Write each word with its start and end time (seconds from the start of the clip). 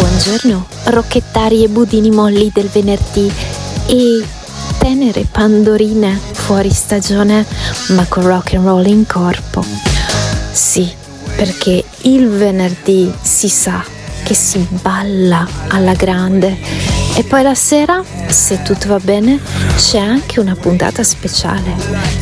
Buongiorno, 0.00 0.66
rocchettari 0.84 1.62
e 1.62 1.68
budini 1.68 2.10
molli 2.10 2.50
del 2.54 2.68
venerdì 2.68 3.30
e 3.86 4.24
tenere 4.78 5.26
pandorine 5.30 6.18
fuori 6.32 6.70
stagione 6.70 7.44
ma 7.88 8.06
con 8.08 8.26
rock 8.26 8.54
and 8.54 8.64
roll 8.64 8.86
in 8.86 9.04
corpo. 9.06 9.62
Sì, 10.52 10.90
perché 11.36 11.84
il 12.04 12.30
venerdì 12.30 13.12
si 13.20 13.50
sa 13.50 13.84
che 14.22 14.32
si 14.32 14.66
balla 14.70 15.46
alla 15.68 15.92
grande 15.92 16.56
e 17.14 17.24
poi 17.24 17.42
la 17.42 17.54
sera, 17.54 18.02
se 18.26 18.62
tutto 18.62 18.88
va 18.88 18.98
bene, 18.98 19.38
c'è 19.76 19.98
anche 19.98 20.40
una 20.40 20.54
puntata 20.54 21.02
speciale. 21.02 21.74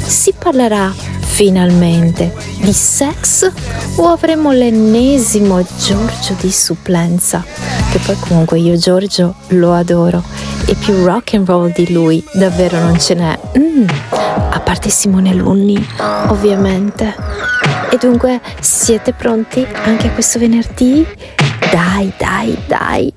Si 0.04 0.34
parlerà 0.36 0.92
finalmente 1.20 2.34
di 2.60 2.72
sex 2.72 3.48
o 3.96 4.08
avremo 4.08 4.50
l'ennesimo 4.50 5.64
Giorgio 5.78 6.34
di 6.40 6.50
supplenza? 6.50 7.44
Che 7.90 7.98
poi 8.04 8.16
comunque 8.18 8.58
io 8.58 8.76
Giorgio 8.76 9.34
lo 9.48 9.72
adoro 9.72 10.22
e 10.66 10.74
più 10.74 11.04
rock 11.04 11.34
and 11.34 11.46
roll 11.46 11.72
di 11.72 11.92
lui 11.92 12.24
davvero 12.32 12.78
non 12.80 12.98
ce 12.98 13.14
n'è. 13.14 13.38
Mm, 13.56 13.86
a 14.50 14.60
parte 14.60 14.90
Simone 14.90 15.32
Lunni, 15.32 15.86
ovviamente. 16.28 17.14
E 17.90 17.96
dunque 17.98 18.40
siete 18.60 19.12
pronti 19.12 19.66
anche 19.84 20.12
questo 20.12 20.38
venerdì? 20.38 21.06
Dai, 21.70 22.10
dai, 22.16 22.56
dai, 22.66 23.12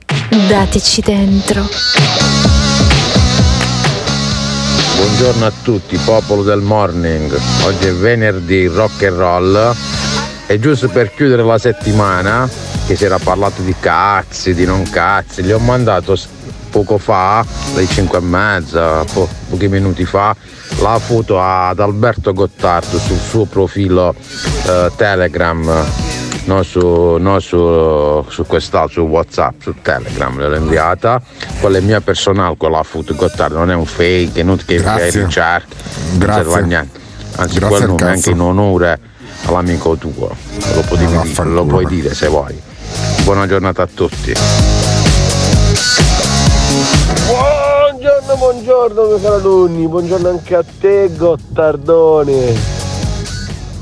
dateci 0.49 0.99
dentro. 1.01 1.65
Buongiorno 4.97 5.45
a 5.45 5.51
tutti, 5.63 5.95
popolo 5.97 6.43
del 6.43 6.59
morning. 6.59 7.33
Oggi 7.63 7.87
è 7.87 7.93
venerdì 7.93 8.67
rock 8.67 9.03
and 9.03 9.17
roll. 9.17 9.75
E 10.47 10.59
giusto 10.59 10.89
per 10.89 11.13
chiudere 11.13 11.43
la 11.43 11.57
settimana, 11.57 12.49
che 12.87 12.97
si 12.97 13.05
era 13.05 13.19
parlato 13.19 13.61
di 13.61 13.73
cazzi, 13.79 14.53
di 14.53 14.65
non 14.65 14.83
cazzi, 14.89 15.43
gli 15.43 15.51
ho 15.51 15.59
mandato 15.59 16.17
poco 16.71 16.97
fa, 16.97 17.45
alle 17.73 17.85
5 17.85 18.17
e 18.17 18.21
mezza, 18.21 19.03
po- 19.05 19.29
pochi 19.49 19.69
minuti 19.69 20.03
fa, 20.03 20.35
la 20.81 20.99
foto 20.99 21.39
ad 21.39 21.79
Alberto 21.79 22.33
Gottardo 22.33 22.97
sul 22.97 23.19
suo 23.19 23.45
profilo 23.45 24.13
eh, 24.65 24.91
Telegram, 24.97 25.85
non 26.45 26.63
su, 26.63 27.17
non 27.19 27.41
su, 27.41 28.23
su 28.27 28.45
quest'altro, 28.45 29.03
su 29.03 29.09
Whatsapp, 29.09 29.61
su 29.61 29.75
Telegram 29.81 30.35
l'ho 30.37 30.55
inviata. 30.55 31.21
Quella 31.59 31.77
è 31.77 31.81
mia 31.81 32.01
personale, 32.01 32.55
quella 32.57 32.83
foto 32.83 33.13
Gottardo, 33.15 33.57
non 33.57 33.69
è 33.71 33.75
un 33.75 33.85
fake, 33.85 34.39
è 34.39 34.41
inutile 34.41 34.77
che 34.77 34.83
fai 34.83 35.09
ricerche, 35.11 35.75
non 36.17 36.33
serve 36.33 36.53
a 36.53 36.59
niente. 36.59 36.99
Anzi, 37.35 37.59
Grazie 37.59 37.85
nome 37.85 38.03
è 38.03 38.09
anche 38.09 38.29
in 38.31 38.39
onore 38.39 38.99
all'amico 39.45 39.95
tuo, 39.95 40.35
lo, 40.73 40.81
puoi 40.81 40.97
dire- 40.97 41.43
lo 41.45 41.65
puoi 41.65 41.85
dire 41.85 42.13
se 42.13 42.27
vuoi. 42.27 42.59
Buona 43.23 43.47
giornata 43.47 43.83
a 43.83 43.87
tutti. 43.87 44.33
Buongiorno, 47.27 48.35
buongiorno 48.35 49.05
miei 49.07 49.21
cari 49.21 49.35
alunni, 49.35 49.87
buongiorno 49.87 50.29
anche 50.29 50.55
a 50.55 50.63
te 50.79 51.09
Gottardone. 51.15 52.79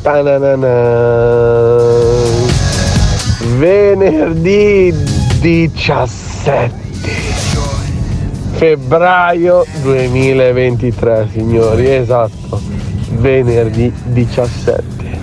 Tananana. 0.02 0.68
Venerdì 3.58 4.94
17 5.40 6.88
febbraio 8.60 9.66
2023 9.82 11.30
signori, 11.32 11.90
esatto, 11.90 12.60
venerdì 13.12 13.90
17. 14.08 15.18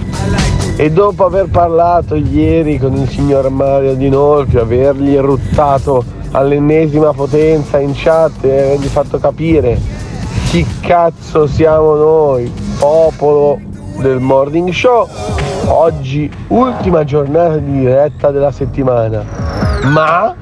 E 0.77 0.91
dopo 0.91 1.27
aver 1.27 1.49
parlato 1.51 2.15
ieri 2.15 2.79
con 2.79 2.95
il 2.97 3.07
signor 3.11 3.51
Mario 3.51 3.95
Di 3.95 4.09
Nolfi, 4.09 4.57
avergli 4.57 5.19
ruttato 5.19 6.03
all'ennesima 6.31 7.13
potenza 7.13 7.79
in 7.79 7.93
chat 7.95 8.43
e 8.43 8.63
avergli 8.63 8.87
fatto 8.87 9.19
capire 9.19 9.79
chi 10.49 10.65
cazzo 10.81 11.47
siamo 11.47 11.95
noi, 11.95 12.51
popolo 12.79 13.61
del 13.99 14.21
morning 14.21 14.71
show, 14.71 15.07
oggi 15.67 16.31
ultima 16.49 17.05
giornata 17.05 17.57
di 17.57 17.81
diretta 17.81 18.31
della 18.31 18.51
settimana. 18.51 19.25
Ma, 19.85 20.35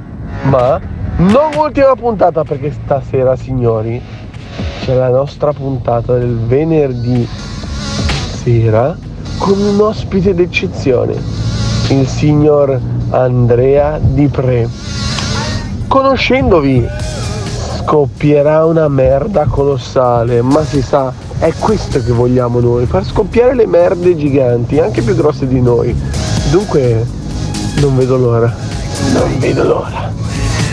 ma, 0.45 0.81
non 1.17 1.51
ultima 1.57 1.95
puntata 1.95 2.45
perché 2.45 2.73
stasera 2.73 3.37
signori 3.37 4.01
c'è 4.81 4.95
la 4.95 5.09
nostra 5.09 5.53
puntata 5.53 6.17
del 6.19 6.39
venerdì 6.39 7.27
sera 8.45 8.97
con 9.39 9.59
un 9.59 9.81
ospite 9.81 10.35
d'eccezione, 10.35 11.15
il 11.89 12.07
signor 12.07 12.79
Andrea 13.11 13.99
Di 14.01 14.29
Pre. 14.29 14.69
Conoscendovi 15.89 16.87
scoppierà 17.79 18.65
una 18.65 18.89
merda 18.89 19.45
colossale, 19.45 20.43
ma 20.43 20.63
si 20.65 20.83
sa, 20.83 21.13
è 21.39 21.53
questo 21.59 22.03
che 22.03 22.13
vogliamo 22.13 22.61
noi, 22.61 22.87
far 22.87 23.05
scoppiare 23.05 23.55
le 23.55 23.67
merde 23.67 24.17
giganti, 24.17 24.79
anche 24.79 25.03
più 25.03 25.15
grosse 25.15 25.47
di 25.47 25.61
noi. 25.61 25.95
Dunque, 26.51 27.07
non 27.77 27.97
vedo 27.97 28.17
l'ora, 28.17 28.55
non 29.13 29.39
vedo 29.39 29.65
l'ora. 29.65 30.13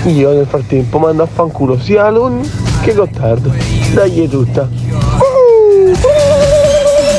Io 0.05 0.31
nel 0.31 0.47
frattempo 0.47 0.97
mando 0.97 1.23
a 1.23 1.27
fanculo 1.27 1.79
sia 1.79 2.05
Alun 2.05 2.41
che 2.81 2.93
Gottardo. 2.93 3.53
Dai 3.93 4.23
è 4.23 4.27
tutta. 4.27 4.67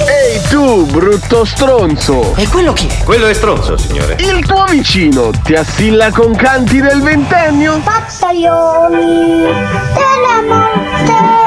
Ehi 0.09 0.41
tu, 0.49 0.87
brutto 0.87 1.45
stronzo! 1.45 2.35
E 2.37 2.49
quello 2.49 2.73
chi 2.73 2.87
è? 2.87 3.05
Quello 3.05 3.27
è 3.27 3.35
stronzo, 3.35 3.77
signore. 3.77 4.17
Il 4.19 4.45
tuo 4.47 4.65
vicino 4.69 5.31
ti 5.45 5.55
assilla 5.55 6.11
con 6.11 6.35
canti 6.35 6.81
del 6.81 7.01
ventennio? 7.03 7.81
Pazzaioli 7.85 9.43
della 9.95 10.43
morte. 10.49 11.42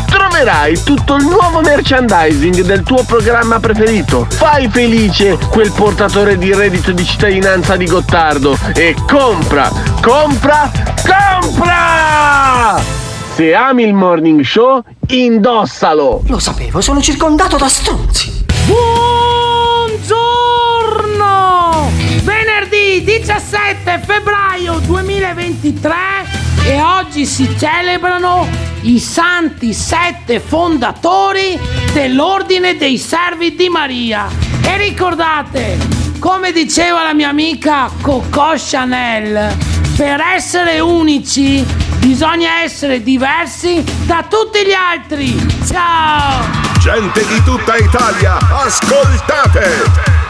Troverai 0.06 0.84
tutto 0.84 1.16
il 1.16 1.24
nuovo 1.24 1.62
merchandising 1.62 2.62
del 2.62 2.84
tuo 2.84 3.04
programma 3.04 3.60
preferito. 3.60 4.28
Fai 4.30 4.70
felice 4.70 5.38
quel 5.50 5.72
portatore 5.72 6.38
di 6.38 6.54
reddito 6.54 6.92
di 6.92 7.04
cittadinanza 7.06 7.76
di 7.76 7.86
Gottardo 7.86 8.58
e 8.74 8.96
compra, 9.08 9.72
compra, 10.02 10.72
compra! 11.06 12.82
Se 13.34 13.54
ami 13.54 13.84
il 13.84 13.94
morning 13.94 14.42
show, 14.42 14.84
indossalo! 15.08 16.22
Lo 16.28 16.40
sapevo, 16.40 16.82
sono 16.82 17.02
circondato 17.02 17.58
da 17.58 17.68
stronzi. 17.68 18.46
Buongiorno! 18.66 20.10
Venerdì 22.24 23.04
17 23.04 24.02
febbraio 24.06 24.80
2023 24.80 26.41
e 26.64 26.82
oggi 26.82 27.26
si 27.26 27.48
celebrano 27.58 28.48
i 28.82 29.00
santi 29.00 29.74
sette 29.74 30.40
fondatori 30.40 31.60
dell'Ordine 31.94 32.78
dei 32.78 32.98
Servi 32.98 33.56
di 33.56 33.70
Maria. 33.70 34.28
E 34.64 34.78
ricordate, 34.78 35.78
come 36.20 36.52
diceva 36.52 37.04
la 37.04 37.14
mia 37.14 37.30
amica 37.30 37.90
Coco 38.02 38.54
Chanel, 38.56 39.56
per 39.96 40.20
essere 40.20 40.80
unici 40.80 41.66
bisogna 42.00 42.62
essere 42.62 43.04
diversi 43.04 43.84
da 44.06 44.26
tutti 44.28 44.66
gli 44.66 44.74
altri. 44.74 45.36
Ciao! 45.68 46.44
Gente 46.80 47.26
di 47.28 47.44
tutta 47.44 47.76
Italia, 47.76 48.38
ascoltate! 48.38 49.84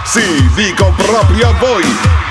Sì, 0.04 0.50
dico 0.54 0.94
proprio 0.98 1.48
a 1.48 1.54
voi! 1.54 2.31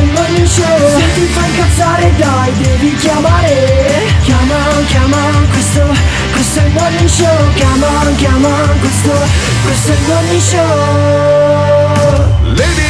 il 0.00 0.10
morning 0.12 0.46
show. 0.46 0.98
Se 0.98 1.12
ti 1.14 1.26
fa 1.26 1.46
incazzare 1.46 2.12
dai, 2.16 2.52
devi 2.58 2.94
chiamare. 2.96 4.06
Chiama, 4.22 4.56
chiama, 4.86 5.16
questo, 5.50 5.82
questo 6.32 6.60
è 6.60 6.64
il 6.64 6.72
morning 6.72 7.08
show. 7.08 7.52
Chiama, 7.54 8.12
chiama, 8.16 8.48
questo, 8.80 9.12
questo 9.64 9.92
è 9.92 9.94
il 9.94 10.00
morning 10.06 10.40
show. 10.40 11.28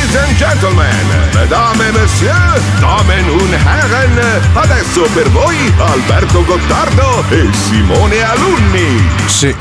Ladies 0.09 0.27
and 0.27 0.39
gentlemen, 0.39 1.07
mesdames 1.35 1.81
et 1.81 1.93
messieurs, 1.93 2.63
damen 2.81 3.29
und 3.29 3.53
herren, 3.53 4.41
adesso 4.55 5.03
per 5.13 5.29
voi 5.29 5.55
Alberto 5.77 6.43
Gottardo 6.47 7.25
e 7.29 7.47
Simone 7.53 8.23
Alunni. 8.23 9.07
Sì, 9.27 9.55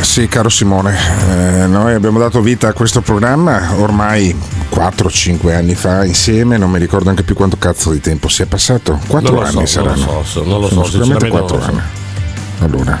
sì, 0.00 0.26
caro 0.26 0.48
Simone, 0.48 0.96
eh, 1.30 1.66
noi 1.68 1.94
abbiamo 1.94 2.18
dato 2.18 2.40
vita 2.40 2.66
a 2.66 2.72
questo 2.72 3.00
programma 3.00 3.74
ormai 3.76 4.36
4-5 4.74 5.54
anni 5.54 5.76
fa 5.76 6.04
insieme, 6.04 6.56
non 6.56 6.72
mi 6.72 6.80
ricordo 6.80 7.08
anche 7.08 7.22
più 7.22 7.36
quanto 7.36 7.56
cazzo 7.56 7.92
di 7.92 8.00
tempo 8.00 8.26
sia 8.28 8.46
passato. 8.46 8.98
4 9.06 9.30
Non 9.32 9.40
lo 9.40 9.46
anni 9.46 9.66
so, 9.68 9.82
non 9.82 9.90
lo 9.90 9.96
saranno. 10.00 10.24
so, 10.24 10.44
non 10.44 10.60
lo 10.60 10.68
Sono 10.68 10.84
so, 10.84 10.90
sicuramente 10.90 11.26
sinceramente 11.26 11.28
4 11.28 11.56
non 11.58 11.66
lo 11.66 11.72
anni. 11.72 11.82
Allora, 12.58 13.00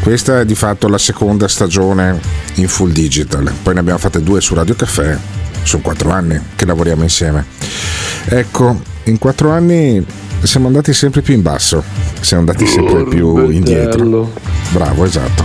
questa 0.00 0.40
è 0.40 0.44
di 0.46 0.54
fatto 0.54 0.88
la 0.88 0.98
seconda 0.98 1.46
stagione 1.46 2.18
in 2.54 2.68
full 2.68 2.90
digital, 2.90 3.52
poi 3.62 3.74
ne 3.74 3.80
abbiamo 3.80 3.98
fatte 3.98 4.22
due 4.22 4.40
su 4.40 4.54
Radio 4.54 4.74
Caffè, 4.74 5.18
sono 5.66 5.82
4 5.82 6.10
anni 6.10 6.40
che 6.54 6.64
lavoriamo 6.64 7.02
insieme. 7.02 7.44
Ecco, 8.26 8.80
in 9.04 9.18
4 9.18 9.50
anni 9.50 10.04
siamo 10.42 10.66
andati 10.66 10.92
sempre 10.92 11.22
più 11.22 11.34
in 11.34 11.42
basso, 11.42 11.82
siamo 12.20 12.44
andati 12.46 12.66
sempre 12.66 13.04
più 13.04 13.48
indietro. 13.50 14.32
Bravo, 14.70 15.04
esatto. 15.04 15.44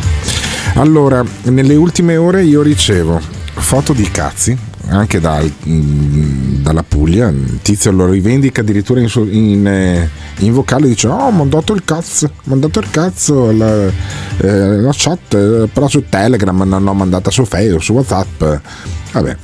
Allora, 0.75 1.23
nelle 1.43 1.75
ultime 1.75 2.15
ore 2.17 2.43
io 2.43 2.61
ricevo 2.61 3.19
foto 3.53 3.93
di 3.93 4.09
cazzi, 4.09 4.57
anche 4.87 5.19
dal- 5.19 5.51
mm, 5.67 6.61
dalla 6.63 6.83
Puglia, 6.83 7.27
il 7.27 7.59
tizio 7.61 7.91
lo 7.91 8.09
rivendica 8.09 8.61
addirittura 8.61 8.99
in, 8.99 9.09
in, 9.31 9.67
eh, 9.67 10.09
in 10.39 10.53
vocale, 10.53 10.87
dice 10.87 11.07
oh, 11.07 11.31
mi 11.31 11.41
hanno 11.41 11.45
dato 11.45 11.73
il 11.73 11.83
cazzo, 11.83 12.31
mi 12.43 12.53
hanno 12.53 12.61
dato 12.61 12.79
il 12.79 12.89
cazzo 12.89 13.51
la, 13.51 13.87
eh, 13.87 14.89
chat, 14.91 15.33
eh, 15.33 15.69
però 15.71 15.87
su 15.87 16.03
Telegram 16.07 16.57
non 16.57 16.69
l'hanno 16.69 16.93
mandata 16.93 17.29
su 17.31 17.45
Facebook, 17.45 17.83
su 17.83 17.93
Whatsapp, 17.93 18.43
vabbè. 19.11 19.37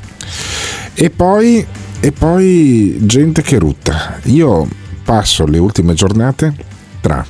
E 0.94 1.09
poi, 1.09 1.65
e 2.00 2.12
poi 2.12 2.97
gente 3.01 3.41
che 3.41 3.57
rutta. 3.59 4.19
Io 4.24 4.68
passo 5.03 5.45
le 5.45 5.57
ultime 5.57 5.94
giornate 5.94 6.53
tra 7.01 7.25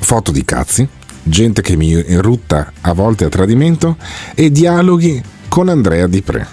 foto 0.00 0.32
di 0.32 0.44
cazzi, 0.44 0.88
gente 1.22 1.62
che 1.62 1.76
mi 1.76 2.00
rutta 2.18 2.72
a 2.80 2.92
volte 2.92 3.24
a 3.24 3.28
tradimento 3.28 3.96
e 4.34 4.50
dialoghi 4.50 5.22
con 5.48 5.68
Andrea 5.68 6.06
Di 6.06 6.22
Pre. 6.22 6.46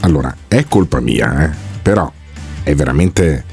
Allora, 0.00 0.34
è 0.48 0.64
colpa 0.68 1.00
mia, 1.00 1.44
eh, 1.44 1.50
però 1.82 2.10
è 2.62 2.74
veramente 2.74 3.44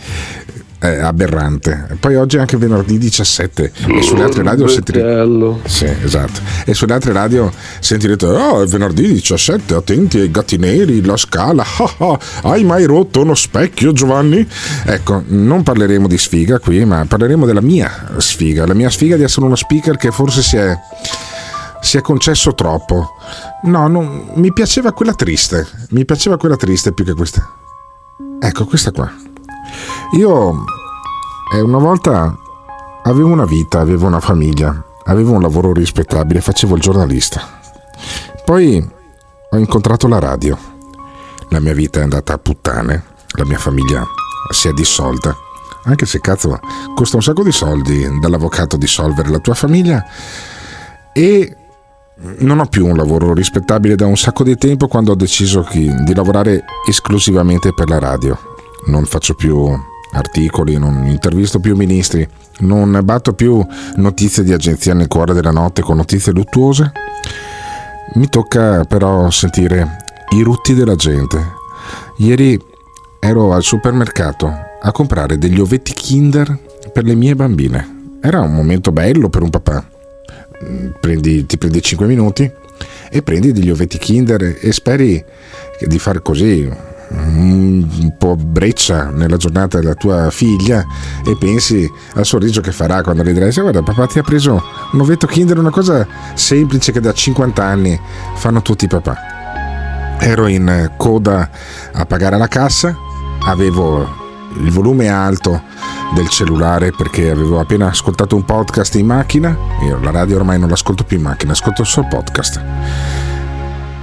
eh, 0.83 0.99
aberrante. 0.99 1.95
Poi 1.97 2.15
oggi 2.17 2.35
è 2.35 2.39
anche 2.41 2.57
venerdì 2.57 2.97
17 2.97 3.71
e 3.87 4.01
sulle 4.01 4.23
altre 4.23 4.43
radio 4.43 4.67
sentirete... 4.67 5.61
Sì, 5.65 5.85
esatto. 5.85 6.41
E 6.65 6.73
sulle 6.73 6.93
altre 6.93 7.13
radio 7.13 7.49
sentirete, 7.79 8.25
oh, 8.25 8.61
è 8.61 8.65
venerdì 8.65 9.13
17, 9.13 9.75
attenti 9.75 10.19
ai 10.19 10.29
gatti 10.29 10.57
neri, 10.57 11.03
la 11.03 11.15
scala, 11.15 11.63
ah, 11.79 11.95
ah, 11.99 12.19
hai 12.43 12.65
mai 12.65 12.83
rotto 12.83 13.21
uno 13.21 13.33
specchio 13.33 13.93
Giovanni? 13.93 14.45
Ecco, 14.85 15.23
non 15.27 15.63
parleremo 15.63 16.05
di 16.05 16.17
sfiga 16.17 16.59
qui, 16.59 16.83
ma 16.83 17.05
parleremo 17.07 17.45
della 17.45 17.61
mia 17.61 18.09
sfiga, 18.17 18.67
la 18.67 18.73
mia 18.73 18.89
sfiga 18.89 19.15
di 19.15 19.23
essere 19.23 19.45
uno 19.45 19.55
speaker 19.55 19.95
che 19.95 20.11
forse 20.11 20.41
si 20.41 20.57
è, 20.57 20.77
si 21.81 21.95
è 21.95 22.01
concesso 22.01 22.53
troppo. 22.53 23.15
No, 23.63 23.87
non- 23.87 24.31
mi 24.35 24.51
piaceva 24.51 24.91
quella 24.91 25.13
triste, 25.13 25.65
mi 25.91 26.03
piaceva 26.03 26.35
quella 26.35 26.57
triste 26.57 26.91
più 26.91 27.05
che 27.05 27.13
questa. 27.13 27.49
Ecco, 28.41 28.65
questa 28.65 28.91
qua. 28.91 29.31
Io 30.17 30.63
eh, 31.53 31.61
una 31.61 31.77
volta 31.77 32.37
avevo 33.03 33.29
una 33.29 33.45
vita, 33.45 33.79
avevo 33.79 34.07
una 34.07 34.19
famiglia, 34.19 34.83
avevo 35.05 35.33
un 35.33 35.41
lavoro 35.41 35.73
rispettabile, 35.73 36.41
facevo 36.41 36.75
il 36.75 36.81
giornalista. 36.81 37.41
Poi 38.45 38.89
ho 39.51 39.57
incontrato 39.57 40.07
la 40.07 40.19
radio. 40.19 40.57
La 41.49 41.59
mia 41.59 41.73
vita 41.73 41.99
è 41.99 42.03
andata 42.03 42.33
a 42.33 42.37
puttane, 42.37 43.03
la 43.35 43.45
mia 43.45 43.57
famiglia 43.57 44.05
si 44.49 44.67
è 44.67 44.73
dissolta. 44.73 45.35
Anche 45.85 46.05
se 46.05 46.19
cazzo 46.19 46.59
costa 46.95 47.17
un 47.17 47.21
sacco 47.21 47.43
di 47.43 47.51
soldi 47.51 48.19
dall'avvocato 48.19 48.77
dissolvere 48.77 49.29
la 49.29 49.39
tua 49.39 49.53
famiglia 49.53 50.03
e 51.11 51.57
non 52.39 52.59
ho 52.59 52.65
più 52.67 52.87
un 52.87 52.95
lavoro 52.95 53.33
rispettabile 53.33 53.95
da 53.95 54.05
un 54.05 54.15
sacco 54.15 54.43
di 54.43 54.55
tempo 54.55 54.87
quando 54.87 55.11
ho 55.11 55.15
deciso 55.15 55.67
di 55.71 56.13
lavorare 56.13 56.63
esclusivamente 56.87 57.73
per 57.73 57.89
la 57.89 57.99
radio. 57.99 58.52
Non 58.85 59.05
faccio 59.05 59.33
più 59.33 59.69
articoli, 60.11 60.77
non 60.77 61.05
intervisto 61.05 61.59
più 61.59 61.75
ministri, 61.75 62.27
non 62.59 62.99
batto 63.03 63.33
più 63.33 63.65
notizie 63.95 64.43
di 64.43 64.53
agenzia 64.53 64.93
nel 64.93 65.07
cuore 65.07 65.33
della 65.33 65.51
notte 65.51 65.81
con 65.81 65.97
notizie 65.97 66.31
luttuose. 66.31 66.91
Mi 68.15 68.27
tocca 68.27 68.83
però 68.83 69.29
sentire 69.29 69.97
i 70.35 70.41
rutti 70.41 70.73
della 70.73 70.95
gente. 70.95 71.39
Ieri 72.17 72.59
ero 73.19 73.53
al 73.53 73.63
supermercato 73.63 74.53
a 74.81 74.91
comprare 74.91 75.37
degli 75.37 75.59
ovetti 75.59 75.93
Kinder 75.93 76.57
per 76.91 77.05
le 77.05 77.15
mie 77.15 77.35
bambine. 77.35 78.17
Era 78.21 78.41
un 78.41 78.53
momento 78.53 78.91
bello 78.91 79.29
per 79.29 79.41
un 79.41 79.49
papà 79.49 79.87
prendi, 80.99 81.45
ti 81.45 81.57
prendi 81.57 81.81
5 81.81 82.07
minuti 82.07 82.49
e 83.09 83.21
prendi 83.21 83.51
degli 83.51 83.69
ovetti 83.69 83.97
Kinder 83.97 84.57
e 84.59 84.71
speri 84.71 85.23
di 85.79 85.99
fare 85.99 86.21
così 86.21 86.69
un 87.15 88.15
po' 88.17 88.35
breccia 88.35 89.09
nella 89.09 89.37
giornata 89.37 89.79
della 89.79 89.93
tua 89.93 90.29
figlia 90.31 90.85
e 91.25 91.35
pensi 91.37 91.89
al 92.15 92.25
sorriso 92.25 92.61
che 92.61 92.71
farà 92.71 93.01
quando 93.01 93.23
le 93.23 93.33
dirai 93.33 93.51
"Sai, 93.51 93.63
guarda 93.63 93.81
papà 93.81 94.07
ti 94.07 94.19
ha 94.19 94.23
preso 94.23 94.61
un 94.91 94.99
ovetto 94.99 95.27
Kinder 95.27 95.57
una 95.57 95.69
cosa 95.69 96.07
semplice 96.33 96.91
che 96.91 96.99
da 96.99 97.13
50 97.13 97.63
anni 97.63 97.99
fanno 98.35 98.61
tutti 98.61 98.85
i 98.85 98.87
papà 98.87 100.17
ero 100.19 100.47
in 100.47 100.91
coda 100.97 101.49
a 101.91 102.05
pagare 102.05 102.37
la 102.37 102.47
cassa 102.47 102.95
avevo 103.45 104.21
il 104.57 104.71
volume 104.71 105.07
alto 105.07 105.61
del 106.13 106.29
cellulare 106.29 106.91
perché 106.91 107.29
avevo 107.29 107.59
appena 107.59 107.87
ascoltato 107.87 108.35
un 108.35 108.45
podcast 108.45 108.95
in 108.95 109.07
macchina. 109.07 109.57
Io 109.83 109.99
la 109.99 110.11
radio 110.11 110.35
ormai 110.35 110.59
non 110.59 110.69
l'ascolto 110.69 111.03
più 111.03 111.17
in 111.17 111.23
macchina, 111.23 111.53
ascolto 111.53 111.83
solo 111.83 112.07
podcast. 112.07 112.61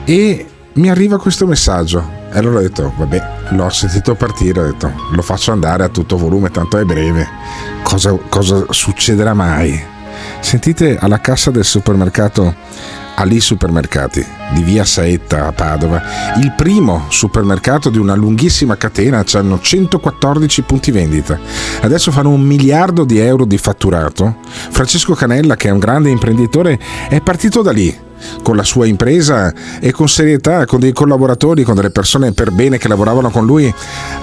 E 0.05 0.50
mi 0.75 0.91
arriva 0.91 1.19
questo 1.19 1.47
messaggio. 1.47 2.19
E 2.33 2.39
allora 2.39 2.59
ho 2.59 2.63
detto, 2.63 2.93
vabbè, 2.97 3.23
l'ho 3.51 3.69
sentito 3.71 4.15
partire, 4.15 4.61
ho 4.61 4.67
detto, 4.67 4.93
lo 5.13 5.23
faccio 5.23 5.53
andare 5.53 5.85
a 5.85 5.89
tutto 5.89 6.17
volume, 6.17 6.51
tanto 6.51 6.79
è 6.79 6.85
breve. 6.85 7.27
Cosa, 7.83 8.17
cosa 8.29 8.65
succederà 8.71 9.35
mai? 9.35 9.83
Sentite 10.41 10.97
alla 10.99 11.21
cassa 11.21 11.51
del 11.51 11.65
supermercato 11.65 12.55
Ali 13.17 13.41
Supermercati 13.41 14.25
di 14.55 14.63
via 14.63 14.85
Saetta 14.85 15.47
a 15.47 15.53
Padova, 15.53 16.03
il 16.39 16.55
primo 16.57 17.05
supermercato 17.09 17.91
di 17.91 17.99
una 17.99 18.15
lunghissima 18.15 18.77
catena, 18.77 19.25
hanno 19.35 19.61
114 19.61 20.63
punti 20.63 20.91
vendita. 20.91 21.39
Adesso 21.83 22.11
fanno 22.13 22.31
un 22.31 22.41
miliardo 22.41 23.05
di 23.05 23.19
euro 23.19 23.45
di 23.45 23.59
fatturato. 23.59 24.37
Francesco 24.71 25.15
Canella, 25.15 25.57
che 25.57 25.69
è 25.69 25.73
un 25.73 25.79
grande 25.79 26.09
imprenditore, 26.09 26.79
è 27.09 27.21
partito 27.21 27.61
da 27.61 27.73
lì 27.73 28.09
con 28.43 28.57
la 28.57 28.65
sua 28.65 28.87
impresa 28.87 29.53
e 29.81 29.93
con 29.93 30.09
serietà, 30.09 30.67
con 30.67 30.81
dei 30.81 30.93
collaboratori, 30.93 31.63
con 31.65 31.75
delle 31.75 31.91
persone 31.91 32.33
per 32.33 32.51
bene 32.51 32.79
che 32.79 32.89
lavoravano 32.89 33.31
con 33.31 33.45
lui, 33.47 33.73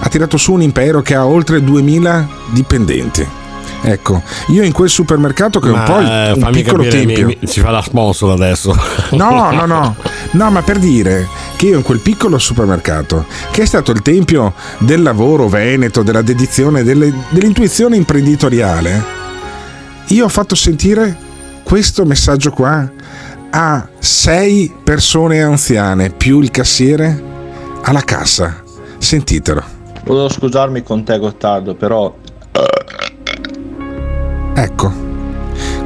ha 0.00 0.08
tirato 0.08 0.36
su 0.36 0.52
un 0.52 0.62
impero 0.62 1.02
che 1.02 1.14
ha 1.14 1.26
oltre 1.26 1.62
2000 1.62 2.28
dipendenti. 2.50 3.26
Ecco, 3.80 4.20
io 4.48 4.64
in 4.64 4.72
quel 4.72 4.88
supermercato 4.88 5.60
che 5.60 5.68
è 5.68 5.70
un 5.70 5.76
Ma, 5.78 5.84
po' 5.84 6.00
eh, 6.00 6.32
un 6.32 6.48
piccolo 6.50 6.82
capire, 6.82 7.04
tempio. 7.06 7.26
mi- 7.26 7.38
mi- 7.40 7.46
si 7.46 7.60
fa 7.60 7.70
la 7.70 7.80
sponsor 7.80 8.32
adesso. 8.32 8.76
No, 9.10 9.52
no, 9.52 9.66
no, 9.66 9.94
no, 10.32 10.50
ma 10.50 10.62
per 10.62 10.78
dire 10.80 11.28
che 11.54 11.66
io 11.66 11.76
in 11.76 11.82
quel 11.84 12.00
piccolo 12.00 12.38
supermercato, 12.38 13.24
che 13.52 13.62
è 13.62 13.66
stato 13.66 13.92
il 13.92 14.02
tempio 14.02 14.52
del 14.78 15.02
lavoro 15.02 15.46
veneto, 15.48 16.02
della 16.02 16.22
dedizione, 16.22 16.82
delle- 16.82 17.12
dell'intuizione 17.28 17.94
imprenditoriale, 17.96 19.04
io 20.08 20.24
ho 20.24 20.28
fatto 20.28 20.56
sentire 20.56 21.16
questo 21.62 22.04
messaggio 22.04 22.50
qua 22.50 22.90
a 23.50 23.88
sei 23.98 24.72
persone 24.82 25.42
anziane 25.42 26.10
più 26.10 26.40
il 26.40 26.50
cassiere 26.50 27.22
alla 27.82 28.02
cassa. 28.02 28.62
Sentitelo. 28.98 29.62
Volevo 30.04 30.28
scusarmi 30.28 30.82
con 30.82 31.04
te 31.04 31.18
Gottardo, 31.18 31.74
però 31.74 32.14
Ecco, 34.58 34.92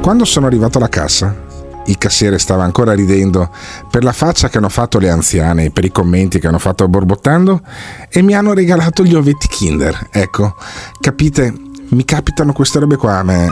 quando 0.00 0.25
sono 0.25 0.47
arrivato 0.47 0.78
alla 0.78 0.88
cassa, 0.88 1.37
il 1.85 1.99
cassiere 1.99 2.38
stava 2.38 2.64
ancora 2.64 2.95
ridendo 2.95 3.50
per 3.90 4.02
la 4.02 4.12
faccia 4.12 4.49
che 4.49 4.57
hanno 4.57 4.71
fatto 4.71 4.99
le 4.99 5.11
anziane, 5.11 5.71
per 5.71 5.85
i 5.85 5.92
commenti 5.92 6.38
che 6.38 6.47
hanno 6.47 6.59
fatto 6.59 6.88
borbottando 6.88 7.61
e 8.09 8.23
mi 8.23 8.35
hanno 8.35 8.54
regalato 8.54 9.04
gli 9.04 9.14
ovetti 9.14 9.47
Kinder. 9.47 10.09
Ecco, 10.11 10.54
capite, 11.00 11.52
mi 11.90 12.02
capitano 12.07 12.54
queste 12.54 12.78
robe 12.78 12.97
qua. 12.97 13.19
a 13.19 13.23
me. 13.23 13.47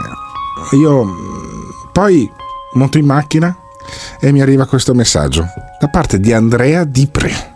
Io 0.71 1.05
poi 1.91 2.27
monto 2.73 2.97
in 2.97 3.05
macchina 3.05 3.55
e 4.19 4.31
mi 4.31 4.41
arriva 4.41 4.65
questo 4.65 4.93
messaggio 4.93 5.45
da 5.79 5.87
parte 5.87 6.19
di 6.19 6.33
Andrea 6.33 6.83
Di 6.83 7.07
Pre. 7.11 7.49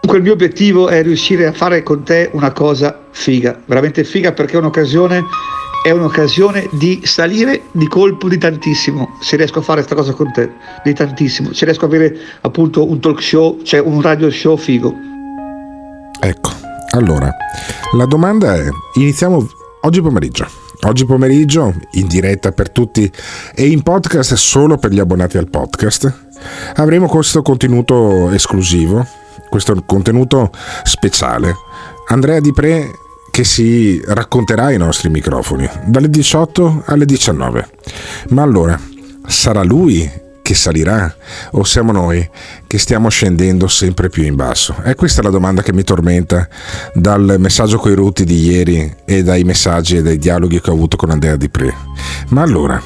Comunque 0.00 0.18
il 0.18 0.22
mio 0.22 0.32
obiettivo 0.32 0.88
è 0.88 1.02
riuscire 1.02 1.46
a 1.46 1.52
fare 1.52 1.82
con 1.82 2.04
te 2.04 2.30
una 2.32 2.52
cosa 2.52 2.96
figa, 3.10 3.60
veramente 3.64 4.04
figa 4.04 4.32
perché 4.32 4.54
è 4.54 4.58
un'occasione, 4.58 5.24
è 5.82 5.90
un'occasione 5.90 6.68
di 6.72 7.00
salire 7.02 7.62
di 7.72 7.88
colpo 7.88 8.28
di 8.28 8.38
tantissimo, 8.38 9.18
se 9.20 9.36
riesco 9.36 9.58
a 9.58 9.62
fare 9.62 9.82
questa 9.82 9.96
cosa 9.96 10.12
con 10.12 10.30
te, 10.32 10.52
di 10.84 10.94
tantissimo, 10.94 11.52
se 11.52 11.64
riesco 11.64 11.86
a 11.86 11.88
avere 11.88 12.16
appunto 12.42 12.88
un 12.88 13.00
talk 13.00 13.20
show, 13.20 13.60
cioè 13.62 13.80
un 13.80 14.00
radio 14.00 14.30
show 14.30 14.56
figo. 14.56 14.94
Ecco, 16.20 16.50
allora, 16.92 17.30
la 17.96 18.06
domanda 18.06 18.54
è, 18.54 18.68
iniziamo 18.94 19.44
oggi 19.80 20.00
pomeriggio. 20.00 20.65
Oggi 20.82 21.04
pomeriggio 21.04 21.74
in 21.92 22.06
diretta 22.06 22.52
per 22.52 22.70
tutti 22.70 23.10
e 23.54 23.66
in 23.66 23.82
podcast 23.82 24.34
solo 24.34 24.76
per 24.76 24.92
gli 24.92 24.98
abbonati 24.98 25.38
al 25.38 25.48
podcast. 25.48 26.12
Avremo 26.74 27.08
questo 27.08 27.42
contenuto 27.42 28.30
esclusivo, 28.30 29.06
questo 29.48 29.82
contenuto 29.84 30.50
speciale. 30.84 31.54
Andrea 32.08 32.40
Di 32.40 32.52
Pre 32.52 32.90
che 33.30 33.44
si 33.44 34.00
racconterà 34.06 34.66
ai 34.66 34.78
nostri 34.78 35.10
microfoni 35.10 35.68
dalle 35.84 36.08
18 36.08 36.84
alle 36.86 37.04
19. 37.04 37.68
Ma 38.28 38.42
allora, 38.42 38.78
sarà 39.26 39.62
lui 39.62 40.10
che 40.46 40.54
salirà 40.54 41.12
o 41.52 41.64
siamo 41.64 41.90
noi 41.90 42.30
che 42.68 42.78
stiamo 42.78 43.08
scendendo 43.08 43.66
sempre 43.66 44.08
più 44.08 44.22
in 44.22 44.36
basso? 44.36 44.76
È 44.80 44.94
questa 44.94 45.20
la 45.20 45.30
domanda 45.30 45.60
che 45.60 45.72
mi 45.72 45.82
tormenta 45.82 46.48
dal 46.94 47.34
messaggio 47.40 47.78
coi 47.78 47.96
ruti 47.96 48.22
di 48.22 48.44
ieri 48.44 48.94
e 49.04 49.24
dai 49.24 49.42
messaggi 49.42 49.96
e 49.96 50.02
dai 50.02 50.18
dialoghi 50.18 50.60
che 50.60 50.70
ho 50.70 50.74
avuto 50.74 50.96
con 50.96 51.10
Andrea 51.10 51.34
Di 51.34 51.48
Pre. 51.48 51.74
Ma 52.28 52.42
allora, 52.42 52.80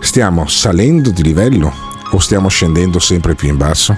stiamo 0.00 0.46
salendo 0.48 1.10
di 1.10 1.22
livello 1.22 1.70
o 2.12 2.18
stiamo 2.18 2.48
scendendo 2.48 2.98
sempre 2.98 3.34
più 3.34 3.50
in 3.50 3.58
basso? 3.58 3.94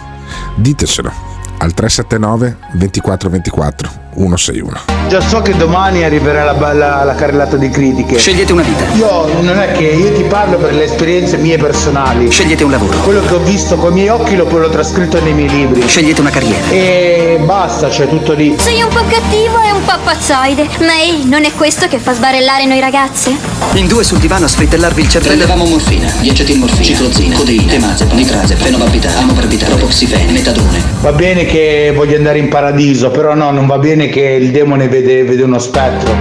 Ditecelo 0.57 1.34
al 1.59 1.73
379 1.73 2.57
2424 2.73 4.03
161. 4.15 4.81
Già 5.09 5.21
so 5.21 5.43
che 5.43 5.57
domani 5.57 6.05
arriverà 6.05 6.45
la, 6.45 6.73
la, 6.73 7.05
la 7.05 7.15
carrellata 7.15 7.57
di 7.57 7.69
critiche. 7.69 8.19
Scegliete 8.19 8.53
una 8.53 8.63
vita. 8.63 8.85
Io 8.95 9.43
non 9.43 9.59
è 9.59 9.73
che 9.73 9.85
io 9.85 10.13
ti 10.13 10.23
parlo 10.23 10.57
per 10.57 10.73
le 10.73 10.85
esperienze 10.85 11.37
mie 11.37 11.59
personali. 11.59 12.31
Scegliete 12.31 12.65
un 12.65 12.71
lavoro. 12.71 12.97
Quello 12.99 13.21
che 13.21 13.35
ho 13.35 13.41
visto 13.41 13.77
con 13.77 13.91
i 13.93 13.95
miei 13.95 14.09
occhi 14.09 14.37
l'ho, 14.37 14.49
l'ho 14.49 14.71
trascritto 14.71 15.21
nei 15.21 15.33
miei 15.33 15.49
libri. 15.49 15.87
Scegliete 15.87 16.21
una 16.21 16.31
carriera. 16.31 16.69
E 16.71 17.39
basta, 17.45 17.89
c'è 17.89 18.09
tutto 18.09 18.33
lì. 18.33 18.55
Sei 18.59 18.81
un 18.83 18.89
po' 18.89 19.05
cattivo 19.09 19.61
e 19.63 19.73
un 19.73 19.85
po' 19.85 19.99
pazzoide, 20.03 20.69
ma 20.81 20.95
ehi, 21.01 21.29
non 21.29 21.45
è 21.45 21.53
questo 21.53 21.87
che 21.89 21.99
fa 21.99 22.15
sbarellare 22.15 22.67
noi 22.67 22.81
ragazze? 22.81 23.37
In 23.75 23.87
due 23.87 24.05
sul 24.05 24.19
divano 24.19 24.47
a 24.47 24.49
sfritellarvi 24.49 25.03
il 25.03 25.09
cervello. 25.09 25.37
Prendevamo 25.37 25.69
morfina, 25.69 26.11
diacetilmorfina, 26.21 26.85
ciclozina, 26.85 27.37
codeina, 27.37 27.73
temazepam, 27.73 28.17
nitrazepam, 28.17 28.65
fenobarbital, 28.65 29.17
amoparbitale, 29.17 29.75
propoxifene, 29.75 30.33
metadone. 30.33 30.83
Va 31.01 31.13
bene 31.13 31.44
che 31.45 31.93
voglio 31.95 32.17
andare 32.17 32.39
in 32.39 32.49
paradiso, 32.49 33.11
però 33.11 33.35
no, 33.35 33.51
non 33.51 33.67
va 33.67 33.79
bene 33.79 34.09
che 34.09 34.21
il 34.21 34.51
demone 34.51 34.89
vede, 34.89 35.25
vede 35.25 35.43
uno 35.43 35.59
spettro. 35.59 36.13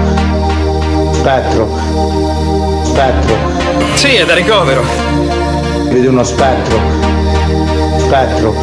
Spettro. 1.11 1.69
Spettro. 2.83 3.35
Sì, 3.95 4.15
è 4.15 4.25
da 4.25 4.33
ricovero. 4.33 4.83
Vede 5.89 6.07
uno 6.07 6.23
spettro. 6.23 6.79
Spettro. 7.97 8.55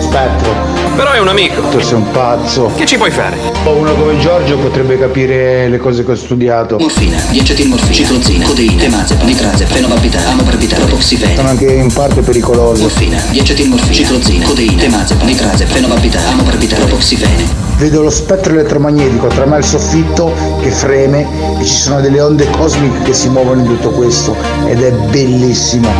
Spettro. 0.00 0.53
Però 0.96 1.10
è 1.10 1.18
un 1.18 1.26
amico. 1.26 1.60
Tu 1.70 1.80
sei 1.80 1.94
un 1.94 2.10
pazzo. 2.12 2.70
Che 2.76 2.86
ci 2.86 2.96
puoi 2.96 3.10
fare? 3.10 3.36
Uno 3.64 3.94
come 3.94 4.16
Giorgio 4.18 4.56
potrebbe 4.58 4.96
capire 4.96 5.68
le 5.68 5.78
cose 5.78 6.04
che 6.04 6.12
ho 6.12 6.14
studiato. 6.14 6.78
Morfina, 6.78 7.20
diacetilmorfina, 7.30 7.92
ciclozina, 7.92 8.46
codeina, 8.46 8.80
temazepam, 8.80 9.26
nitrazepam, 9.26 9.74
fenobarbital, 9.74 10.26
amoparbitale, 10.26 10.84
propoxifene. 10.84 11.34
Sono 11.34 11.48
anche 11.48 11.66
in 11.66 11.92
parte 11.92 12.20
pericolose. 12.20 12.82
Morfina, 12.82 13.20
diacetilmorfina, 13.30 13.92
ciclozina, 13.92 14.46
codeina, 14.46 14.80
temazepam, 14.82 15.26
nitrazepam, 15.26 15.74
fenobarbital, 15.74 16.26
amoparbitale, 16.26 16.84
propoxifene. 16.84 17.62
Vedo 17.76 18.02
lo 18.02 18.10
spettro 18.10 18.52
elettromagnetico 18.52 19.26
tra 19.26 19.46
me 19.46 19.56
e 19.56 19.58
il 19.58 19.64
soffitto 19.64 20.32
che 20.62 20.70
freme 20.70 21.26
e 21.58 21.64
ci 21.64 21.74
sono 21.74 22.00
delle 22.00 22.20
onde 22.20 22.48
cosmiche 22.50 23.02
che 23.02 23.14
si 23.14 23.28
muovono 23.28 23.62
in 23.62 23.66
tutto 23.66 23.90
questo 23.90 24.36
ed 24.64 24.80
è 24.80 24.92
bellissimo. 24.92 25.90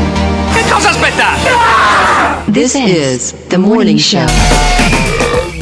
Che 0.53 0.63
cosa 0.71 0.91
aspettate? 0.91 1.51
This 2.53 2.75
is 2.75 3.35
the 3.49 3.57
morning 3.57 3.99
show. 3.99 4.64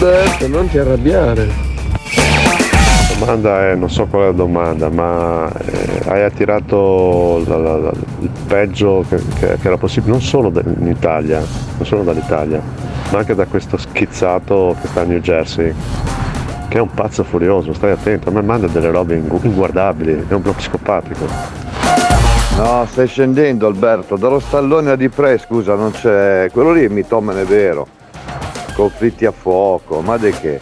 Alberto, 0.07 0.49
non 0.49 0.69
ti 0.69 0.79
arrabbiare. 0.79 1.47
La 1.47 3.15
domanda 3.21 3.69
è, 3.69 3.75
non 3.77 3.89
so 3.89 4.07
qual 4.07 4.23
è 4.23 4.27
la 4.27 4.33
domanda, 4.33 4.91
ma 4.91 5.49
eh, 5.65 6.01
hai 6.09 6.23
attirato 6.25 7.41
la- 7.47 7.57
la- 7.57 7.77
la- 7.77 7.93
il 8.19 8.29
peggio 8.49 9.05
che, 9.09 9.17
che- 9.39 9.59
che 9.61 9.67
era 9.69 9.77
possibile, 9.77 10.11
non 10.11 10.21
solo 10.21 10.51
in 10.81 10.89
Italia, 10.89 11.39
non 11.39 11.87
solo 11.87 12.03
dall'Italia, 12.03 12.61
ma 13.13 13.19
anche 13.19 13.37
da 13.37 13.47
questo 13.47 13.77
schizzato 13.77 14.75
che 14.81 14.89
sta 14.89 15.03
a 15.03 15.05
New 15.05 15.21
Jersey, 15.21 15.73
che 16.67 16.79
è 16.79 16.81
un 16.81 16.93
pazzo 16.93 17.23
furioso, 17.23 17.73
stai 17.73 17.93
attento, 17.93 18.29
a 18.29 18.33
me 18.33 18.43
manda 18.43 18.67
delle 18.67 18.91
robe 18.91 19.15
ingu- 19.15 19.45
inguardabili, 19.45 20.25
è 20.29 20.35
un 20.35 20.43
blocco 20.43 20.59
psicopatico. 20.59 21.27
No, 22.57 22.85
stai 22.91 23.07
scendendo 23.07 23.69
Alberto, 23.69 24.17
dallo 24.17 24.41
stallone 24.41 24.91
a 24.91 24.97
Di 24.97 25.09
Pre, 25.09 25.39
scusa, 25.39 25.77
non 25.77 25.93
c'è. 25.93 26.49
Quello 26.53 26.73
lì 26.73 26.85
è 26.85 26.89
mitomane 26.89 27.45
vero. 27.45 27.87
Conflitti 28.75 29.27
a 29.27 29.33
fuoco, 29.33 30.01
ma 30.01 30.17
di 30.17 30.31
che? 30.31 30.61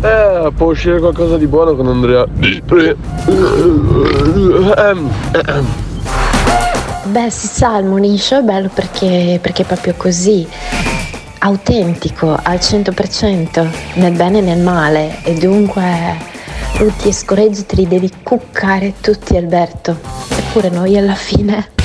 Eh, 0.00 0.52
può 0.54 0.66
uscire 0.68 1.00
qualcosa 1.00 1.36
di 1.36 1.46
buono 1.46 1.74
con 1.74 1.88
Andrea. 1.88 2.24
Ehm, 4.76 5.10
ehm. 5.32 5.66
Beh, 7.06 7.30
si 7.30 7.46
sa, 7.46 7.78
il 7.78 7.86
morning 7.86 8.18
show 8.18 8.40
è 8.40 8.42
bello 8.42 8.68
perché, 8.72 9.38
perché 9.42 9.62
è 9.62 9.64
proprio 9.66 9.94
così, 9.96 10.46
autentico 11.38 12.38
al 12.40 12.58
100%, 12.58 13.66
nel 13.94 14.12
bene 14.12 14.38
e 14.38 14.42
nel 14.42 14.60
male, 14.60 15.18
e 15.24 15.34
dunque 15.34 16.16
rutti 16.76 17.08
e 17.08 17.12
scoreggi 17.12 17.66
te 17.66 17.76
li 17.76 17.88
devi 17.88 18.10
cuccare 18.22 18.94
tutti 19.00 19.36
Alberto, 19.36 19.98
eppure 20.30 20.68
noi 20.68 20.96
alla 20.96 21.14
fine... 21.14 21.76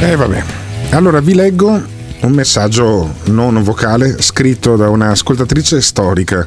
E 0.00 0.16
vabbè. 0.16 0.42
Allora 0.90 1.20
vi 1.20 1.34
leggo 1.34 1.98
un 2.22 2.32
messaggio 2.32 3.14
non 3.26 3.62
vocale 3.62 4.20
scritto 4.20 4.76
da 4.76 4.88
un'ascoltatrice 4.88 5.80
storica. 5.80 6.46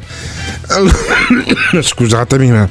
Allora, 0.69 0.95
scusatemi, 1.81 2.51
ma 2.51 2.67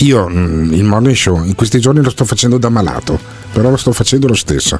io 0.00 0.28
mm, 0.28 0.72
il 0.72 0.84
morning 0.84 1.14
show 1.16 1.42
in 1.44 1.54
questi 1.54 1.80
giorni 1.80 2.02
lo 2.02 2.10
sto 2.10 2.24
facendo 2.24 2.58
da 2.58 2.68
malato, 2.68 3.18
però 3.52 3.70
lo 3.70 3.76
sto 3.76 3.92
facendo 3.92 4.26
lo 4.26 4.34
stesso. 4.34 4.78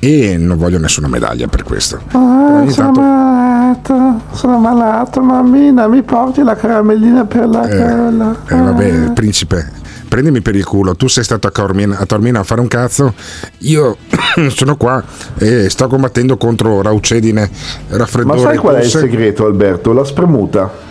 E 0.00 0.36
non 0.36 0.56
voglio 0.58 0.78
nessuna 0.78 1.08
medaglia 1.08 1.48
per 1.48 1.64
questo. 1.64 2.00
Ah, 2.12 2.64
sono 2.68 2.72
tanto- 2.92 3.00
malato, 3.00 4.20
sono 4.32 4.58
malato, 4.58 5.20
mammina, 5.20 5.88
mi 5.88 6.02
porti 6.02 6.42
la 6.42 6.54
caramellina 6.54 7.24
per 7.24 7.48
la 7.48 7.68
Eh, 7.68 7.76
carola. 7.76 8.36
eh, 8.48 8.54
vabbè, 8.54 9.10
principe, 9.12 9.72
prendimi 10.08 10.40
per 10.40 10.56
il 10.56 10.64
culo. 10.64 10.94
Tu 10.96 11.06
sei 11.06 11.22
stato 11.24 11.46
a, 11.46 11.50
Cormin- 11.50 11.96
a 11.96 12.04
Tormina 12.06 12.40
a 12.40 12.42
fare 12.42 12.60
un 12.60 12.68
cazzo. 12.68 13.14
Io 13.58 13.96
sono 14.48 14.76
qua 14.76 15.02
e 15.38 15.68
sto 15.70 15.86
combattendo 15.86 16.36
contro 16.36 16.82
raucedine, 16.82 17.48
Ma 17.90 17.96
raffreddore. 17.98 18.40
sai 18.40 18.56
qual 18.56 18.76
è 18.76 18.82
il 18.82 18.88
segreto, 18.90 19.44
Alberto? 19.46 19.92
La 19.92 20.04
spremuta. 20.04 20.86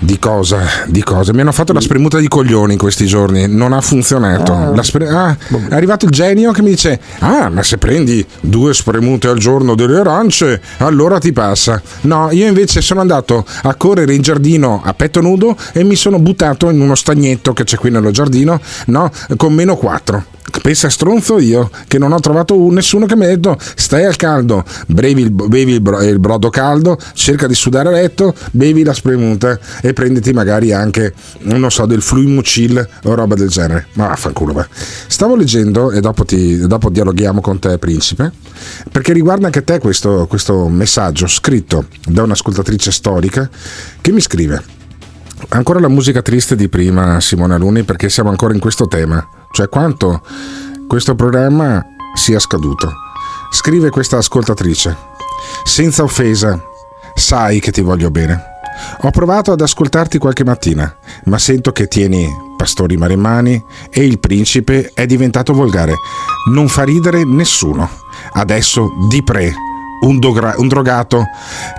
Di 0.00 0.18
cosa? 0.20 0.60
Di 0.86 1.02
cosa? 1.02 1.32
Mi 1.32 1.40
hanno 1.40 1.50
fatto 1.50 1.72
la 1.72 1.80
spremuta 1.80 2.18
di 2.18 2.28
coglioni 2.28 2.74
in 2.74 2.78
questi 2.78 3.04
giorni, 3.04 3.48
non 3.48 3.72
ha 3.72 3.80
funzionato. 3.80 4.52
Ah. 4.52 4.82
Spre- 4.84 5.08
ah, 5.08 5.36
è 5.68 5.74
arrivato 5.74 6.04
il 6.04 6.12
genio 6.12 6.52
che 6.52 6.62
mi 6.62 6.70
dice: 6.70 7.00
Ah, 7.18 7.48
ma 7.48 7.64
se 7.64 7.78
prendi 7.78 8.24
due 8.40 8.74
spremute 8.74 9.26
al 9.26 9.38
giorno 9.38 9.74
delle 9.74 9.98
arance, 9.98 10.62
allora 10.78 11.18
ti 11.18 11.32
passa. 11.32 11.82
No, 12.02 12.28
io 12.30 12.46
invece 12.46 12.80
sono 12.80 13.00
andato 13.00 13.44
a 13.62 13.74
correre 13.74 14.14
in 14.14 14.22
giardino 14.22 14.80
a 14.84 14.94
petto 14.94 15.20
nudo 15.20 15.56
e 15.72 15.82
mi 15.82 15.96
sono 15.96 16.20
buttato 16.20 16.70
in 16.70 16.80
uno 16.80 16.94
stagnetto 16.94 17.52
che 17.52 17.64
c'è 17.64 17.76
qui 17.76 17.90
nello 17.90 18.12
giardino, 18.12 18.60
no, 18.86 19.10
con 19.36 19.52
meno 19.52 19.74
4. 19.74 20.36
Pensa 20.62 20.88
stronzo 20.88 21.38
io 21.38 21.70
che 21.86 21.98
non 21.98 22.12
ho 22.12 22.20
trovato 22.20 22.58
un- 22.58 22.74
nessuno 22.74 23.06
che 23.06 23.16
mi 23.16 23.24
ha 23.24 23.28
detto 23.28 23.56
stai 23.74 24.04
al 24.04 24.16
caldo, 24.16 24.64
bevi 24.86 25.22
il, 25.22 25.30
bevi 25.30 25.72
il 25.72 25.80
bro- 25.80 26.02
il 26.02 26.18
brodo 26.18 26.50
caldo, 26.50 26.98
cerca 27.14 27.46
di 27.46 27.54
sudare 27.54 27.88
a 27.88 27.92
letto, 27.92 28.34
bevi 28.52 28.82
la 28.82 28.92
spremuta 28.92 29.58
e 29.82 29.92
prenditi 29.92 30.32
magari 30.32 30.72
anche, 30.72 31.12
non 31.40 31.70
so, 31.70 31.86
del 31.86 32.02
fluimucil 32.02 32.88
o 33.04 33.14
roba 33.14 33.34
del 33.34 33.48
genere. 33.48 33.86
Ma 33.94 34.08
vaffanculo, 34.08 34.52
va. 34.52 34.66
Stavo 35.06 35.36
leggendo 35.36 35.90
e 35.90 36.00
dopo, 36.00 36.24
ti, 36.24 36.58
dopo 36.66 36.90
dialoghiamo 36.90 37.40
con 37.40 37.58
te, 37.58 37.78
principe, 37.78 38.32
perché 38.90 39.12
riguarda 39.12 39.46
anche 39.46 39.64
te 39.64 39.78
questo, 39.78 40.26
questo 40.28 40.68
messaggio 40.68 41.26
scritto 41.26 41.86
da 42.06 42.22
un'ascoltatrice 42.22 42.90
storica 42.90 43.48
che 44.00 44.12
mi 44.12 44.20
scrive. 44.20 44.76
Ancora 45.50 45.78
la 45.78 45.88
musica 45.88 46.20
triste 46.20 46.56
di 46.56 46.68
prima, 46.68 47.20
Simone 47.20 47.54
Aluni, 47.54 47.84
perché 47.84 48.08
siamo 48.08 48.30
ancora 48.30 48.54
in 48.54 48.60
questo 48.60 48.88
tema, 48.88 49.26
cioè 49.52 49.68
quanto 49.68 50.20
questo 50.86 51.14
programma 51.14 51.84
sia 52.14 52.38
scaduto. 52.38 52.92
Scrive 53.50 53.90
questa 53.90 54.18
ascoltatrice, 54.18 54.96
senza 55.64 56.02
offesa, 56.02 56.60
sai 57.14 57.60
che 57.60 57.72
ti 57.72 57.80
voglio 57.80 58.10
bene. 58.10 58.56
Ho 59.02 59.10
provato 59.10 59.52
ad 59.52 59.60
ascoltarti 59.60 60.18
qualche 60.18 60.44
mattina, 60.44 60.94
ma 61.24 61.38
sento 61.38 61.72
che 61.72 61.88
tieni 61.88 62.28
pastori 62.56 62.96
maremmani 62.96 63.62
e 63.90 64.04
il 64.04 64.18
principe 64.18 64.90
è 64.94 65.06
diventato 65.06 65.52
volgare. 65.52 65.94
Non 66.52 66.68
fa 66.68 66.84
ridere 66.84 67.24
nessuno. 67.24 67.88
Adesso 68.32 68.90
di 69.08 69.22
pre 69.22 69.52
un, 70.00 70.18
dogra- 70.18 70.54
un, 70.58 70.68
drogato 70.68 71.24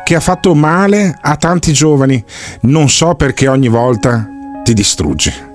che 0.03 0.15
ha 0.15 0.19
fatto 0.19 0.53
male 0.55 1.17
a 1.21 1.35
tanti 1.35 1.73
giovani. 1.73 2.23
Non 2.61 2.89
so 2.89 3.15
perché 3.15 3.47
ogni 3.47 3.67
volta 3.67 4.27
ti 4.63 4.73
distruggi. 4.73 5.48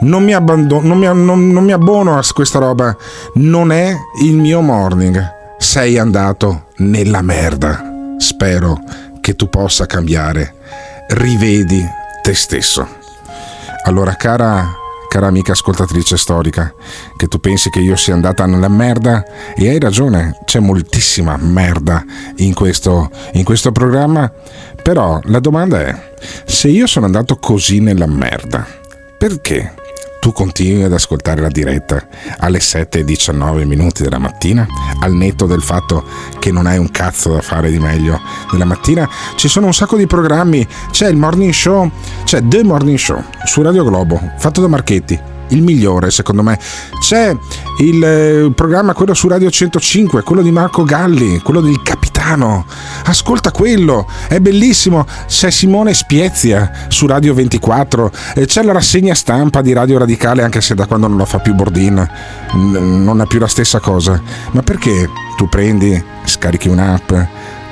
Non 0.00 0.22
mi, 0.24 0.34
abbandon- 0.34 0.84
non, 0.84 0.98
mi, 0.98 1.06
non, 1.06 1.48
non 1.48 1.64
mi 1.64 1.72
abbono 1.72 2.16
a 2.16 2.22
questa 2.32 2.58
roba. 2.58 2.96
Non 3.34 3.72
è 3.72 3.94
il 4.22 4.36
mio 4.36 4.60
morning. 4.60 5.20
Sei 5.58 5.98
andato 5.98 6.66
nella 6.76 7.22
merda. 7.22 8.14
Spero 8.18 8.78
che 9.20 9.34
tu 9.36 9.48
possa 9.48 9.86
cambiare. 9.86 10.54
Rivedi 11.08 11.84
te 12.22 12.34
stesso. 12.34 12.86
Allora, 13.84 14.14
cara 14.14 14.80
cara 15.12 15.26
amica 15.26 15.52
ascoltatrice 15.52 16.16
storica, 16.16 16.72
che 17.18 17.28
tu 17.28 17.38
pensi 17.38 17.68
che 17.68 17.80
io 17.80 17.96
sia 17.96 18.14
andata 18.14 18.46
nella 18.46 18.70
merda 18.70 19.22
e 19.54 19.68
hai 19.68 19.78
ragione, 19.78 20.38
c'è 20.46 20.58
moltissima 20.58 21.36
merda 21.36 22.02
in 22.36 22.54
questo, 22.54 23.10
in 23.32 23.44
questo 23.44 23.72
programma, 23.72 24.32
però 24.82 25.20
la 25.24 25.38
domanda 25.38 25.82
è, 25.82 25.94
se 26.46 26.68
io 26.68 26.86
sono 26.86 27.04
andato 27.04 27.36
così 27.36 27.80
nella 27.80 28.06
merda, 28.06 28.66
perché? 29.22 29.72
Tu 30.18 30.32
continui 30.32 30.82
ad 30.82 30.92
ascoltare 30.92 31.40
la 31.40 31.48
diretta 31.48 32.04
alle 32.38 32.58
7.19 32.58 33.64
minuti 33.66 34.02
della 34.02 34.18
mattina, 34.18 34.66
al 34.98 35.12
netto 35.12 35.46
del 35.46 35.62
fatto 35.62 36.04
che 36.40 36.50
non 36.50 36.66
hai 36.66 36.76
un 36.76 36.90
cazzo 36.90 37.32
da 37.32 37.40
fare 37.40 37.70
di 37.70 37.78
meglio 37.78 38.20
nella 38.50 38.64
mattina, 38.64 39.08
ci 39.36 39.46
sono 39.46 39.66
un 39.66 39.74
sacco 39.74 39.96
di 39.96 40.08
programmi, 40.08 40.66
c'è 40.90 41.08
il 41.08 41.14
morning 41.14 41.52
show, 41.52 41.88
c'è 42.24 42.42
The 42.44 42.64
Morning 42.64 42.98
Show 42.98 43.22
su 43.44 43.62
Radio 43.62 43.84
Globo, 43.84 44.20
fatto 44.38 44.60
da 44.60 44.66
Marchetti, 44.66 45.16
il 45.52 45.62
migliore 45.62 46.10
secondo 46.10 46.42
me. 46.42 46.58
C'è 47.00 47.36
il 47.78 48.04
eh, 48.04 48.52
programma, 48.54 48.94
quello 48.94 49.14
su 49.14 49.28
Radio 49.28 49.50
105, 49.50 50.22
quello 50.22 50.42
di 50.42 50.50
Marco 50.50 50.84
Galli, 50.84 51.40
quello 51.40 51.60
del 51.60 51.82
capitano. 51.82 52.66
Ascolta 53.04 53.50
quello, 53.50 54.06
è 54.28 54.40
bellissimo. 54.40 55.06
C'è 55.26 55.50
Simone 55.50 55.94
Spiezia 55.94 56.70
su 56.88 57.06
Radio 57.06 57.34
24, 57.34 58.10
e 58.34 58.46
c'è 58.46 58.62
la 58.62 58.72
rassegna 58.72 59.14
stampa 59.14 59.62
di 59.62 59.72
Radio 59.72 59.98
Radicale, 59.98 60.42
anche 60.42 60.60
se 60.60 60.74
da 60.74 60.86
quando 60.86 61.08
non 61.08 61.16
lo 61.16 61.24
fa 61.24 61.38
più 61.38 61.54
Bordin 61.54 62.08
non 62.52 63.20
è 63.20 63.26
più 63.26 63.38
la 63.38 63.46
stessa 63.46 63.80
cosa. 63.80 64.20
Ma 64.52 64.62
perché 64.62 65.08
tu 65.36 65.48
prendi, 65.48 66.02
scarichi 66.24 66.68
un'app? 66.68 67.12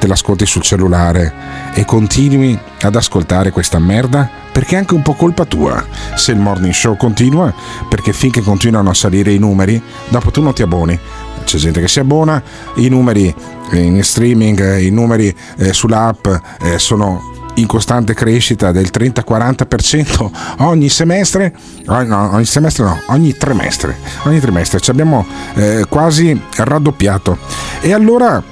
Te 0.00 0.06
l'ascolti 0.06 0.46
sul 0.46 0.62
cellulare 0.62 1.32
e 1.74 1.84
continui 1.84 2.58
ad 2.80 2.96
ascoltare 2.96 3.50
questa 3.50 3.78
merda? 3.78 4.28
Perché 4.50 4.74
è 4.74 4.78
anche 4.78 4.94
un 4.94 5.02
po' 5.02 5.12
colpa 5.12 5.44
tua 5.44 5.84
se 6.16 6.32
il 6.32 6.38
morning 6.38 6.72
show 6.72 6.96
continua, 6.96 7.52
perché 7.88 8.14
finché 8.14 8.40
continuano 8.40 8.90
a 8.90 8.94
salire 8.94 9.32
i 9.32 9.38
numeri, 9.38 9.80
dopo 10.08 10.30
tu 10.30 10.40
non 10.40 10.54
ti 10.54 10.62
abboni. 10.62 10.98
C'è 11.44 11.58
gente 11.58 11.80
che 11.80 11.88
si 11.88 12.00
abbona, 12.00 12.42
i 12.76 12.88
numeri 12.88 13.32
in 13.72 14.02
streaming, 14.02 14.78
i 14.78 14.90
numeri 14.90 15.34
eh, 15.58 15.72
sull'app 15.72 16.26
eh, 16.62 16.78
sono 16.78 17.20
in 17.54 17.66
costante 17.66 18.14
crescita 18.14 18.72
del 18.72 18.88
30-40% 18.92 20.30
ogni 20.64 20.88
semestre, 20.88 21.54
oh, 21.86 22.02
no, 22.04 22.32
ogni 22.32 22.46
semestre 22.46 22.84
no, 22.84 23.02
ogni 23.08 23.34
trimestre, 23.36 23.98
ogni 24.22 24.40
trimestre 24.40 24.80
ci 24.80 24.90
abbiamo 24.90 25.26
eh, 25.54 25.84
quasi 25.88 26.40
raddoppiato. 26.56 27.36
E 27.80 27.92
allora 27.92 28.42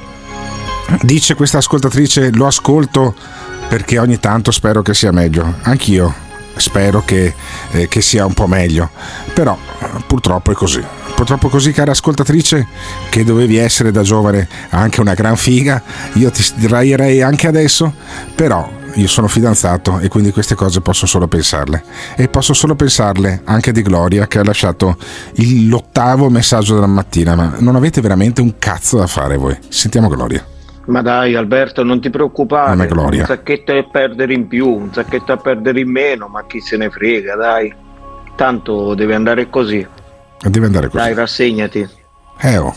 Dice 1.02 1.34
questa 1.34 1.58
ascoltatrice, 1.58 2.32
lo 2.32 2.46
ascolto 2.46 3.14
perché 3.68 3.98
ogni 3.98 4.18
tanto 4.18 4.50
spero 4.50 4.82
che 4.82 4.94
sia 4.94 5.12
meglio. 5.12 5.56
Anch'io 5.62 6.26
spero 6.56 7.02
che, 7.04 7.34
eh, 7.72 7.88
che 7.88 8.00
sia 8.00 8.24
un 8.24 8.32
po' 8.32 8.46
meglio. 8.46 8.90
Però 9.32 9.56
purtroppo 10.06 10.50
è 10.50 10.54
così. 10.54 10.82
Purtroppo 11.14 11.48
è 11.48 11.50
così, 11.50 11.72
cara 11.72 11.90
ascoltatrice, 11.90 12.66
che 13.10 13.24
dovevi 13.24 13.56
essere 13.56 13.90
da 13.90 14.02
giovane 14.02 14.48
anche 14.70 15.00
una 15.00 15.14
gran 15.14 15.36
figa. 15.36 15.82
Io 16.14 16.30
ti 16.30 16.42
sdraierei 16.42 17.22
anche 17.22 17.48
adesso, 17.48 17.92
però 18.34 18.70
io 18.94 19.06
sono 19.08 19.28
fidanzato 19.28 19.98
e 19.98 20.08
quindi 20.08 20.32
queste 20.32 20.54
cose 20.54 20.80
posso 20.80 21.06
solo 21.06 21.28
pensarle. 21.28 21.84
E 22.16 22.28
posso 22.28 22.54
solo 22.54 22.74
pensarle 22.74 23.42
anche 23.44 23.72
di 23.72 23.82
Gloria 23.82 24.26
che 24.26 24.38
ha 24.38 24.44
lasciato 24.44 24.96
l'ottavo 25.34 26.30
messaggio 26.30 26.74
della 26.74 26.86
mattina. 26.86 27.34
Ma 27.34 27.56
non 27.58 27.76
avete 27.76 28.00
veramente 28.00 28.40
un 28.40 28.54
cazzo 28.58 28.96
da 28.96 29.06
fare 29.06 29.36
voi. 29.36 29.56
Sentiamo 29.68 30.08
Gloria. 30.08 30.56
Ma 30.88 31.02
dai 31.02 31.34
Alberto, 31.34 31.82
non 31.82 32.00
ti 32.00 32.08
preoccupare, 32.08 32.74
non 32.74 32.82
è 32.82 32.88
gloria. 32.88 33.20
un 33.20 33.26
sacchetto 33.26 33.72
a 33.72 33.84
perdere 33.84 34.32
in 34.32 34.48
più, 34.48 34.68
un 34.68 34.92
sacchetto 34.92 35.32
a 35.32 35.36
perdere 35.36 35.80
in 35.80 35.90
meno, 35.90 36.28
ma 36.28 36.46
chi 36.46 36.60
se 36.60 36.78
ne 36.78 36.88
frega, 36.88 37.36
dai. 37.36 37.74
Tanto 38.34 38.94
deve 38.94 39.14
andare 39.14 39.50
così. 39.50 39.86
Deve 40.40 40.66
andare 40.66 40.88
così. 40.88 41.04
Dai, 41.04 41.14
rassegnati. 41.14 41.88
Eh 42.40 42.56
oh, 42.56 42.74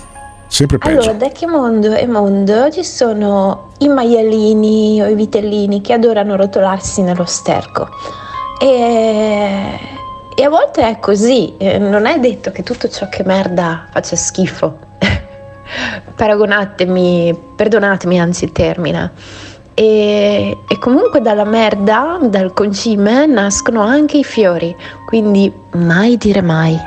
sempre 0.47 0.77
peggio. 0.77 0.99
Allora, 0.99 1.13
da 1.13 1.29
che 1.29 1.47
mondo 1.47 1.93
è 1.93 2.05
mondo 2.05 2.69
ci 2.69 2.83
sono 2.83 3.71
i 3.77 3.87
maialini 3.87 5.01
o 5.01 5.07
i 5.07 5.15
vitellini 5.15 5.79
che 5.79 5.93
adorano 5.93 6.35
rotolarsi 6.35 7.01
nello 7.03 7.25
sterco. 7.25 7.87
E, 8.59 9.79
e 10.35 10.43
a 10.43 10.49
volte 10.49 10.81
è 10.85 10.99
così, 10.99 11.55
non 11.79 12.05
è 12.05 12.19
detto 12.19 12.51
che 12.51 12.63
tutto 12.63 12.89
ciò 12.89 13.07
che 13.07 13.23
merda 13.23 13.87
faccia 13.89 14.17
schifo 14.17 14.79
paragonatemi, 16.15 17.37
perdonatemi 17.55 18.19
anzi 18.19 18.45
il 18.45 18.51
termine. 18.51 19.11
E, 19.73 20.57
e, 20.67 20.77
comunque 20.79 21.21
dalla 21.21 21.45
merda, 21.45 22.19
dal 22.21 22.53
concime, 22.53 23.25
nascono 23.25 23.81
anche 23.81 24.17
i 24.17 24.23
fiori, 24.23 24.75
quindi 25.05 25.51
mai 25.73 26.17
dire 26.17 26.41
mai. 26.41 26.77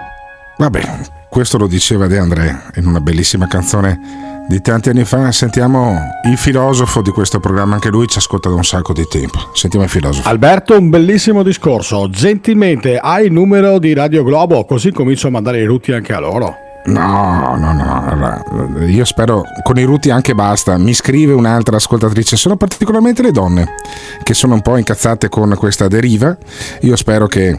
Vabbè, 0.59 0.99
questo 1.29 1.59
lo 1.59 1.67
diceva 1.67 2.07
De 2.07 2.19
André 2.19 2.63
in 2.77 2.87
una 2.87 3.01
bellissima 3.01 3.49
canzone 3.49 4.33
di 4.47 4.61
tanti 4.61 4.91
anni 4.91 5.05
fa. 5.05 5.33
Sentiamo 5.33 5.99
il 6.25 6.37
filosofo 6.37 7.03
di 7.03 7.11
questo 7.11 7.41
programma, 7.41 7.75
anche 7.75 7.89
lui 7.89 8.07
ci 8.07 8.19
ascolta 8.19 8.49
da 8.49 8.55
un 8.55 8.65
sacco 8.65 8.93
di 8.93 9.07
tempo. 9.09 9.51
Sentiamo 9.55 9.85
il 9.85 9.91
filosofo. 9.91 10.29
Alberto, 10.29 10.79
un 10.79 10.91
bellissimo 10.91 11.43
discorso. 11.43 12.09
Gentilmente 12.09 12.99
hai 12.99 13.27
il 13.27 13.33
numero 13.33 13.79
di 13.79 13.95
Radio 13.95 14.23
Globo, 14.23 14.65
così 14.65 14.93
comincio 14.93 15.29
a 15.29 15.31
mandare 15.31 15.61
i 15.61 15.65
rutti 15.65 15.93
anche 15.93 16.13
a 16.13 16.21
loro. 16.21 16.64
No, 16.87 17.57
no, 17.57 17.73
no, 17.73 18.85
io 18.85 19.07
spero 19.07 19.43
con 19.63 19.79
i 19.79 19.85
ruti 19.85 20.11
anche 20.11 20.35
basta. 20.35 20.77
Mi 20.77 20.93
scrive 20.93 21.33
un'altra 21.33 21.77
ascoltatrice, 21.77 22.37
sono 22.37 22.57
particolarmente 22.57 23.23
le 23.23 23.31
donne 23.31 23.75
che 24.23 24.35
sono 24.35 24.55
un 24.55 24.61
po' 24.61 24.77
incazzate 24.77 25.31
con 25.31 25.55
questa 25.57 25.89
deriva. 25.89 26.37
Io 26.81 26.95
spero 26.97 27.27
che 27.27 27.57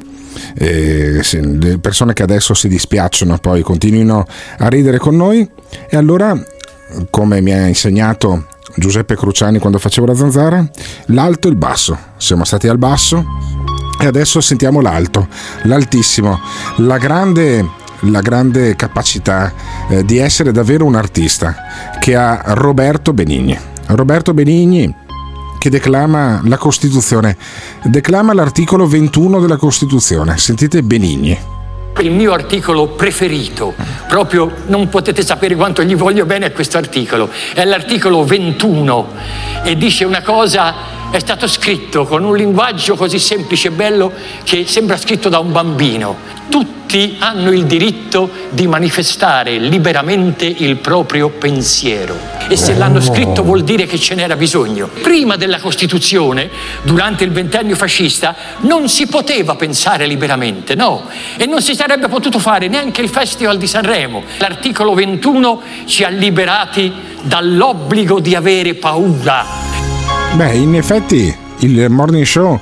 eh, 0.53 1.21
le 1.31 1.79
persone 1.79 2.13
che 2.13 2.21
adesso 2.21 2.53
si 2.53 2.67
dispiacciono 2.67 3.37
poi 3.39 3.63
continuino 3.63 4.25
a 4.59 4.67
ridere 4.67 4.99
con 4.99 5.15
noi 5.15 5.49
e 5.89 5.97
allora, 5.97 6.37
come 7.09 7.41
mi 7.41 7.51
ha 7.51 7.65
insegnato 7.65 8.45
Giuseppe 8.75 9.15
Cruciani 9.15 9.57
quando 9.57 9.79
facevo 9.79 10.05
la 10.05 10.15
zanzara, 10.15 10.69
l'alto 11.07 11.47
e 11.47 11.51
il 11.51 11.57
basso. 11.57 11.97
Siamo 12.17 12.43
stati 12.43 12.67
al 12.67 12.77
basso 12.77 13.23
e 13.99 14.05
adesso 14.05 14.39
sentiamo 14.39 14.81
l'alto, 14.81 15.27
l'altissimo, 15.63 16.39
la 16.77 16.99
grande 16.99 17.83
la 18.01 18.21
grande 18.21 18.75
capacità 18.75 19.53
eh, 19.89 20.03
di 20.03 20.17
essere 20.17 20.51
davvero 20.51 20.85
un 20.85 20.95
artista 20.95 21.55
che 21.99 22.15
ha 22.15 22.41
Roberto 22.45 23.13
Benigni. 23.13 23.57
Roberto 23.87 24.33
Benigni 24.33 25.03
che 25.65 25.69
declama 25.71 26.41
la 26.45 26.57
Costituzione, 26.57 27.35
declama 27.83 28.33
l'articolo 28.33 28.85
21 28.85 29.39
della 29.39 29.57
Costituzione. 29.57 30.37
Sentite 30.37 30.83
Benigni. 30.83 31.35
Il 32.01 32.11
mio 32.11 32.33
articolo 32.33 32.89
preferito, 32.89 33.73
proprio 34.07 34.51
non 34.67 34.89
potete 34.89 35.23
sapere 35.23 35.55
quanto 35.55 35.81
gli 35.81 35.95
voglio 35.95 36.25
bene 36.25 36.45
a 36.45 36.51
questo 36.51 36.77
articolo, 36.77 37.29
è 37.53 37.63
l'articolo 37.63 38.23
21 38.23 39.07
e 39.63 39.75
dice 39.75 40.03
una 40.03 40.21
cosa 40.21 40.73
è 41.11 41.19
stato 41.19 41.47
scritto 41.47 42.05
con 42.05 42.23
un 42.23 42.35
linguaggio 42.35 42.95
così 42.95 43.19
semplice 43.19 43.69
e 43.69 43.71
bello 43.71 44.11
che 44.43 44.65
sembra 44.67 44.97
scritto 44.97 45.29
da 45.29 45.39
un 45.39 45.51
bambino. 45.51 46.17
Tutti 46.49 47.15
hanno 47.19 47.51
il 47.51 47.65
diritto 47.65 48.29
di 48.49 48.67
manifestare 48.67 49.57
liberamente 49.57 50.45
il 50.45 50.77
proprio 50.77 51.29
pensiero 51.29 52.35
e 52.47 52.55
se 52.55 52.75
l'hanno 52.75 53.01
scritto 53.01 53.43
vuol 53.43 53.63
dire 53.63 53.85
che 53.85 53.97
ce 53.97 54.15
n'era 54.15 54.35
bisogno. 54.35 54.87
Prima 55.01 55.35
della 55.35 55.59
Costituzione, 55.59 56.49
durante 56.83 57.23
il 57.23 57.31
ventennio 57.31 57.75
fascista, 57.75 58.35
non 58.59 58.87
si 58.87 59.07
poteva 59.07 59.55
pensare 59.55 60.05
liberamente, 60.05 60.75
no, 60.75 61.07
e 61.37 61.45
non 61.45 61.61
si 61.61 61.75
sarebbe 61.75 62.07
potuto 62.07 62.39
fare 62.39 62.67
neanche 62.67 63.01
il 63.01 63.09
Festival 63.09 63.57
di 63.57 63.67
Sanremo. 63.67 64.23
L'articolo 64.37 64.93
21 64.93 65.61
ci 65.85 66.03
ha 66.03 66.09
liberati 66.09 66.91
dall'obbligo 67.21 68.19
di 68.19 68.35
avere 68.35 68.75
paura. 68.75 69.74
Beh, 70.35 70.51
in 70.51 70.75
effetti 70.75 71.33
il 71.59 71.89
morning 71.89 72.25
show 72.25 72.59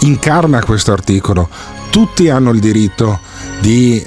incarna 0.00 0.62
questo 0.62 0.92
articolo. 0.92 1.48
Tutti 1.88 2.28
hanno 2.28 2.50
il 2.50 2.60
diritto 2.60 3.18
di 3.60 4.04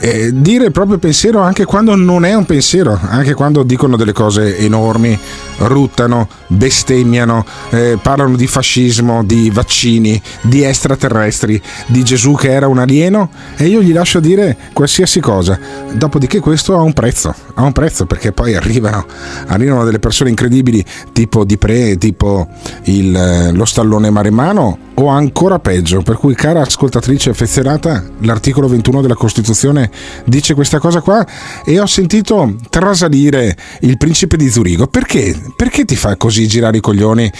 eh, 0.00 0.30
dire 0.32 0.66
il 0.66 0.72
proprio 0.72 0.98
pensiero 0.98 1.40
anche 1.40 1.64
quando 1.64 1.94
non 1.94 2.24
è 2.24 2.34
un 2.34 2.44
pensiero, 2.44 2.98
anche 3.00 3.34
quando 3.34 3.62
dicono 3.62 3.96
delle 3.96 4.12
cose 4.12 4.56
enormi, 4.58 5.18
ruttano, 5.58 6.28
bestemmiano, 6.46 7.44
eh, 7.70 7.98
parlano 8.00 8.36
di 8.36 8.46
fascismo, 8.46 9.24
di 9.24 9.50
vaccini, 9.50 10.20
di 10.42 10.62
extraterrestri, 10.62 11.60
di 11.86 12.02
Gesù 12.04 12.34
che 12.34 12.52
era 12.52 12.68
un 12.68 12.78
alieno 12.78 13.30
e 13.56 13.66
io 13.66 13.82
gli 13.82 13.92
lascio 13.92 14.20
dire 14.20 14.56
qualsiasi 14.72 15.20
cosa. 15.20 15.58
Dopodiché 15.92 16.40
questo 16.40 16.76
ha 16.76 16.82
un 16.82 16.92
prezzo, 16.92 17.34
ha 17.54 17.62
un 17.62 17.72
prezzo 17.72 18.06
perché 18.06 18.32
poi 18.32 18.54
arrivano, 18.54 19.04
arrivano 19.46 19.84
delle 19.84 19.98
persone 19.98 20.30
incredibili 20.30 20.84
tipo 21.12 21.44
Di 21.44 21.58
Pre, 21.58 21.98
tipo 21.98 22.46
il, 22.84 23.14
eh, 23.14 23.52
lo 23.52 23.64
stallone 23.64 24.10
maremano 24.10 24.86
o 24.98 25.08
ancora 25.08 25.60
peggio, 25.60 26.02
per 26.02 26.16
cui 26.16 26.34
cara 26.34 26.60
ascoltatrice 26.60 27.30
affezionata, 27.30 28.04
l'articolo 28.20 28.66
21 28.66 29.00
della 29.00 29.14
Costituzione 29.14 29.90
dice 30.24 30.54
questa 30.54 30.80
cosa 30.80 31.00
qua 31.00 31.24
e 31.64 31.78
ho 31.78 31.86
sentito 31.86 32.54
trasalire 32.68 33.56
il 33.80 33.96
principe 33.96 34.36
di 34.36 34.48
Zurigo. 34.48 34.88
Perché? 34.88 35.36
Perché 35.54 35.84
ti 35.84 35.94
fa 35.94 36.16
così 36.16 36.48
girare 36.48 36.78
i 36.78 36.80
coglioni? 36.80 37.30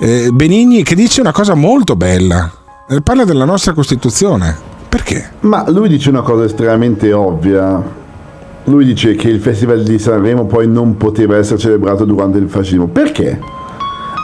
Eh, 0.00 0.28
Benigni 0.32 0.84
che 0.84 0.94
dice 0.94 1.20
una 1.20 1.32
cosa 1.32 1.54
molto 1.54 1.96
bella, 1.96 2.50
eh, 2.88 3.00
parla 3.00 3.24
della 3.24 3.44
nostra 3.44 3.72
Costituzione. 3.72 4.56
Perché? 4.88 5.30
Ma 5.40 5.68
lui 5.68 5.88
dice 5.88 6.10
una 6.10 6.22
cosa 6.22 6.44
estremamente 6.44 7.12
ovvia. 7.12 7.96
Lui 8.64 8.84
dice 8.84 9.14
che 9.16 9.28
il 9.28 9.40
Festival 9.40 9.82
di 9.82 9.98
Sanremo 9.98 10.46
poi 10.46 10.68
non 10.68 10.96
poteva 10.96 11.36
essere 11.36 11.58
celebrato 11.58 12.04
durante 12.04 12.38
il 12.38 12.48
fascismo. 12.48 12.86
Perché? 12.86 13.57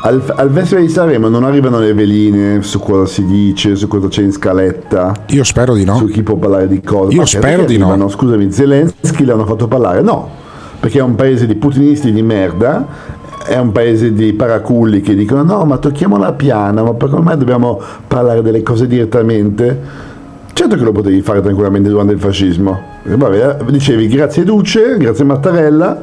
Al, 0.07 0.23
al 0.37 0.51
Festival 0.51 0.85
di 0.85 0.90
Sanremo 0.90 1.29
non 1.29 1.45
arrivano 1.45 1.79
le 1.79 1.95
veline 1.95 2.61
su 2.61 2.79
cosa 2.79 3.07
si 3.07 3.25
dice, 3.25 3.75
su 3.75 3.88
cosa 3.88 4.09
c'è 4.09 4.21
in 4.21 4.33
scaletta. 4.33 5.25
Io 5.29 5.43
spero 5.45 5.73
di 5.73 5.87
no. 5.87 5.97
Su 5.97 6.09
chi 6.09 6.23
può 6.23 6.37
parlare 6.37 6.69
di 6.69 6.83
cosa. 6.83 7.11
Io 7.17 7.25
spero 7.25 7.64
di 7.64 7.79
no. 7.79 7.88
arrivano? 7.88 8.11
Scusami, 8.11 8.53
Zelensky 8.53 9.25
l'hanno 9.25 9.47
fatto 9.47 9.67
parlare? 9.67 10.03
No, 10.03 10.29
perché 10.79 10.99
è 10.99 11.03
un 11.03 11.14
paese 11.14 11.47
di 11.47 11.55
putinisti 11.55 12.12
di 12.12 12.21
merda. 12.21 12.87
È 13.47 13.57
un 13.57 13.73
paese 13.73 14.12
di 14.12 14.35
paraculli 14.35 15.01
che 15.01 15.14
dicono 15.14 15.43
no, 15.43 15.64
ma 15.64 15.79
tocchiamola 15.79 16.33
piana, 16.33 16.83
ma 16.83 16.93
perché 16.93 17.14
ormai 17.14 17.38
dobbiamo 17.38 17.81
parlare 18.07 18.43
delle 18.43 18.62
cose 18.62 18.87
direttamente? 18.87 20.12
Certo 20.53 20.77
che 20.77 20.83
lo 20.85 20.93
potevi 20.93 21.23
fare 21.23 21.40
tranquillamente 21.40 21.88
durante 21.88 22.12
il 22.12 22.21
fascismo. 22.21 22.79
Vabbè, 23.05 23.57
dicevi 23.71 24.07
grazie 24.09 24.45
Duce, 24.45 24.99
grazie 24.99 25.25
Mattarella, 25.25 25.99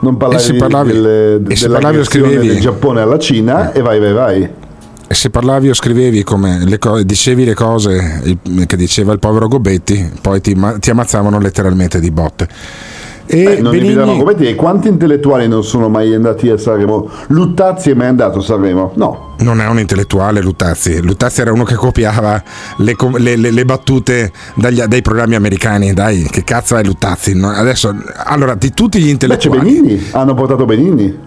non 0.00 0.16
parlare 0.16 0.40
E 0.42 0.44
se 0.44 0.54
parlavi- 0.54 0.92
delle, 0.92 1.40
e 1.48 1.56
se 1.56 1.68
parlavi 1.68 1.98
o 1.98 2.04
scrivevi? 2.04 2.46
del 2.48 2.60
Giappone 2.60 3.00
alla 3.00 3.18
Cina 3.18 3.72
e 3.72 3.80
vai 3.82 3.98
vai 3.98 4.12
vai. 4.12 4.48
E 5.10 5.14
se 5.14 5.30
parlavi 5.30 5.70
o 5.70 5.74
scrivevi 5.74 6.22
come 6.22 6.64
le 6.66 6.78
co- 6.78 7.02
dicevi 7.02 7.44
le 7.44 7.54
cose 7.54 8.20
che 8.66 8.76
diceva 8.76 9.12
il 9.12 9.18
povero 9.18 9.48
Gobetti, 9.48 10.10
poi 10.20 10.40
ti, 10.42 10.54
ma- 10.54 10.78
ti 10.78 10.90
ammazzavano 10.90 11.38
letteralmente 11.40 11.98
di 11.98 12.10
botte. 12.10 12.46
E 13.30 13.42
Eh, 13.42 13.60
non 13.60 13.72
Benigni- 13.72 13.94
Benigni... 13.94 14.18
come 14.18 14.34
dire, 14.34 14.54
quanti 14.54 14.88
intellettuali 14.88 15.46
non 15.48 15.62
sono 15.62 15.90
mai 15.90 16.14
andati 16.14 16.48
a 16.48 16.56
Sanremo? 16.56 17.10
Luttazzi 17.28 17.90
è 17.90 17.94
mai 17.94 18.06
andato 18.06 18.38
a 18.38 18.42
Sanremo? 18.42 18.92
No. 18.94 19.34
Non 19.40 19.60
è 19.60 19.66
un 19.68 19.78
intellettuale 19.78 20.40
Luttazzi. 20.40 21.02
Luttazzi 21.02 21.42
era 21.42 21.52
uno 21.52 21.64
che 21.64 21.74
copiava 21.74 22.42
le, 22.78 22.96
le- 23.18 23.36
le- 23.36 23.50
le 23.50 23.64
battute 23.66 24.32
dagli- 24.54 24.82
dai 24.82 25.02
programmi 25.02 25.34
americani. 25.34 25.92
Dai, 25.92 26.22
che 26.30 26.42
cazzo 26.42 26.76
è 26.76 26.82
Luttazzi? 26.82 27.34
No, 27.34 27.50
adesso, 27.50 27.94
allora, 28.24 28.54
di 28.54 28.72
tutti 28.72 28.98
gli 28.98 29.02
Beh, 29.02 29.06
c'è 29.06 29.12
intellettuali. 29.12 29.60
Benigni, 29.60 30.02
hanno 30.12 30.32
portato 30.34 30.64
Benigni. 30.64 31.26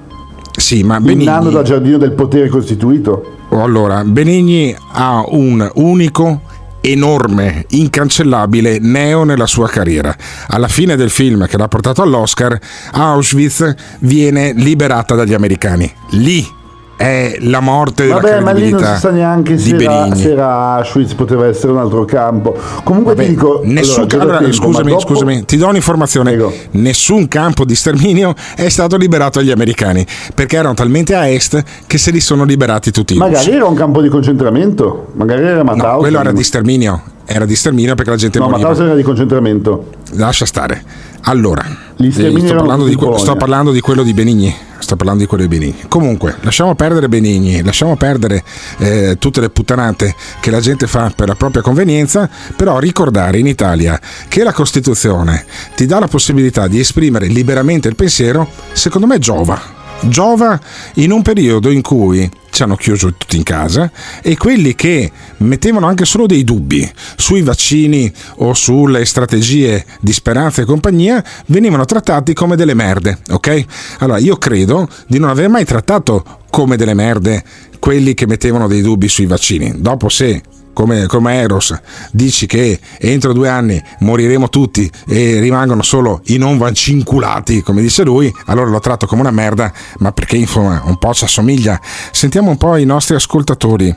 Sì, 0.58 0.84
ma 0.84 0.98
Il 0.98 1.04
Benigni. 1.04 1.26
nano 1.26 1.50
dal 1.52 1.64
giardino 1.64 1.98
del 1.98 2.14
potere 2.14 2.50
costituito. 2.50 3.38
Allora, 3.52 4.04
Benigni 4.04 4.76
ha 4.94 5.24
un 5.28 5.70
unico, 5.76 6.42
enorme, 6.82 7.66
incancellabile 7.70 8.80
neo 8.80 9.24
nella 9.24 9.48
sua 9.48 9.70
carriera. 9.70 10.16
Alla 10.48 10.68
fine 10.68 10.96
del 10.96 11.10
film 11.10 11.48
che 11.48 11.58
l'ha 11.58 11.68
portato 11.68 12.02
all'Oscar, 12.02 12.60
Auschwitz 12.92 13.74
viene 14.00 14.54
liberata 14.54 15.16
dagli 15.16 15.34
americani. 15.34 15.92
Lì 16.12 16.60
è 17.02 17.38
la 17.42 17.60
morte 17.60 18.04
della 18.04 18.20
Vabbè, 18.20 18.40
ma 18.42 18.52
lì 18.52 18.70
non 18.70 18.84
si 18.84 19.00
sa 19.00 19.10
neanche 19.10 19.58
se 19.58 19.76
era, 19.76 20.14
se 20.14 20.32
era 20.32 20.76
Auschwitz, 20.76 21.14
poteva 21.16 21.48
essere 21.48 21.72
un 21.72 21.80
altro 21.80 22.06
campo. 22.06 22.56
Comunque 22.84 23.16
ti 23.16 23.28
dico. 23.28 23.62
Nessun, 23.64 24.06
allora, 24.10 24.22
allora, 24.24 24.38
tempo, 24.40 24.54
scusami, 24.54 24.90
dopo- 24.92 25.02
scusami, 25.02 25.46
ti 25.46 25.58
do 25.58 25.68
un'informazione. 25.68 26.38
Nessun 26.72 27.28
campo 27.28 27.66
di 27.66 27.76
sterminio 27.76 28.34
è 28.56 28.70
stato 28.70 28.98
liberato 28.98 29.40
agli 29.40 29.52
americani 29.52 30.06
perché 30.36 30.58
erano 30.58 30.74
talmente 30.76 31.16
a 31.16 31.28
est 31.28 31.64
che 31.88 31.98
se 31.98 32.12
li 32.12 32.20
sono 32.20 32.44
liberati 32.44 32.92
tutti. 32.92 33.16
russi. 33.16 33.28
Magari 33.30 33.52
era 33.52 33.66
un 33.66 33.76
campo 33.76 34.02
di 34.02 34.10
concentramento, 34.10 35.08
magari 35.14 35.44
era 35.44 35.58
No, 35.58 35.64
Mauthausen. 35.64 36.00
quello 36.00 36.20
era 36.20 36.32
di 36.32 36.44
sterminio. 36.44 37.02
Era 37.26 37.46
di 37.46 37.56
sterminio 37.56 37.96
perché 37.96 38.12
la 38.12 38.18
gente 38.18 38.40
No, 38.40 38.46
moriva. 38.46 38.60
Mauthausen 38.68 38.88
era 38.92 38.96
di 38.98 39.04
concentramento. 39.04 39.86
Lascia 40.14 40.46
stare. 40.46 40.84
Allora, 41.22 41.64
eh, 41.98 42.12
sto, 42.12 42.56
parlando 42.56 42.86
di, 42.86 42.98
sto 43.18 43.36
parlando 43.36 43.72
di 43.72 43.80
quello 43.80 44.04
di 44.04 44.14
Benigni. 44.14 44.54
Sto 44.92 45.00
parlando 45.00 45.24
di 45.24 45.30
quello 45.30 45.48
di 45.48 45.58
Benigni. 45.58 45.84
Comunque, 45.88 46.36
lasciamo 46.42 46.76
perdere 46.76 47.08
Benigni, 47.08 47.64
lasciamo 47.64 47.96
perdere 47.96 48.44
eh, 48.80 49.16
tutte 49.20 49.40
le 49.40 49.50
puttanate 49.50 50.14
che 50.42 50.52
la 50.52 50.60
gente 50.60 50.86
fa 50.86 51.10
per 51.16 51.30
la 51.30 51.36
propria 51.36 51.62
convenienza, 51.62 52.30
però 52.58 52.78
ricordare 52.78 53.40
in 53.40 53.48
Italia 53.48 53.98
che 54.28 54.44
la 54.44 54.52
Costituzione 54.52 55.46
ti 55.78 55.86
dà 55.86 56.00
la 56.00 56.10
possibilità 56.10 56.68
di 56.68 56.82
esprimere 56.82 57.28
liberamente 57.28 57.88
il 57.88 57.96
pensiero, 57.96 58.50
secondo 58.74 59.08
me 59.08 59.18
giova. 59.18 59.81
Giova 60.04 60.60
in 60.96 61.12
un 61.12 61.22
periodo 61.22 61.70
in 61.70 61.82
cui 61.82 62.30
ci 62.50 62.64
hanno 62.64 62.76
chiuso 62.76 63.14
tutti 63.16 63.38
in 63.38 63.44
casa 63.44 63.92
e 64.22 64.36
quelli 64.36 64.76
che 64.76 65.12
mettevano 65.38 65.88
anche 65.88 66.06
solo 66.06 66.26
dei 66.26 66.44
dubbi 66.44 66.90
sui 67.16 67.42
vaccini 67.42 68.12
o 68.38 68.54
sulle 68.54 69.06
strategie 69.06 69.86
di 70.00 70.12
speranza 70.12 70.62
e 70.62 70.66
compagnia 70.66 71.24
venivano 71.48 71.86
trattati 71.86 72.34
come 72.34 72.56
delle 72.56 72.74
merde, 72.74 73.20
ok? 73.30 73.66
Allora 74.00 74.18
io 74.18 74.38
credo 74.38 74.90
di 75.08 75.20
non 75.20 75.30
aver 75.30 75.50
mai 75.50 75.66
trattato 75.66 76.40
come 76.50 76.78
delle 76.78 76.96
merde 76.96 77.44
quelli 77.80 78.14
che 78.14 78.28
mettevano 78.28 78.68
dei 78.68 78.82
dubbi 78.82 79.08
sui 79.08 79.28
vaccini. 79.28 79.74
Dopo 79.78 80.10
se 80.10 80.42
come, 80.74 81.06
come 81.08 81.40
Eros 81.40 81.78
dici 82.12 82.46
che 82.46 82.80
entro 83.00 83.34
due 83.34 83.50
anni 83.50 83.82
moriremo 84.00 84.50
tutti 84.50 84.90
e 85.08 85.40
rimangono 85.40 85.82
solo 85.82 86.22
i 86.26 86.38
non 86.38 86.58
vaccinculati, 86.58 87.62
come 87.62 87.82
dice 87.82 88.04
lui, 88.04 88.34
allora 88.46 88.70
lo 88.70 88.80
tratto 88.80 89.06
come 89.06 89.22
una 89.22 89.32
merda, 89.32 89.72
ma 90.00 90.12
perché 90.12 90.38
insomma 90.38 90.82
un 90.86 90.98
po' 90.98 91.14
ci 91.14 91.24
assomiglia. 91.24 91.80
Sentiamo 92.12 92.50
un 92.50 92.58
po' 92.58 92.76
i 92.78 92.86
nostri 92.86 93.16
ascoltatori 93.16 93.96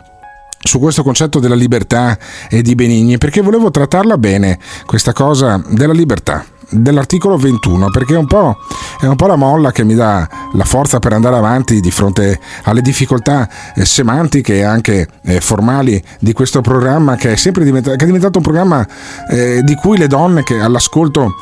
su 0.58 0.78
questo 0.78 1.02
concetto 1.02 1.40
della 1.40 1.54
libertà 1.54 2.18
e 2.48 2.62
di 2.62 2.74
Benigni, 2.74 3.18
perché 3.18 3.42
volevo 3.42 3.70
trattarla 3.70 4.16
bene, 4.16 4.58
questa 4.86 5.12
cosa 5.12 5.62
della 5.68 5.92
libertà 5.92 6.44
dell'articolo 6.70 7.36
21 7.36 7.90
perché 7.90 8.14
è 8.14 8.18
un, 8.18 8.26
po', 8.26 8.56
è 9.00 9.06
un 9.06 9.16
po' 9.16 9.26
la 9.26 9.36
molla 9.36 9.72
che 9.72 9.84
mi 9.84 9.94
dà 9.94 10.28
la 10.52 10.64
forza 10.64 10.98
per 10.98 11.12
andare 11.12 11.36
avanti 11.36 11.80
di 11.80 11.90
fronte 11.90 12.40
alle 12.64 12.80
difficoltà 12.80 13.48
eh, 13.74 13.84
semantiche 13.84 14.56
e 14.56 14.62
anche 14.62 15.08
eh, 15.22 15.40
formali 15.40 16.02
di 16.18 16.32
questo 16.32 16.60
programma 16.60 17.16
che 17.16 17.32
è 17.32 17.50
diventato, 17.50 17.96
che 17.96 18.02
è 18.02 18.06
diventato 18.06 18.38
un 18.38 18.44
programma 18.44 18.86
eh, 19.30 19.62
di 19.62 19.74
cui 19.74 19.98
le 19.98 20.06
donne 20.06 20.42
che 20.42 20.60
all'ascolto 20.60 21.34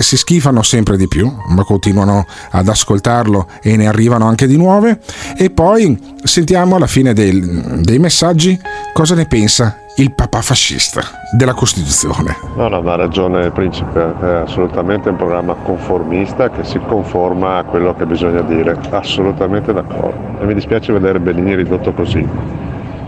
si 0.00 0.16
schifano 0.16 0.62
sempre 0.62 0.96
di 0.96 1.08
più 1.08 1.32
ma 1.48 1.64
continuano 1.64 2.26
ad 2.50 2.68
ascoltarlo 2.68 3.48
e 3.62 3.76
ne 3.76 3.86
arrivano 3.86 4.26
anche 4.26 4.46
di 4.46 4.56
nuove. 4.56 5.00
E 5.36 5.50
poi 5.50 5.98
sentiamo 6.22 6.76
alla 6.76 6.86
fine 6.86 7.12
del- 7.12 7.80
dei 7.82 7.98
messaggi 7.98 8.58
cosa 8.92 9.14
ne 9.14 9.26
pensa 9.26 9.83
il 9.96 10.12
papà 10.12 10.40
fascista 10.40 11.02
della 11.30 11.54
Costituzione. 11.54 12.36
No, 12.56 12.66
no, 12.68 12.82
ma 12.82 12.94
ha 12.94 12.96
ragione 12.96 13.44
il 13.44 13.52
principe, 13.52 14.12
è 14.20 14.26
assolutamente 14.26 15.08
un 15.08 15.16
programma 15.16 15.54
conformista 15.54 16.50
che 16.50 16.64
si 16.64 16.80
conforma 16.80 17.58
a 17.58 17.64
quello 17.64 17.94
che 17.94 18.04
bisogna 18.04 18.40
dire, 18.40 18.76
assolutamente 18.90 19.72
d'accordo. 19.72 20.40
E 20.40 20.46
mi 20.46 20.54
dispiace 20.54 20.92
vedere 20.92 21.20
Benigni 21.20 21.54
ridotto 21.54 21.92
così. 21.92 22.26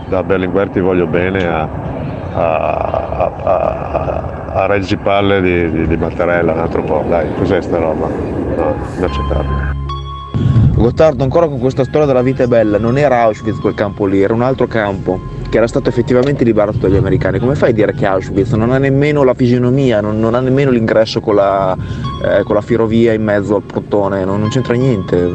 Da 0.07 0.23
Berlinguer 0.23 0.69
ti 0.69 0.79
voglio 0.79 1.07
bene 1.07 1.45
a, 1.45 1.67
a, 2.33 2.55
a, 3.17 3.31
a- 3.43 4.35
a 4.53 4.65
Reggi 4.65 4.95
Palle 4.95 5.41
di, 5.41 5.69
di, 5.69 5.87
di 5.87 5.97
Mattarella 5.97 6.53
un 6.53 6.59
altro 6.59 6.81
po', 6.83 7.03
dai, 7.07 7.27
cos'è 7.35 7.61
sta 7.61 7.77
roba? 7.77 8.07
No, 8.07 8.75
inaccettabile. 8.95 9.75
Gottardo, 10.73 11.23
ancora 11.23 11.47
con 11.47 11.59
questa 11.59 11.83
storia 11.83 12.07
della 12.07 12.21
vita 12.21 12.43
è 12.43 12.47
bella, 12.47 12.77
non 12.77 12.97
era 12.97 13.23
Auschwitz 13.23 13.59
quel 13.59 13.73
campo 13.73 14.05
lì, 14.05 14.21
era 14.21 14.33
un 14.33 14.41
altro 14.41 14.67
campo 14.67 15.19
che 15.57 15.63
era 15.63 15.67
stato 15.67 15.89
effettivamente 15.89 16.43
liberato 16.43 16.77
dagli 16.77 16.95
americani. 16.97 17.39
Come 17.39 17.55
fai 17.55 17.71
a 17.71 17.73
dire 17.73 17.93
che 17.93 18.05
Auschwitz 18.05 18.51
non 18.51 18.71
ha 18.71 18.77
nemmeno 18.77 19.23
la 19.23 19.33
fisionomia, 19.33 20.01
non, 20.01 20.19
non 20.19 20.35
ha 20.35 20.39
nemmeno 20.39 20.69
l'ingresso 20.69 21.19
con 21.19 21.35
la, 21.35 21.75
eh, 22.23 22.43
con 22.43 22.53
la 22.53 22.61
ferrovia 22.61 23.13
in 23.13 23.23
mezzo 23.23 23.55
al 23.55 23.63
portone, 23.63 24.23
non, 24.23 24.39
non 24.39 24.49
c'entra 24.49 24.75
niente. 24.75 25.31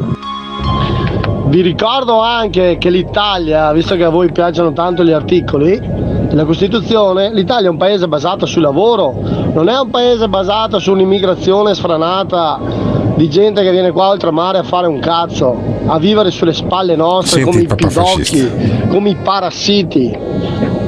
Vi 1.47 1.61
ricordo 1.61 2.21
anche 2.21 2.77
che 2.79 2.89
l'Italia, 2.89 3.71
visto 3.73 3.95
che 3.95 4.05
a 4.05 4.09
voi 4.09 4.31
piacciono 4.31 4.71
tanto 4.71 5.03
gli 5.03 5.11
articoli, 5.11 5.79
la 6.31 6.45
Costituzione, 6.45 7.31
l'Italia 7.33 7.67
è 7.67 7.71
un 7.71 7.77
paese 7.77 8.07
basato 8.07 8.45
sul 8.45 8.61
lavoro, 8.61 9.13
non 9.53 9.67
è 9.67 9.77
un 9.77 9.89
paese 9.89 10.29
basato 10.29 10.79
su 10.79 10.93
un'immigrazione 10.93 11.75
sfranata 11.75 12.82
di 13.15 13.29
gente 13.29 13.61
che 13.61 13.71
viene 13.71 13.91
qua 13.91 14.09
oltremare 14.09 14.57
a 14.57 14.63
fare 14.63 14.87
un 14.87 14.99
cazzo, 14.99 15.57
a 15.85 15.99
vivere 15.99 16.31
sulle 16.31 16.53
spalle 16.53 16.95
nostre 16.95 17.43
Senti 17.43 17.65
come 17.65 17.73
i 17.73 17.75
pidocchi, 17.75 18.51
come 18.89 19.09
i 19.09 19.15
parassiti. 19.21 20.17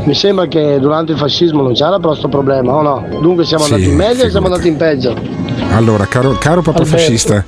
Mi 0.05 0.13
sembra 0.13 0.45
che 0.45 0.77
durante 0.79 1.13
il 1.13 1.17
fascismo 1.17 1.63
non 1.63 1.73
c'era 1.73 1.97
però 1.97 2.09
questo 2.09 2.27
problema, 2.27 2.73
o 2.73 2.81
no? 2.83 3.07
Dunque 3.21 3.43
siamo 3.43 3.63
Sì, 3.63 3.73
andati 3.73 3.89
in 3.91 3.95
meglio 3.97 4.25
o 4.25 4.29
siamo 4.29 4.47
figurati. 4.47 4.67
andati 4.67 4.67
in 4.67 4.77
peggio? 4.77 5.43
Allora, 5.71 6.05
caro, 6.05 6.37
caro 6.39 6.61
papà 6.61 6.77
Alberto. 6.79 6.97
fascista, 6.97 7.43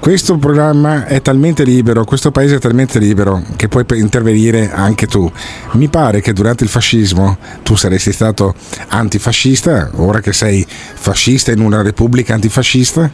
questo 0.00 0.36
programma 0.36 1.06
è 1.06 1.22
talmente 1.22 1.62
libero, 1.62 2.04
questo 2.04 2.32
paese 2.32 2.56
è 2.56 2.58
talmente 2.58 2.98
libero 2.98 3.42
che 3.54 3.68
puoi 3.68 3.84
intervenire 3.94 4.70
anche 4.72 5.06
tu. 5.06 5.30
Mi 5.72 5.88
pare 5.88 6.20
che 6.20 6.32
durante 6.32 6.64
il 6.64 6.70
fascismo 6.70 7.36
tu 7.62 7.76
saresti 7.76 8.12
stato 8.12 8.54
antifascista, 8.88 9.90
ora 9.96 10.20
che 10.20 10.32
sei 10.32 10.66
fascista 10.68 11.52
in 11.52 11.60
una 11.60 11.80
repubblica 11.80 12.34
antifascista, 12.34 13.04
e 13.04 13.10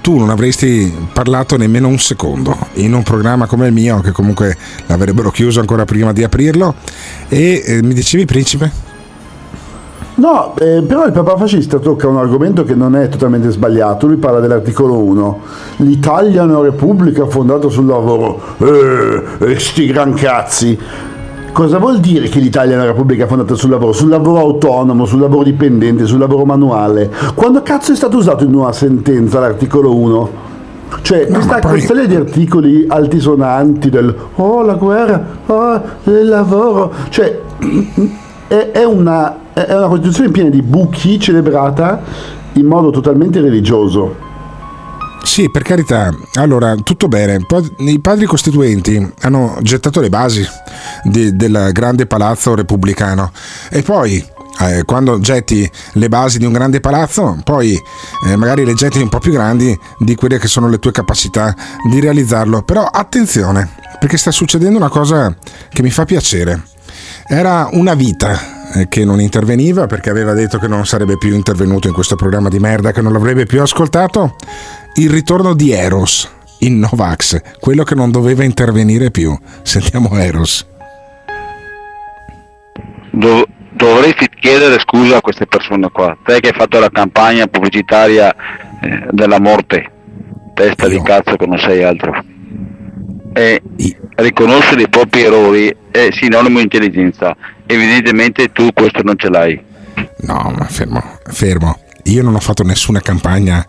tu 0.00 0.18
non 0.18 0.30
avresti 0.30 0.92
parlato 1.12 1.56
nemmeno 1.56 1.88
un 1.88 1.98
secondo 1.98 2.56
in 2.74 2.92
un 2.92 3.02
programma 3.02 3.46
come 3.46 3.66
il 3.66 3.72
mio, 3.72 4.00
che 4.00 4.12
comunque 4.12 4.56
l'avrebbero 4.86 5.30
chiuso 5.30 5.60
ancora 5.60 5.84
prima 5.84 6.12
di 6.12 6.22
aprirlo. 6.22 6.74
E 7.28 7.62
eh, 7.64 7.82
mi 7.82 7.94
dicevi, 7.94 8.24
principe? 8.24 8.88
No, 10.20 10.54
eh, 10.58 10.82
però 10.82 11.06
il 11.06 11.12
papà 11.12 11.34
fascista 11.38 11.78
tocca 11.78 12.06
un 12.06 12.18
argomento 12.18 12.62
che 12.62 12.74
non 12.74 12.94
è 12.94 13.08
totalmente 13.08 13.48
sbagliato. 13.48 14.06
Lui 14.06 14.16
parla 14.16 14.38
dell'articolo 14.38 14.98
1. 14.98 15.40
L'Italia 15.76 16.42
è 16.42 16.44
una 16.44 16.60
repubblica 16.60 17.26
fondata 17.26 17.70
sul 17.70 17.86
lavoro. 17.86 18.38
Eh, 18.58 19.22
eh, 19.38 19.58
sti 19.58 19.86
gran 19.86 20.12
cazzi. 20.12 20.78
Cosa 21.52 21.78
vuol 21.78 21.98
dire 21.98 22.28
che 22.28 22.38
l'Italia 22.38 22.74
è 22.74 22.76
una 22.76 22.86
repubblica 22.86 23.26
fondata 23.26 23.54
sul 23.54 23.70
lavoro? 23.70 23.92
Sul 23.92 24.08
lavoro 24.08 24.38
autonomo, 24.38 25.04
sul 25.04 25.20
lavoro 25.20 25.42
dipendente, 25.42 26.06
sul 26.06 26.18
lavoro 26.18 26.44
manuale. 26.44 27.10
Quando 27.34 27.62
cazzo 27.62 27.92
è 27.92 27.96
stato 27.96 28.16
usato 28.16 28.44
in 28.44 28.54
una 28.54 28.72
sentenza 28.72 29.40
l'articolo 29.40 29.94
1? 29.94 30.48
Cioè, 31.02 31.26
questa, 31.26 31.60
questa 31.60 31.94
serie 31.94 32.08
di 32.08 32.14
articoli 32.14 32.84
altisonanti 32.88 33.90
del 33.90 34.14
oh 34.36 34.62
la 34.62 34.74
guerra, 34.74 35.24
oh 35.46 35.82
il 36.04 36.28
lavoro, 36.28 36.92
cioè 37.10 37.38
è, 38.46 38.70
è 38.72 38.84
una, 38.84 39.52
è 39.52 39.74
una 39.74 39.88
Costituzione 39.88 40.30
piena 40.30 40.50
di 40.50 40.62
buchi 40.62 41.18
celebrata 41.18 42.00
in 42.54 42.66
modo 42.66 42.90
totalmente 42.90 43.40
religioso. 43.40 44.28
Sì, 45.22 45.50
per 45.50 45.62
carità. 45.62 46.14
Allora, 46.34 46.74
tutto 46.76 47.08
bene. 47.08 47.38
I 47.78 48.00
padri 48.00 48.26
costituenti 48.26 49.12
hanno 49.20 49.58
gettato 49.62 50.00
le 50.00 50.08
basi 50.08 50.46
di- 51.04 51.34
del 51.36 51.70
grande 51.72 52.06
palazzo 52.06 52.54
repubblicano 52.54 53.30
e 53.70 53.82
poi 53.82 54.24
eh, 54.60 54.82
quando 54.84 55.18
getti 55.20 55.70
le 55.92 56.08
basi 56.08 56.38
di 56.38 56.44
un 56.44 56.52
grande 56.52 56.80
palazzo, 56.80 57.38
poi 57.44 57.80
eh, 58.26 58.36
magari 58.36 58.64
le 58.64 58.74
getti 58.74 59.00
un 59.00 59.08
po' 59.08 59.18
più 59.18 59.32
grandi 59.32 59.78
di 59.98 60.14
quelle 60.14 60.38
che 60.38 60.48
sono 60.48 60.68
le 60.68 60.78
tue 60.78 60.92
capacità 60.92 61.54
di 61.88 62.00
realizzarlo. 62.00 62.62
Però 62.62 62.84
attenzione, 62.84 63.70
perché 63.98 64.18
sta 64.18 64.30
succedendo 64.30 64.76
una 64.76 64.90
cosa 64.90 65.34
che 65.70 65.82
mi 65.82 65.90
fa 65.90 66.04
piacere. 66.04 66.62
Era 67.26 67.68
una 67.72 67.94
vita 67.94 68.58
eh, 68.74 68.88
che 68.88 69.04
non 69.04 69.20
interveniva 69.20 69.86
perché 69.86 70.10
aveva 70.10 70.32
detto 70.32 70.58
che 70.58 70.68
non 70.68 70.84
sarebbe 70.84 71.16
più 71.16 71.34
intervenuto 71.34 71.88
in 71.88 71.94
questo 71.94 72.16
programma 72.16 72.48
di 72.48 72.58
merda, 72.58 72.92
che 72.92 73.00
non 73.00 73.12
l'avrebbe 73.12 73.46
più 73.46 73.62
ascoltato. 73.62 74.34
Il 74.94 75.08
ritorno 75.08 75.54
di 75.54 75.72
Eros 75.72 76.28
in 76.58 76.78
Novax, 76.78 77.58
quello 77.58 77.84
che 77.84 77.94
non 77.94 78.10
doveva 78.10 78.44
intervenire 78.44 79.10
più. 79.10 79.36
Sentiamo 79.62 80.10
Eros. 80.18 80.66
Dov- 83.12 83.46
dovresti 83.70 84.28
chiedere 84.38 84.78
scusa 84.80 85.16
a 85.16 85.20
queste 85.20 85.46
persone 85.46 85.88
qua. 85.90 86.16
Te 86.24 86.40
che 86.40 86.48
hai 86.48 86.54
fatto 86.54 86.78
la 86.78 86.90
campagna 86.90 87.46
pubblicitaria 87.46 88.34
eh, 88.82 89.06
della 89.10 89.40
morte, 89.40 89.90
testa 90.54 90.88
di 90.88 91.00
cazzo 91.02 91.36
che 91.36 91.46
non 91.46 91.58
sei 91.58 91.82
altro. 91.82 92.22
E 93.32 93.62
riconoscere 94.16 94.82
i 94.82 94.88
propri 94.88 95.22
errori 95.22 95.74
è 95.90 96.08
sinonimo 96.10 96.56
di 96.56 96.64
intelligenza. 96.64 97.34
Evidentemente 97.64 98.52
tu 98.52 98.68
questo 98.74 99.02
non 99.02 99.16
ce 99.16 99.28
l'hai. 99.30 99.62
No, 100.22 100.52
ma 100.56 100.64
fermo, 100.66 101.18
fermo. 101.24 101.78
Io 102.04 102.22
non 102.22 102.34
ho 102.34 102.40
fatto 102.40 102.62
nessuna 102.62 103.00
campagna 103.00 103.64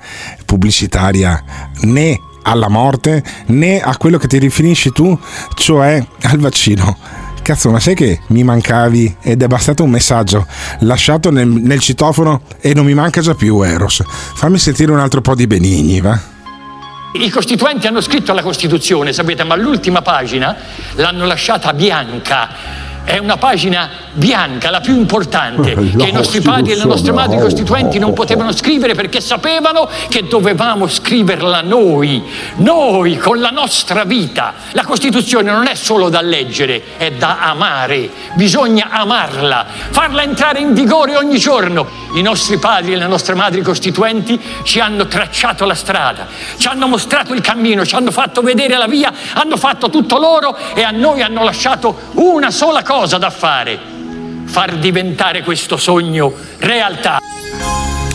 pubblicitaria 0.46 1.44
né 1.82 2.20
alla 2.44 2.70
morte 2.70 3.24
né 3.48 3.80
a 3.80 3.96
quello 3.98 4.18
che 4.18 4.28
ti 4.28 4.38
riferisci 4.38 4.92
tu, 4.92 5.18
cioè 5.56 6.04
al 6.24 6.40
vaccino. 6.40 6.98
Cazzo, 7.42 7.72
ma 7.72 7.80
sai 7.80 7.96
che 7.96 8.20
mi 8.28 8.44
mancavi 8.44 9.18
ed 9.22 9.42
è 9.42 9.48
bastato 9.48 9.84
un 9.84 9.90
messaggio 9.90 10.46
lasciato 10.80 11.32
nel, 11.32 11.48
nel 11.48 11.80
citofono 11.80 12.42
e 12.60 12.74
non 12.76 12.86
mi 12.86 12.94
manca 12.94 13.22
già 13.22 13.34
più 13.34 13.62
Eros. 13.62 14.04
Fammi 14.06 14.60
sentire 14.60 14.92
un 14.92 15.00
altro 15.00 15.22
po' 15.22 15.34
di 15.34 15.48
benigni, 15.48 16.02
va? 16.02 16.20
I 17.14 17.30
costituenti 17.30 17.88
hanno 17.88 18.00
scritto 18.00 18.32
la 18.32 18.42
Costituzione, 18.42 19.12
sapete, 19.12 19.44
ma 19.44 19.56
l'ultima 19.56 20.02
pagina 20.02 20.56
l'hanno 20.96 21.26
lasciata 21.26 21.74
bianca. 21.74 22.50
È 23.04 23.18
una 23.18 23.38
pagina 23.38 23.90
bianca, 24.14 24.70
la 24.70 24.80
più 24.80 24.96
importante, 24.96 25.74
che 25.98 26.08
i 26.08 26.12
nostri 26.12 26.40
padri 26.42 26.72
e 26.72 26.76
le 26.76 26.86
nostre 26.86 27.12
madri 27.12 27.40
costituenti 27.40 28.00
non 28.00 28.14
potevano 28.14 28.52
scrivere 28.52 28.94
perché 28.94 29.20
sapevano 29.20 29.90
che 30.08 30.28
dovevamo 30.28 30.88
scriverla 30.88 31.62
noi, 31.62 32.24
noi 32.58 33.18
con 33.18 33.40
la 33.40 33.50
nostra 33.50 34.04
vita. 34.04 34.54
La 34.72 34.84
Costituzione 34.84 35.52
non 35.52 35.68
è 35.68 35.76
solo 35.76 36.10
da 36.10 36.22
leggere, 36.22 36.98
è 36.98 37.12
da 37.12 37.40
amare, 37.40 38.10
bisogna 38.36 38.90
amarla, 38.92 39.66
farla 39.90 40.22
entrare 40.22 40.60
in 40.60 40.74
vigore 40.74 41.16
ogni 41.16 41.38
giorno. 41.38 42.00
I 42.14 42.22
nostri 42.22 42.58
padri 42.58 42.94
e 42.94 42.98
le 42.98 43.08
nostre 43.08 43.36
madri 43.36 43.62
costituenti 43.62 44.40
ci 44.64 44.80
hanno 44.80 45.08
tracciato 45.08 45.66
la 45.66 45.76
strada, 45.76 46.28
ci 46.58 46.68
hanno 46.68 46.88
mostrato 46.88 47.34
il 47.34 47.42
cammino, 47.42 47.86
ci 47.86 47.96
hanno 47.96 48.12
fatto 48.12 48.42
vedere 48.42 48.78
la 48.78 48.88
via, 48.88 49.12
hanno 49.34 49.58
fatto 49.58 49.90
tutto 49.90 50.20
loro 50.20 50.56
e 50.74 50.84
a 50.84 50.92
noi 50.92 51.22
hanno 51.22 51.44
lasciato 51.44 52.10
una 52.16 52.52
sola 52.52 52.84
cosa 52.84 52.90
da 53.18 53.30
fare, 53.30 53.80
far 54.46 54.78
diventare 54.78 55.44
questo 55.44 55.78
sogno 55.78 56.34
realtà. 56.60 57.20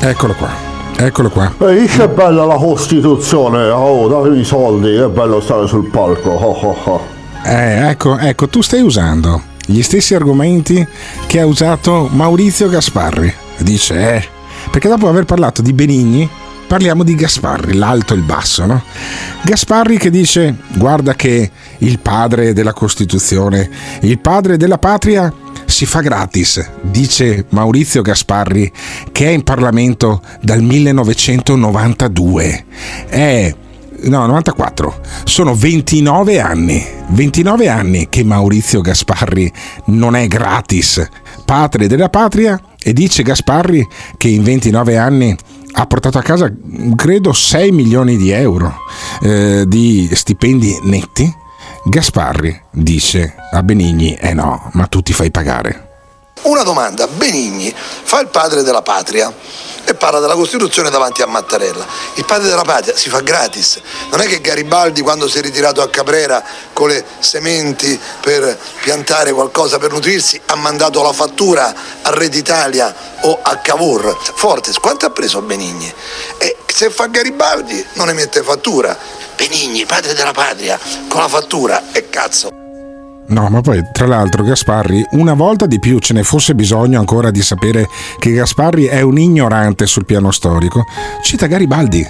Eccolo 0.00 0.34
qua, 0.34 0.50
eccolo 0.96 1.30
qua. 1.30 1.52
Ehi, 1.60 1.86
che 1.86 2.08
bella 2.08 2.44
la 2.44 2.56
Costituzione! 2.56 3.68
Oh, 3.68 4.08
datemi 4.08 4.40
i 4.40 4.44
soldi, 4.44 4.96
che 4.96 5.08
bello 5.08 5.40
stare 5.40 5.66
sul 5.66 5.88
palco! 5.90 6.30
Oh, 6.30 6.58
oh, 6.60 6.76
oh. 6.84 7.06
Eh, 7.44 7.88
ecco, 7.88 8.18
ecco, 8.18 8.48
tu 8.48 8.60
stai 8.60 8.82
usando 8.82 9.54
gli 9.66 9.82
stessi 9.82 10.14
argomenti 10.14 10.86
che 11.26 11.40
ha 11.40 11.46
usato 11.46 12.08
Maurizio 12.10 12.68
Gasparri. 12.68 13.34
Dice, 13.58 14.14
eh, 14.14 14.24
perché 14.70 14.88
dopo 14.88 15.08
aver 15.08 15.24
parlato 15.24 15.60
di 15.62 15.72
Benigni, 15.72 16.28
parliamo 16.66 17.04
di 17.04 17.14
Gasparri, 17.14 17.74
l'alto 17.74 18.14
e 18.14 18.16
il 18.16 18.22
basso, 18.22 18.66
no? 18.66 18.82
Gasparri 19.42 19.98
che 19.98 20.10
dice, 20.10 20.56
guarda 20.74 21.14
che 21.14 21.50
il 21.78 22.00
padre 22.00 22.52
della 22.52 22.72
Costituzione, 22.72 23.70
il 24.00 24.18
padre 24.18 24.56
della 24.56 24.78
patria 24.78 25.32
si 25.64 25.86
fa 25.86 26.00
gratis, 26.00 26.68
dice 26.80 27.46
Maurizio 27.50 28.02
Gasparri, 28.02 28.72
che 29.12 29.26
è 29.26 29.30
in 29.30 29.42
Parlamento 29.42 30.22
dal 30.40 30.62
1992. 30.62 32.64
È 33.08 33.54
no, 34.04 34.26
94. 34.26 35.00
Sono 35.24 35.54
29 35.54 36.40
anni. 36.40 36.84
29 37.08 37.68
anni 37.68 38.08
che 38.08 38.24
Maurizio 38.24 38.80
Gasparri 38.80 39.52
non 39.86 40.16
è 40.16 40.26
gratis. 40.26 41.06
Padre 41.44 41.86
della 41.86 42.08
patria 42.08 42.60
e 42.82 42.92
dice 42.92 43.22
Gasparri 43.22 43.86
che 44.16 44.28
in 44.28 44.42
29 44.42 44.96
anni 44.96 45.36
ha 45.78 45.86
portato 45.86 46.16
a 46.16 46.22
casa 46.22 46.50
credo 46.94 47.32
6 47.32 47.70
milioni 47.70 48.16
di 48.16 48.30
euro 48.30 48.74
eh, 49.20 49.64
di 49.66 50.08
stipendi 50.12 50.78
netti. 50.82 51.30
Gasparri 51.84 52.62
dice 52.70 53.34
a 53.52 53.62
Benigni: 53.62 54.14
Eh 54.14 54.32
no, 54.32 54.70
ma 54.72 54.86
tu 54.86 55.02
ti 55.02 55.12
fai 55.12 55.30
pagare. 55.30 55.95
Una 56.42 56.62
domanda, 56.62 57.06
Benigni 57.06 57.74
fa 57.74 58.20
il 58.20 58.28
padre 58.28 58.62
della 58.62 58.82
patria 58.82 59.32
e 59.84 59.94
parla 59.94 60.18
della 60.18 60.34
Costituzione 60.34 60.90
davanti 60.90 61.22
a 61.22 61.26
Mattarella. 61.26 61.86
Il 62.14 62.24
padre 62.24 62.48
della 62.48 62.62
patria 62.62 62.96
si 62.96 63.08
fa 63.08 63.20
gratis. 63.20 63.80
Non 64.10 64.20
è 64.20 64.26
che 64.26 64.40
Garibaldi 64.40 65.00
quando 65.00 65.28
si 65.28 65.38
è 65.38 65.40
ritirato 65.40 65.80
a 65.80 65.88
Caprera 65.88 66.42
con 66.72 66.88
le 66.88 67.04
sementi 67.20 67.98
per 68.20 68.58
piantare 68.82 69.32
qualcosa 69.32 69.78
per 69.78 69.92
nutrirsi 69.92 70.40
ha 70.46 70.56
mandato 70.56 71.02
la 71.02 71.12
fattura 71.12 71.74
a 72.02 72.10
Red 72.10 72.34
Italia 72.34 72.94
o 73.22 73.38
a 73.42 73.56
Cavour. 73.56 74.16
Fortes, 74.34 74.76
quanto 74.78 75.06
ha 75.06 75.10
preso 75.10 75.40
Benigni? 75.40 75.92
E 76.38 76.56
se 76.66 76.90
fa 76.90 77.06
Garibaldi 77.06 77.84
non 77.94 78.08
emette 78.08 78.42
fattura. 78.42 78.96
Benigni, 79.36 79.84
padre 79.86 80.14
della 80.14 80.32
patria, 80.32 80.78
con 81.08 81.20
la 81.20 81.28
fattura 81.28 81.90
e 81.92 82.08
cazzo. 82.08 82.65
No, 83.28 83.48
ma 83.48 83.60
poi 83.60 83.82
tra 83.92 84.06
l'altro 84.06 84.44
Gasparri, 84.44 85.04
una 85.12 85.34
volta 85.34 85.66
di 85.66 85.78
più 85.78 85.98
ce 85.98 86.14
ne 86.14 86.22
fosse 86.22 86.54
bisogno 86.54 86.98
ancora 86.98 87.30
di 87.30 87.42
sapere 87.42 87.88
che 88.18 88.32
Gasparri 88.32 88.84
è 88.84 89.00
un 89.00 89.18
ignorante 89.18 89.86
sul 89.86 90.04
piano 90.04 90.30
storico, 90.30 90.84
cita 91.22 91.46
Garibaldi. 91.46 92.06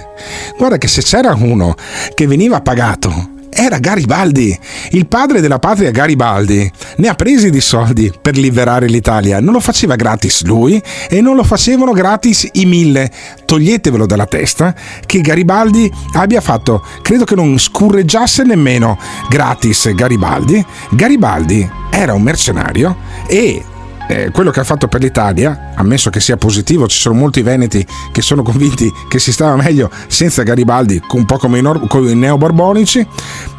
Guarda 0.57 0.77
che 0.77 0.87
se 0.87 1.01
c'era 1.01 1.33
uno 1.33 1.75
che 2.13 2.27
veniva 2.27 2.61
pagato 2.61 3.35
era 3.49 3.79
Garibaldi. 3.79 4.57
Il 4.91 5.07
padre 5.07 5.41
della 5.41 5.59
patria 5.59 5.91
Garibaldi 5.91 6.71
ne 6.97 7.07
ha 7.07 7.15
presi 7.15 7.49
di 7.49 7.61
soldi 7.61 8.11
per 8.21 8.37
liberare 8.37 8.87
l'Italia. 8.87 9.39
Non 9.39 9.53
lo 9.53 9.59
faceva 9.59 9.95
gratis 9.95 10.43
lui 10.43 10.81
e 11.09 11.21
non 11.21 11.35
lo 11.35 11.43
facevano 11.43 11.91
gratis 11.91 12.47
i 12.53 12.65
mille. 12.65 13.11
Toglietevelo 13.45 14.05
dalla 14.05 14.25
testa 14.25 14.75
che 15.05 15.21
Garibaldi 15.21 15.91
abbia 16.13 16.41
fatto, 16.41 16.83
credo 17.01 17.23
che 17.23 17.35
non 17.35 17.57
scurreggiasse 17.57 18.43
nemmeno 18.43 18.97
gratis 19.29 19.93
Garibaldi. 19.93 20.63
Garibaldi 20.91 21.69
era 21.89 22.13
un 22.13 22.21
mercenario 22.21 22.97
e 23.27 23.63
eh, 24.07 24.31
quello 24.31 24.51
che 24.51 24.59
ha 24.59 24.63
fatto 24.63 24.87
per 24.87 25.01
l'Italia, 25.01 25.73
ammesso 25.75 26.09
che 26.09 26.19
sia 26.19 26.37
positivo, 26.37 26.87
ci 26.87 26.99
sono 26.99 27.15
molti 27.15 27.41
veneti 27.41 27.85
che 28.11 28.21
sono 28.21 28.43
convinti 28.43 28.91
che 29.07 29.19
si 29.19 29.31
stava 29.31 29.55
meglio 29.55 29.89
senza 30.07 30.43
Garibaldi, 30.43 31.01
un 31.11 31.25
po' 31.25 31.37
come 31.37 31.59
i, 31.59 31.61
nor- 31.61 31.87
i 31.91 32.15
neoborbonici, 32.15 33.05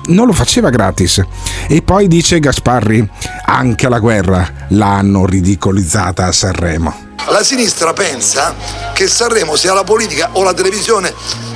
non 0.06 0.26
lo 0.26 0.32
faceva 0.32 0.70
gratis. 0.70 1.22
E 1.68 1.82
poi 1.82 2.08
dice 2.08 2.40
Gasparri, 2.40 3.08
anche 3.50 3.86
alla 3.86 3.98
guerra 3.98 4.46
l'hanno 4.68 5.24
ridicolizzata 5.24 6.26
a 6.26 6.32
Sanremo. 6.32 7.06
La 7.30 7.42
sinistra 7.42 7.92
pensa 7.92 8.54
che 8.92 9.08
Sanremo 9.08 9.56
sia 9.56 9.72
la 9.74 9.84
politica 9.84 10.30
o 10.32 10.42
la 10.42 10.54
televisione 10.54 11.12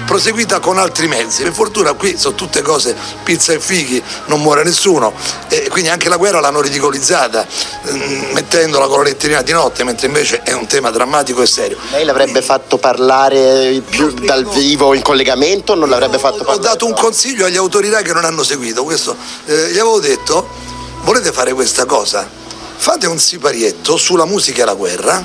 proseguita 0.07 0.59
con 0.59 0.79
altri 0.79 1.07
mezzi. 1.07 1.43
Per 1.43 1.53
fortuna 1.53 1.93
qui 1.93 2.17
sono 2.19 2.35
tutte 2.35 2.61
cose 2.63 2.95
pizza 3.23 3.53
e 3.53 3.61
fighi, 3.61 4.03
non 4.27 4.41
muore 4.41 4.65
nessuno 4.65 5.13
e 5.49 5.69
quindi 5.71 5.89
anche 5.91 6.09
la 6.09 6.17
guerra 6.17 6.41
l'hanno 6.41 6.61
ridicolizzata 6.61 7.47
mm, 7.91 8.33
mettendola 8.33 8.87
con 8.87 8.99
la 8.99 9.05
letterina 9.05 9.43
di 9.43 9.53
notte, 9.53 9.85
mentre 9.85 10.07
invece 10.09 10.41
è 10.43 10.53
un 10.53 10.67
tema 10.67 10.91
drammatico 10.91 11.41
e 11.43 11.47
serio. 11.47 11.77
Lei 11.91 12.05
l'avrebbe 12.05 12.43
fatto 12.43 12.77
parlare 12.79 13.83
più 13.89 14.11
dal 14.13 14.47
vivo 14.47 14.93
in 14.95 15.03
collegamento 15.03 15.73
o 15.73 15.75
non 15.77 15.89
l'avrebbe 15.89 16.19
fatto 16.19 16.43
Ho 16.43 16.45
parlare? 16.45 16.63
dato 16.63 16.87
un 16.87 16.95
consiglio 16.95 17.47
agli 17.47 17.57
autorità 17.57 18.01
che 18.03 18.13
non 18.13 18.25
hanno 18.25 18.43
seguito 18.43 18.83
questo. 18.85 19.15
eh, 19.47 19.69
gli 19.71 19.79
avevo 19.79 20.01
detto, 20.01 20.71
volete 21.03 21.33
fare 21.33 21.53
questa 21.53 21.85
cosa? 21.85 22.29
Fate 22.77 23.07
un 23.07 23.19
siparietto 23.19 23.97
sulla 23.97 24.25
musica 24.25 24.63
e 24.63 24.65
la 24.65 24.75
guerra 24.75 25.25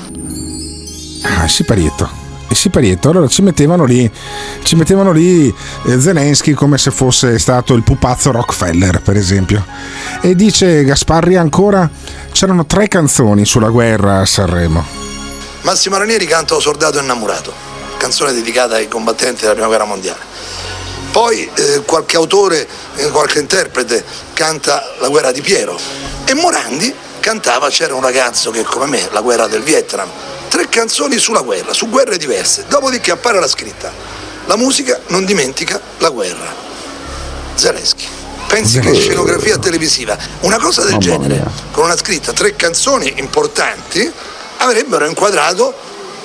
Ah, 1.22 1.44
il 1.44 1.50
siparietto. 1.50 2.26
Il 2.50 2.56
siparietto. 2.56 3.10
Allora 3.10 3.26
ci 3.26 3.42
mettevano 3.42 3.84
lì, 3.84 4.10
ci 4.62 4.74
mettevano 4.76 5.12
lì 5.12 5.54
eh, 5.84 6.00
Zelensky 6.00 6.52
come 6.52 6.78
se 6.78 6.90
fosse 6.90 7.38
stato 7.38 7.74
il 7.74 7.82
pupazzo 7.82 8.30
Rockefeller, 8.30 9.02
per 9.02 9.16
esempio. 9.16 9.66
E 10.22 10.34
dice 10.34 10.84
Gasparri 10.84 11.36
ancora: 11.36 11.90
c'erano 12.32 12.64
tre 12.64 12.88
canzoni 12.88 13.44
sulla 13.44 13.68
guerra 13.68 14.20
a 14.20 14.24
Sanremo. 14.24 14.82
Massimo 15.62 15.98
Ranieri 15.98 16.24
canta 16.24 16.58
soldato 16.58 16.98
innamorato, 16.98 17.52
canzone 17.98 18.32
dedicata 18.32 18.76
ai 18.76 18.88
combattenti 18.88 19.40
della 19.42 19.52
prima 19.52 19.66
guerra 19.66 19.84
mondiale. 19.84 20.20
Poi 21.10 21.50
eh, 21.54 21.82
qualche 21.84 22.16
autore, 22.16 22.66
eh, 22.96 23.08
qualche 23.10 23.38
interprete 23.38 24.04
canta 24.34 24.94
La 24.98 25.08
guerra 25.08 25.32
di 25.32 25.40
Piero 25.40 25.78
e 26.24 26.34
Morandi 26.34 26.94
cantava 27.20 27.68
C'era 27.68 27.94
un 27.94 28.02
ragazzo 28.02 28.50
che 28.50 28.62
come 28.62 28.86
me, 28.86 29.08
la 29.10 29.20
guerra 29.20 29.46
del 29.46 29.62
Vietnam. 29.62 30.08
Tre 30.48 30.68
canzoni 30.68 31.18
sulla 31.18 31.40
guerra, 31.40 31.72
su 31.72 31.88
guerre 31.88 32.16
diverse. 32.16 32.64
Dopodiché 32.68 33.10
appare 33.10 33.38
la 33.40 33.48
scritta. 33.48 33.92
La 34.46 34.56
musica 34.56 34.98
non 35.08 35.24
dimentica 35.24 35.80
la 35.98 36.08
guerra. 36.08 36.54
Zelensky. 37.54 38.06
Pensi 38.46 38.78
che 38.80 38.94
scenografia 38.94 39.58
televisiva, 39.58 40.16
una 40.40 40.58
cosa 40.58 40.82
del 40.82 40.96
genere, 40.96 41.44
con 41.70 41.84
una 41.84 41.96
scritta, 41.98 42.32
tre 42.32 42.56
canzoni 42.56 43.12
importanti, 43.18 44.10
avrebbero 44.56 45.04
inquadrato 45.06 45.74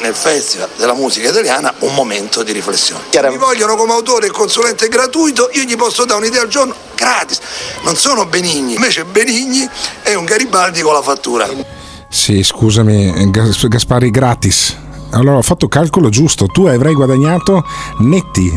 nel 0.04 0.14
Festival 0.14 0.70
della 0.76 0.94
musica 0.94 1.30
italiana 1.30 1.74
un 1.80 1.94
momento 1.94 2.44
di 2.44 2.52
riflessione. 2.52 3.04
Mi 3.30 3.38
vogliono 3.38 3.76
come 3.76 3.94
autore 3.94 4.28
e 4.28 4.32
consulente 4.32 4.90
gratuito, 4.90 5.50
io 5.54 5.64
gli 5.64 5.78
posso 5.78 6.04
dare 6.04 6.20
un'idea 6.20 6.42
al 6.42 6.50
giorno 6.50 6.76
gratis. 6.94 7.40
Non 7.84 7.96
sono 7.96 8.26
Benigni, 8.26 8.76
invece 8.76 9.06
Benigni 9.06 9.68
è 10.02 10.14
un 10.14 10.26
Garibaldi 10.26 10.82
con 10.82 10.94
la 10.94 11.02
fattura. 11.02 11.48
Sì, 12.10 12.44
scusami, 12.44 13.32
Gas- 13.32 13.68
Gasparri 13.68 14.12
gratis. 14.12 14.76
Allora 15.14 15.38
ho 15.38 15.42
fatto 15.42 15.68
calcolo 15.68 16.10
giusto, 16.10 16.48
tu 16.48 16.66
avrai 16.66 16.94
guadagnato 16.94 17.64
netti 18.00 18.52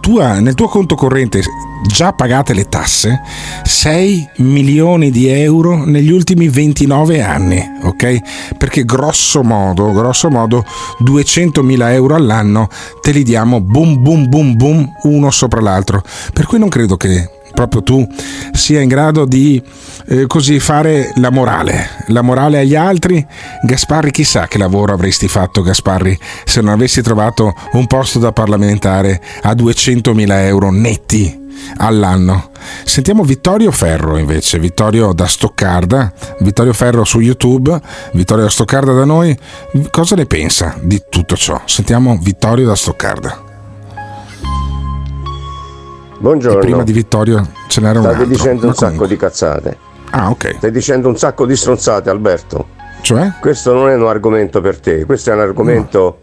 tua- 0.00 0.38
nel 0.38 0.54
tuo 0.54 0.68
conto 0.68 0.94
corrente 0.94 1.42
già 1.86 2.12
pagate 2.12 2.54
le 2.54 2.68
tasse 2.68 3.20
6 3.64 4.30
milioni 4.38 5.10
di 5.10 5.26
euro 5.28 5.84
negli 5.84 6.10
ultimi 6.10 6.48
29 6.48 7.22
anni, 7.22 7.62
ok? 7.82 8.56
Perché 8.56 8.84
grosso 8.84 9.42
modo, 9.42 9.92
grosso 9.92 10.30
modo 10.30 10.64
200 10.98 11.62
mila 11.62 11.92
euro 11.92 12.14
all'anno 12.14 12.68
te 13.00 13.10
li 13.10 13.22
diamo 13.22 13.60
boom 13.60 14.00
boom 14.02 14.28
boom 14.28 14.56
boom 14.56 14.92
uno 15.02 15.30
sopra 15.30 15.60
l'altro. 15.60 16.02
Per 16.32 16.46
cui 16.46 16.58
non 16.58 16.68
credo 16.68 16.96
che 16.96 17.30
proprio 17.56 17.82
tu 17.82 18.06
sia 18.52 18.82
in 18.82 18.88
grado 18.88 19.24
di 19.24 19.60
eh, 20.08 20.26
così 20.26 20.60
fare 20.60 21.12
la 21.16 21.30
morale, 21.30 21.88
la 22.08 22.20
morale 22.20 22.58
agli 22.58 22.74
altri. 22.74 23.26
Gasparri, 23.62 24.10
chissà 24.10 24.46
che 24.46 24.58
lavoro 24.58 24.92
avresti 24.92 25.26
fatto, 25.26 25.62
Gasparri, 25.62 26.16
se 26.44 26.60
non 26.60 26.72
avessi 26.72 27.00
trovato 27.00 27.54
un 27.72 27.86
posto 27.86 28.18
da 28.18 28.30
parlamentare 28.30 29.20
a 29.42 29.52
200.000 29.52 30.44
euro 30.44 30.70
netti 30.70 31.44
all'anno. 31.78 32.50
Sentiamo 32.84 33.24
Vittorio 33.24 33.70
Ferro 33.70 34.18
invece, 34.18 34.58
Vittorio 34.58 35.14
da 35.14 35.26
Stoccarda, 35.26 36.12
Vittorio 36.40 36.74
Ferro 36.74 37.04
su 37.04 37.20
YouTube, 37.20 37.80
Vittorio 38.12 38.44
da 38.44 38.50
Stoccarda 38.50 38.92
da 38.92 39.06
noi, 39.06 39.36
cosa 39.90 40.14
ne 40.14 40.26
pensa 40.26 40.76
di 40.82 41.02
tutto 41.08 41.36
ciò? 41.36 41.62
Sentiamo 41.64 42.18
Vittorio 42.20 42.66
da 42.66 42.76
Stoccarda. 42.76 43.45
Buongiorno. 46.18 46.58
E 46.58 46.62
prima 46.62 46.82
di 46.82 46.92
Vittorio 46.92 47.46
ce 47.68 47.80
n'era 47.80 47.98
un 47.98 48.04
State 48.06 48.18
altro. 48.22 48.32
dicendo 48.34 48.60
ma 48.62 48.68
un 48.68 48.74
sacco 48.74 49.06
di 49.06 49.16
cazzate. 49.16 49.78
Ah, 50.10 50.30
ok. 50.30 50.54
Stai 50.58 50.70
dicendo 50.70 51.08
un 51.08 51.16
sacco 51.16 51.46
di 51.46 51.56
stronzate, 51.56 52.10
Alberto. 52.10 52.68
Cioè? 53.02 53.32
Questo 53.40 53.72
non 53.72 53.88
è 53.88 53.94
un 53.94 54.06
argomento 54.06 54.60
per 54.60 54.80
te, 54.80 55.04
questo 55.04 55.30
è 55.30 55.34
un 55.34 55.40
argomento 55.40 56.22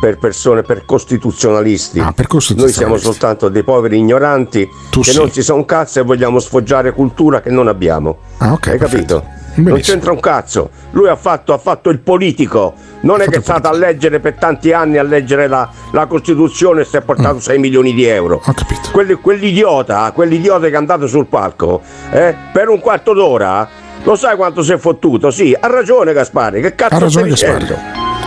per 0.00 0.18
persone, 0.18 0.62
per 0.62 0.84
costituzionalisti. 0.84 1.98
Ah, 2.00 2.12
per 2.12 2.26
Noi 2.30 2.40
siamo 2.40 2.58
costituzionalisti. 2.58 3.04
soltanto 3.06 3.48
dei 3.48 3.62
poveri 3.64 3.98
ignoranti 3.98 4.68
Tu 4.90 5.00
che 5.00 5.10
sì. 5.10 5.16
non 5.18 5.30
si 5.30 5.42
sa 5.42 5.54
un 5.54 5.64
cazzo 5.64 6.00
e 6.00 6.02
vogliamo 6.02 6.38
sfoggiare 6.38 6.92
cultura 6.92 7.40
che 7.40 7.50
non 7.50 7.66
abbiamo. 7.68 8.18
Ah, 8.38 8.52
ok. 8.52 8.66
Hai 8.68 8.78
perfetto. 8.78 9.14
capito? 9.20 9.38
Non 9.54 9.64
Benissimo. 9.64 9.94
c'entra 9.96 10.12
un 10.12 10.20
cazzo. 10.20 10.70
Lui 10.92 11.08
ha 11.08 11.16
fatto, 11.16 11.52
ha 11.52 11.58
fatto 11.58 11.90
il 11.90 11.98
politico. 11.98 12.74
Non 13.02 13.20
è 13.20 13.26
che 13.28 13.38
è 13.38 13.42
stato 13.42 13.68
a 13.68 13.72
leggere 13.72 14.20
per 14.20 14.34
tanti 14.34 14.72
anni 14.72 14.96
a 14.98 15.02
leggere 15.02 15.48
la, 15.48 15.68
la 15.92 16.06
Costituzione 16.06 16.82
e 16.82 16.84
si 16.84 16.96
è 16.96 17.00
portato 17.02 17.40
6 17.40 17.58
milioni 17.58 17.92
di 17.92 18.04
euro. 18.04 18.36
Mm. 18.36 18.48
Ho 18.48 18.52
capito. 18.54 18.88
Quelli- 18.92 19.14
quell'idiota, 19.14 20.10
quell'idiota 20.12 20.66
che 20.66 20.72
è 20.72 20.76
andato 20.76 21.06
sul 21.06 21.26
palco, 21.26 21.80
eh, 22.10 22.34
per 22.52 22.68
un 22.68 22.78
quarto 22.80 23.12
d'ora, 23.12 23.68
lo 24.02 24.16
sai 24.16 24.36
quanto 24.36 24.62
si 24.62 24.72
è 24.72 24.78
fottuto? 24.78 25.30
Sì, 25.30 25.56
ha 25.58 25.66
ragione 25.66 26.12
Gaspari. 26.12 26.60
Che 26.62 26.74
cazzo 26.74 26.94
Ha 26.94 26.98
ragione 26.98 27.28
Gasparri. 27.28 27.58
dicendo? 27.58 27.80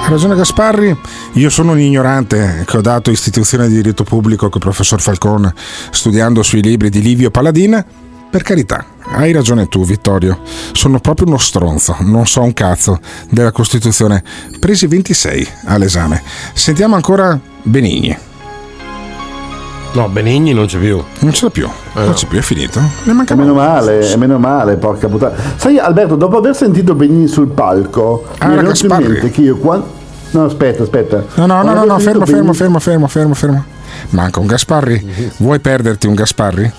Ha 0.06 0.10
ragione 0.10 0.36
Gasparri, 0.36 0.98
io 1.34 1.50
sono 1.50 1.72
un 1.72 1.80
ignorante 1.80 2.64
che 2.68 2.78
ho 2.78 2.82
dato 2.82 3.10
istituzione 3.10 3.68
di 3.70 3.76
diritto 3.76 4.04
pubblico 4.04 4.50
con 4.50 4.58
il 4.60 4.64
professor 4.66 5.00
Falcone 5.00 5.54
studiando 5.92 6.44
sui 6.44 6.62
libri 6.62 6.90
di 6.90 7.02
Livio 7.02 7.32
Paladin. 7.32 7.86
Per 8.34 8.42
carità, 8.42 8.84
hai 9.12 9.32
ragione 9.32 9.68
tu 9.68 9.86
Vittorio, 9.86 10.40
sono 10.72 11.00
proprio 11.00 11.28
uno 11.28 11.38
stronzo, 11.38 11.96
non 12.00 12.26
so 12.26 12.42
un 12.42 12.52
cazzo 12.56 13.00
della 13.30 13.52
Costituzione. 13.52 14.24
Presi 14.60 14.88
26 14.88 15.48
all'esame. 15.66 16.20
Sentiamo 16.54 16.96
ancora 16.96 17.40
Benigni. 17.62 18.18
No, 19.92 20.10
Benigni 20.10 20.52
non 20.52 20.66
c'è 20.66 20.80
più. 20.80 21.00
Non 21.20 21.32
ce 21.32 21.46
l'ha 21.46 21.52
più, 21.52 21.70
non 21.94 22.14
c'è 22.14 22.26
più, 22.26 22.40
è 22.40 22.42
finito. 22.42 22.82
Ne 23.04 23.14
manca 23.14 23.36
meno 23.36 23.54
male, 23.54 24.00
è 24.00 24.16
meno 24.16 24.40
male, 24.40 24.78
porca 24.78 25.08
puttana. 25.08 25.36
Sai, 25.56 25.78
Alberto, 25.78 26.16
dopo 26.16 26.38
aver 26.38 26.56
sentito 26.56 26.96
Benigni 26.96 27.28
sul 27.28 27.50
palco, 27.50 28.26
Ah, 28.40 28.48
mi 28.48 28.56
è 28.56 28.60
in 28.62 28.66
Gasparri. 28.66 29.08
mente 29.10 29.30
che 29.30 29.42
io 29.42 29.58
quando. 29.58 29.88
No, 30.32 30.46
aspetta, 30.46 30.82
aspetta. 30.82 31.24
No, 31.36 31.46
no, 31.46 31.62
no, 31.62 31.76
no, 31.76 31.84
no, 31.84 32.00
fermo, 32.00 32.26
fermo, 32.26 32.54
fermo, 32.54 32.80
fermo, 32.80 33.08
fermo, 33.08 33.34
fermo. 33.36 33.64
Manca 34.10 34.40
un 34.40 34.48
Gasparri? 34.48 35.32
Vuoi 35.38 35.60
perderti 35.60 36.08
un 36.08 36.16
Gasparri? 36.16 36.72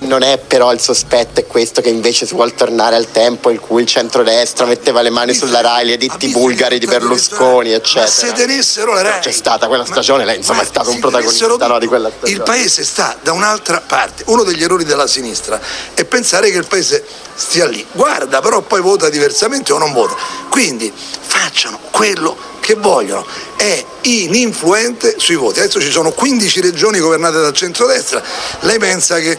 Non 0.00 0.22
è 0.22 0.38
però 0.38 0.72
il 0.72 0.80
sospetto 0.80 1.40
è 1.40 1.46
questo 1.46 1.80
che 1.80 1.88
invece 1.88 2.24
si 2.24 2.34
vuole 2.34 2.54
tornare 2.54 2.94
al 2.94 3.10
tempo 3.10 3.50
in 3.50 3.58
cui 3.58 3.82
il 3.82 3.88
centrodestra 3.88 4.64
metteva 4.64 5.02
le 5.02 5.10
mani 5.10 5.34
sulla 5.34 5.60
Rai, 5.60 5.86
gli 5.86 5.92
editti 5.92 6.28
bulgari 6.28 6.78
di 6.78 6.86
Berlusconi, 6.86 7.72
eccetera. 7.72 8.06
se 8.06 8.32
tenessero 8.32 8.94
la 8.94 9.02
Rai. 9.02 9.20
C'è 9.20 9.32
stata 9.32 9.66
quella 9.66 9.84
stagione, 9.84 10.24
lei 10.24 10.36
insomma 10.36 10.62
è 10.62 10.66
stato 10.66 10.90
un 10.90 11.00
protagonista 11.00 11.66
no, 11.66 11.78
di 11.80 11.86
quella 11.86 12.10
stagione. 12.10 12.32
Il 12.32 12.42
paese 12.42 12.84
sta 12.84 13.16
da 13.20 13.32
un'altra 13.32 13.82
parte. 13.84 14.22
Uno 14.26 14.44
degli 14.44 14.62
errori 14.62 14.84
della 14.84 15.08
sinistra 15.08 15.60
è 15.94 16.04
pensare 16.04 16.50
che 16.50 16.58
il 16.58 16.66
paese 16.66 17.04
stia 17.34 17.66
lì. 17.66 17.84
Guarda, 17.90 18.40
però 18.40 18.60
poi 18.60 18.80
vota 18.80 19.08
diversamente 19.08 19.72
o 19.72 19.78
non 19.78 19.92
vota. 19.92 20.14
Quindi 20.48 20.92
facciano 20.94 21.80
quello 21.90 22.36
che 22.68 22.74
vogliono. 22.74 23.24
È 23.56 23.82
ininfluente 24.02 25.14
sui 25.16 25.36
voti. 25.36 25.60
Adesso 25.60 25.80
ci 25.80 25.90
sono 25.90 26.10
15 26.10 26.60
regioni 26.60 26.98
governate 26.98 27.40
dal 27.40 27.54
centrodestra. 27.54 28.22
Lei 28.60 28.78
pensa 28.78 29.18
che 29.20 29.38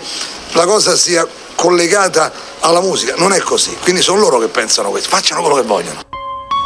la 0.53 0.65
cosa 0.65 0.95
sia 0.95 1.27
collegata 1.53 2.32
alla 2.61 2.82
musica? 2.82 3.13
Non 3.17 3.32
è 3.32 3.39
così. 3.39 3.75
Quindi 3.84 4.01
sono 4.01 4.19
loro 4.19 4.39
che 4.39 4.47
pensano 4.47 4.89
questo. 4.89 5.09
Facciano 5.09 5.41
quello 5.41 5.57
che 5.57 5.61
vogliono. 5.61 6.01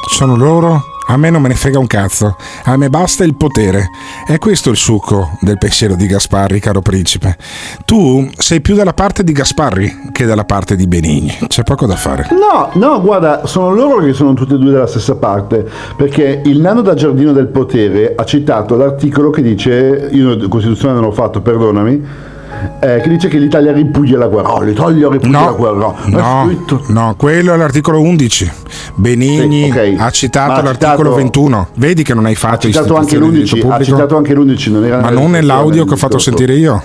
Sono 0.10 0.38
loro? 0.38 0.93
A 1.08 1.18
me 1.18 1.30
non 1.30 1.42
me 1.42 1.50
ne 1.50 1.56
frega 1.56 1.80
un 1.80 1.88
cazzo, 1.88 2.36
a 2.64 2.78
me 2.78 2.90
basta 2.90 3.24
il 3.24 3.36
potere. 3.36 3.90
È 4.26 4.38
questo 4.40 4.70
il 4.70 4.78
succo 4.78 5.38
del 5.42 5.58
pensiero 5.58 5.96
di 5.96 6.08
Gasparri, 6.08 6.60
caro 6.60 6.82
principe. 6.82 7.38
Tu 7.86 8.30
sei 8.38 8.62
più 8.62 8.76
dalla 8.76 8.94
parte 8.94 9.24
di 9.24 9.32
Gasparri 9.32 10.10
che 10.12 10.26
dalla 10.26 10.46
parte 10.46 10.76
di 10.76 10.88
Benigni, 10.88 11.38
c'è 11.48 11.64
poco 11.64 11.86
da 11.86 11.96
fare. 11.96 12.28
No, 12.32 12.70
no, 12.74 13.02
guarda, 13.02 13.46
sono 13.46 13.74
loro 13.74 14.04
che 14.04 14.14
sono 14.14 14.34
tutti 14.34 14.54
e 14.54 14.58
due 14.58 14.72
dalla 14.72 14.88
stessa 14.88 15.16
parte, 15.16 15.68
perché 15.96 16.42
il 16.46 16.60
nano 16.60 16.82
da 16.82 16.94
giardino 16.94 17.32
del 17.34 17.48
potere 17.48 18.14
ha 18.16 18.24
citato 18.26 18.76
l'articolo 18.76 19.30
che 19.30 19.42
dice, 19.42 20.10
io 20.12 20.36
la 20.36 20.48
Costituzione 20.48 20.94
non 20.94 21.04
l'ho 21.04 21.12
fatto, 21.12 21.42
perdonami, 21.42 22.32
eh, 22.80 23.00
che 23.02 23.10
dice 23.10 23.28
che 23.28 23.38
l'Italia 23.38 23.72
ripudia 23.72 24.18
la 24.18 24.28
guerra. 24.28 24.54
Oh, 24.54 24.62
l'Italia 24.62 25.10
ripudia 25.10 25.40
No, 25.40 25.46
la 25.46 25.52
guerra. 25.52 25.94
No, 26.06 26.44
scritto- 26.48 26.82
no, 26.88 27.14
quello 27.18 27.54
è 27.54 27.58
l'articolo 27.58 28.00
11. 28.02 28.52
Benigni 28.96 29.72
Sì, 29.72 29.78
ok. 29.78 29.96
ha 30.00 30.10
citato 30.12 30.52
ha 30.52 30.62
l'articolo 30.62 30.98
citato- 30.98 31.16
21. 31.16 31.68
Vedi 31.76 32.04
che 32.04 32.14
non 32.14 32.26
hai 32.26 32.36
fatto 32.36 32.68
Ha 32.68 32.70
citato 32.72 32.96
anche 32.96 33.16
istituzioni 33.16 33.32
di 33.32 33.38
l'11, 33.44 33.54
diritto 33.54 33.72
ha 33.74 33.84
citato 33.84 34.18
anche 34.18 34.34
l'11, 34.34 34.72
non 34.72 34.86
era 34.86 35.00
Ma 35.00 35.10
non 35.10 35.32
nell'audio 35.32 35.86
che 35.86 35.94
ho 35.94 35.98
fatto 35.98 36.18
sentire 36.18 36.54
io. 36.56 36.82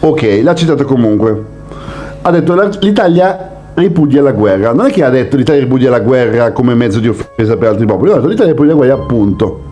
Ok, 0.00 0.40
l'ha 0.42 0.54
citato 0.54 0.84
comunque. 0.84 1.44
Ha 2.22 2.30
detto 2.30 2.54
l'Italia 2.80 3.50
ripudia 3.74 4.22
la 4.22 4.32
guerra. 4.32 4.72
Non 4.72 4.86
è 4.86 4.90
che 4.90 5.04
ha 5.04 5.10
detto 5.10 5.36
l'Italia 5.36 5.60
ripudia 5.60 5.90
la 5.90 6.00
guerra 6.00 6.52
come 6.52 6.74
mezzo 6.74 6.98
di 6.98 7.08
offesa 7.08 7.56
per 7.56 7.68
altri 7.68 7.86
popoli, 7.86 8.10
ha 8.10 8.14
detto 8.16 8.26
l'Italia 8.28 8.52
ripudia 8.52 8.72
la 8.72 8.78
guerra 8.78 8.94
appunto. 8.94 9.62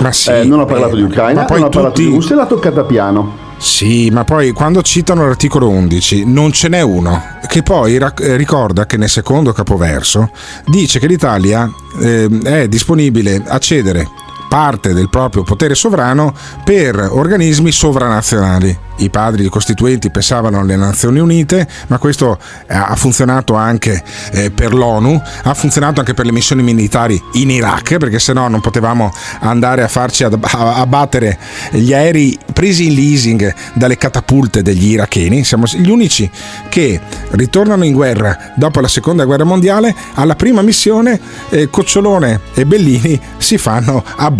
Ma 0.00 0.12
sì, 0.12 0.30
Eh, 0.30 0.44
non 0.44 0.60
ha 0.60 0.64
parlato 0.64 0.94
eh, 0.94 0.98
di 0.98 1.02
Ucraina, 1.02 1.40
ma 1.40 1.46
poi 1.46 1.58
non 1.58 1.66
ha 1.66 1.70
parlato 1.70 2.00
di 2.00 2.08
Russia, 2.08 2.36
l'ha 2.36 2.46
toccata 2.46 2.84
piano. 2.84 3.46
Sì, 3.58 4.08
ma 4.10 4.24
poi 4.24 4.52
quando 4.52 4.82
citano 4.82 5.26
l'articolo 5.26 5.68
11 5.68 6.24
non 6.26 6.52
ce 6.52 6.68
n'è 6.68 6.80
uno 6.80 7.20
che 7.48 7.62
poi 7.62 7.98
rac- 7.98 8.20
eh, 8.20 8.36
ricorda 8.36 8.86
che 8.86 8.96
nel 8.96 9.08
secondo 9.08 9.52
capoverso 9.52 10.30
dice 10.66 10.98
che 10.98 11.06
l'Italia 11.06 11.68
eh, 12.00 12.28
è 12.44 12.68
disponibile 12.68 13.42
a 13.46 13.58
cedere 13.58 14.08
parte 14.48 14.94
del 14.94 15.10
proprio 15.10 15.42
potere 15.42 15.74
sovrano 15.74 16.34
per 16.64 16.96
organismi 16.98 17.70
sovranazionali. 17.70 18.86
I 19.00 19.10
padri 19.10 19.48
costituenti 19.48 20.10
pensavano 20.10 20.58
alle 20.58 20.74
Nazioni 20.74 21.20
Unite, 21.20 21.68
ma 21.86 21.98
questo 21.98 22.36
ha 22.66 22.96
funzionato 22.96 23.54
anche 23.54 24.02
eh, 24.32 24.50
per 24.50 24.74
l'ONU, 24.74 25.22
ha 25.44 25.54
funzionato 25.54 26.00
anche 26.00 26.14
per 26.14 26.26
le 26.26 26.32
missioni 26.32 26.64
militari 26.64 27.20
in 27.34 27.50
Iraq, 27.50 27.98
perché 27.98 28.18
se 28.18 28.32
no 28.32 28.48
non 28.48 28.60
potevamo 28.60 29.12
andare 29.40 29.84
a 29.84 29.88
farci 29.88 30.24
abbattere 30.24 31.38
gli 31.70 31.92
aerei 31.92 32.36
presi 32.52 32.86
in 32.86 32.94
leasing 32.94 33.54
dalle 33.74 33.96
catapulte 33.96 34.62
degli 34.62 34.90
iracheni. 34.90 35.44
Siamo 35.44 35.66
gli 35.66 35.90
unici 35.90 36.28
che 36.68 37.00
ritornano 37.30 37.84
in 37.84 37.92
guerra 37.92 38.52
dopo 38.56 38.80
la 38.80 38.88
seconda 38.88 39.24
guerra 39.24 39.44
mondiale. 39.44 39.94
Alla 40.14 40.34
prima 40.34 40.60
missione, 40.62 41.20
eh, 41.50 41.70
Cocciolone 41.70 42.40
e 42.54 42.66
Bellini 42.66 43.20
si 43.36 43.58
fanno 43.58 44.02
abbattere 44.16 44.37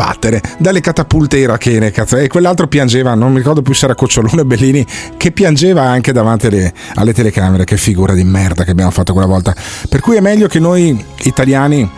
dalle 0.58 0.80
catapulte 0.80 1.38
irachene. 1.38 1.90
Cazzo. 1.90 2.16
E 2.16 2.28
quell'altro 2.28 2.68
piangeva, 2.68 3.14
non 3.14 3.32
mi 3.32 3.38
ricordo 3.38 3.62
più 3.62 3.74
se 3.74 3.86
era 3.86 3.94
Cocciolone 3.94 4.40
o 4.40 4.44
Bellini, 4.44 4.86
che 5.16 5.32
piangeva 5.32 5.82
anche 5.82 6.12
davanti 6.12 6.46
alle, 6.46 6.72
alle 6.94 7.12
telecamere. 7.12 7.64
Che 7.64 7.76
figura 7.76 8.14
di 8.14 8.24
merda 8.24 8.64
che 8.64 8.70
abbiamo 8.70 8.90
fatto 8.90 9.12
quella 9.12 9.26
volta. 9.26 9.54
Per 9.88 10.00
cui 10.00 10.16
è 10.16 10.20
meglio 10.20 10.46
che 10.46 10.60
noi 10.60 11.04
italiani 11.22 11.90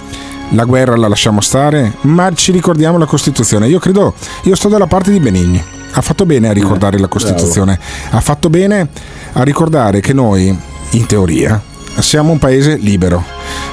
la 0.50 0.64
guerra 0.64 0.96
la 0.96 1.08
lasciamo 1.08 1.40
stare, 1.40 1.92
ma 2.02 2.32
ci 2.32 2.52
ricordiamo 2.52 2.98
la 2.98 3.06
Costituzione. 3.06 3.68
Io 3.68 3.78
credo, 3.78 4.14
io 4.44 4.54
sto 4.54 4.68
dalla 4.68 4.86
parte 4.86 5.10
di 5.10 5.20
Benigni. 5.20 5.62
Ha 5.92 6.00
fatto 6.00 6.24
bene 6.24 6.48
a 6.48 6.52
ricordare 6.52 6.98
la 6.98 7.08
Costituzione, 7.08 7.78
ha 8.10 8.20
fatto 8.20 8.48
bene 8.48 8.88
a 9.32 9.42
ricordare 9.42 10.00
che 10.00 10.12
noi, 10.12 10.56
in 10.90 11.06
teoria, 11.06 11.60
siamo 11.98 12.30
un 12.30 12.38
paese 12.38 12.76
libero. 12.76 13.24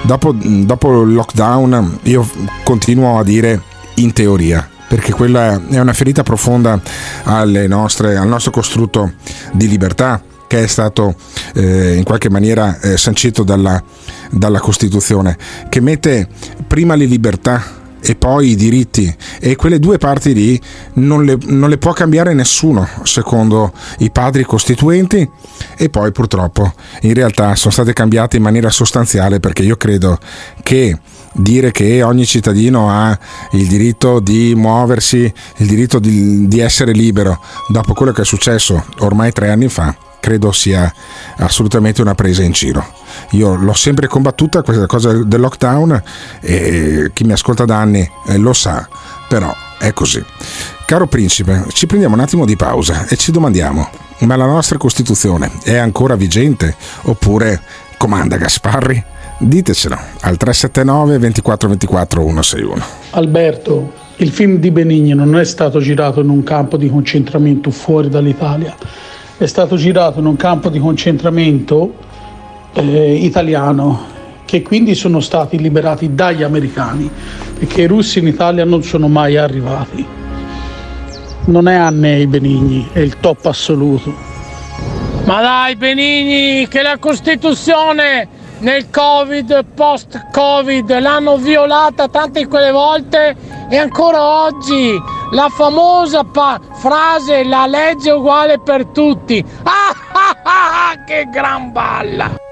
Dopo, 0.02 0.34
dopo 0.34 1.02
il 1.04 1.14
lockdown 1.14 2.00
io 2.04 2.28
continuo 2.64 3.20
a 3.20 3.24
dire 3.24 3.62
in 3.98 4.14
teoria, 4.14 4.68
perché 4.88 5.12
quella 5.12 5.62
è 5.70 5.80
una 5.80 5.94
ferita 5.94 6.24
profonda 6.24 6.80
nostre- 7.68 8.18
al 8.18 8.28
nostro 8.28 8.52
costrutto 8.52 9.14
di 9.54 9.68
libertà 9.68 10.22
che 10.48 10.64
è 10.64 10.68
stato 10.68 11.16
eh, 11.54 11.96
in 11.96 12.04
qualche 12.04 12.30
maniera 12.30 12.80
eh, 12.80 12.98
sancito 12.98 13.44
dalla, 13.44 13.84
dalla 14.32 14.60
Costituzione, 14.60 15.38
che 15.70 15.82
mette 15.82 16.28
prima 16.66 16.96
le 16.96 17.06
libertà 17.06 17.78
e 18.00 18.16
poi 18.16 18.52
i 18.52 18.56
diritti 18.56 19.14
e 19.40 19.56
quelle 19.56 19.80
due 19.80 19.98
parti 19.98 20.34
lì 20.34 20.62
non 20.94 21.26
le, 21.26 21.38
non 21.48 21.70
le 21.70 21.78
può 21.78 21.94
cambiare 21.94 22.34
nessuno 22.34 22.88
secondo 23.04 23.74
i 24.00 24.12
padri 24.12 24.44
costituenti 24.44 25.28
e 25.76 25.90
poi 25.90 26.12
purtroppo 26.12 26.74
in 27.02 27.14
realtà 27.14 27.56
sono 27.56 27.74
state 27.74 27.94
cambiate 27.94 28.38
in 28.38 28.44
maniera 28.44 28.70
sostanziale 28.70 29.40
perché 29.40 29.64
io 29.64 29.76
credo 29.78 30.20
che 30.64 30.98
dire 31.34 31.72
che 31.72 32.02
ogni 32.04 32.26
cittadino 32.26 32.90
ha 32.90 33.18
il 33.52 33.68
diritto 33.68 34.20
di 34.20 34.54
muoversi, 34.56 35.32
il 35.58 35.68
diritto 35.68 36.00
di, 36.00 36.48
di 36.48 36.60
essere 36.60 36.92
libero 36.92 37.40
dopo 37.68 37.94
quello 37.94 38.12
che 38.12 38.22
è 38.22 38.26
successo 38.26 38.86
ormai 39.00 39.32
tre 39.32 39.50
anni 39.50 39.70
fa, 39.70 39.96
credo 40.20 40.52
sia 40.52 40.92
assolutamente 41.38 42.02
una 42.02 42.16
presa 42.16 42.44
in 42.44 42.52
giro. 42.52 42.86
Io 43.32 43.56
l'ho 43.56 43.74
sempre 43.74 44.08
combattuta 44.08 44.62
questa 44.62 44.86
cosa 44.86 45.24
del 45.24 45.40
lockdown 45.40 46.04
e 46.42 47.12
chi 47.14 47.24
mi 47.24 47.32
ascolta 47.32 47.66
da 47.66 47.78
anni 47.78 48.10
eh, 48.28 48.38
lo 48.38 48.54
sa, 48.54 48.88
però 49.28 49.54
è 49.80 49.94
così. 49.94 50.24
Caro 50.86 51.08
principe, 51.08 51.66
ci 51.70 51.86
prendiamo 51.86 52.16
un 52.16 52.22
attimo 52.22 52.46
di 52.46 52.56
pausa 52.56 53.08
e 53.08 53.18
ci 53.18 53.32
domandiamo, 53.32 53.90
ma 54.20 54.36
la 54.36 54.46
nostra 54.46 54.78
Costituzione 54.78 55.52
è 55.64 55.76
ancora 55.76 56.16
vigente 56.16 56.76
oppure 57.04 57.62
comanda 57.98 58.38
Gasparri? 58.38 59.16
Ditecelo 59.40 59.96
al 60.22 60.36
379 60.36 61.20
24 61.20 61.70
24 61.70 62.22
161. 62.22 62.84
Alberto, 63.12 63.94
il 64.16 64.32
film 64.32 64.58
di 64.58 64.72
Benigni 64.72 65.14
non 65.14 65.38
è 65.38 65.46
stato 65.46 65.80
girato 65.80 66.22
in 66.22 66.30
un 66.30 66.42
campo 66.42 66.76
di 66.76 66.90
concentramento 66.90 67.70
fuori 67.70 68.10
dall'Italia, 68.10 68.76
è 69.38 69.46
stato 69.46 69.76
girato 69.76 70.18
in 70.20 70.26
un 70.26 70.38
campo 70.38 70.70
di 70.70 70.80
concentramento 70.80 71.94
eh, 72.74 73.14
italiano 73.14 74.16
che 74.44 74.64
quindi 74.64 74.96
sono 74.96 75.20
stati 75.20 75.60
liberati 75.60 76.16
dagli 76.16 76.42
americani 76.42 77.08
perché 77.60 77.84
i 77.84 77.88
russi 77.88 78.18
in 78.18 78.26
Italia 78.26 78.66
non 78.66 78.82
sono 78.82 79.08
mai 79.08 79.38
arrivati. 79.38 80.04
Non 81.46 81.68
è 81.68 81.76
Annei 81.76 82.26
Benigni, 82.26 82.90
è 82.92 83.00
il 83.00 83.20
top 83.20 83.46
assoluto. 83.46 84.12
Ma 85.26 85.42
dai 85.42 85.76
Benigni, 85.76 86.68
che 86.68 86.82
la 86.82 86.98
Costituzione 86.98 88.37
nel 88.60 88.90
Covid, 88.90 89.66
post-Covid, 89.74 91.00
l'hanno 91.00 91.38
violata 91.38 92.08
tante 92.08 92.48
quelle 92.48 92.72
volte 92.72 93.36
e 93.70 93.78
ancora 93.78 94.46
oggi 94.46 95.00
la 95.32 95.50
famosa 95.50 96.24
pa- 96.24 96.60
frase 96.74 97.44
la 97.44 97.66
legge 97.66 98.10
è 98.10 98.14
uguale 98.14 98.60
per 98.60 98.88
tutti. 98.88 99.44
Ah, 99.64 99.94
ah, 100.14 100.38
ah, 100.44 100.90
ah, 100.90 101.04
che 101.04 101.28
gran 101.30 101.72
balla! 101.72 102.47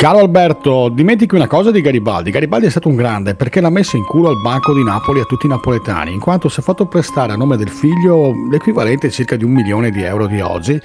Caro 0.00 0.20
Alberto, 0.20 0.88
dimentichi 0.88 1.34
una 1.34 1.46
cosa 1.46 1.70
di 1.70 1.82
Garibaldi. 1.82 2.30
Garibaldi 2.30 2.64
è 2.64 2.70
stato 2.70 2.88
un 2.88 2.96
grande 2.96 3.34
perché 3.34 3.60
l'ha 3.60 3.68
messo 3.68 3.98
in 3.98 4.06
culo 4.06 4.30
al 4.30 4.40
banco 4.40 4.72
di 4.72 4.82
Napoli 4.82 5.20
a 5.20 5.24
tutti 5.24 5.44
i 5.44 5.48
napoletani, 5.50 6.10
in 6.10 6.20
quanto 6.20 6.48
si 6.48 6.60
è 6.60 6.62
fatto 6.62 6.86
prestare 6.86 7.34
a 7.34 7.36
nome 7.36 7.58
del 7.58 7.68
figlio 7.68 8.32
l'equivalente 8.50 9.10
circa 9.10 9.36
di 9.36 9.44
un 9.44 9.52
milione 9.52 9.90
di 9.90 10.00
euro 10.00 10.26
di 10.26 10.40
oggi. 10.40 10.80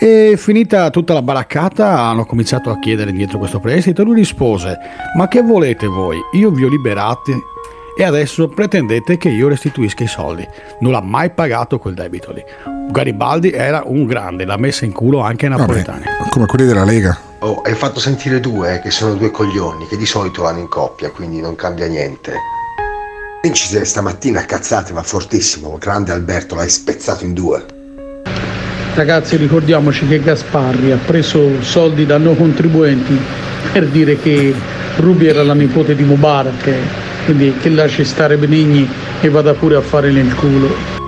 E 0.00 0.34
finita 0.36 0.90
tutta 0.90 1.14
la 1.14 1.22
baraccata 1.22 2.00
hanno 2.00 2.24
cominciato 2.24 2.70
a 2.70 2.80
chiedere 2.80 3.10
indietro 3.10 3.38
questo 3.38 3.60
prestito 3.60 4.02
e 4.02 4.04
lui 4.04 4.16
rispose: 4.16 4.76
Ma 5.14 5.28
che 5.28 5.42
volete 5.42 5.86
voi? 5.86 6.18
Io 6.32 6.50
vi 6.50 6.64
ho 6.64 6.68
liberati 6.68 7.40
e 7.98 8.04
adesso 8.04 8.48
pretendete 8.48 9.16
che 9.16 9.30
io 9.30 9.48
restituisca 9.48 10.04
i 10.04 10.06
soldi. 10.06 10.46
Non 10.80 10.92
l'ha 10.92 11.00
mai 11.00 11.30
pagato 11.30 11.78
quel 11.78 11.94
debito 11.94 12.30
lì. 12.30 12.44
Garibaldi 12.90 13.50
era 13.50 13.82
un 13.86 14.04
grande, 14.04 14.44
l'ha 14.44 14.58
messa 14.58 14.84
in 14.84 14.92
culo 14.92 15.20
anche 15.20 15.46
ai 15.46 15.56
napoletani. 15.56 16.04
Come 16.28 16.44
quelli 16.46 16.66
della 16.66 16.84
Lega. 16.84 17.18
Oh, 17.38 17.62
hai 17.62 17.74
fatto 17.74 17.98
sentire 17.98 18.38
due 18.38 18.74
eh, 18.74 18.80
che 18.80 18.90
sono 18.90 19.14
due 19.14 19.30
coglioni 19.30 19.86
che 19.86 19.96
di 19.96 20.06
solito 20.06 20.42
vanno 20.42 20.60
in 20.60 20.68
coppia, 20.68 21.10
quindi 21.10 21.40
non 21.40 21.54
cambia 21.54 21.86
niente. 21.86 22.34
Principe 23.40 23.84
stamattina 23.84 24.44
cazzate 24.44 24.92
va 24.92 25.02
fortissimo, 25.02 25.78
grande 25.78 26.12
Alberto 26.12 26.54
l'hai 26.54 26.68
spezzato 26.68 27.24
in 27.24 27.32
due. 27.32 27.64
Ragazzi 28.94 29.36
ricordiamoci 29.36 30.06
che 30.06 30.20
Gasparri 30.20 30.90
ha 30.90 30.98
preso 30.98 31.62
soldi 31.62 32.06
da 32.06 32.18
noi 32.18 32.36
contribuenti 32.36 33.18
per 33.72 33.88
dire 33.88 34.18
che 34.18 34.54
Rubi 34.96 35.26
era 35.26 35.42
la 35.42 35.54
nipote 35.54 35.94
di 35.94 36.02
Mubarak, 36.02 36.74
quindi 37.26 37.52
che 37.60 37.68
lasci 37.70 38.04
stare 38.04 38.36
Benigni 38.36 38.88
e 39.20 39.28
vada 39.28 39.52
pure 39.52 39.74
a 39.74 39.80
fare 39.80 40.12
nel 40.12 40.32
culo. 40.34 41.05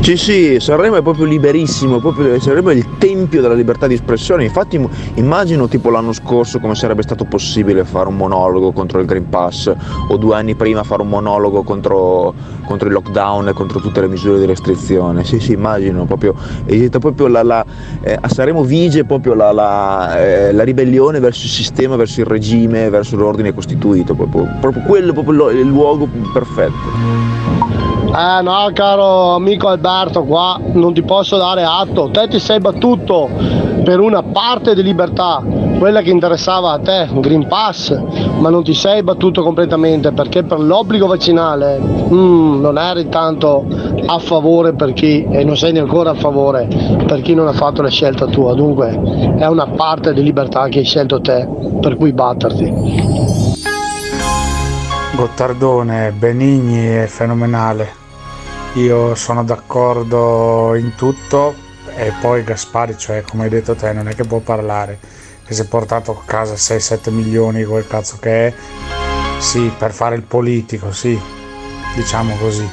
Sì, 0.00 0.16
sì, 0.16 0.56
Sanremo 0.58 0.96
è 0.96 1.02
proprio 1.02 1.26
liberissimo, 1.26 1.98
proprio, 1.98 2.40
Sanremo 2.40 2.70
è 2.70 2.74
il 2.74 2.96
tempio 2.96 3.42
della 3.42 3.54
libertà 3.54 3.86
di 3.86 3.94
espressione. 3.94 4.44
Infatti 4.44 4.80
immagino 5.14 5.68
tipo 5.68 5.90
l'anno 5.90 6.12
scorso 6.12 6.60
come 6.60 6.74
sarebbe 6.74 7.02
stato 7.02 7.24
possibile 7.24 7.84
fare 7.84 8.08
un 8.08 8.16
monologo 8.16 8.72
contro 8.72 9.00
il 9.00 9.06
Green 9.06 9.28
Pass 9.28 9.70
o 10.08 10.16
due 10.16 10.36
anni 10.36 10.54
prima 10.54 10.82
fare 10.82 11.02
un 11.02 11.08
monologo 11.08 11.62
contro, 11.62 12.32
contro 12.64 12.88
il 12.88 12.94
lockdown 12.94 13.48
e 13.48 13.52
contro 13.52 13.80
tutte 13.80 14.00
le 14.00 14.08
misure 14.08 14.38
di 14.38 14.46
restrizione. 14.46 15.24
Sì, 15.24 15.40
sì, 15.40 15.52
immagino 15.52 16.06
proprio, 16.06 16.34
proprio 17.00 17.26
la, 17.26 17.42
la, 17.42 17.64
eh, 18.00 18.16
a 18.18 18.28
Sanremo 18.28 18.62
vige 18.64 19.04
proprio 19.04 19.34
la, 19.34 19.52
la, 19.52 20.18
eh, 20.18 20.52
la 20.52 20.62
ribellione 20.62 21.20
verso 21.20 21.44
il 21.44 21.50
sistema, 21.50 21.96
verso 21.96 22.20
il 22.20 22.26
regime, 22.26 22.88
verso 22.88 23.16
l'ordine 23.16 23.52
costituito, 23.52 24.14
proprio, 24.14 24.48
proprio 24.60 24.82
quello 24.84 25.12
proprio 25.12 25.34
lo- 25.34 25.50
il 25.50 25.66
luogo 25.66 26.08
perfetto. 26.32 27.67
Eh 28.18 28.42
no, 28.42 28.68
caro 28.74 29.36
amico 29.36 29.68
Alberto, 29.68 30.24
qua 30.24 30.58
non 30.72 30.92
ti 30.92 31.02
posso 31.02 31.36
dare 31.36 31.62
atto. 31.62 32.10
Te 32.10 32.26
ti 32.26 32.40
sei 32.40 32.58
battuto 32.58 33.28
per 33.84 34.00
una 34.00 34.24
parte 34.24 34.74
di 34.74 34.82
libertà, 34.82 35.40
quella 35.78 36.00
che 36.00 36.10
interessava 36.10 36.72
a 36.72 36.80
te, 36.80 37.08
Green 37.12 37.46
Pass, 37.46 37.96
ma 38.38 38.48
non 38.48 38.64
ti 38.64 38.74
sei 38.74 39.04
battuto 39.04 39.44
completamente 39.44 40.10
perché 40.10 40.42
per 40.42 40.58
l'obbligo 40.58 41.06
vaccinale 41.06 41.78
mm, 41.78 42.60
non 42.60 42.76
eri 42.76 43.08
tanto 43.08 43.64
a 44.06 44.18
favore 44.18 44.74
per 44.74 44.94
chi, 44.94 45.24
e 45.30 45.44
non 45.44 45.56
sei 45.56 45.70
neanche 45.70 45.96
a 45.96 46.14
favore 46.14 46.66
per 47.06 47.20
chi 47.20 47.34
non 47.34 47.46
ha 47.46 47.52
fatto 47.52 47.82
la 47.82 47.88
scelta 47.88 48.26
tua. 48.26 48.52
Dunque 48.52 49.00
è 49.38 49.46
una 49.46 49.68
parte 49.68 50.12
di 50.12 50.24
libertà 50.24 50.66
che 50.66 50.80
hai 50.80 50.84
scelto 50.84 51.20
te, 51.20 51.48
per 51.80 51.94
cui 51.96 52.12
batterti. 52.12 52.74
Gottardone, 55.14 56.10
Benigni 56.10 56.84
è 56.84 57.06
fenomenale. 57.06 58.06
Io 58.78 59.16
sono 59.16 59.42
d'accordo 59.42 60.76
in 60.76 60.94
tutto 60.94 61.52
e 61.96 62.12
poi 62.20 62.44
Gaspari, 62.44 62.96
cioè 62.96 63.22
come 63.22 63.44
hai 63.44 63.50
detto 63.50 63.74
te, 63.74 63.92
non 63.92 64.06
è 64.06 64.14
che 64.14 64.22
può 64.22 64.38
parlare, 64.38 65.00
che 65.44 65.52
si 65.52 65.62
è 65.62 65.64
portato 65.64 66.12
a 66.12 66.22
casa 66.24 66.54
6-7 66.54 67.10
milioni, 67.10 67.64
quel 67.64 67.88
cazzo 67.88 68.18
che 68.20 68.46
è. 68.46 68.54
Sì, 69.38 69.72
per 69.76 69.92
fare 69.92 70.14
il 70.14 70.22
politico, 70.22 70.92
sì, 70.92 71.18
diciamo 71.96 72.36
così, 72.36 72.68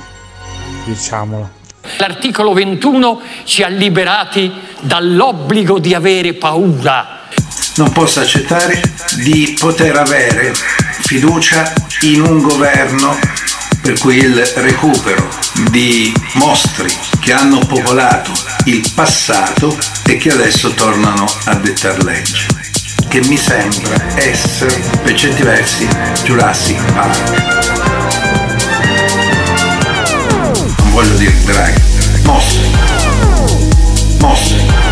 diciamolo. 0.84 1.50
L'articolo 1.98 2.54
21 2.54 3.22
ci 3.44 3.64
ha 3.64 3.68
liberati 3.68 4.54
dall'obbligo 4.82 5.80
di 5.80 5.96
avere 5.96 6.36
paura. 6.36 7.22
Non 7.78 7.92
posso 7.92 8.20
accettare 8.20 8.80
di 9.24 9.58
poter 9.60 9.98
avere 9.98 10.54
fiducia 10.54 11.74
in 12.02 12.22
un 12.22 12.44
governo 12.44 13.18
per 13.86 14.00
cui 14.00 14.18
il 14.18 14.44
recupero 14.56 15.30
di 15.70 16.12
mostri 16.34 16.92
che 17.20 17.34
hanno 17.34 17.60
popolato 17.60 18.32
il 18.64 18.84
passato 18.96 19.78
e 20.08 20.18
che 20.18 20.32
adesso 20.32 20.72
tornano 20.72 21.24
a 21.46 21.54
dettar 21.54 22.04
legge, 22.04 22.48
che 23.08 23.22
mi 23.28 23.38
sembra 23.38 23.96
essere 24.16 24.82
per 25.04 25.14
certi 25.14 25.44
versi 25.44 25.88
Jurassic 26.24 26.84
Park. 26.94 27.44
Non 30.80 30.92
voglio 30.92 31.16
dire 31.18 31.44
draghi, 31.44 31.82
mostri, 32.24 32.72
mostri. 34.18 34.85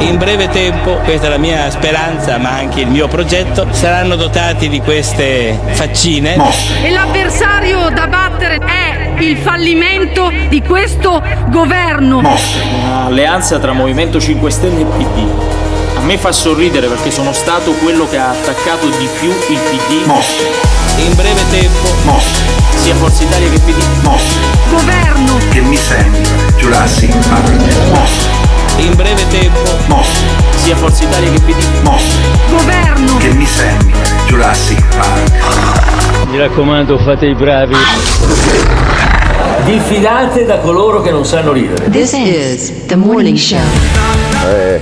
In 0.00 0.16
breve 0.16 0.48
tempo, 0.48 0.94
questa 1.04 1.26
è 1.26 1.30
la 1.30 1.38
mia 1.38 1.70
speranza, 1.70 2.38
ma 2.38 2.50
anche 2.50 2.80
il 2.80 2.88
mio 2.88 3.06
progetto, 3.06 3.68
saranno 3.70 4.16
dotati 4.16 4.68
di 4.68 4.80
queste 4.80 5.58
faccine. 5.72 6.36
E 6.82 6.90
l'avversario 6.90 7.90
da 7.90 8.06
battere 8.06 8.56
è 8.56 9.22
il 9.22 9.36
fallimento 9.36 10.32
di 10.48 10.62
questo 10.62 11.22
governo. 11.48 12.18
Un'alleanza 12.18 13.58
tra 13.58 13.72
Movimento 13.72 14.18
5 14.18 14.50
Stelle 14.50 14.80
e 14.80 14.84
PD. 14.84 15.28
A 15.96 16.00
me 16.00 16.16
fa 16.16 16.32
sorridere 16.32 16.86
perché 16.86 17.10
sono 17.10 17.32
stato 17.32 17.72
quello 17.72 18.08
che 18.08 18.16
ha 18.16 18.30
attaccato 18.30 18.86
di 18.86 19.08
più 19.18 19.28
il 19.28 19.58
PD. 19.58 20.79
In 21.00 21.14
breve 21.14 21.40
tempo, 21.48 21.88
sia 22.76 22.94
Forza 22.94 23.22
Italia 23.22 23.48
che 23.48 23.58
PD. 23.60 23.82
Governo. 24.68 25.38
Che 25.50 25.60
mi 25.62 25.76
sembra 25.76 26.30
Jurassic 26.58 27.16
Park. 27.26 27.50
In 28.76 28.94
breve 28.94 29.26
tempo, 29.28 30.04
sia 30.56 30.76
Forza 30.76 31.04
Italia 31.04 31.30
che 31.30 31.40
PD. 31.40 31.64
Governo. 32.50 33.16
Che 33.16 33.32
mi 33.32 33.46
sembra 33.46 33.96
Jurassic 34.26 34.84
Park. 34.94 36.28
Mi 36.28 36.38
raccomando, 36.38 36.98
fate 36.98 37.26
i 37.26 37.34
bravi. 37.34 37.74
Diffidate 39.64 40.44
da 40.44 40.58
coloro 40.58 41.00
che 41.00 41.10
non 41.10 41.24
sanno 41.24 41.52
ridere. 41.52 41.88
This 41.88 42.12
is 42.12 42.84
the 42.86 42.96
morning 42.96 43.38
show. 43.38 43.58
Eh, 44.44 44.80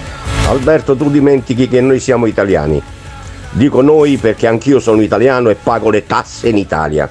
Alberto, 0.48 0.96
tu 0.96 1.10
dimentichi 1.10 1.68
che 1.68 1.80
noi 1.80 2.00
siamo 2.00 2.26
italiani. 2.26 2.82
Dico 3.50 3.80
noi 3.80 4.16
perché 4.18 4.46
anch'io 4.46 4.78
sono 4.78 5.00
italiano 5.00 5.48
e 5.48 5.54
pago 5.54 5.90
le 5.90 6.06
tasse 6.06 6.48
in 6.48 6.58
Italia. 6.58 7.10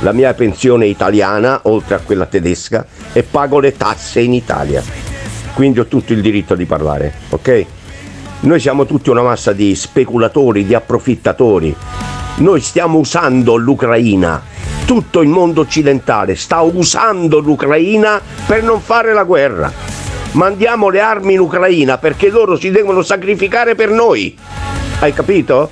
La 0.00 0.12
mia 0.12 0.34
pensione 0.34 0.86
è 0.86 0.88
italiana, 0.88 1.60
oltre 1.64 1.94
a 1.94 2.00
quella 2.00 2.26
tedesca, 2.26 2.84
e 3.12 3.22
pago 3.22 3.60
le 3.60 3.76
tasse 3.76 4.20
in 4.20 4.32
Italia. 4.32 4.82
Quindi 5.54 5.80
ho 5.80 5.86
tutto 5.86 6.12
il 6.12 6.20
diritto 6.20 6.54
di 6.54 6.64
parlare, 6.64 7.12
ok? 7.28 7.66
Noi 8.40 8.60
siamo 8.60 8.86
tutti 8.86 9.08
una 9.08 9.22
massa 9.22 9.52
di 9.52 9.74
speculatori, 9.74 10.66
di 10.66 10.74
approfittatori. 10.74 11.74
Noi 12.36 12.60
stiamo 12.60 12.98
usando 12.98 13.56
l'Ucraina. 13.56 14.42
Tutto 14.84 15.22
il 15.22 15.28
mondo 15.28 15.62
occidentale 15.62 16.34
sta 16.34 16.60
usando 16.60 17.38
l'Ucraina 17.38 18.20
per 18.46 18.62
non 18.62 18.80
fare 18.80 19.14
la 19.14 19.22
guerra. 19.22 19.72
Mandiamo 20.32 20.88
le 20.88 21.00
armi 21.00 21.34
in 21.34 21.40
Ucraina 21.40 21.96
perché 21.96 22.28
loro 22.28 22.56
si 22.58 22.70
devono 22.70 23.02
sacrificare 23.02 23.74
per 23.74 23.90
noi. 23.90 24.36
Hai 25.04 25.12
capito? 25.12 25.68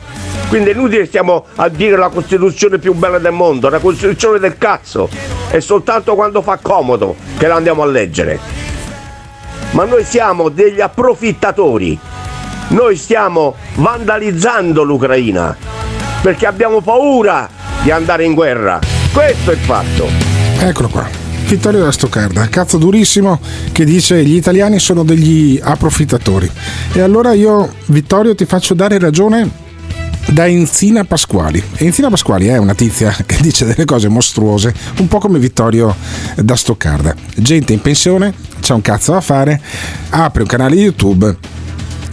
Quindi 0.48 0.68
è 0.68 0.72
inutile 0.74 1.06
stiamo 1.06 1.46
a 1.54 1.70
dire 1.70 1.96
la 1.96 2.10
Costituzione 2.10 2.78
più 2.78 2.92
bella 2.92 3.16
del 3.16 3.32
mondo, 3.32 3.70
la 3.70 3.78
Costituzione 3.78 4.38
del 4.38 4.58
cazzo. 4.58 5.08
È 5.48 5.58
soltanto 5.58 6.14
quando 6.14 6.42
fa 6.42 6.58
comodo 6.60 7.16
che 7.38 7.46
la 7.46 7.54
andiamo 7.54 7.82
a 7.82 7.86
leggere. 7.86 8.38
Ma 9.70 9.86
noi 9.86 10.04
siamo 10.04 10.50
degli 10.50 10.82
approfittatori. 10.82 11.98
Noi 12.68 12.96
stiamo 12.96 13.54
vandalizzando 13.76 14.82
l'Ucraina 14.82 15.56
perché 16.20 16.46
abbiamo 16.46 16.82
paura 16.82 17.48
di 17.80 17.90
andare 17.90 18.24
in 18.24 18.34
guerra. 18.34 18.80
Questo 19.14 19.50
è 19.50 19.54
il 19.54 19.60
fatto. 19.60 20.08
Eccolo 20.58 20.88
qua. 20.88 21.21
Vittorio 21.52 21.84
da 21.84 21.92
Stoccarda, 21.92 22.48
cazzo 22.48 22.78
durissimo, 22.78 23.38
che 23.72 23.84
dice 23.84 24.24
gli 24.24 24.36
italiani 24.36 24.78
sono 24.78 25.04
degli 25.04 25.60
approfittatori. 25.62 26.50
E 26.94 27.02
allora 27.02 27.34
io, 27.34 27.74
Vittorio, 27.88 28.34
ti 28.34 28.46
faccio 28.46 28.72
dare 28.72 28.98
ragione 28.98 29.50
da 30.28 30.48
Enzina 30.48 31.04
Pasquali. 31.04 31.62
Enzina 31.74 32.08
Pasquali 32.08 32.46
è 32.46 32.56
una 32.56 32.74
tizia 32.74 33.10
che 33.26 33.36
dice 33.42 33.66
delle 33.66 33.84
cose 33.84 34.08
mostruose, 34.08 34.74
un 34.96 35.08
po' 35.08 35.18
come 35.18 35.38
Vittorio 35.38 35.94
da 36.36 36.56
Stoccarda. 36.56 37.14
Gente 37.36 37.74
in 37.74 37.82
pensione, 37.82 38.32
c'ha 38.62 38.72
un 38.72 38.80
cazzo 38.80 39.12
da 39.12 39.20
fare, 39.20 39.60
apre 40.08 40.40
un 40.40 40.48
canale 40.48 40.76
YouTube 40.76 41.36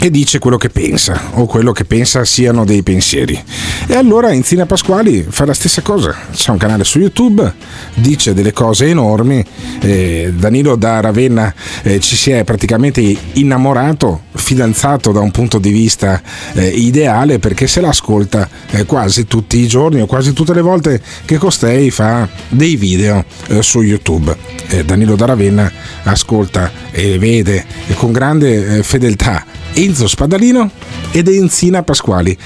e 0.02 0.10
dice 0.10 0.40
quello 0.40 0.58
che 0.58 0.70
pensa 0.70 1.32
o 1.34 1.46
quello 1.46 1.72
che 1.74 1.84
pensa 1.84 2.24
siano 2.24 2.64
dei 2.64 2.84
pensieri. 2.84 3.42
E 3.88 3.96
allora 3.96 4.32
Enzina 4.32 4.66
Pasquali 4.66 5.26
fa 5.28 5.46
la 5.46 5.54
stessa 5.54 5.82
cosa, 5.82 6.16
c'è 6.32 6.52
un 6.52 6.58
canale 6.58 6.84
su 6.84 7.00
YouTube, 7.00 7.54
dice 7.96 8.34
delle 8.34 8.54
cose 8.54 8.88
enormi, 8.88 9.44
eh, 9.82 10.32
Danilo 10.36 10.76
da 10.76 11.02
Ravenna 11.02 11.54
eh, 11.84 12.00
ci 12.00 12.16
si 12.16 12.32
è 12.32 12.44
praticamente 12.44 13.02
innamorato, 13.34 14.22
fidanzato 14.34 15.12
da 15.12 15.20
un 15.20 15.32
punto 15.32 15.60
di 15.60 15.72
vista 15.72 16.22
eh, 16.54 16.68
ideale 16.68 17.40
perché 17.40 17.68
se 17.68 17.82
l'ascolta 17.82 18.48
eh, 18.70 18.86
quasi 18.86 19.28
tutti 19.28 19.60
i 19.60 19.68
giorni 19.68 20.02
o 20.02 20.06
quasi 20.06 20.32
tutte 20.34 20.54
le 20.54 20.62
volte 20.62 21.02
che 21.26 21.38
costei 21.38 21.92
fa 21.92 22.28
dei 22.48 22.76
video 22.78 23.24
eh, 23.48 23.62
su 23.62 23.82
YouTube. 23.82 24.58
Danilo 24.86 25.16
da 25.16 25.26
Ravenna 25.26 25.72
ascolta 26.04 26.72
e 26.92 27.18
vede 27.18 27.66
con 27.96 28.12
grande 28.12 28.78
eh, 28.78 28.84
fedeltà 28.84 29.44
Enzo 29.90 30.08
Spadalino 30.08 30.70
ed 31.12 31.28
Enzina 31.28 31.82
Pasquali. 31.82 32.38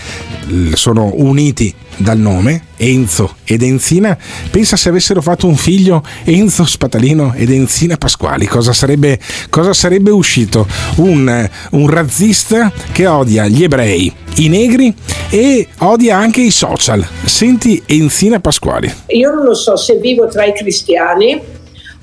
Sono 0.75 1.11
uniti 1.15 1.75
dal 1.97 2.17
nome 2.17 2.67
Enzo 2.77 3.35
ed 3.43 3.61
Enzina. 3.61 4.17
Pensa 4.49 4.77
se 4.77 4.87
avessero 4.87 5.21
fatto 5.21 5.45
un 5.45 5.57
figlio 5.57 6.05
Enzo 6.23 6.63
Spadalino 6.63 7.33
ed 7.35 7.51
Enzina 7.51 7.97
Pasquali, 7.97 8.45
cosa 8.45 8.71
sarebbe, 8.71 9.19
cosa 9.49 9.73
sarebbe 9.73 10.09
uscito? 10.09 10.65
Un, 10.95 11.49
un 11.71 11.89
razzista 11.89 12.71
che 12.93 13.07
odia 13.07 13.45
gli 13.47 13.63
ebrei, 13.63 14.11
i 14.35 14.47
negri 14.47 14.93
e 15.29 15.67
odia 15.79 16.15
anche 16.15 16.39
i 16.39 16.51
social. 16.51 17.05
Senti 17.25 17.83
Enzina 17.87 18.39
Pasquali. 18.39 18.89
Io 19.07 19.33
non 19.35 19.43
lo 19.43 19.53
so 19.53 19.75
se 19.75 19.97
vivo 19.97 20.29
tra 20.29 20.45
i 20.45 20.53
cristiani 20.53 21.41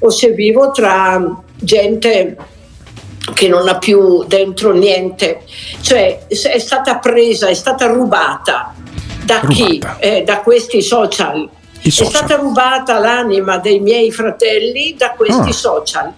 o 0.00 0.10
se 0.10 0.32
vivo 0.32 0.70
tra 0.70 1.42
gente 1.56 2.36
che 3.34 3.48
non 3.48 3.68
ha 3.68 3.78
più 3.78 4.24
dentro 4.24 4.72
niente, 4.72 5.42
cioè 5.82 6.26
è 6.26 6.58
stata 6.58 6.98
presa, 6.98 7.48
è 7.48 7.54
stata 7.54 7.86
rubata 7.86 8.74
da 9.24 9.40
chi? 9.48 9.80
Eh, 9.98 10.22
da 10.22 10.40
questi 10.40 10.82
social 10.82 11.48
I 11.82 11.88
È 11.88 11.90
social. 11.90 12.14
stata 12.14 12.36
rubata 12.40 12.98
l'anima 12.98 13.58
dei 13.58 13.78
miei 13.80 14.10
fratelli 14.10 14.94
da 14.96 15.10
questi 15.12 15.50
Ah. 15.50 15.52
social. 15.52 16.12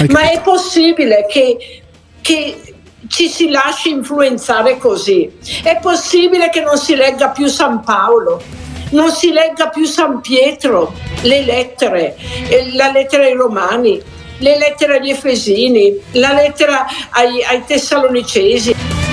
Hai 0.00 0.08
Ma 0.08 0.30
è 0.30 0.40
possibile 0.42 1.26
che, 1.30 1.82
che 2.20 2.74
ci 3.08 3.28
si 3.28 3.48
lasci 3.50 3.90
influenzare 3.90 4.76
così? 4.78 5.30
È 5.62 5.78
possibile 5.80 6.50
che 6.50 6.60
non 6.60 6.76
si 6.76 6.94
legga 6.96 7.28
più 7.28 7.46
San 7.46 7.82
Paolo? 7.82 8.42
Non 8.90 9.10
si 9.12 9.30
legga 9.32 9.68
più 9.68 9.84
San 9.84 10.20
Pietro, 10.20 10.92
le 11.22 11.42
lettere, 11.42 12.16
eh, 12.48 12.74
la 12.74 12.90
lettera 12.90 13.24
ai 13.24 13.34
Romani, 13.34 14.02
le 14.38 14.58
lettere 14.58 14.96
agli 14.96 15.10
Efesini, 15.10 15.98
la 16.12 16.32
lettera 16.32 16.86
ai, 17.10 17.42
ai 17.42 17.64
Tessalonicesi. 17.64 19.07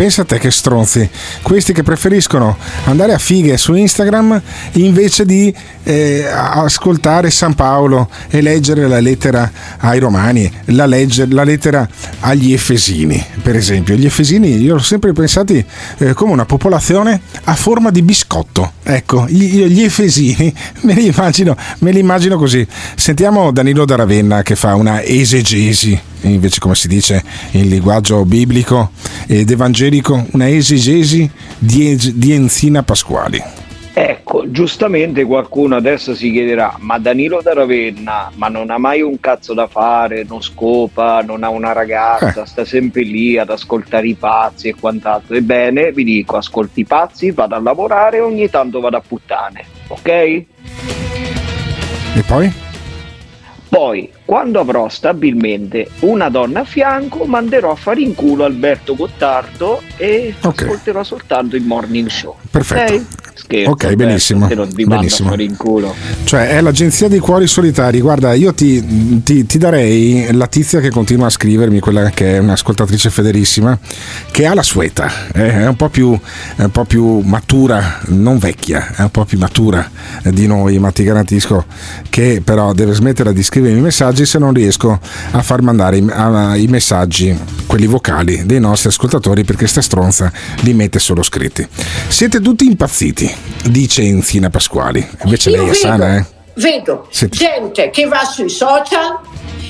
Pensa 0.00 0.22
a 0.22 0.24
te 0.24 0.38
che 0.38 0.50
stronzi, 0.50 1.06
questi 1.42 1.74
che 1.74 1.82
preferiscono 1.82 2.56
andare 2.84 3.12
a 3.12 3.18
fighe 3.18 3.58
su 3.58 3.74
Instagram 3.74 4.40
invece 4.72 5.26
di 5.26 5.54
eh, 5.82 6.24
ascoltare 6.26 7.28
San 7.30 7.54
Paolo 7.54 8.08
e 8.30 8.40
leggere 8.40 8.88
la 8.88 8.98
lettera 8.98 9.52
ai 9.76 9.98
Romani, 9.98 10.50
la, 10.68 10.86
legge- 10.86 11.26
la 11.26 11.44
lettera 11.44 11.86
agli 12.20 12.54
Efesini, 12.54 13.22
per 13.42 13.56
esempio. 13.56 13.94
Gli 13.94 14.06
Efesini 14.06 14.56
io 14.56 14.72
l'ho 14.72 14.80
sempre 14.80 15.12
pensati 15.12 15.62
eh, 15.98 16.14
come 16.14 16.32
una 16.32 16.46
popolazione 16.46 17.20
a 17.44 17.54
forma 17.54 17.90
di 17.90 18.00
biscotto. 18.00 18.72
Ecco, 18.82 19.26
gli, 19.28 19.66
gli 19.66 19.82
Efesini 19.82 20.50
me 20.80 20.94
li, 20.94 21.08
immagino, 21.08 21.54
me 21.80 21.90
li 21.90 21.98
immagino 21.98 22.38
così. 22.38 22.66
Sentiamo 22.94 23.50
Danilo 23.50 23.84
da 23.84 23.96
Ravenna 23.96 24.40
che 24.40 24.56
fa 24.56 24.74
una 24.76 25.02
esegesi 25.02 26.08
invece 26.22 26.60
come 26.60 26.74
si 26.74 26.88
dice 26.88 27.22
in 27.52 27.68
linguaggio 27.68 28.24
biblico 28.24 28.90
ed 29.26 29.50
evangelico, 29.50 30.26
una 30.32 30.48
esegesi 30.48 31.30
di, 31.58 31.96
di 32.14 32.32
Enzina 32.32 32.82
Pasquali. 32.82 33.42
Ecco, 33.92 34.50
giustamente 34.50 35.24
qualcuno 35.24 35.74
adesso 35.74 36.14
si 36.14 36.30
chiederà, 36.30 36.76
ma 36.78 36.98
Danilo 36.98 37.40
da 37.42 37.52
Ravenna, 37.52 38.30
ma 38.36 38.48
non 38.48 38.70
ha 38.70 38.78
mai 38.78 39.02
un 39.02 39.18
cazzo 39.18 39.52
da 39.52 39.66
fare, 39.66 40.24
non 40.26 40.40
scopa, 40.40 41.22
non 41.22 41.42
ha 41.42 41.48
una 41.48 41.72
ragazza, 41.72 42.46
sta 42.46 42.64
sempre 42.64 43.02
lì 43.02 43.36
ad 43.36 43.50
ascoltare 43.50 44.06
i 44.06 44.14
pazzi 44.14 44.68
e 44.68 44.74
quant'altro. 44.78 45.34
Ebbene, 45.34 45.92
vi 45.92 46.04
dico, 46.04 46.36
ascolti 46.36 46.80
i 46.80 46.84
pazzi, 46.86 47.32
vado 47.32 47.56
a 47.56 47.60
lavorare 47.60 48.18
e 48.18 48.20
ogni 48.20 48.48
tanto 48.48 48.80
vado 48.80 48.96
a 48.96 49.02
puttane, 49.06 49.64
ok? 49.88 50.08
E 50.08 50.46
poi? 52.26 52.52
Poi, 53.68 54.10
quando 54.30 54.60
avrò 54.60 54.88
stabilmente 54.88 55.88
una 56.02 56.28
donna 56.28 56.60
a 56.60 56.64
fianco, 56.64 57.24
manderò 57.24 57.72
a 57.72 57.74
fare 57.74 58.00
in 58.00 58.14
culo 58.14 58.44
Alberto 58.44 58.94
Gottardo 58.94 59.82
e 59.96 60.32
ascolterò 60.38 61.02
soltanto 61.02 61.56
il 61.56 61.64
morning 61.64 62.06
show. 62.08 62.36
Perfetto. 62.48 62.92
Ok? 62.92 63.02
Scherzo, 63.32 63.70
Ok, 63.70 63.94
benissimo, 63.94 64.46
vi 64.48 64.54
mando 64.54 64.74
benissimo. 64.74 65.34
in 65.34 65.56
culo. 65.56 65.94
Cioè 66.24 66.50
è 66.50 66.60
l'agenzia 66.60 67.08
dei 67.08 67.20
cuori 67.20 67.46
solitari. 67.46 68.00
Guarda, 68.00 68.34
io 68.34 68.52
ti, 68.52 69.22
ti- 69.22 69.46
ti 69.46 69.56
darei 69.56 70.28
la 70.32 70.46
tizia 70.46 70.78
che 70.80 70.90
continua 70.90 71.26
a 71.26 71.30
scrivermi, 71.30 71.80
quella 71.80 72.10
che 72.10 72.34
è 72.34 72.38
un'ascoltatrice 72.38 73.08
fedelissima, 73.08 73.78
che 74.30 74.46
ha 74.46 74.52
la 74.52 74.62
sua 74.62 74.84
età, 74.84 75.10
eh, 75.32 75.52
è 75.52 75.66
un 75.66 75.76
po' 75.76 75.88
più, 75.88 76.08
un 76.10 76.70
po' 76.70 76.84
più 76.84 77.20
matura, 77.20 78.00
non 78.08 78.36
vecchia, 78.38 78.94
è 78.94 79.02
un 79.02 79.10
po' 79.10 79.24
più 79.24 79.38
matura 79.38 79.88
di 80.24 80.46
noi, 80.46 80.78
ma 80.78 80.90
ti 80.90 81.02
garantisco 81.02 81.64
che 82.10 82.42
però 82.44 82.72
deve 82.74 82.92
smettere 82.92 83.32
di 83.32 83.42
scrivermi 83.42 83.78
i 83.78 83.82
messaggi 84.20 84.26
se 84.26 84.38
non 84.38 84.52
riesco 84.52 84.98
a 85.32 85.42
far 85.42 85.62
mandare 85.62 85.98
i, 85.98 86.06
a- 86.10 86.56
i 86.56 86.66
messaggi, 86.66 87.36
quelli 87.66 87.86
vocali, 87.86 88.44
dei 88.44 88.60
nostri 88.60 88.88
ascoltatori 88.88 89.44
perché 89.44 89.66
sta 89.66 89.80
stronza 89.80 90.30
li 90.60 90.74
mette 90.74 90.98
solo 90.98 91.22
scritti. 91.22 91.66
Siete 92.08 92.40
tutti 92.40 92.66
impazziti, 92.66 93.32
dice 93.64 94.02
Enzina 94.02 94.50
Pasquali. 94.50 95.06
Invece 95.24 95.50
Io 95.50 95.56
lei 95.56 95.64
è 95.66 95.70
vedo, 95.72 95.78
sana, 95.78 96.16
eh? 96.16 96.24
vedo 96.54 97.08
Senti. 97.10 97.38
gente 97.38 97.90
che 97.90 98.06
va 98.06 98.24
sui 98.24 98.48
social, 98.48 99.18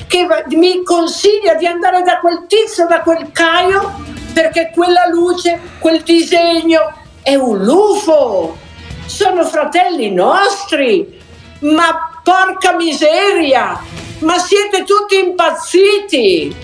che 0.07 0.25
va- 0.25 0.43
mi 0.49 0.83
consiglia 0.83 1.55
di 1.55 1.65
andare 1.65 2.01
da 2.03 2.19
quel 2.19 2.45
tizio, 2.47 2.87
da 2.87 3.01
quel 3.01 3.29
Caio, 3.31 4.03
perché 4.33 4.71
quella 4.73 5.07
luce, 5.11 5.59
quel 5.79 6.01
disegno 6.03 6.79
è 7.21 7.35
un 7.35 7.63
lufo. 7.63 8.57
Sono 9.05 9.45
fratelli 9.45 10.11
nostri. 10.11 11.19
Ma 11.59 12.19
porca 12.23 12.75
miseria! 12.75 13.79
Ma 14.21 14.37
siete 14.37 14.83
tutti 14.83 15.17
impazziti! 15.17 16.55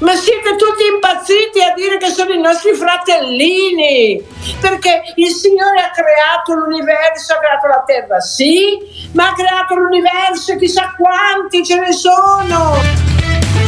Ma 0.00 0.14
siete 0.16 0.56
tutti 0.56 0.84
impazziti 0.92 1.62
a 1.62 1.72
dire 1.74 1.98
che 1.98 2.08
sono 2.08 2.32
i 2.32 2.40
nostri 2.40 2.74
fratellini, 2.74 4.20
perché 4.60 5.02
il 5.14 5.30
Signore 5.30 5.80
ha 5.80 5.90
creato 5.94 6.52
l'universo, 6.52 7.32
ha 7.32 7.38
creato 7.38 7.66
la 7.68 7.84
terra, 7.86 8.20
sì, 8.20 8.76
ma 9.12 9.28
ha 9.28 9.32
creato 9.34 9.76
l'universo 9.76 10.52
e 10.52 10.58
chissà 10.58 10.92
quanti 10.98 11.64
ce 11.64 11.78
ne 11.78 11.92
sono. 11.92 12.74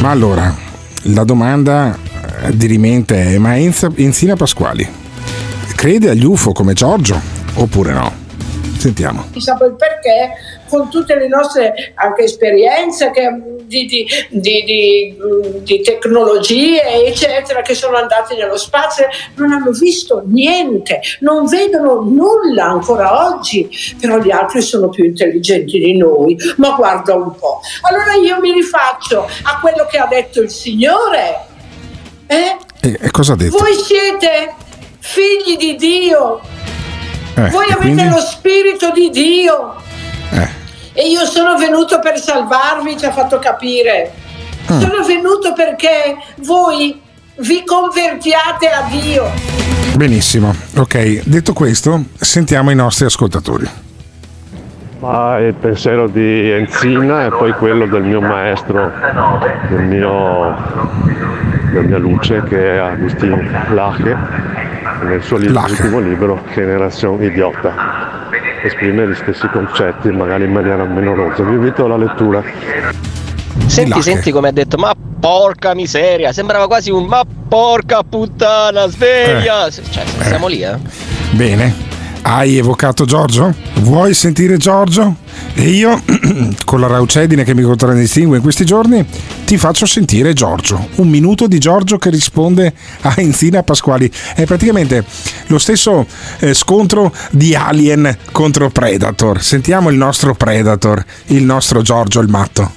Ma 0.01 0.09
allora, 0.11 0.53
la 1.13 1.23
domanda 1.23 1.97
dirimente 2.49 3.33
è: 3.33 3.37
ma 3.37 3.57
Enza- 3.57 3.91
Enzina 3.95 4.35
Pasquali 4.35 4.87
crede 5.75 6.09
agli 6.09 6.25
UFO 6.25 6.51
come 6.51 6.73
Giorgio 6.73 7.19
oppure 7.55 7.93
no? 7.93 8.13
Sentiamo. 8.77 9.25
Chissà 9.31 9.55
poi 9.55 9.73
perché, 9.75 10.56
con 10.69 10.89
tutte 10.89 11.15
le 11.15 11.27
nostre 11.27 11.93
anche 11.95 12.23
esperienze 12.23 13.11
che- 13.11 13.55
di, 13.67 13.85
di- 13.85 14.07
di- 14.29 15.17
di- 15.63 15.81
tecnologie, 15.81 17.05
eccetera, 17.05 17.61
che 17.61 17.73
sono 17.75 17.97
andati 17.97 18.35
nello 18.35 18.57
spazio, 18.57 19.07
non 19.35 19.51
hanno 19.51 19.71
visto 19.71 20.23
niente, 20.25 21.01
non 21.19 21.45
vedono 21.47 22.01
nulla 22.01 22.65
ancora 22.65 23.27
oggi, 23.33 23.69
però 23.99 24.19
gli 24.19 24.31
altri 24.31 24.61
sono 24.61 24.87
più 24.89 25.03
intelligenti 25.03 25.79
di 25.79 25.97
noi. 25.97 26.37
Ma 26.57 26.71
guarda 26.71 27.15
un 27.15 27.35
po'. 27.35 27.59
Allora 27.81 28.13
io 28.13 28.39
mi 28.39 28.53
rifaccio 28.53 29.25
a 29.43 29.59
quello 29.59 29.85
che 29.89 29.97
ha 29.97 30.07
detto 30.07 30.41
il 30.41 30.49
Signore. 30.49 31.45
Eh? 32.27 32.57
E, 32.81 32.97
e 33.01 33.11
cosa 33.11 33.33
ha 33.33 33.35
detto? 33.35 33.57
Voi 33.57 33.73
siete 33.73 34.53
figli 34.99 35.57
di 35.57 35.75
Dio, 35.75 36.39
Eh, 37.35 37.49
voi 37.49 37.65
avete 37.65 37.79
quindi? 37.79 38.09
lo 38.09 38.19
spirito 38.19 38.91
di 38.91 39.09
Dio. 39.09 39.75
Eh. 40.31 40.56
E 40.99 41.07
io 41.09 41.25
sono 41.25 41.55
venuto 41.57 41.99
per 41.99 42.17
salvarvi, 42.17 42.97
ci 42.97 43.05
ha 43.05 43.11
fatto 43.11 43.37
capire. 43.37 44.11
Mm. 44.71 44.79
Sono 44.79 45.03
venuto 45.05 45.53
perché 45.53 46.17
voi 46.37 46.99
vi 47.35 47.63
convertiate 47.63 48.67
a 48.67 48.87
Dio. 48.89 49.31
Benissimo, 49.95 50.55
ok. 50.75 51.21
Detto 51.23 51.53
questo, 51.53 52.03
sentiamo 52.15 52.71
i 52.71 52.75
nostri 52.75 53.05
ascoltatori. 53.05 53.69
Ma 54.97 55.37
il 55.37 55.53
pensiero 55.53 56.07
di 56.07 56.49
Enzina 56.49 57.25
e 57.25 57.29
poi 57.29 57.51
quello 57.51 57.85
del 57.85 58.01
mio 58.01 58.19
maestro, 58.19 58.91
del 59.69 59.83
mio, 59.83 60.55
della 61.73 61.87
mia 61.87 61.97
luce 61.99 62.41
che 62.41 62.73
è 62.73 62.77
Agustin 62.77 63.65
Lache, 63.69 64.17
nel 65.03 65.21
suo 65.21 65.37
libro, 65.37 65.61
ultimo 65.61 65.99
libro, 65.99 66.43
Generazione 66.55 67.27
Idiota. 67.27 68.16
Esprime 68.63 69.07
gli 69.07 69.15
stessi 69.15 69.47
concetti, 69.47 70.09
magari 70.09 70.45
in 70.45 70.51
maniera 70.51 70.83
meno 70.83 71.13
rozza. 71.13 71.43
Vi 71.43 71.53
invito 71.53 71.85
alla 71.85 71.97
lettura. 71.97 72.43
Senti, 73.67 74.01
senti 74.01 74.31
come 74.31 74.49
ha 74.49 74.51
detto, 74.51 74.77
ma 74.77 74.93
porca 75.19 75.73
miseria, 75.73 76.31
sembrava 76.31 76.67
quasi 76.67 76.89
un 76.89 77.05
ma 77.05 77.23
porca 77.47 78.01
puttana, 78.03 78.87
sveglia. 78.87 79.69
Cioè, 79.69 80.03
siamo 80.21 80.47
lì, 80.47 80.61
eh. 80.61 80.77
Bene. 81.31 81.86
Hai 82.29 82.57
evocato 82.57 83.05
Giorgio? 83.05 83.55
Vuoi 83.75 84.13
sentire 84.13 84.57
Giorgio? 84.57 85.15
E 85.53 85.69
io, 85.69 86.03
con 86.65 86.81
la 86.81 86.87
raucedine 86.87 87.45
che 87.45 87.55
mi 87.55 87.61
contraddistingue 87.61 88.35
in 88.35 88.43
questi 88.43 88.65
giorni, 88.65 89.05
ti 89.45 89.57
faccio 89.57 89.85
sentire 89.85 90.33
Giorgio. 90.33 90.89
Un 90.95 91.07
minuto 91.07 91.47
di 91.47 91.57
Giorgio 91.57 91.97
che 91.97 92.09
risponde 92.09 92.73
a 93.03 93.13
Enzina 93.15 93.63
Pasquali. 93.63 94.11
È 94.35 94.43
praticamente 94.43 95.05
lo 95.45 95.57
stesso 95.57 96.05
eh, 96.39 96.53
scontro 96.53 97.13
di 97.31 97.55
Alien 97.55 98.17
contro 98.33 98.69
Predator. 98.71 99.41
Sentiamo 99.41 99.89
il 99.89 99.95
nostro 99.95 100.35
Predator, 100.35 101.01
il 101.27 101.43
nostro 101.43 101.81
Giorgio 101.81 102.19
il 102.19 102.27
matto. 102.27 102.76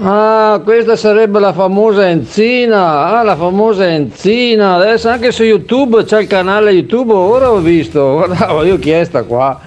Ah, 0.00 0.60
questa 0.64 0.96
sarebbe 0.96 1.38
la 1.38 1.52
famosa 1.52 2.08
Enzina. 2.08 3.18
Ah, 3.18 3.22
la 3.22 3.36
famosa 3.36 3.86
Enzina. 3.86 4.76
Adesso 4.76 5.08
anche 5.08 5.32
su 5.32 5.42
YouTube 5.42 6.04
c'è 6.04 6.20
il 6.20 6.26
canale 6.26 6.70
YouTube. 6.70 7.12
Ora 7.12 7.50
ho 7.50 7.58
visto. 7.58 8.12
Guardavo, 8.14 8.64
io 8.64 8.78
chiesta 8.78 9.22
qua. 9.24 9.60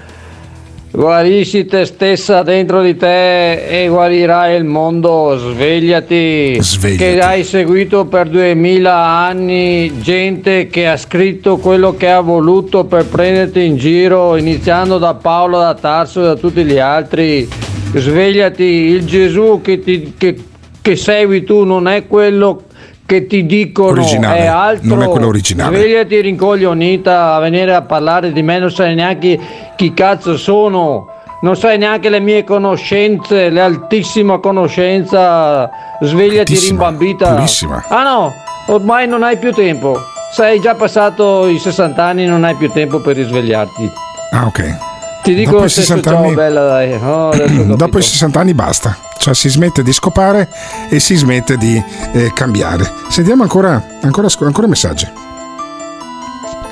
Guarisci 0.92 1.66
te 1.66 1.84
stessa 1.84 2.42
dentro 2.42 2.82
di 2.82 2.96
te 2.96 3.84
e 3.84 3.88
guarirai 3.88 4.56
il 4.56 4.64
mondo. 4.64 5.38
Svegliati. 5.38 6.60
Che 6.98 7.20
hai 7.20 7.44
seguito 7.44 8.06
per 8.06 8.30
duemila 8.30 8.96
anni 8.96 10.00
gente 10.00 10.68
che 10.68 10.88
ha 10.88 10.98
scritto 10.98 11.58
quello 11.58 11.96
che 11.96 12.10
ha 12.10 12.22
voluto 12.22 12.86
per 12.86 13.06
prenderti 13.06 13.64
in 13.64 13.76
giro, 13.76 14.38
iniziando 14.38 14.98
da 14.98 15.14
Paolo 15.14 15.60
da 15.60 15.76
Tarso 15.76 16.22
e 16.22 16.26
da 16.26 16.36
tutti 16.36 16.64
gli 16.64 16.80
altri. 16.80 17.75
Svegliati, 18.00 18.64
il 18.64 19.06
Gesù 19.06 19.62
che, 19.64 19.80
ti, 19.80 20.14
che, 20.18 20.36
che 20.82 20.96
segui 20.96 21.44
tu 21.44 21.64
non 21.64 21.88
è 21.88 22.08
quello 22.08 22.64
che 23.06 23.28
ti 23.28 23.46
dicono 23.46 24.02
Originale, 24.02 24.38
è 24.40 24.46
altro. 24.46 24.88
non 24.96 25.04
è 25.04 25.08
quello 25.08 25.28
originale. 25.28 25.78
Svegliati 25.78 26.22
rincoglionita 26.22 27.36
a 27.36 27.40
venire 27.40 27.74
a 27.74 27.82
parlare 27.84 28.32
di 28.32 28.42
me, 28.42 28.58
non 28.60 28.72
sai 28.72 28.96
neanche 28.96 29.40
chi 29.76 29.94
cazzo 29.94 30.38
sono. 30.38 31.10
Non 31.42 31.56
sai 31.56 31.78
neanche 31.78 32.10
le 32.10 32.20
mie 32.20 32.44
conoscenze, 32.44 33.50
l'altissima 33.52 34.40
conoscenza. 34.40 35.70
Svegliati 36.02 36.54
Altissima, 36.54 36.88
rimbambita. 36.88 37.34
purissima. 37.36 37.86
Ah 37.90 38.04
no, 38.04 38.34
ormai 38.68 39.08
non 39.08 39.22
hai 39.22 39.38
più 39.38 39.52
tempo. 39.52 40.00
Sei 40.32 40.60
già 40.60 40.74
passato 40.74 41.48
i 41.48 41.60
60 41.60 42.04
anni, 42.04 42.26
non 42.26 42.44
hai 42.44 42.56
più 42.56 42.72
tempo 42.72 43.00
per 43.00 43.16
risvegliarti. 43.16 43.92
Ah, 44.32 44.46
ok. 44.48 44.78
Ti 45.26 45.34
dico 45.34 45.54
Dopo 45.54 45.66
i 45.66 45.70
stesso 45.70 45.96
60 45.96 46.10
ciao 46.12 46.24
anni- 46.24 46.36
bella 46.36 46.66
dai. 46.66 46.94
Oh, 47.02 47.30
capito. 47.36 47.76
Dopo 47.76 47.98
i 47.98 48.02
60 48.04 48.40
anni 48.40 48.54
basta, 48.54 48.96
cioè 49.18 49.34
si 49.34 49.50
smette 49.50 49.82
di 49.82 49.92
scopare 49.92 50.48
e 50.88 51.00
si 51.00 51.16
smette 51.16 51.58
di 51.58 51.84
eh, 52.14 52.32
cambiare. 52.32 52.88
Sentiamo 53.08 53.42
ancora, 53.42 53.84
ancora, 54.02 54.28
ancora 54.42 54.68
messaggi. 54.68 55.08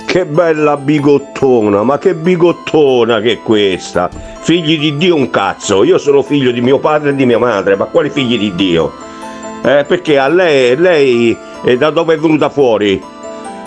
Che 0.06 0.26
bella 0.28 0.78
bigottona, 0.78 1.82
ma 1.82 1.98
che 1.98 2.14
bigottona 2.14 3.22
che 3.22 3.32
è 3.32 3.42
questa? 3.42 4.08
Figli 4.42 4.78
di 4.78 4.98
Dio 4.98 5.16
un 5.16 5.32
cazzo, 5.32 5.84
io 5.84 5.98
sono 5.98 6.22
figlio 6.22 6.52
di 6.52 6.62
mio 6.62 6.78
padre 6.78 7.10
e 7.10 7.16
di 7.16 7.26
mia 7.26 7.40
madre, 7.40 7.76
ma 7.76 7.86
quali 7.86 8.12
figli 8.12 8.38
di 8.38 8.54
Dio? 8.54 8.94
Eh, 9.64 9.84
perché 9.88 10.20
a 10.20 10.28
lei, 10.28 10.76
lei 10.78 11.36
eh, 11.64 11.76
da 11.76 11.90
dove 11.90 12.14
è 12.14 12.18
venuta 12.20 12.52
fuori? 12.52 13.02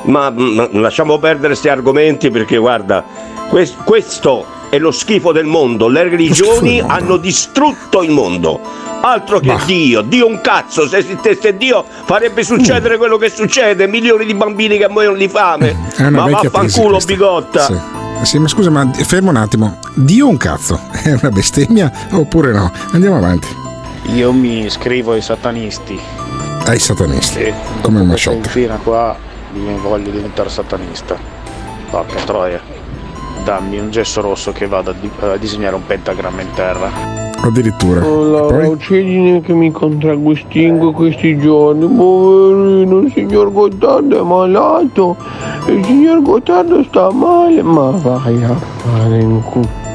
Ma 0.02 0.30
mm, 0.30 0.78
lasciamo 0.78 1.18
perdere 1.18 1.48
questi 1.48 1.68
argomenti 1.68 2.30
perché 2.30 2.56
guarda, 2.56 3.02
quest- 3.48 3.82
questo 3.82 4.54
è 4.68 4.78
lo 4.78 4.90
schifo 4.90 5.32
del 5.32 5.46
mondo, 5.46 5.88
le 5.88 6.04
religioni 6.04 6.80
hanno 6.80 7.16
distrutto 7.16 8.02
il 8.02 8.10
mondo. 8.10 8.60
Altro 9.00 9.38
che 9.40 9.56
Dio, 9.66 10.00
Dio 10.02 10.26
un 10.26 10.40
cazzo, 10.40 10.88
se 10.88 10.98
esistesse 10.98 11.56
Dio 11.56 11.84
farebbe 12.04 12.42
succedere 12.42 12.96
quello 12.96 13.16
che 13.18 13.30
succede, 13.30 13.86
milioni 13.86 14.24
di 14.24 14.34
bambini 14.34 14.78
che 14.78 14.88
muoiono 14.88 15.16
di 15.16 15.28
fame. 15.28 15.76
Una 15.98 16.10
Ma 16.10 16.26
vaffanculo 16.30 16.98
bigotta. 17.04 17.64
Sì. 17.64 17.78
Sì, 18.22 18.38
ma 18.38 18.48
scusa, 18.48 18.70
ma 18.70 18.90
fermo 18.92 19.28
un 19.30 19.36
attimo. 19.36 19.78
Dio 19.94 20.26
un 20.26 20.38
cazzo, 20.38 20.80
è 21.04 21.12
una 21.12 21.30
bestemmia 21.30 21.92
oppure 22.12 22.50
no? 22.52 22.72
Andiamo 22.92 23.16
avanti. 23.16 23.46
Io 24.14 24.32
mi 24.32 24.64
iscrivo 24.64 25.12
ai 25.12 25.20
satanisti. 25.20 25.98
Ai 26.64 26.78
satanisti. 26.78 27.44
Sì, 27.44 27.52
Come 27.82 28.00
il 28.00 28.06
masciotto. 28.06 28.36
infina 28.38 28.76
qua 28.82 29.16
mi 29.52 29.78
voglio 29.78 30.10
diventare 30.10 30.48
satanista. 30.48 31.16
Porca 31.90 32.20
troia. 32.24 32.60
Dammi 33.46 33.78
un 33.78 33.90
gesso 33.92 34.20
rosso 34.22 34.50
che 34.50 34.66
vada 34.66 34.90
a, 34.90 34.94
di- 35.00 35.08
a 35.20 35.36
disegnare 35.36 35.76
un 35.76 35.86
pentagramma 35.86 36.40
in 36.40 36.50
terra. 36.56 36.90
Addirittura. 37.42 38.04
Oh, 38.04 38.24
la 38.24 38.68
uccellina 38.68 39.38
che 39.38 39.52
mi 39.52 39.70
contraddistingue 39.70 40.90
questi 40.90 41.38
giorni, 41.38 41.86
poverino, 41.86 42.98
il 42.98 43.12
signor 43.12 43.52
Gottardo 43.52 44.18
è 44.18 44.22
malato, 44.24 45.16
il 45.68 45.84
signor 45.84 46.22
Gottardo 46.22 46.82
sta 46.82 47.12
male, 47.12 47.62
ma 47.62 47.90
vai 47.90 48.42
a 48.42 48.52
fare 48.52 49.20
in 49.20 49.40
culo. 49.44 49.85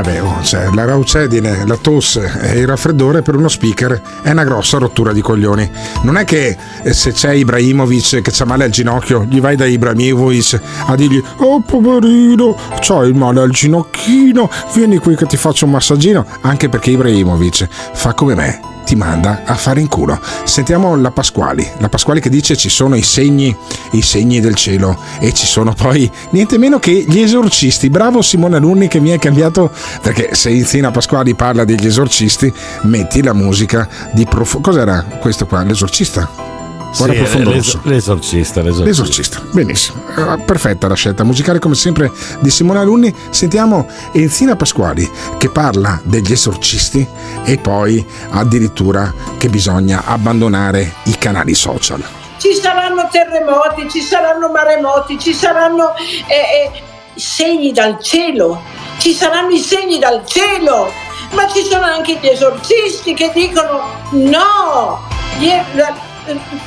Beh, 0.00 0.20
oh, 0.20 0.42
cioè, 0.42 0.70
la 0.72 0.86
raucedine, 0.86 1.66
la 1.66 1.76
tosse 1.76 2.32
e 2.40 2.60
il 2.60 2.66
raffreddore 2.66 3.20
per 3.20 3.36
uno 3.36 3.48
speaker 3.48 4.00
è 4.22 4.30
una 4.30 4.42
grossa 4.42 4.78
rottura 4.78 5.12
di 5.12 5.20
coglioni. 5.20 5.70
Non 6.02 6.16
è 6.16 6.24
che 6.24 6.56
eh, 6.82 6.92
se 6.94 7.12
c'è 7.12 7.32
Ibrahimovic 7.34 8.22
che 8.22 8.30
c'ha 8.32 8.46
male 8.46 8.64
al 8.64 8.70
ginocchio, 8.70 9.24
gli 9.24 9.40
vai 9.40 9.54
da 9.54 9.66
Ibrahimovic 9.66 10.60
a 10.86 10.94
dirgli 10.96 11.22
Oh 11.36 11.60
poverino, 11.60 12.56
c'hai 12.80 13.08
il 13.08 13.14
male 13.14 13.40
al 13.42 13.50
ginocchino, 13.50 14.50
vieni 14.74 14.96
qui 14.96 15.14
che 15.14 15.26
ti 15.26 15.36
faccio 15.36 15.66
un 15.66 15.72
massaggino. 15.72 16.24
Anche 16.40 16.70
perché 16.70 16.90
Ibrahimovic 16.90 17.68
fa 17.92 18.14
come 18.14 18.34
me, 18.34 18.60
ti 18.84 18.94
manda 18.94 19.42
a 19.44 19.54
fare 19.54 19.80
in 19.80 19.88
culo. 19.88 20.18
Sentiamo 20.44 20.96
la 20.96 21.10
Pasquali, 21.10 21.68
la 21.78 21.88
Pasquali 21.88 22.20
che 22.20 22.28
dice 22.28 22.56
ci 22.56 22.68
sono 22.68 22.94
i 22.94 23.02
segni, 23.02 23.54
i 23.92 24.02
segni 24.02 24.40
del 24.40 24.54
cielo 24.54 24.98
e 25.20 25.32
ci 25.32 25.46
sono 25.46 25.72
poi 25.74 26.10
niente 26.30 26.58
meno 26.58 26.78
che 26.78 27.04
gli 27.06 27.20
esorcisti. 27.20 27.90
Bravo 27.90 28.22
Simone 28.22 28.56
Alunni 28.56 28.88
che 28.88 29.00
mi 29.00 29.10
hai 29.10 29.18
cambiato 29.18 29.70
perché 30.02 30.34
se 30.34 30.50
Inzina 30.50 30.90
Pasquali 30.90 31.34
parla 31.34 31.64
degli 31.64 31.86
esorcisti, 31.86 32.52
metti 32.82 33.22
la 33.22 33.32
musica 33.32 33.88
di 34.12 34.24
profondo. 34.24 34.70
Cos'era 34.70 35.04
questo 35.18 35.46
qua? 35.46 35.62
L'esorcista? 35.62 36.51
Guarda 36.96 37.26
Sì, 37.26 37.42
l'es- 37.44 37.78
l'esorcista, 37.84 38.60
l'esorcista. 38.60 38.84
L'esorcista, 38.84 39.42
benissimo. 39.52 40.02
Eh, 40.16 40.42
perfetta 40.42 40.88
la 40.88 40.94
scelta 40.94 41.24
musicale 41.24 41.58
come 41.58 41.74
sempre 41.74 42.10
di 42.40 42.50
Simone 42.50 42.80
Alunni. 42.80 43.14
Sentiamo 43.30 43.88
Enzina 44.12 44.56
Pasquali 44.56 45.10
che 45.38 45.48
parla 45.48 46.00
degli 46.04 46.32
esorcisti 46.32 47.06
e 47.44 47.58
poi 47.58 48.04
addirittura 48.30 49.12
che 49.38 49.48
bisogna 49.48 50.02
abbandonare 50.04 50.94
i 51.04 51.16
canali 51.18 51.54
social. 51.54 52.02
Ci 52.38 52.54
saranno 52.54 53.08
terremoti, 53.10 53.88
ci 53.88 54.00
saranno 54.02 54.50
maremoti, 54.50 55.18
ci 55.18 55.32
saranno 55.32 55.94
eh, 55.96 56.34
eh, 56.74 56.82
segni 57.14 57.72
dal 57.72 57.98
cielo, 58.02 58.60
ci 58.98 59.12
saranno 59.14 59.50
i 59.50 59.58
segni 59.60 59.98
dal 59.98 60.22
cielo, 60.26 60.90
ma 61.34 61.46
ci 61.48 61.62
sono 61.62 61.84
anche 61.84 62.18
gli 62.20 62.26
esorcisti 62.26 63.14
che 63.14 63.30
dicono 63.34 63.80
no, 64.10 65.00
gli- 65.38 65.48
la- 65.74 66.10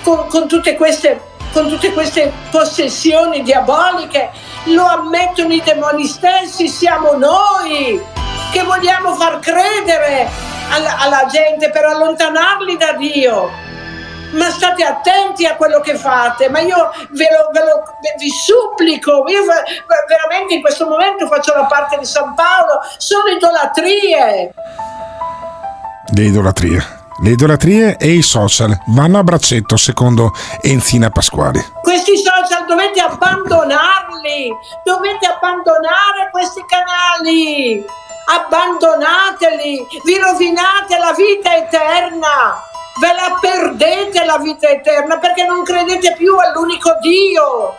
con, 0.04 0.28
con 0.28 0.48
tutte 0.48 0.76
queste, 0.76 1.20
con 1.52 1.68
tutte 1.68 1.92
queste 1.94 2.32
possessioni 2.52 3.42
diaboliche, 3.42 4.32
lo 4.66 4.86
ammettono 4.86 5.54
i 5.54 5.62
demoni 5.64 6.06
stessi, 6.06 6.68
siamo 6.68 7.14
noi 7.14 8.02
che 8.52 8.64
vogliamo 8.64 9.14
far 9.16 9.40
credere 9.40 10.28
alla, 10.72 10.98
alla 11.00 11.26
gente 11.26 11.70
per 11.70 11.86
allontanarli 11.86 12.78
da 12.78 12.94
Dio 12.94 13.64
ma 14.32 14.50
state 14.50 14.84
attenti 14.84 15.46
a 15.46 15.56
quello 15.56 15.80
che 15.80 15.96
fate, 15.96 16.50
ma 16.50 16.60
io 16.60 16.92
ve 17.12 17.28
lo, 17.32 17.50
ve 17.54 17.60
lo- 17.62 17.84
vi 18.18 18.30
supplico, 18.30 19.24
io 19.28 19.46
ve- 19.46 19.64
veramente 20.08 20.56
in 20.56 20.62
questo 20.62 20.88
momento 20.90 21.28
faccio 21.28 21.54
la 21.54 21.66
parte 21.66 21.98
di 22.00 22.06
San 22.06 22.34
Paolo, 22.34 22.82
sono 22.98 23.30
idolatrie. 23.30 24.52
Le 26.14 26.22
idolatrie. 26.22 27.04
Le 27.18 27.30
idolatrie 27.30 27.96
e 27.98 28.12
i 28.12 28.22
social 28.22 28.78
vanno 28.88 29.20
a 29.20 29.24
braccetto 29.24 29.78
secondo 29.78 30.34
Enzina 30.62 31.10
Pasquali. 31.10 31.64
Questi 31.82 32.18
social 32.18 32.66
dovete 32.68 33.00
abbandonarli, 33.00 34.52
dovete 34.84 35.26
abbandonare 35.26 36.28
questi 36.30 36.62
canali, 36.68 37.82
abbandonateli, 38.26 39.88
vi 40.04 40.18
rovinate 40.18 40.98
la 41.00 41.14
vita 41.16 41.56
eterna, 41.56 42.62
ve 43.00 43.14
la 43.14 43.38
perdete 43.40 44.26
la 44.26 44.38
vita 44.38 44.68
eterna 44.68 45.18
perché 45.18 45.46
non 45.46 45.64
credete 45.64 46.16
più 46.18 46.36
all'unico 46.36 46.98
Dio, 47.00 47.78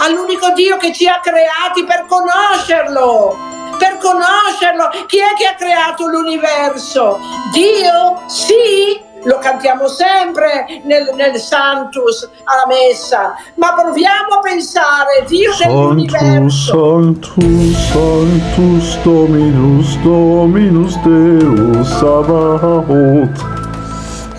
all'unico 0.00 0.52
Dio 0.52 0.76
che 0.76 0.92
ci 0.92 1.08
ha 1.08 1.20
creati 1.20 1.84
per 1.84 2.04
conoscerlo. 2.06 3.63
Per 3.78 3.98
conoscerlo, 3.98 4.90
chi 5.06 5.18
è 5.18 5.34
che 5.36 5.46
ha 5.46 5.54
creato 5.54 6.06
l'universo? 6.06 7.18
Dio? 7.52 8.22
Sì, 8.26 9.00
lo 9.24 9.38
cantiamo 9.38 9.88
sempre 9.88 10.66
nel, 10.84 11.10
nel 11.14 11.38
Santus 11.38 12.28
alla 12.44 12.66
messa, 12.66 13.34
ma 13.56 13.72
proviamo 13.74 14.34
a 14.36 14.40
pensare, 14.40 15.24
Dio 15.26 15.50
dell'universo. 15.58 16.72
Sanctus, 16.72 17.90
Sanctus, 17.90 18.98
Dominus, 19.02 19.96
Dominus 19.98 20.96
Deus, 20.98 21.88
Sabaoth. 21.98 23.62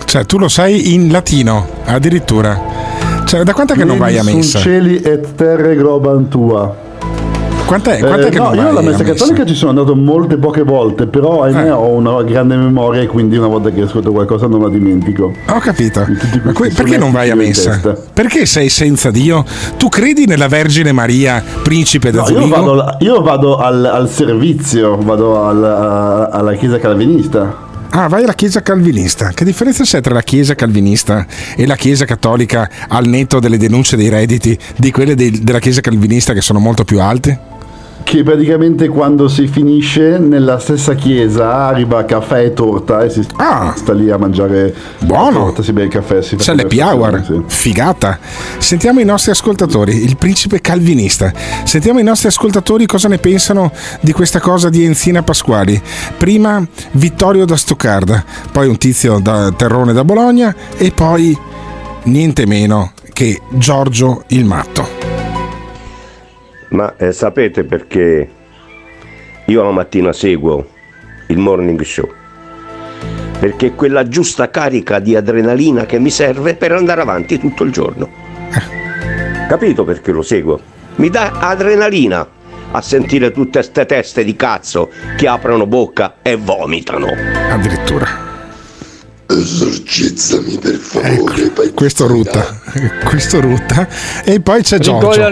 Cioè, 0.06 0.26
tu 0.26 0.38
lo 0.38 0.48
sai 0.48 0.94
in 0.94 1.12
latino, 1.12 1.68
addirittura. 1.86 2.62
Cioè, 3.26 3.44
da 3.44 3.54
quant'è 3.54 3.74
che 3.74 3.84
non 3.84 3.98
vai 3.98 4.18
a 4.18 4.24
messa? 4.24 4.60
Celi 4.60 5.02
et 5.02 5.34
terre 5.34 5.76
globam 5.76 6.28
tua. 6.30 6.85
Quant'è, 7.66 7.98
quant'è 8.00 8.28
Eh, 8.28 8.30
che 8.30 8.38
no, 8.38 8.54
io 8.54 8.68
alla 8.70 8.82
messa 8.82 9.04
cattolica 9.04 9.44
ci 9.44 9.56
sono 9.56 9.72
andato 9.72 9.96
molte 9.96 10.38
poche 10.38 10.62
volte, 10.62 11.08
però 11.08 11.42
ahimè 11.44 11.74
ho 11.74 11.88
una 11.90 12.22
grande 12.22 12.56
memoria 12.56 13.02
e 13.02 13.08
quindi 13.08 13.38
una 13.38 13.48
volta 13.48 13.72
che 13.72 13.82
ascolto 13.82 14.12
qualcosa 14.12 14.46
non 14.48 14.62
la 14.62 14.70
dimentico. 14.70 15.34
Ho 15.50 15.60
capito. 15.60 16.06
Ma 16.44 16.52
que- 16.54 16.70
perché 16.70 16.98
non 16.98 17.12
vai 17.12 17.32
a 17.32 17.36
messa? 17.36 17.80
Perché 18.14 18.46
sei 18.46 18.70
senza 18.70 19.10
Dio? 19.10 19.44
Tu 19.78 19.90
credi 19.90 20.26
nella 20.26 20.48
Vergine 20.48 20.92
Maria, 20.92 21.44
principe 21.64 22.12
da 22.12 22.22
No, 22.22 22.30
io 22.40 22.48
vado, 22.48 22.98
io 23.00 23.22
vado 23.22 23.58
al, 23.58 23.84
al 23.86 24.10
servizio, 24.10 24.98
vado 24.98 25.44
al- 25.44 25.64
a- 25.64 26.26
alla 26.28 26.54
chiesa 26.54 26.78
calvinista. 26.78 27.64
Ah, 27.90 28.08
vai 28.08 28.24
alla 28.24 28.34
chiesa 28.34 28.62
calvinista. 28.62 29.30
Che 29.34 29.44
differenza 29.46 29.84
c'è 29.84 30.02
tra 30.02 30.14
la 30.14 30.22
chiesa 30.22 30.54
calvinista 30.54 31.26
e 31.56 31.66
la 31.66 31.76
chiesa 31.76 32.06
cattolica 32.06 32.70
al 32.90 33.06
netto 33.08 33.40
delle 33.40 33.58
denunce 33.58 33.96
dei 33.96 34.10
redditi 34.10 34.58
di 34.76 34.92
quelle 34.92 35.16
dei- 35.16 35.42
della 35.44 35.60
chiesa 35.60 35.82
calvinista 35.82 36.34
che 36.34 36.42
sono 36.42 36.60
molto 36.60 36.84
più 36.84 37.00
alte? 37.00 37.54
Che 38.06 38.22
praticamente 38.24 38.88
quando 38.88 39.28
si 39.28 39.48
finisce 39.48 40.20
nella 40.20 40.60
stessa 40.60 40.94
chiesa 40.94 41.54
arriva 41.68 42.06
caffè 42.06 42.44
e 42.44 42.54
torta 42.54 43.04
e 43.04 43.10
si 43.10 43.24
sta 43.24 43.94
lì 43.94 44.12
a 44.12 44.18
mangiare 44.18 44.74
Ah. 45.00 45.06
Buono. 45.06 45.46
torta, 45.46 45.64
si 45.64 45.74
beve 45.74 45.88
il 45.88 45.92
caffè, 45.92 46.22
si 46.22 46.36
C'è 46.36 46.54
le 46.54 46.68
conversazione, 46.68 47.22
Piawar, 47.22 47.44
figata. 47.48 48.20
Sentiamo 48.60 49.00
i 49.00 49.06
nostri 49.06 49.32
ascoltatori, 49.32 50.04
il 50.04 50.18
principe 50.18 50.62
calvinista. 50.62 51.34
Sentiamo 51.64 52.00
i 52.00 52.04
nostri 52.04 52.28
ascoltatori 52.28 52.86
cosa 52.86 53.08
ne 53.08 53.18
pensano 53.18 53.72
di 54.02 54.12
questa 54.14 54.40
cosa 54.40 54.70
di 54.70 54.84
Enzina 54.84 55.24
Pasquali. 55.24 55.82
Prima 56.18 56.66
Vittorio 56.92 57.46
da 57.46 57.56
Stoccarda, 57.56 58.24
poi 58.52 58.68
un 58.68 58.78
tizio 58.78 59.20
da 59.20 59.52
Terrone 59.52 59.94
da 59.94 60.04
Bologna 60.04 60.56
e 60.78 60.92
poi 60.92 61.38
niente 62.04 62.46
meno 62.46 62.94
che 63.12 63.42
Giorgio 63.50 64.24
il 64.28 64.46
Matto. 64.46 65.05
Ma 66.76 66.94
eh, 66.98 67.14
sapete 67.14 67.64
perché 67.64 68.30
io 69.46 69.64
la 69.64 69.72
mattina 69.72 70.12
seguo 70.12 70.68
il 71.28 71.38
morning 71.38 71.82
show? 71.82 72.12
Perché 73.40 73.68
è 73.68 73.76
quella 73.76 74.06
giusta 74.10 74.50
carica 74.50 75.00
di 75.00 75.16
adrenalina 75.16 75.86
che 75.86 76.00
mi 76.00 76.10
serve 76.10 76.56
per 76.56 76.74
andare 76.74 77.02
avanti 77.02 77.40
tutto 77.40 77.64
il 77.64 77.72
giorno. 77.72 78.10
Capito 79.48 79.86
perché 79.86 80.12
lo 80.12 80.22
seguo? 80.22 80.60
Mi 80.96 81.10
dà 81.10 81.32
adrenalina 81.40 82.28
a 82.72 82.82
sentire 82.82 83.32
tutte 83.32 83.64
ste 83.64 83.86
teste 83.86 84.26
di 84.26 84.36
cazzo 84.36 84.90
che 85.16 85.30
aprono 85.30 85.66
bocca 85.66 86.16
e 86.22 86.36
vomitano. 86.36 87.08
Addirittura. 87.52 88.35
Esorcizzami 89.28 90.58
per 90.58 90.76
favore. 90.76 91.46
Ecco, 91.46 91.74
questo 91.74 92.08
rutta, 92.08 92.60
questo 93.06 93.42
rutta. 93.42 93.88
E 94.24 94.40
poi 94.40 94.62
c'è 94.62 94.78
Giorgio. 94.80 95.26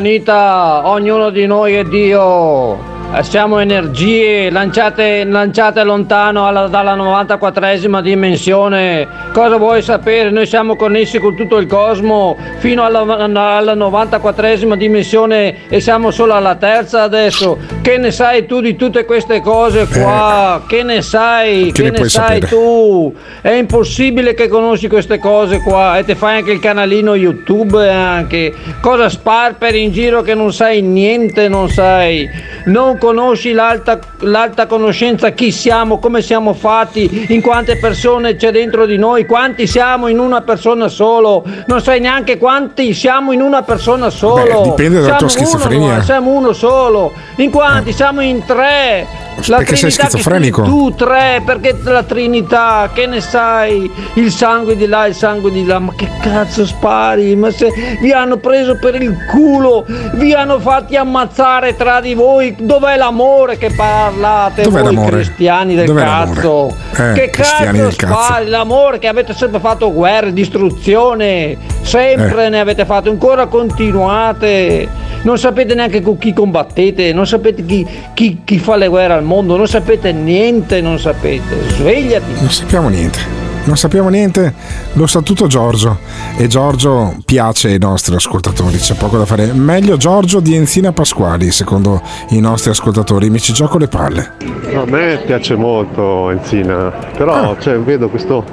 Ognuno 0.86 1.30
di 1.30 1.46
noi 1.46 1.74
è 1.76 1.84
Dio. 1.84 2.93
Eh, 3.16 3.22
Siamo 3.22 3.60
energie 3.60 4.50
lanciate, 4.50 5.24
lanciate 5.24 5.84
lontano 5.84 6.48
alla- 6.48 6.68
dalla 6.68 6.96
94esima 6.96 8.02
dimensione. 8.02 9.08
Cosa 9.32 9.58
vuoi 9.58 9.84
sapere? 9.84 10.32
Noi 10.32 10.48
siamo 10.48 10.76
connessi 10.76 11.20
con 11.20 11.36
tutto 11.36 11.58
il 11.58 11.68
cosmo 11.68 12.36
fino 12.58 12.84
alla, 12.84 13.02
alla 13.02 13.76
94esima 13.76 14.76
dimensione 14.76 15.68
e 15.70 15.80
siamo 15.80 16.10
solo 16.10 16.34
alla 16.34 16.56
terza 16.56 17.04
adesso. 17.04 17.58
Che 17.82 17.98
ne 17.98 18.10
sai 18.10 18.48
tu 18.48 18.62
di 18.62 18.76
tutte 18.76 19.06
queste 19.06 19.42
cose 19.42 19.88
qua? 19.88 20.64
che 20.68 20.82
ne 20.82 21.02
sai? 21.04 21.72
che 21.72 21.84
ne 21.84 21.90
ne 21.92 22.10
sai 22.10 22.40
sapere? 22.42 22.48
tu? 22.48 23.14
È 23.42 23.52
impossibile 23.52 24.34
che 24.34 24.48
conosci 24.48 24.88
queste 24.88 25.20
cose 25.20 25.62
qua 25.62 25.98
e 26.00 26.04
ti 26.04 26.16
fai 26.16 26.38
anche 26.38 26.52
il 26.52 26.60
canalino 26.60 27.14
YouTube 27.14 27.88
anche. 27.90 28.54
Cosa 28.82 29.08
sparperi 29.08 29.84
in 29.84 29.92
giro 29.92 30.22
che 30.24 30.34
non 30.34 30.52
sai 30.52 30.82
niente, 30.82 31.48
non 31.48 31.70
sai. 31.70 32.28
Non 32.66 32.98
conosci 33.04 33.52
l'alta, 33.52 34.00
l'alta 34.20 34.66
conoscenza, 34.66 35.32
chi 35.32 35.52
siamo, 35.52 36.00
come 36.00 36.22
siamo 36.22 36.54
fatti, 36.54 37.26
in 37.34 37.42
quante 37.42 37.76
persone 37.76 38.38
c'è 38.38 38.50
dentro 38.52 38.86
di 38.86 38.98
noi, 38.98 39.26
quanti 39.26 39.68
siamo 39.68 40.08
in 40.08 40.20
una 40.20 40.40
persona 40.40 40.88
solo. 40.88 41.44
Non 41.68 41.82
sai 41.82 42.00
neanche 42.00 42.38
quanti 42.38 42.94
siamo 42.94 43.34
in 43.34 43.42
una 43.42 43.62
persona 43.62 44.10
solo. 44.10 44.62
Beh, 44.62 44.70
dipende 44.70 45.02
dalla 45.02 45.18
tua 45.18 45.28
Siamo 45.28 45.50
uno, 45.50 45.58
schizofrenia. 45.58 45.96
no? 45.98 46.02
siamo 46.04 46.32
uno 46.32 46.54
solo. 46.54 47.12
In 47.38 47.52
quanti? 47.52 47.92
Siamo 47.92 48.22
in 48.22 48.46
tre. 48.46 49.32
La 49.48 49.58
Perché 49.58 49.76
sei 49.76 49.90
Trinità 49.90 50.04
che 50.04 50.10
schizofrenico? 50.12 50.62
tu 50.62 50.94
tre, 50.94 51.42
perché 51.44 51.76
la 51.84 52.04
Trinità, 52.04 52.92
che 52.94 53.08
ne 53.08 53.20
sai? 53.20 53.92
Il 54.14 54.32
sangue 54.32 54.78
di 54.78 54.86
là, 54.86 55.08
il 55.08 55.16
sangue 55.16 55.52
di 55.52 55.66
là, 55.66 55.80
ma 55.80 55.92
che 55.96 56.08
cazzo 56.22 56.66
spari? 56.68 57.36
Ma 57.36 57.50
se 57.50 57.70
vi 58.00 58.12
hanno 58.12 58.38
preso 58.38 58.78
per 58.78 59.02
il 59.02 59.18
culo, 59.26 59.86
vi 60.14 60.34
hanno 60.34 60.60
fatti 60.60 60.96
ammazzare 60.96 61.76
tra 61.76 62.00
di 62.00 62.14
voi, 62.14 62.56
dov'è 62.60 62.93
l'amore 62.98 63.58
che 63.58 63.72
parlate 63.76 64.64
Dov'è 64.64 64.82
voi 64.82 64.94
l'amore? 64.94 65.12
cristiani 65.18 65.76
del 65.76 65.86
Dov'è 65.86 66.02
cazzo? 66.04 66.76
Eh, 66.96 67.12
che 67.14 67.30
cazzo 67.30 67.92
spari? 67.92 68.48
L'amore 68.50 69.00
che 69.00 69.08
avete 69.08 69.34
sempre 69.34 69.60
fatto 69.60 69.92
guerre, 69.94 70.34
distruzione, 70.34 71.58
sempre 71.82 72.46
Eh. 72.46 72.50
ne 72.50 72.60
avete 72.60 72.86
fatto, 72.86 73.10
ancora 73.10 73.48
continuate. 73.48 74.88
Non 75.24 75.38
sapete 75.38 75.74
neanche 75.74 76.02
con 76.02 76.18
chi 76.18 76.34
combattete, 76.34 77.14
non 77.14 77.26
sapete 77.26 77.64
chi, 77.66 77.88
chi- 78.14 78.42
chi 78.44 78.60
fa 78.60 78.76
le 78.76 78.88
guerre 78.90 79.14
al 79.14 79.24
mondo, 79.24 79.56
non 79.56 79.68
sapete 79.68 80.12
niente, 80.12 80.82
non 80.82 81.00
sapete. 81.00 81.70
Svegliati. 81.70 82.34
Non 82.40 82.50
sappiamo 82.50 82.90
niente. 82.90 83.43
Non 83.66 83.78
sappiamo 83.78 84.10
niente, 84.10 84.54
lo 84.94 85.08
sa 85.08 85.22
tutto 85.22 85.48
Giorgio 85.48 86.00
e 86.38 86.48
Giorgio 86.48 87.16
piace 87.24 87.70
ai 87.70 87.80
nostri 87.80 88.14
ascoltatori, 88.14 88.76
c'è 88.76 88.94
poco 88.96 89.18
da 89.18 89.26
fare. 89.26 89.54
Meglio 89.54 89.96
Giorgio 89.96 90.42
di 90.42 90.54
Enzina 90.54 90.92
Pasquali, 90.92 91.50
secondo 91.50 92.02
i 92.32 92.42
nostri 92.42 92.72
ascoltatori, 92.72 93.30
mi 93.30 93.40
ci 93.40 93.54
gioco 93.54 93.78
le 93.78 93.88
palle. 93.88 94.34
A 94.76 94.84
me 94.86 95.22
piace 95.26 95.56
molto 95.56 96.30
Enzina, 96.30 96.92
però 97.16 97.56
cioè, 97.58 97.80
vedo 97.80 98.10
questo 98.10 98.44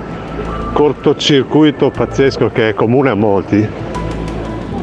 cortocircuito 0.73 1.91
pazzesco 1.91 2.51
che 2.51 2.69
è 2.69 2.75
comune 2.75 3.11
a 3.11 3.15
molti, 3.15 3.69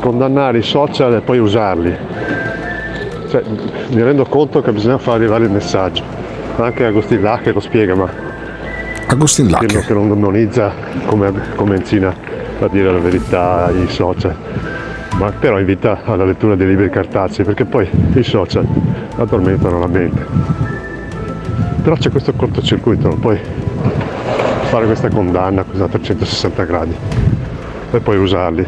condannare 0.02 0.58
i 0.58 0.64
social 0.64 1.14
e 1.14 1.22
poi 1.22 1.40
usarli. 1.40 1.98
Cioè, 3.30 3.44
mi 3.92 4.02
rendo 4.02 4.26
conto 4.26 4.62
che 4.62 4.74
bisogna 4.74 4.98
far 4.98 5.16
arrivare 5.16 5.46
il 5.46 5.52
messaggio. 5.52 6.04
Anche 6.58 6.84
Agostin 6.84 7.22
Lacche 7.22 7.54
lo 7.54 7.62
spiega, 7.62 7.96
ma 7.96 8.36
Agostin 9.10 9.50
Lacche 9.50 9.80
che 9.80 9.94
non 9.94 10.10
demonizza 10.10 10.74
come, 11.06 11.32
come 11.56 11.78
Enzina 11.78 12.14
a 12.60 12.68
dire 12.68 12.92
la 12.92 13.00
verità 13.00 13.72
i 13.72 13.88
social, 13.90 14.36
ma 15.18 15.32
però 15.32 15.60
invita 15.60 16.02
alla 16.04 16.26
lettura 16.26 16.56
dei 16.56 16.68
libri 16.68 16.90
cartacei, 16.90 17.46
perché 17.46 17.64
poi 17.64 17.90
i 18.16 18.24
social 18.24 18.68
addormentano 19.16 19.80
la 19.80 19.88
mente. 19.88 20.26
Però 21.82 21.96
c'è 21.96 22.10
questo 22.10 22.34
cortocircuito, 22.34 23.08
non 23.08 23.20
puoi 23.20 23.40
fare 24.64 24.86
questa 24.86 25.08
condanna 25.08 25.64
così 25.64 25.82
a 25.82 25.88
360 25.88 26.64
gradi 26.66 26.96
e 27.92 28.00
poi 28.00 28.18
usarli. 28.18 28.68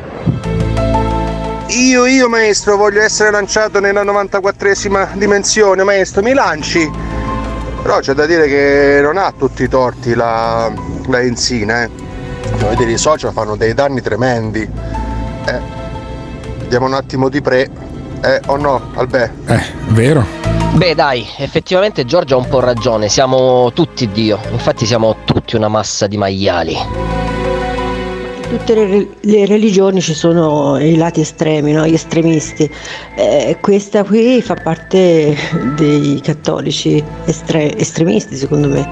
Io, 1.67 2.05
io 2.05 2.29
maestro, 2.29 2.77
voglio 2.77 3.01
essere 3.01 3.29
lanciato 3.29 3.81
nella 3.81 4.03
94esima 4.03 5.15
dimensione, 5.15 5.83
maestro, 5.83 6.21
mi 6.21 6.33
lanci? 6.33 7.18
Però 7.81 7.99
c'è 7.99 8.13
da 8.13 8.25
dire 8.25 8.47
che 8.47 8.99
non 9.01 9.17
ha 9.17 9.33
tutti 9.35 9.63
i 9.63 9.67
torti 9.67 10.13
la, 10.13 10.71
la 11.07 11.21
Enzina, 11.21 11.83
eh. 11.83 11.89
Devo 12.57 12.73
dire, 12.75 12.91
i 12.91 12.97
social 12.97 13.31
fanno 13.31 13.55
dei 13.55 13.73
danni 13.73 14.01
tremendi. 14.01 14.61
Eh, 14.61 15.61
vediamo 16.59 16.85
un 16.85 16.93
attimo 16.93 17.29
di 17.29 17.41
pre. 17.41 17.69
Eh, 18.21 18.41
o 18.47 18.57
no, 18.57 18.91
Albè? 18.95 19.31
Eh, 19.45 19.61
vero? 19.87 20.25
Beh 20.73 20.93
dai, 20.93 21.25
effettivamente 21.37 22.05
Giorgio 22.05 22.35
ha 22.35 22.37
un 22.37 22.47
po' 22.47 22.59
ragione, 22.59 23.09
siamo 23.09 23.71
tutti 23.73 24.07
Dio, 24.11 24.39
infatti 24.51 24.85
siamo 24.85 25.17
tutti 25.25 25.55
una 25.55 25.67
massa 25.67 26.05
di 26.05 26.15
maiali. 26.15 26.77
Tutte 28.49 28.73
le, 28.73 29.07
le 29.19 29.45
religioni 29.45 30.01
ci 30.01 30.13
sono 30.13 30.77
i 30.79 30.95
lati 30.95 31.21
estremi, 31.21 31.71
no? 31.71 31.85
gli 31.85 31.93
estremisti. 31.93 32.69
Eh, 33.15 33.57
questa 33.61 34.03
qui 34.03 34.41
fa 34.41 34.55
parte 34.55 35.37
dei 35.75 36.19
cattolici 36.21 37.03
estre- 37.25 37.77
estremisti, 37.77 38.35
secondo 38.35 38.67
me. 38.67 38.89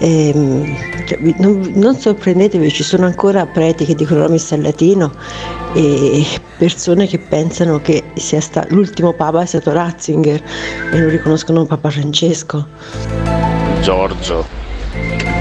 Vi- 0.00 1.34
non, 1.38 1.72
non 1.74 1.96
sorprendetevi, 1.96 2.70
ci 2.70 2.84
sono 2.84 3.06
ancora 3.06 3.46
preti 3.46 3.84
che 3.84 3.94
dicono 3.94 4.20
la 4.20 4.28
messa 4.28 4.54
in 4.54 4.62
latino 4.62 5.12
e 5.74 6.24
persone 6.56 7.06
che 7.08 7.18
pensano 7.18 7.80
che 7.80 8.04
sia 8.14 8.40
sta- 8.40 8.64
l'ultimo 8.68 9.12
papa 9.12 9.42
è 9.42 9.46
stato 9.46 9.72
Ratzinger 9.72 10.42
e 10.92 10.98
non 10.98 11.08
riconoscono 11.08 11.66
Papa 11.66 11.90
Francesco. 11.90 12.66
Giorgio, 13.80 14.46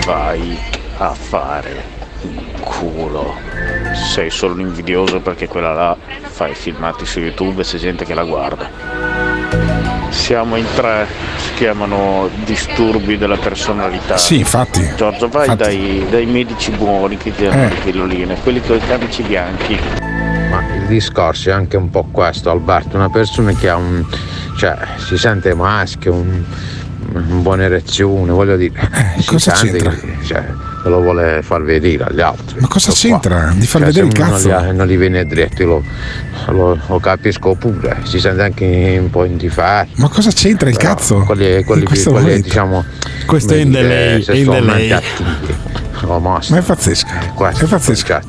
vai 0.05 0.57
a 0.97 1.13
fare? 1.13 1.96
Culo. 2.67 3.33
Sei 4.13 4.29
solo 4.29 4.53
un 4.53 4.59
invidioso 4.59 5.19
perché 5.21 5.47
quella 5.47 5.73
là 5.73 5.97
fa 6.21 6.47
i 6.47 6.53
filmati 6.53 7.05
su 7.05 7.19
YouTube 7.19 7.61
e 7.61 7.65
c'è 7.65 7.77
gente 7.77 8.05
che 8.05 8.13
la 8.13 8.23
guarda. 8.23 8.69
Siamo 10.09 10.55
in 10.57 10.65
tre, 10.75 11.07
si 11.37 11.53
chiamano 11.55 12.29
disturbi 12.43 13.17
della 13.17 13.37
personalità. 13.37 14.17
Sì, 14.17 14.39
infatti. 14.39 14.85
Giorgio, 14.95 15.27
vai 15.29 15.47
Infatti. 15.49 15.63
dai, 15.77 16.05
dai 16.09 16.25
medici 16.25 16.71
buoni 16.71 17.17
che 17.17 17.33
ti 17.33 17.43
danno 17.47 17.63
Eh. 17.63 17.69
le 17.69 17.75
pilloline, 17.75 18.35
quelli 18.41 18.61
con 18.61 18.75
i 18.75 18.81
camici 18.85 19.23
bianchi. 19.23 19.79
Ma 20.49 20.61
il 20.75 20.85
discorso 20.87 21.49
è 21.49 21.53
anche 21.53 21.77
un 21.77 21.89
po' 21.89 22.05
questo, 22.11 22.49
Alberto. 22.49 22.95
Una 22.97 23.09
persona 23.09 23.53
che 23.53 23.69
ha 23.69 23.75
un. 23.75 24.05
cioè, 24.57 24.75
si 24.97 25.17
sente 25.17 25.53
maschio, 25.53 26.13
un, 26.13 26.43
una 27.13 27.21
buona 27.41 27.63
erezione, 27.63 28.31
voglio 28.31 28.55
dire. 28.57 28.73
si 29.19 29.21
Eh, 29.21 29.23
cosa 29.25 29.55
sente 29.55 29.77
c'entra? 29.77 29.91
che 29.91 30.25
cioè, 30.25 30.45
lo 30.89 31.01
vuole 31.01 31.41
far 31.41 31.63
vedere 31.63 32.03
agli 32.05 32.21
altri. 32.21 32.59
Ma 32.59 32.67
cosa 32.67 32.91
c'entra 32.91 33.53
di 33.55 33.65
far 33.65 33.81
Cioè, 33.81 33.91
vedere 33.91 34.07
il 34.07 34.13
uno 34.17 34.29
cazzo? 34.29 34.49
Non 34.49 34.65
gli, 34.65 34.75
non 34.75 34.87
gli 34.87 34.97
viene 34.97 35.25
dritto, 35.25 35.65
lo, 35.65 35.83
lo- 36.47 36.79
lo 36.87 36.99
capisco 36.99 37.55
pure. 37.55 37.97
Si 38.03 38.19
sente 38.19 38.41
anche 38.43 38.97
un 38.99 39.09
po' 39.09 39.25
in 39.25 39.37
difetto. 39.37 39.89
Ma 39.95 40.09
cosa 40.09 40.31
c'entra 40.31 40.69
il 40.69 40.77
Però 40.77 40.93
cazzo? 40.93 41.17
Quelli, 41.19 41.63
quelli, 41.63 41.81
in 41.81 41.87
questo 41.87 42.11
quelli, 42.11 42.41
diciamo. 42.41 42.83
Questo 43.25 43.53
è 43.53 43.57
in 43.57 43.71
delay, 43.71 44.23
è 44.23 44.33
in 44.33 44.49
delay. 44.49 44.99
Ma 46.07 46.39
è 46.39 46.61
pazzesco. 46.61 47.07
È 47.07 47.65
pazzesco. 47.65 48.21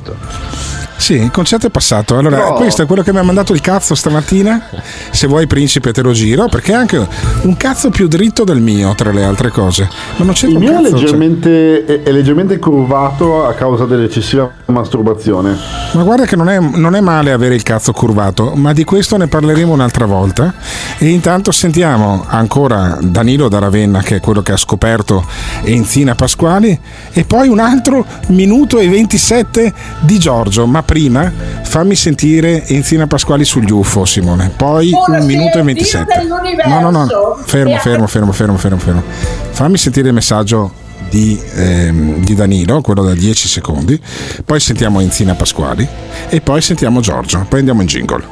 Sì, 0.99 1.15
il 1.15 1.31
concetto 1.31 1.67
è 1.69 1.71
passato. 1.71 2.19
Allora, 2.19 2.49
No. 2.49 2.53
questo 2.55 2.83
è 2.83 2.87
quello 2.87 3.03
che 3.03 3.13
mi 3.13 3.19
ha 3.19 3.23
mandato 3.23 3.53
il 3.55 3.61
cazzo 3.61 3.95
stamattina. 3.95 4.69
Se 5.11 5.27
vuoi, 5.27 5.47
principe, 5.47 5.93
te 5.93 6.03
lo 6.03 6.13
giro. 6.13 6.49
Perché 6.49 6.73
è 6.73 6.75
anche 6.75 7.07
un 7.43 7.57
cazzo 7.57 7.89
più 7.91 8.09
dritto 8.09 8.45
del 8.45 8.61
mio, 8.61 8.95
tra 8.95 9.11
le 9.13 9.25
altre 9.25 9.51
cose. 9.51 9.89
Ma 10.17 10.25
non 10.25 10.35
c'è 10.35 10.49
Il 10.49 10.59
mio 10.59 10.71
è 10.71 10.75
cazzo. 10.75 10.89
cioè- 10.91 11.01
leggermente, 11.01 11.85
è, 11.85 12.03
è 12.03 12.11
leggermente 12.11 12.59
curvato 12.59 13.47
a 13.47 13.55
causa 13.55 13.85
dell'eccessiva 13.87 14.51
masturbazione. 14.67 15.57
Ma 15.93 16.03
guarda 16.03 16.25
che 16.27 16.37
non 16.37 16.49
è, 16.49 16.59
non 16.59 16.95
è 16.95 17.01
male 17.01 17.31
avere 17.33 17.55
il 17.55 17.63
cazzo 17.63 17.93
curvato, 17.93 18.53
ma 18.57 18.73
di 18.73 18.85
questo 18.85 19.17
ne 19.17 19.29
parleremo 19.29 19.73
un'altra 19.73 20.05
volta. 20.05 20.53
E 20.99 21.09
intanto 21.09 21.53
sentiamo 21.53 22.25
ancora 22.29 22.99
Danilo 23.01 23.49
da 23.49 23.61
Ravenna, 23.61 24.03
che 24.03 24.17
è 24.17 24.21
quello 24.21 24.43
che 24.43 24.53
ha 24.53 24.57
scoperto 24.57 25.25
Enzina 25.63 26.15
Pasquali, 26.17 26.79
e 27.13 27.25
poi 27.25 27.49
un 27.49 27.61
altro 27.61 28.05
minuto 28.29 28.79
e 28.79 28.89
27 28.89 29.73
di 30.01 30.19
Giorgio. 30.19 30.67
Ma 30.67 30.83
prima 30.89 31.31
fammi 31.65 31.95
sentire 31.95 32.65
Enzina 32.67 33.07
Pasquali 33.07 33.45
sugli 33.45 33.71
UFO, 33.71 34.07
Simone. 34.07 34.51
Poi 34.57 34.91
Ora, 34.91 35.21
un 35.21 35.27
minuto 35.27 35.59
e 35.59 35.63
Dio 35.63 35.65
27. 35.65 36.19
dell'universo 36.19 36.71
No, 36.71 36.81
no, 36.81 36.91
no. 36.91 37.39
Fermo, 37.45 37.77
fermo, 37.77 38.07
fermo, 38.07 38.33
fermo, 38.33 38.57
fermo, 38.57 38.79
fermo. 38.79 39.03
Fammi 39.51 39.77
sentire 39.77 40.09
il 40.09 40.15
messaggio 40.15 40.73
di, 41.11 41.39
ehm, 41.57 42.25
di 42.25 42.35
Danilo, 42.35 42.81
quello 42.81 43.03
da 43.03 43.13
10 43.13 43.49
secondi. 43.49 44.01
Poi 44.43 44.59
sentiamo 44.61 45.01
Enzina 45.01 45.35
Pasquali 45.35 45.87
e 46.31 46.41
poi 46.41 46.63
sentiamo 46.63 47.01
Giorgio. 47.01 47.45
Poi 47.47 47.59
andiamo 47.59 47.83
in 47.83 47.87
jingle. 47.87 48.25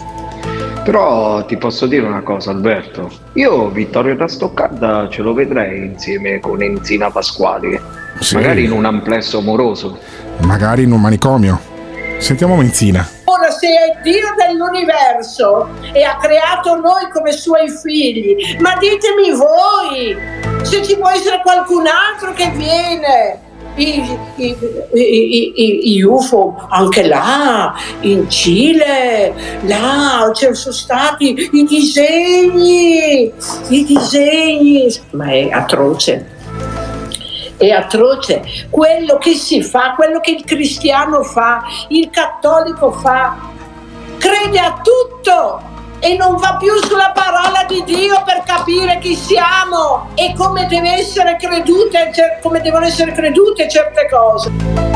Però 0.83 1.45
ti 1.45 1.59
posso 1.59 1.87
dire 1.87 2.07
una 2.07 2.23
cosa, 2.23 2.53
Alberto. 2.53 3.11
Io 3.35 3.69
Vittorio 3.69 4.17
da 4.17 4.29
Stoccarda 4.29 5.09
ce 5.11 5.21
lo 5.21 5.35
vedrei 5.35 5.85
insieme 5.89 6.41
con 6.41 6.63
Enzina 6.63 7.11
Pasquali. 7.11 7.79
Sì. 8.21 8.37
Magari 8.37 8.65
in 8.65 8.71
un 8.71 8.87
amplesso 8.87 9.39
amoroso. 9.39 9.99
Magari 10.39 10.85
in 10.85 10.93
un 10.93 11.03
manicomio. 11.03 11.75
Sentiamo 12.19 12.61
Enzina. 12.61 13.09
Ora, 13.25 13.51
se 13.51 13.69
è 13.69 13.99
Dio 14.03 14.35
dell'universo 14.37 15.69
e 15.93 16.03
ha 16.03 16.17
creato 16.17 16.75
noi 16.77 17.09
come 17.12 17.33
suoi 17.33 17.69
figli, 17.71 18.57
ma 18.59 18.77
ditemi 18.79 19.31
voi 19.33 20.17
se 20.62 20.83
ci 20.83 20.97
può 20.97 21.09
essere 21.09 21.41
qualcun 21.43 21.85
altro 21.87 22.33
che 22.33 22.51
viene. 22.55 23.45
I- 23.79 24.19
i- 24.37 24.57
i- 24.95 25.93
i 25.97 26.03
UFO 26.03 26.67
anche 26.71 27.07
là 27.07 27.75
in 28.01 28.27
Cile 28.31 29.35
là 29.67 30.31
ci 30.35 30.49
sono 30.55 30.75
stati 30.75 31.51
i 31.53 31.64
disegni 31.64 33.31
i 33.69 33.85
disegni 33.85 34.89
ma 35.11 35.27
è 35.31 35.51
atroce 35.51 36.36
è 37.57 37.71
atroce 37.71 38.67
quello 38.71 39.19
che 39.19 39.35
si 39.35 39.63
fa, 39.63 39.95
quello 39.95 40.21
che 40.21 40.33
il 40.33 40.45
cristiano 40.45 41.23
fa, 41.23 41.63
il 41.89 42.11
cattolico 42.11 42.93
fa, 42.93 43.37
crede 44.19 44.59
a 44.59 44.81
tutto 44.83 45.75
e 45.99 46.17
non 46.17 46.37
va 46.37 46.57
più 46.59 46.73
sulla 46.85 47.13
parola 47.15 47.65
di 47.67 47.83
Dio 47.85 48.23
per 48.25 48.43
capire 48.45 48.99
chi 48.99 49.15
siamo 49.15 50.11
e 50.15 50.35
come, 50.37 50.67
deve 50.67 50.93
essere 50.95 51.37
credute, 51.37 52.11
come 52.43 52.61
devono 52.61 52.85
essere 52.85 53.13
credute 53.13 53.69
certe 53.69 54.09
cose. 54.09 54.95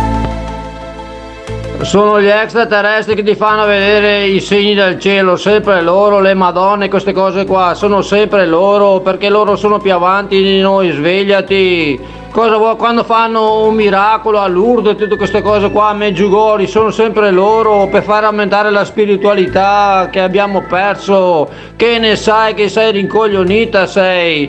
Sono 1.82 2.20
gli 2.20 2.28
extraterrestri 2.28 3.14
che 3.14 3.22
ti 3.22 3.34
fanno 3.34 3.64
vedere 3.64 4.26
i 4.26 4.40
segni 4.40 4.74
del 4.74 5.00
cielo, 5.00 5.36
sempre 5.36 5.80
loro, 5.80 6.20
le 6.20 6.34
madonne, 6.34 6.88
queste 6.88 7.12
cose 7.12 7.46
qua, 7.46 7.74
sono 7.74 8.02
sempre 8.02 8.46
loro 8.46 9.00
perché 9.00 9.28
loro 9.28 9.56
sono 9.56 9.78
più 9.78 9.92
avanti 9.92 10.40
di 10.40 10.60
noi, 10.60 10.90
svegliati. 10.90 11.98
Cosa 12.30 12.58
vuoi 12.58 12.76
quando 12.76 13.02
fanno 13.02 13.64
un 13.64 13.74
miracolo 13.74 14.38
a 14.38 14.46
Lourdes 14.46 14.92
e 14.92 14.96
tutte 14.96 15.16
queste 15.16 15.42
cose 15.42 15.72
qua 15.72 15.88
a 15.88 15.94
Meggiugori, 15.94 16.68
sono 16.68 16.90
sempre 16.90 17.32
loro 17.32 17.88
per 17.88 18.04
far 18.04 18.22
aumentare 18.22 18.70
la 18.70 18.84
spiritualità 18.84 20.10
che 20.12 20.20
abbiamo 20.20 20.62
perso. 20.68 21.48
Che 21.74 21.98
ne 21.98 22.14
sai 22.14 22.54
che 22.54 22.68
sei 22.68 22.92
rincoglionita 22.92 23.86
sei? 23.86 24.48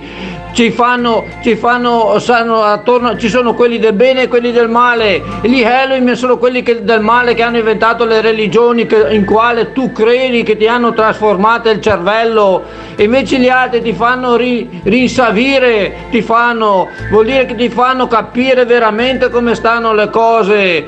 Ci 0.54 0.70
fanno, 0.72 1.26
ci 1.42 1.56
fanno, 1.56 2.20
sanno 2.20 2.62
attorno, 2.62 3.16
ci 3.18 3.30
sono 3.30 3.54
quelli 3.54 3.80
del 3.80 3.94
bene 3.94 4.24
e 4.24 4.28
quelli 4.28 4.52
del 4.52 4.68
male. 4.68 5.22
Gli 5.42 5.62
Elohim 5.62 6.12
sono 6.14 6.38
quelli 6.38 6.62
che- 6.62 6.84
del 6.84 7.00
male 7.00 7.34
che 7.34 7.42
hanno 7.42 7.58
inventato 7.58 8.04
le 8.04 8.20
religioni 8.20 8.86
che- 8.86 9.08
in 9.12 9.24
quale 9.24 9.72
tu 9.72 9.94
credi 9.94 10.44
che 10.44 10.58
ti 10.58 10.68
hanno 10.68 10.94
trasformato 10.94 11.70
il 11.70 11.82
cervello. 11.82 12.64
E 12.96 13.04
invece 13.06 13.40
gli 13.40 13.48
altri 13.48 13.82
ti 13.82 13.94
fanno 13.94 14.36
ri- 14.36 14.82
rinsavire, 14.84 16.08
ti 16.12 16.22
fanno, 16.22 16.90
vuol 17.10 17.26
dire 17.26 17.46
che 17.46 17.56
ti 17.56 17.70
fanno 17.70 18.08
capire 18.08 18.66
veramente 18.66 19.30
come 19.30 19.56
stanno 19.56 19.94
le 19.94 20.10
cose. 20.10 20.86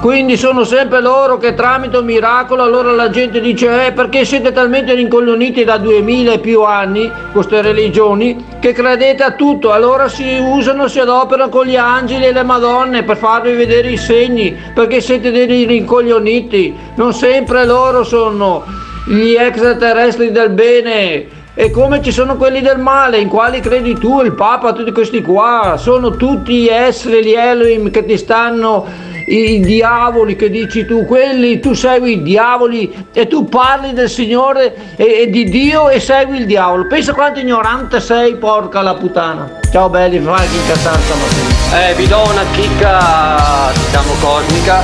Quindi 0.00 0.36
sono 0.36 0.62
sempre 0.64 1.00
loro 1.00 1.36
che 1.36 1.54
tramite 1.54 1.96
un 1.96 2.04
miracolo 2.04 2.62
allora 2.62 2.92
la 2.92 3.10
gente 3.10 3.40
dice 3.40 3.86
eh 3.86 3.92
perché 3.92 4.24
siete 4.24 4.52
talmente 4.52 4.94
rincoglioniti 4.94 5.64
da 5.64 5.78
2000 5.78 6.34
e 6.34 6.38
più 6.38 6.62
anni 6.62 7.10
queste 7.32 7.60
religioni 7.60 8.44
che 8.60 8.72
credete 8.72 9.24
a 9.24 9.32
tutto? 9.32 9.72
Allora 9.72 10.08
si 10.08 10.38
usano 10.38 10.86
si 10.86 11.00
adoperano 11.00 11.48
con 11.48 11.66
gli 11.66 11.76
angeli 11.76 12.26
e 12.26 12.32
le 12.32 12.42
madonne 12.44 13.02
per 13.02 13.16
farvi 13.16 13.52
vedere 13.52 13.90
i 13.90 13.96
segni 13.96 14.54
perché 14.74 15.00
siete 15.00 15.30
dei 15.30 15.64
rincoglioniti. 15.64 16.74
Non 16.94 17.12
sempre 17.12 17.64
loro 17.64 18.04
sono 18.04 18.64
gli 19.06 19.34
extraterrestri 19.34 20.30
del 20.30 20.50
bene. 20.50 21.26
E 21.58 21.70
come 21.70 22.02
ci 22.02 22.12
sono 22.12 22.36
quelli 22.36 22.60
del 22.60 22.78
male, 22.78 23.16
in 23.16 23.28
quali 23.28 23.60
credi 23.60 23.94
tu, 23.94 24.20
il 24.20 24.34
Papa, 24.34 24.74
tutti 24.74 24.92
questi 24.92 25.22
qua, 25.22 25.76
sono 25.78 26.10
tutti 26.10 26.68
esseri, 26.68 27.24
gli 27.24 27.32
Elohim 27.32 27.90
che 27.90 28.04
ti 28.04 28.18
stanno, 28.18 28.84
i, 29.26 29.60
diavoli 29.60 30.36
che 30.36 30.50
dici 30.50 30.84
tu, 30.84 31.04
quelli, 31.04 31.60
tu 31.60 31.72
segui 31.72 32.12
i 32.12 32.22
diavoli 32.22 33.08
e 33.12 33.26
tu 33.26 33.48
parli 33.48 33.92
del 33.92 34.08
Signore 34.08 34.94
e, 34.96 35.22
e 35.22 35.30
di 35.30 35.44
Dio 35.44 35.88
e 35.88 36.00
segui 36.00 36.38
il 36.38 36.46
diavolo. 36.46 36.86
Pensa 36.86 37.12
quanto 37.12 37.40
ignorante 37.40 38.00
sei, 38.00 38.36
porca 38.36 38.82
la 38.82 38.94
puttana. 38.94 39.58
Ciao 39.70 39.88
belli, 39.88 40.18
vai 40.18 40.46
che 40.48 40.56
incazzare 40.56 41.00
stamattina. 41.00 41.88
Eh, 41.88 41.94
vi 41.94 42.06
do 42.06 42.22
una 42.22 42.44
chicca, 42.52 43.72
diciamo, 43.74 44.12
cosmica. 44.20 44.82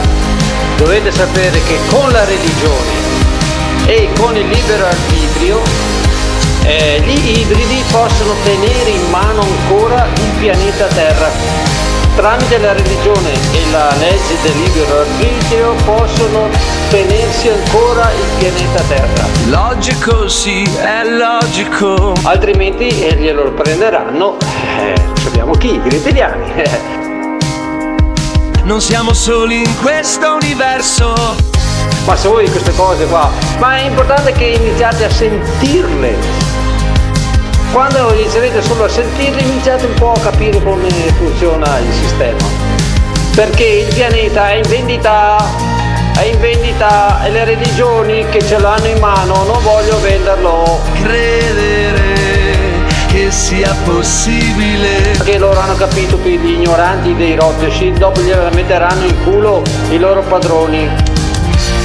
Dovete 0.77 1.13
sapere 1.13 1.61
che 1.67 1.79
con 1.89 2.11
la 2.11 2.25
religione 2.25 3.11
e 3.87 4.09
con 4.19 4.37
il 4.37 4.47
libero 4.49 4.87
arbitrio 4.87 5.61
eh, 6.65 7.01
gli 7.05 7.39
ibridi 7.41 7.83
possono 7.91 8.35
tenere 8.45 8.91
in 8.91 9.11
mano 9.11 9.43
ancora 9.43 10.07
il 10.15 10.31
pianeta 10.39 10.87
Terra. 10.87 11.82
Tramite 12.15 12.59
la 12.59 12.73
religione 12.75 13.33
e 13.33 13.71
la 13.71 13.91
legge 13.97 14.37
del 14.43 14.53
libero 14.59 15.01
arbitrio 15.01 15.75
possono 15.85 16.49
tenersi 16.91 17.49
ancora 17.49 18.11
il 18.13 18.25
pianeta 18.39 18.83
Terra. 18.83 19.27
Logico, 19.47 20.29
sì, 20.29 20.63
è 20.63 21.05
logico. 21.05 22.13
Altrimenti 22.25 22.89
eh, 22.89 23.15
glielo 23.15 23.51
prenderanno. 23.53 24.37
Eh, 24.79 24.95
sappiamo 25.23 25.55
chi? 25.55 25.81
I 25.83 25.89
reptiliani. 25.89 27.01
Non 28.65 28.81
siamo 28.81 29.13
soli 29.13 29.59
in 29.59 29.77
questo 29.81 30.35
universo. 30.41 31.13
Ma 32.07 32.15
se 32.15 32.29
voi 32.29 32.49
queste 32.49 32.73
cose 32.77 33.07
qua, 33.07 33.29
ma 33.59 33.77
è 33.77 33.83
importante 33.83 34.31
che 34.33 34.45
iniziate 34.45 35.05
a 35.05 35.11
sentirle. 35.11 36.52
Quando 37.73 38.13
inizierete 38.13 38.61
solo 38.61 38.85
a 38.85 38.89
sentirle 38.89 39.41
iniziate 39.41 39.87
un 39.87 39.95
po' 39.95 40.13
a 40.13 40.21
capire 40.21 40.63
come 40.63 40.91
funziona 41.17 41.79
il 41.79 41.91
sistema. 41.91 42.37
Perché 43.35 43.65
il 43.65 43.95
pianeta 43.95 44.51
è 44.51 44.57
in 44.57 44.69
vendita, 44.69 45.43
è 46.15 46.25
in 46.25 46.39
vendita 46.39 47.25
e 47.25 47.31
le 47.31 47.45
religioni 47.45 48.27
che 48.29 48.45
ce 48.45 48.59
l'hanno 48.59 48.89
in 48.89 48.99
mano 48.99 49.45
non 49.45 49.63
voglio 49.63 49.99
venderlo. 50.01 50.81
Credere 51.03 52.13
che 53.07 53.31
sia 53.31 53.75
possibile. 53.85 55.13
Perché 55.17 55.39
loro 55.39 55.59
hanno 55.59 55.77
capito 55.77 56.21
che 56.21 56.29
gli 56.29 56.51
ignoranti 56.51 57.17
dei 57.17 57.37
Rothschild 57.37 57.97
dopo 57.97 58.21
gliela 58.21 58.51
metteranno 58.51 59.07
in 59.07 59.25
culo 59.25 59.63
i 59.89 59.99
loro 59.99 60.21
padroni. 60.21 60.91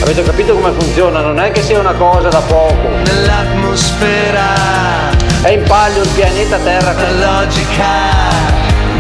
Avete 0.01 0.21
capito 0.21 0.53
come 0.53 0.73
funziona? 0.77 1.21
Non 1.21 1.39
è 1.39 1.49
che 1.51 1.61
sia 1.61 1.79
una 1.79 1.93
cosa 1.93 2.27
da 2.27 2.41
poco. 2.41 2.89
Nell'atmosfera 3.05 5.06
È 5.41 5.49
in 5.49 5.63
palio 5.63 6.01
il 6.01 6.09
pianeta 6.09 6.57
Terra. 6.57 6.93
la 6.93 7.11
logica 7.11 7.85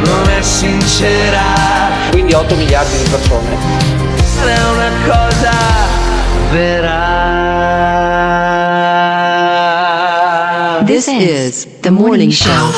non 0.03 0.29
è 0.29 0.41
sincera. 0.41 1.41
Quindi 2.11 2.33
8 2.33 2.55
miliardi 2.55 2.97
di 2.97 3.09
persone. 3.09 3.57
È 4.45 4.59
una 4.69 4.91
cosa 5.05 5.51
vera. 6.51 7.25
This 10.85 11.07
is 11.07 11.67
the 11.81 11.89
morning 11.89 12.31
show. 12.31 12.71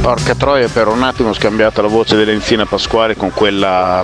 Porca 0.00 0.34
troia, 0.34 0.68
per 0.68 0.88
un 0.88 1.02
attimo 1.02 1.30
ho 1.30 1.34
scambiato 1.34 1.82
la 1.82 1.88
voce 1.88 2.16
dell'Enzina 2.16 2.66
Pasquale 2.66 3.16
con 3.16 3.32
quella 3.32 4.02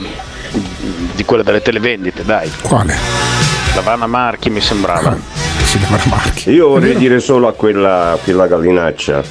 di 1.14 1.24
quella 1.24 1.42
delle 1.42 1.62
televendite, 1.62 2.24
dai. 2.24 2.50
Quale? 2.62 2.96
La 3.74 3.80
Vanna 3.80 4.06
Marchi 4.06 4.50
mi 4.50 4.60
sembrava. 4.60 5.43
Io 6.46 6.68
vorrei 6.68 6.96
dire 6.96 7.20
solo 7.20 7.48
a 7.48 7.52
quella, 7.52 8.18
quella 8.22 8.46
gallinaccia. 8.46 9.22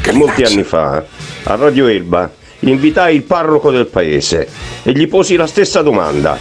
che 0.00 0.12
Molti 0.12 0.42
anni 0.42 0.62
fa, 0.62 1.04
a 1.42 1.54
Radio 1.54 1.86
Elba, 1.86 2.30
invitai 2.60 3.16
il 3.16 3.22
parroco 3.22 3.70
del 3.70 3.86
paese 3.86 4.48
e 4.82 4.92
gli 4.92 5.08
posi 5.08 5.36
la 5.36 5.46
stessa 5.46 5.82
domanda. 5.82 6.38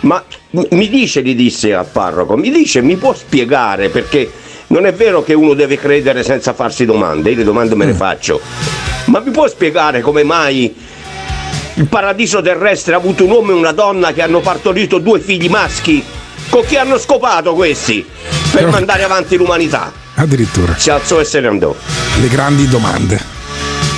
Ma 0.00 0.24
mi 0.50 0.88
dice, 0.88 1.22
gli 1.22 1.34
disse 1.34 1.74
al 1.74 1.86
parroco, 1.86 2.36
mi 2.36 2.50
dice, 2.50 2.80
mi 2.80 2.96
può 2.96 3.12
spiegare 3.12 3.88
perché 3.90 4.30
non 4.68 4.86
è 4.86 4.92
vero 4.92 5.22
che 5.22 5.34
uno 5.34 5.54
deve 5.54 5.76
credere 5.76 6.22
senza 6.22 6.52
farsi 6.52 6.84
domande, 6.84 7.30
io 7.30 7.36
le 7.36 7.44
domande 7.44 7.74
me 7.74 7.86
le 7.86 7.94
faccio. 7.94 8.40
Ma 9.06 9.20
mi 9.20 9.30
può 9.30 9.48
spiegare 9.48 10.00
come 10.00 10.22
mai 10.22 10.74
il 11.74 11.86
paradiso 11.86 12.42
terrestre 12.42 12.94
ha 12.94 12.98
avuto 12.98 13.24
un 13.24 13.30
uomo 13.30 13.52
e 13.52 13.54
una 13.54 13.72
donna 13.72 14.12
che 14.12 14.22
hanno 14.22 14.40
partorito 14.40 14.98
due 14.98 15.20
figli 15.20 15.48
maschi? 15.48 16.04
Con 16.48 16.64
chi 16.64 16.76
hanno 16.76 16.98
scopato 16.98 17.54
questi? 17.54 18.04
Per 18.52 18.66
mandare 18.68 19.02
avanti 19.04 19.36
l'umanità. 19.36 19.92
Addirittura. 20.14 20.76
Si 20.76 20.90
alzò 20.90 21.20
e 21.20 21.24
se 21.24 21.40
ne 21.40 21.48
andò. 21.48 21.74
Le 22.20 22.28
grandi 22.28 22.68
domande. 22.68 23.38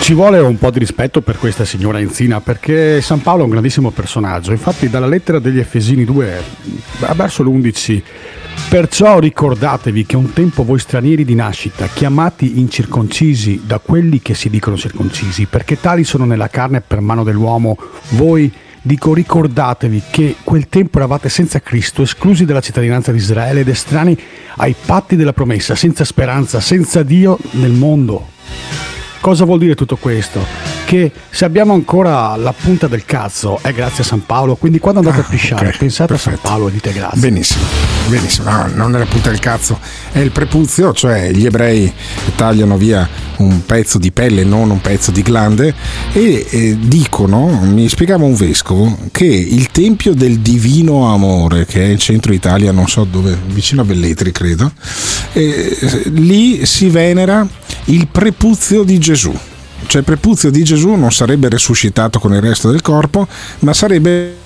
Ci 0.02 0.12
ci 0.12 0.18
vuole 0.18 0.40
un 0.40 0.58
po' 0.58 0.70
di 0.70 0.78
rispetto 0.78 1.22
per 1.22 1.38
questa 1.38 1.64
signora 1.64 1.98
Enzina 1.98 2.42
perché 2.42 3.00
San 3.00 3.22
Paolo 3.22 3.40
è 3.40 3.44
un 3.44 3.50
grandissimo 3.50 3.92
personaggio. 3.92 4.50
Infatti, 4.50 4.90
dalla 4.90 5.06
lettera 5.06 5.38
degli 5.38 5.58
Efesini 5.58 6.04
2, 6.04 6.42
verso 7.14 7.42
l'11, 7.42 8.02
perciò 8.68 9.18
ricordatevi 9.18 10.04
che 10.04 10.16
un 10.16 10.34
tempo 10.34 10.64
voi 10.64 10.80
stranieri 10.80 11.24
di 11.24 11.34
nascita, 11.34 11.86
chiamati 11.86 12.58
incirconcisi 12.60 13.62
da 13.64 13.78
quelli 13.78 14.20
che 14.20 14.34
si 14.34 14.50
dicono 14.50 14.76
circoncisi, 14.76 15.46
perché 15.46 15.80
tali 15.80 16.04
sono 16.04 16.26
nella 16.26 16.48
carne 16.48 16.82
per 16.82 17.00
mano 17.00 17.24
dell'uomo, 17.24 17.78
voi 18.10 18.52
Dico 18.84 19.14
ricordatevi 19.14 20.02
che 20.10 20.36
quel 20.42 20.68
tempo 20.68 20.98
eravate 20.98 21.28
senza 21.28 21.60
Cristo, 21.60 22.02
esclusi 22.02 22.44
dalla 22.44 22.60
cittadinanza 22.60 23.12
di 23.12 23.18
Israele 23.18 23.60
ed 23.60 23.68
estranei 23.68 24.20
ai 24.56 24.74
patti 24.74 25.14
della 25.14 25.32
promessa, 25.32 25.76
senza 25.76 26.04
speranza, 26.04 26.58
senza 26.58 27.04
Dio 27.04 27.38
nel 27.52 27.70
mondo. 27.70 28.30
Cosa 29.22 29.44
vuol 29.44 29.60
dire 29.60 29.76
tutto 29.76 29.96
questo? 29.96 30.44
Che 30.84 31.12
se 31.30 31.44
abbiamo 31.44 31.72
ancora 31.74 32.34
la 32.34 32.52
punta 32.52 32.88
del 32.88 33.04
cazzo 33.04 33.56
è 33.62 33.72
grazie 33.72 34.02
a 34.02 34.06
San 34.06 34.26
Paolo, 34.26 34.56
quindi 34.56 34.80
quando 34.80 34.98
andate 34.98 35.20
Ah, 35.20 35.24
a 35.24 35.28
pisciare 35.30 35.68
ok, 35.68 35.76
pensate 35.78 36.12
perfetto. 36.12 36.34
a 36.34 36.40
San 36.40 36.50
Paolo 36.50 36.68
e 36.68 36.72
dite 36.72 36.92
grazie. 36.92 37.20
Benissimo, 37.20 37.64
benissimo. 38.08 38.50
No, 38.50 38.66
non 38.74 38.96
è 38.96 38.98
la 38.98 39.06
punta 39.06 39.30
del 39.30 39.38
cazzo, 39.38 39.78
è 40.10 40.18
il 40.18 40.32
prepuzio, 40.32 40.92
cioè 40.92 41.30
gli 41.30 41.46
ebrei 41.46 41.90
tagliano 42.34 42.76
via 42.76 43.08
un 43.36 43.64
pezzo 43.64 43.98
di 43.98 44.10
pelle, 44.10 44.42
non 44.42 44.70
un 44.70 44.80
pezzo 44.80 45.12
di 45.12 45.22
glande, 45.22 45.72
e 46.12 46.44
eh, 46.50 46.76
dicono, 46.80 47.60
mi 47.62 47.88
spiegava 47.88 48.24
un 48.24 48.34
vescovo, 48.34 48.98
che 49.12 49.24
il 49.24 49.68
tempio 49.70 50.14
del 50.14 50.40
divino 50.40 51.12
amore, 51.12 51.64
che 51.64 51.80
è 51.80 51.88
in 51.88 51.98
centro 51.98 52.32
Italia, 52.32 52.72
non 52.72 52.88
so 52.88 53.04
dove, 53.08 53.38
vicino 53.46 53.82
a 53.82 53.84
Velletri 53.84 54.32
credo, 54.32 54.72
eh, 55.32 55.76
lì 56.14 56.66
si 56.66 56.88
venera 56.88 57.46
il 57.86 58.08
prepuzio 58.08 58.82
di 58.82 58.98
Gesù. 58.98 59.10
Cioè 59.86 60.00
il 60.00 60.04
prepuzio 60.06 60.50
di 60.50 60.62
Gesù 60.62 60.94
non 60.94 61.12
sarebbe 61.12 61.48
resuscitato 61.48 62.18
con 62.18 62.32
il 62.32 62.40
resto 62.40 62.70
del 62.70 62.82
corpo, 62.82 63.26
ma 63.60 63.72
sarebbe 63.72 64.36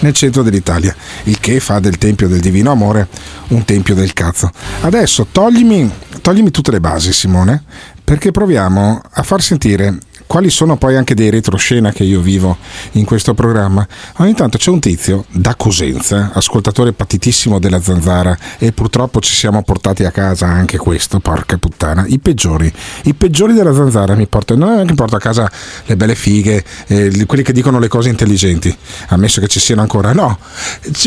nel 0.00 0.12
centro 0.12 0.42
dell'Italia, 0.42 0.94
il 1.24 1.40
che 1.40 1.60
fa 1.60 1.80
del 1.80 1.98
Tempio 1.98 2.28
del 2.28 2.40
Divino 2.40 2.70
Amore 2.70 3.08
un 3.48 3.64
tempio 3.64 3.94
del 3.94 4.12
cazzo. 4.12 4.50
Adesso 4.82 5.28
toglimi, 5.32 5.90
toglimi 6.22 6.50
tutte 6.50 6.70
le 6.70 6.80
basi, 6.80 7.12
Simone, 7.12 7.62
perché 8.04 8.30
proviamo 8.30 9.02
a 9.10 9.22
far 9.22 9.42
sentire 9.42 9.98
quali 10.28 10.50
sono 10.50 10.76
poi 10.76 10.94
anche 10.94 11.14
dei 11.14 11.30
retroscena 11.30 11.90
che 11.90 12.04
io 12.04 12.20
vivo 12.20 12.58
in 12.92 13.06
questo 13.06 13.32
programma. 13.32 13.84
Ogni 14.18 14.34
tanto 14.34 14.58
c'è 14.58 14.70
un 14.70 14.78
tizio 14.78 15.24
da 15.30 15.54
Cosenza, 15.56 16.30
ascoltatore 16.34 16.92
patitissimo 16.92 17.58
della 17.58 17.80
zanzara, 17.80 18.36
e 18.58 18.72
purtroppo 18.72 19.20
ci 19.20 19.34
siamo 19.34 19.62
portati 19.62 20.04
a 20.04 20.10
casa 20.10 20.46
anche 20.46 20.76
questo, 20.76 21.18
porca 21.18 21.56
puttana. 21.56 22.04
I 22.06 22.18
peggiori, 22.18 22.70
i 23.04 23.14
peggiori 23.14 23.54
della 23.54 23.72
zanzara 23.72 24.14
mi 24.14 24.26
portano, 24.26 24.66
non 24.66 24.80
è 24.80 24.84
che 24.84 24.94
porto 24.94 25.16
a 25.16 25.18
casa 25.18 25.50
le 25.86 25.96
belle 25.96 26.14
fighe, 26.14 26.62
eh, 26.88 27.24
quelli 27.24 27.42
che 27.42 27.54
dicono 27.54 27.78
le 27.78 27.88
cose 27.88 28.10
intelligenti, 28.10 28.76
ammesso 29.08 29.40
che 29.40 29.48
ci 29.48 29.58
siano 29.60 29.80
ancora, 29.80 30.12
no, 30.12 30.38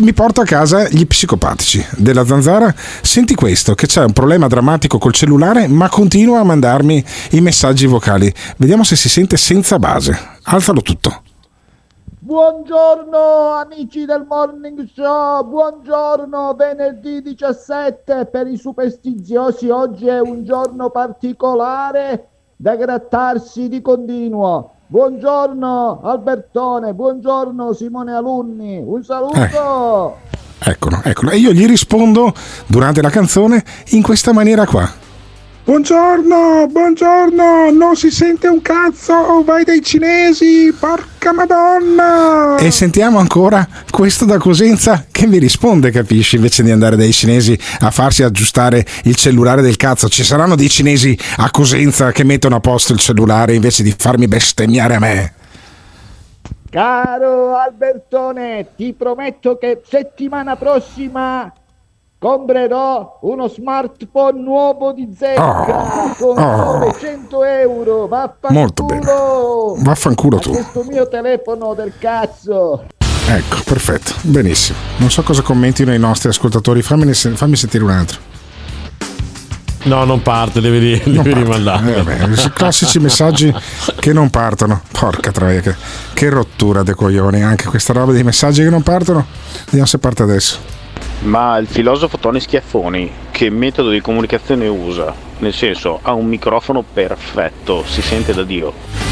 mi 0.02 0.14
porto 0.14 0.42
a 0.42 0.46
casa 0.46 0.90
gli 0.90 1.06
psicopatici 1.06 1.86
della 1.98 2.26
zanzara. 2.26 2.74
Senti 3.04 3.36
questo, 3.36 3.76
che 3.76 3.86
c'è 3.86 4.04
un 4.04 4.14
problema 4.14 4.48
drammatico 4.48 4.98
col 4.98 5.14
cellulare, 5.14 5.68
ma 5.68 5.90
continua 5.90 6.40
a 6.40 6.44
mandarmi 6.44 7.06
i 7.32 7.42
messaggi 7.42 7.86
vocali. 7.86 8.34
Vediamo 8.58 8.84
se 8.84 8.96
si 8.96 9.10
sente 9.12 9.36
senza 9.36 9.78
base. 9.78 10.18
Alzalo 10.44 10.82
tutto. 10.82 11.24
Buongiorno 12.20 13.50
amici 13.56 14.06
del 14.06 14.26
Morning 14.26 14.88
Show, 14.96 15.44
buongiorno 15.50 16.54
venerdì 16.54 17.22
17 17.22 18.28
per 18.28 18.48
i 18.48 18.56
superstiziosi, 18.56 19.68
oggi 19.68 20.08
è 20.08 20.22
un 20.22 20.46
giorno 20.46 20.92
particolare 20.92 22.30
da 22.56 22.78
grattarsi 22.78 23.68
di 23.68 23.82
continuo. 23.82 24.76
Buongiorno 24.88 26.00
Albertone, 26.04 26.94
buongiorno 26.94 27.74
Simone 27.74 28.14
Alunni, 28.14 28.82
un 28.82 29.04
saluto! 29.04 30.20
Eccolo, 30.64 31.02
eccolo. 31.04 31.32
E 31.32 31.38
io 31.38 31.52
gli 31.52 31.66
rispondo 31.66 32.32
durante 32.66 33.02
la 33.02 33.10
canzone 33.10 33.62
in 33.90 34.04
questa 34.04 34.32
maniera 34.32 34.66
qua. 34.66 35.10
Buongiorno, 35.64 36.66
buongiorno, 36.72 37.70
non 37.70 37.96
si 37.96 38.10
sente 38.10 38.48
un 38.48 38.64
cazzo, 38.64 39.44
vai 39.44 39.64
dai 39.64 39.84
cinesi, 39.84 40.76
porca 40.78 41.32
madonna! 41.32 42.58
E 42.58 42.72
sentiamo 42.72 43.20
ancora 43.20 43.68
questo 43.92 44.26
da 44.26 44.40
Cosenza 44.40 45.06
che 45.12 45.28
mi 45.28 45.38
risponde, 45.38 45.92
capisci, 45.92 46.38
invece 46.38 46.64
di 46.64 46.72
andare 46.72 46.96
dai 46.96 47.14
cinesi 47.14 47.58
a 47.82 47.92
farsi 47.92 48.24
aggiustare 48.24 48.84
il 49.04 49.16
cellulare 49.16 49.62
del 49.62 49.78
cazzo. 49.78 50.10
Ci 50.10 50.24
saranno 50.24 50.56
dei 50.56 50.68
cinesi 50.68 51.16
a 51.38 51.52
Cosenza 51.52 52.12
che 52.12 52.24
mettono 52.24 52.56
a 52.56 52.60
posto 52.60 52.94
il 52.94 53.00
cellulare 53.00 53.54
invece 53.54 53.84
di 53.84 53.94
farmi 53.96 54.28
bestemmiare 54.28 54.96
a 54.96 55.00
me. 55.00 55.34
Caro 56.72 57.56
Albertone, 57.56 58.70
ti 58.76 58.94
prometto 58.98 59.60
che 59.60 59.82
settimana 59.88 60.56
prossima 60.56 61.54
comprerò 62.22 63.18
uno 63.22 63.48
smartphone 63.48 64.40
nuovo 64.40 64.92
di 64.92 65.12
zecca 65.18 66.14
con 66.20 66.38
oh. 66.38 66.78
900 66.78 67.44
euro. 67.46 68.08
Vaffanculo! 68.08 68.60
Molto 68.60 68.84
bene. 68.84 69.84
Vaffanculo 69.84 70.38
tu. 70.38 70.52
questo 70.52 70.84
mio 70.84 71.08
telefono 71.08 71.74
del 71.74 71.94
cazzo. 71.98 72.86
Ecco, 73.28 73.58
perfetto, 73.66 74.14
benissimo. 74.22 74.78
Non 74.98 75.10
so 75.10 75.24
cosa 75.24 75.42
commentino 75.42 75.92
i 75.96 75.98
nostri 75.98 76.30
ascoltatori, 76.30 76.84
fammi, 76.84 77.12
fammi 77.12 77.56
sentire 77.56 77.84
un 77.84 77.90
altro. 77.90 78.20
No, 79.86 80.04
non 80.04 80.22
parte, 80.22 80.62
devi, 80.62 81.02
devi 81.04 81.16
parte. 81.16 81.34
rimandare. 81.34 82.06
Eh, 82.06 82.52
classici 82.54 83.00
messaggi 83.00 83.52
che 84.00 84.14
non 84.14 84.30
partono. 84.30 84.80
Porca 84.92 85.32
troia, 85.32 85.60
che, 85.62 85.74
che 86.14 86.30
rottura 86.30 86.84
dei 86.84 86.94
coglioni. 86.94 87.42
Anche 87.42 87.66
questa 87.66 87.94
roba 87.94 88.12
dei 88.12 88.22
messaggi 88.22 88.62
che 88.62 88.70
non 88.70 88.84
partono. 88.84 89.26
Vediamo 89.66 89.88
se 89.88 89.98
parte 89.98 90.22
adesso. 90.22 90.81
Ma 91.22 91.56
il 91.60 91.68
filosofo 91.68 92.18
Tony 92.18 92.40
Schiaffoni 92.40 93.12
che 93.30 93.52
metodo 93.52 93.92
di 93.92 94.02
comunicazione 94.02 94.68
usa? 94.68 95.14
Nel 95.38 95.54
senso, 95.54 96.00
ha 96.02 96.14
un 96.14 96.26
microfono 96.26 96.84
perfetto, 96.84 97.84
si 97.86 98.02
sente 98.02 98.34
da 98.34 98.44
Dio. 98.44 99.11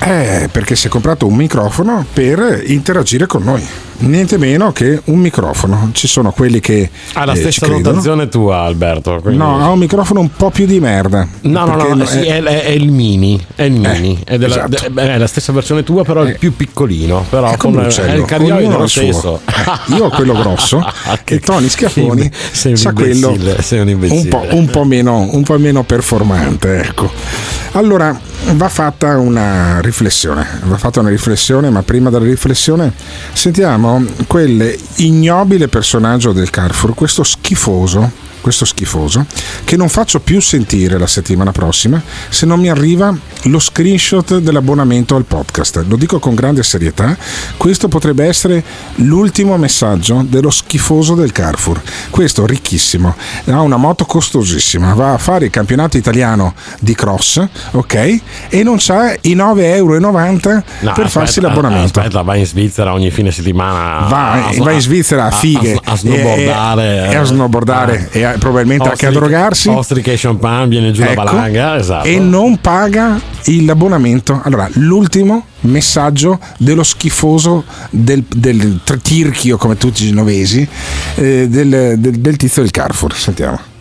Eh, 0.00 0.48
perché 0.50 0.74
si 0.76 0.88
è 0.88 0.90
comprato 0.90 1.26
un 1.26 1.34
microfono 1.34 2.04
per 2.12 2.62
interagire 2.66 3.26
con 3.26 3.42
noi. 3.44 3.64
Niente 3.96 4.36
meno 4.38 4.72
che 4.72 5.00
un 5.04 5.18
microfono. 5.20 5.90
Ci 5.92 6.08
sono 6.08 6.32
quelli 6.32 6.58
che. 6.60 6.90
Ha 7.14 7.24
la 7.24 7.32
eh, 7.32 7.36
stessa 7.36 7.66
notazione 7.68 8.28
tua, 8.28 8.58
Alberto. 8.62 9.20
quindi- 9.22 9.38
No, 9.38 9.62
ha 9.62 9.68
un 9.70 9.78
microfono 9.78 10.18
un 10.20 10.30
po' 10.36 10.50
più 10.50 10.66
di 10.66 10.80
merda. 10.80 11.26
No, 11.42 11.64
no, 11.64 11.94
no, 11.94 12.04
sì, 12.04 12.18
è- 12.18 12.42
è, 12.42 12.42
è- 12.42 12.62
è 12.64 12.70
il 12.70 12.90
mini, 12.90 13.42
è 13.54 13.62
il 13.62 13.72
mini, 13.72 14.20
è, 14.24 14.36
della- 14.36 14.66
esatto. 14.66 15.00
è 15.00 15.16
la 15.16 15.26
stessa 15.28 15.52
versione 15.52 15.84
tua, 15.84 16.02
però 16.02 16.22
è 16.24 16.36
più 16.36 16.54
piccolino, 16.56 17.24
però 17.30 17.52
È 17.52 17.56
come 17.56 17.86
con- 17.88 18.04
è 18.04 18.14
il 18.14 18.24
carioide 18.24 18.54
ognuno 18.64 18.78
lo 18.78 18.84
il 18.84 18.90
stesso. 18.90 19.40
Eh, 19.46 19.94
io 19.94 20.06
ho 20.06 20.10
quello 20.10 20.34
grosso 20.34 20.84
e 21.24 21.38
Tony 21.40 21.68
Schiaffoni 21.68 22.30
sa 22.74 22.92
quello 22.92 23.36
sei 23.60 23.78
un 23.80 23.96
un 24.10 24.28
po', 24.28 24.44
un 24.50 24.66
po' 24.66 24.84
meno, 24.84 25.28
un 25.30 25.42
po' 25.44 25.56
meno 25.58 25.84
performante. 25.84 26.80
Ecco. 26.80 27.10
Allora 27.74 28.16
va 28.52 28.68
fatta 28.68 29.18
una 29.18 29.80
riflessione, 29.80 30.46
va 30.66 30.76
fatta 30.76 31.00
una 31.00 31.08
riflessione, 31.08 31.70
ma 31.70 31.82
prima 31.82 32.08
della 32.08 32.24
riflessione 32.24 32.92
sentiamo 33.32 34.04
quel 34.28 34.78
ignobile 34.96 35.66
personaggio 35.66 36.30
del 36.30 36.50
Carrefour, 36.50 36.94
questo 36.94 37.24
schifoso. 37.24 38.22
Questo 38.44 38.66
schifoso 38.66 39.24
che 39.64 39.74
non 39.78 39.88
faccio 39.88 40.20
più 40.20 40.38
sentire 40.38 40.98
la 40.98 41.06
settimana 41.06 41.50
prossima 41.50 42.02
se 42.28 42.44
non 42.44 42.60
mi 42.60 42.68
arriva 42.68 43.16
lo 43.44 43.58
screenshot 43.58 44.36
dell'abbonamento 44.36 45.16
al 45.16 45.24
podcast. 45.24 45.82
Lo 45.88 45.96
dico 45.96 46.18
con 46.18 46.34
grande 46.34 46.62
serietà, 46.62 47.16
questo 47.56 47.88
potrebbe 47.88 48.26
essere 48.26 48.62
l'ultimo 48.96 49.56
messaggio 49.56 50.22
dello 50.28 50.50
schifoso 50.50 51.14
del 51.14 51.32
Carrefour. 51.32 51.80
Questo 52.10 52.44
ricchissimo, 52.44 53.14
ha 53.46 53.60
una 53.62 53.78
moto 53.78 54.04
costosissima, 54.04 54.92
va 54.92 55.14
a 55.14 55.18
fare 55.18 55.46
il 55.46 55.50
campionato 55.50 55.96
italiano 55.96 56.52
di 56.80 56.94
cross, 56.94 57.42
ok? 57.70 58.20
E 58.50 58.62
non 58.62 58.76
c'ha 58.78 59.14
i 59.22 59.34
9,90 59.34 59.58
euro 59.74 59.98
No, 59.98 60.62
per 60.80 60.88
aspetta, 60.88 61.08
farsi 61.08 61.40
l'abbonamento. 61.40 61.98
Aspetta, 61.98 62.20
vai 62.20 62.40
in 62.40 62.46
Svizzera 62.46 62.92
ogni 62.92 63.10
fine 63.10 63.30
settimana. 63.30 64.06
Va, 64.06 64.32
a- 64.32 64.50
va 64.58 64.72
in 64.72 64.80
Svizzera 64.82 65.24
a 65.26 65.30
fighe 65.30 65.72
a, 65.82 65.92
a 65.92 65.96
snowboardare. 65.96 67.08
e, 67.08 67.10
e 67.12 67.16
a 67.16 67.24
snowboardare 67.24 68.08
e 68.12 68.22
a- 68.24 68.33
probabilmente 68.38 68.88
anche 68.88 69.06
a 69.06 69.08
Ostriche- 69.08 69.28
drogarsi 69.30 69.68
Ostriche 69.68 70.12
e 70.12 70.16
champagne, 70.18 70.68
viene 70.68 70.92
giù 70.92 71.02
la 71.02 71.10
Ecco. 71.12 71.22
valanga, 71.24 71.76
esatto. 71.76 72.06
e 72.06 72.18
non 72.18 72.58
paga 72.58 73.20
l'abbonamento. 73.46 74.40
Allora, 74.44 74.68
l'ultimo 74.74 75.46
messaggio 75.62 76.38
dello 76.58 76.82
schifoso 76.82 77.64
del, 77.90 78.24
del 78.28 78.80
tirchio, 79.02 79.56
come 79.56 79.76
tutti 79.76 80.02
i 80.04 80.06
genovesi, 80.08 80.66
eh, 81.16 81.48
del, 81.48 81.96
del- 81.98 82.18
del 82.18 82.36
tizio 82.36 82.62
del 82.62 82.70
Carrefour. 82.70 83.14
Sentiamo. 83.14 83.72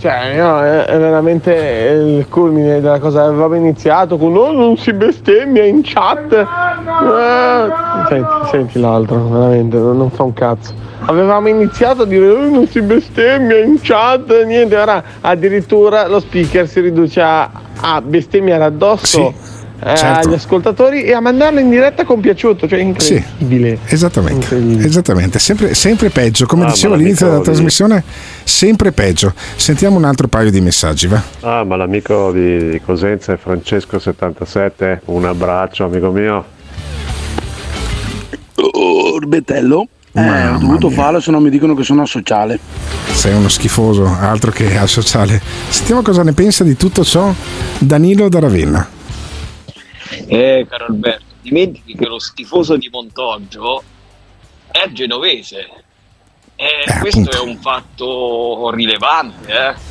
Cioè, 0.00 0.34
no, 0.38 0.62
è, 0.62 0.98
veramente 0.98 1.52
il 1.52 2.26
culmine 2.30 2.80
della 2.80 2.98
cosa. 2.98 3.24
Avevamo 3.24 3.54
iniziato 3.54 4.16
con 4.16 4.32
no, 4.32 4.50
non 4.50 4.78
si 4.78 4.94
bestemmia 4.94 5.62
in 5.64 5.82
chat. 5.84 6.32
Eh, 6.32 8.06
senti, 8.08 8.48
senti 8.50 8.80
l'altro, 8.80 9.28
veramente, 9.28 9.76
non, 9.76 9.98
non 9.98 10.10
fa 10.10 10.22
un 10.22 10.32
cazzo. 10.32 10.72
Avevamo 11.04 11.48
iniziato 11.48 12.02
a 12.02 12.06
dire 12.06 12.30
"Oh, 12.30 12.48
non 12.48 12.66
si 12.66 12.80
bestemmia 12.80 13.58
in 13.58 13.78
chat, 13.82 14.42
niente, 14.44 14.74
ora 14.74 15.02
addirittura 15.20 16.08
lo 16.08 16.18
speaker 16.20 16.66
si 16.66 16.80
riduce 16.80 17.20
a, 17.20 17.50
a 17.80 18.00
bestemmiare 18.00 18.64
addosso 18.64 19.34
eh, 19.82 19.96
Certo. 19.96 20.28
agli 20.28 20.34
ascoltatori 20.34 21.02
e 21.02 21.12
a 21.14 21.20
mandarlo 21.20 21.58
in 21.60 21.70
diretta 21.70 22.04
compiaciuto, 22.04 22.68
cioè 22.68 22.80
incredibile. 22.80 23.78
Esattamente, 23.86 24.56
esattamente. 24.84 25.38
Sempre, 25.38 25.74
sempre 25.74 26.10
peggio, 26.10 26.46
come 26.46 26.64
Ah, 26.66 26.70
dicevo 26.70 26.94
all'inizio 26.94 27.26
della 27.28 27.40
trasmissione, 27.40 28.02
sempre 28.44 28.92
peggio. 28.92 29.32
Sentiamo 29.56 29.96
un 29.96 30.04
altro 30.04 30.28
paio 30.28 30.50
di 30.50 30.60
messaggi, 30.60 31.06
va? 31.06 31.22
Ah, 31.40 31.64
ma 31.64 31.76
l'amico 31.76 32.30
di, 32.32 32.80
Cosenza 32.84 33.32
è 33.32 33.38
Francesco77. 33.42 34.98
Un 35.06 35.24
abbraccio, 35.24 35.84
amico 35.84 36.10
mio. 36.10 36.44
Orbetello? 38.72 39.86
Eh, 40.12 40.46
ho 40.48 40.58
dovuto 40.58 40.90
farlo, 40.90 41.20
se 41.20 41.30
no 41.30 41.38
mi 41.40 41.50
dicono 41.50 41.74
che 41.74 41.84
sono 41.84 42.02
asociale. 42.02 42.58
Sei 43.12 43.32
uno 43.34 43.48
schifoso, 43.48 44.04
altro 44.06 44.50
che 44.50 44.76
al 44.76 44.88
sociale. 44.88 45.40
Sentiamo 45.68 46.02
cosa 46.02 46.22
ne 46.24 46.32
pensa 46.32 46.64
di 46.64 46.76
tutto 46.76 47.04
ciò 47.04 47.32
Danilo 47.78 48.28
da 48.28 48.40
Ravenna. 48.40 48.88
Eh, 50.26 50.66
caro 50.68 50.86
Alberto, 50.86 51.34
dimentichi 51.40 51.94
che 51.94 52.06
lo 52.06 52.18
schifoso 52.18 52.76
di 52.76 52.88
Montoggio 52.88 53.82
è 54.70 54.88
genovese. 54.90 55.68
Eh, 56.56 56.98
questo 57.00 57.30
è 57.30 57.40
un 57.40 57.58
fatto 57.58 58.70
rilevante, 58.70 59.52
eh. 59.52 59.89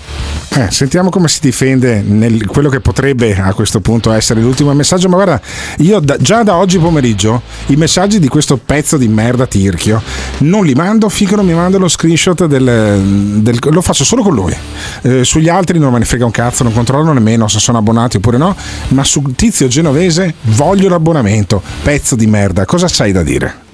Eh, 0.52 0.72
sentiamo 0.72 1.10
come 1.12 1.28
si 1.28 1.40
difende 1.42 2.02
nel 2.02 2.48
quello 2.48 2.70
che 2.70 2.80
potrebbe 2.80 3.36
a 3.36 3.54
questo 3.54 3.82
punto 3.82 4.12
essere 4.12 4.42
l'ultimo 4.42 4.74
messaggio. 4.74 5.08
Ma 5.08 5.16
guarda, 5.16 5.40
io 5.78 6.00
da- 6.00 6.18
già 6.18 6.42
da 6.42 6.56
oggi 6.56 6.80
pomeriggio 6.80 7.44
i 7.68 7.76
messaggi 7.76 8.20
di 8.20 8.28
questo 8.28 8.58
pezzo 8.58 8.98
di 8.98 9.08
merda 9.08 9.46
tirchio 9.46 10.02
non 10.40 10.66
li 10.66 10.74
mando 10.74 11.08
finché 11.08 11.36
non 11.36 11.46
mi 11.46 11.54
manda 11.54 11.78
lo 11.78 11.88
screenshot 11.88 12.46
del, 12.48 13.00
del- 13.42 13.60
lo 13.62 13.82
faccio 13.82 14.04
solo 14.04 14.24
con 14.24 14.34
lui. 14.34 14.56
Eh, 15.04 15.24
sugli 15.24 15.50
altri 15.50 15.78
non 15.78 15.94
me 15.94 16.00
ne 16.00 16.06
frega 16.06 16.26
un 16.26 16.32
cazzo, 16.32 16.64
non 16.64 16.74
controllo 16.74 17.14
nemmeno 17.14 17.48
se 17.48 17.60
sono 17.60 17.78
abbonati 17.78 18.18
oppure 18.18 18.38
no. 18.38 18.56
Ma 18.90 19.04
sul 19.04 19.36
tizio 19.36 19.68
genovese 19.68 20.34
voglio 20.42 20.90
l'abbonamento. 20.90 21.62
Pezzo 21.84 22.16
di 22.16 22.26
merda, 22.26 22.66
cosa 22.66 22.88
c'hai 22.90 23.12
da 23.12 23.22
dire? 23.22 23.68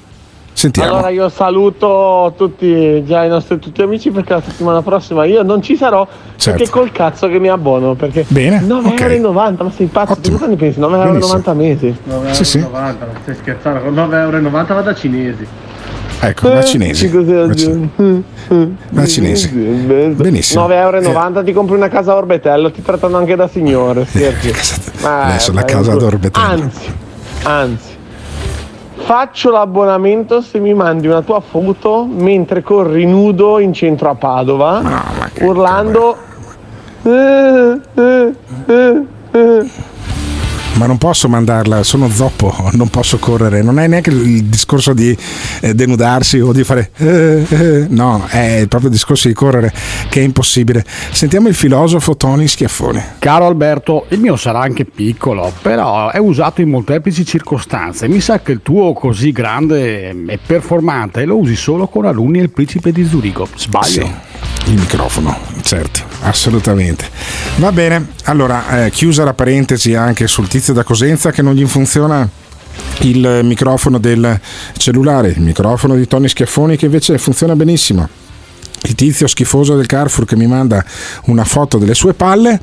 Sentiamo. 0.56 0.94
Allora 0.94 1.10
io 1.10 1.27
saluto 1.27 2.34
tutti 2.38 3.03
già 3.06 3.26
i 3.26 3.27
nostri 3.27 3.60
tutti 3.60 3.82
amici 3.82 4.10
perché 4.10 4.36
la 4.36 4.41
settimana 4.41 4.82
prossima 4.82 5.26
io 5.26 5.44
non 5.44 5.61
ci 5.61 5.76
sarò 5.76 6.07
Certo. 6.38 6.57
perché 6.57 6.69
col 6.72 6.91
cazzo 6.94 7.27
che 7.27 7.40
mi 7.40 7.49
abbono 7.49 7.94
perché 7.95 8.23
Bene, 8.30 8.61
9,90 8.61 9.11
euro, 9.11 9.32
ma 9.34 9.72
sei 9.76 9.88
pazzo, 9.88 10.15
tu 10.22 10.32
cosa 10.32 10.48
ne 10.48 10.56
pensi? 10.56 10.80
9,90 10.80 10.84
euro 10.94 11.11
Benissimo. 11.11 11.41
a 11.45 11.53
mese. 11.53 11.95
9,90 12.07 12.32
Sì, 12.32 12.44
sì. 12.45 12.65
ma 12.72 12.95
stai 13.22 13.36
scherzando, 13.36 13.80
con 13.82 13.94
9,90 13.95 14.14
euro 14.22 14.49
vado 14.49 14.82
da 14.82 14.94
cinesi. 14.95 15.45
Ecco, 16.22 16.48
da 16.48 16.64
cinesi. 16.64 17.10
Da 17.11 19.06
cinesi. 19.06 19.49
Benissimo. 19.49 20.68
9,90 20.68 20.73
euro 20.73 21.44
ti 21.44 21.52
compri 21.52 21.76
una 21.76 21.90
casa 21.90 22.14
a 22.14 22.15
Orbetello, 22.15 22.72
ti 22.72 22.82
trattano 22.82 23.18
anche 23.18 23.36
da 23.36 23.49
signore, 23.49 24.06
scherzi. 24.06 24.53
Ma- 25.02 25.23
Adesso 25.36 25.52
la 25.52 25.64
casa 25.65 25.91
ad 25.91 26.02
Orbetello. 26.02 26.45
Anzi, 26.45 26.94
anzi, 27.44 27.95
faccio 29.06 29.52
l'abbonamento 29.52 30.41
se 30.41 30.57
mi 30.57 30.73
mandi 30.73 31.06
una 31.06 31.22
tua 31.22 31.40
foto 31.40 32.07
mentre 32.10 32.64
corri 32.64 33.06
nudo 33.06 33.60
in 33.60 33.72
centro 33.72 34.10
a 34.10 34.15
Padova, 34.15 34.82
urlando... 35.41 36.18
"Eh, 37.03 37.80
eh, 37.94 38.36
eh, 38.65 39.06
eh". 39.32 39.69
Ma 40.76 40.88
non 40.88 40.98
posso 40.98 41.30
mandarla, 41.30 41.84
sono 41.84 42.10
zoppo, 42.10 42.54
non 42.74 42.90
posso 42.90 43.18
correre. 43.18 43.62
Non 43.62 43.80
è 43.80 43.88
neanche 43.88 44.10
il 44.10 44.44
discorso 44.44 44.94
di 44.94 45.16
eh, 45.62 45.74
denudarsi 45.74 46.40
o 46.42 46.52
di 46.52 46.66
fare. 46.66 46.92
eh, 46.98 47.46
eh, 47.48 47.86
no, 47.90 48.26
è 48.28 48.66
proprio 48.68 48.90
il 48.90 48.96
discorso 48.96 49.30
di 49.30 49.34
correre 49.34 49.74
che 50.10 50.20
è 50.20 50.24
impossibile. 50.24 50.84
Sentiamo 51.12 51.48
il 51.48 51.56
filosofo 51.56 52.18
Tony 52.18 52.48
Schiaffoni. 52.48 53.02
Caro 53.20 53.46
Alberto, 53.46 54.06
il 54.10 54.20
mio 54.20 54.36
sarà 54.36 54.60
anche 54.60 54.84
piccolo, 54.84 55.54
però 55.62 56.12
è 56.12 56.20
usato 56.20 56.60
in 56.60 56.70
molteplici 56.70 57.26
circostanze. 57.26 58.10
Mi 58.10 58.20
sa 58.20 58.42
che 58.42 58.52
il 58.52 58.60
tuo 58.62 58.92
così 58.92 59.32
grande 59.32 60.10
e 60.10 60.40
performante 60.46 61.24
lo 61.24 61.38
usi 61.38 61.56
solo 61.56 61.88
con 61.88 62.06
alunni 62.06 62.40
e 62.40 62.44
il 62.44 62.50
principe 62.50 62.92
di 62.92 63.06
Zurigo. 63.06 63.48
Sbaglio? 63.56 63.86
Sì, 63.88 64.12
il 64.66 64.80
microfono, 64.80 65.38
certo, 65.62 66.02
assolutamente. 66.22 67.10
Va 67.58 67.72
bene, 67.72 68.08
allora, 68.24 68.86
eh, 68.86 68.92
chiusa 68.92 69.24
la 69.24 69.34
parentesi 69.34 69.94
anche 69.96 70.28
sul 70.28 70.48
tizio 70.48 70.74
da 70.74 70.84
Cosenza 70.84 71.32
che 71.32 71.42
non 71.42 71.54
gli 71.54 71.66
funziona 71.66 72.28
il 73.02 73.42
microfono 73.44 74.00
del 74.00 74.40
cellulare, 74.78 75.30
il 75.30 75.42
microfono 75.42 75.96
di 75.96 76.08
Tony 76.08 76.28
Schiaffoni 76.28 76.78
che 76.78 76.86
invece 76.86 77.18
funziona 77.18 77.56
benissimo. 77.56 78.08
Il 78.82 78.94
tizio 78.94 79.26
schifoso 79.26 79.76
del 79.76 79.88
Carrefour 79.88 80.28
che 80.28 80.36
mi 80.36 80.46
manda 80.46 80.84
una 81.26 81.44
foto 81.44 81.80
delle 81.80 81.96
sue 81.96 82.14
palle. 82.14 82.62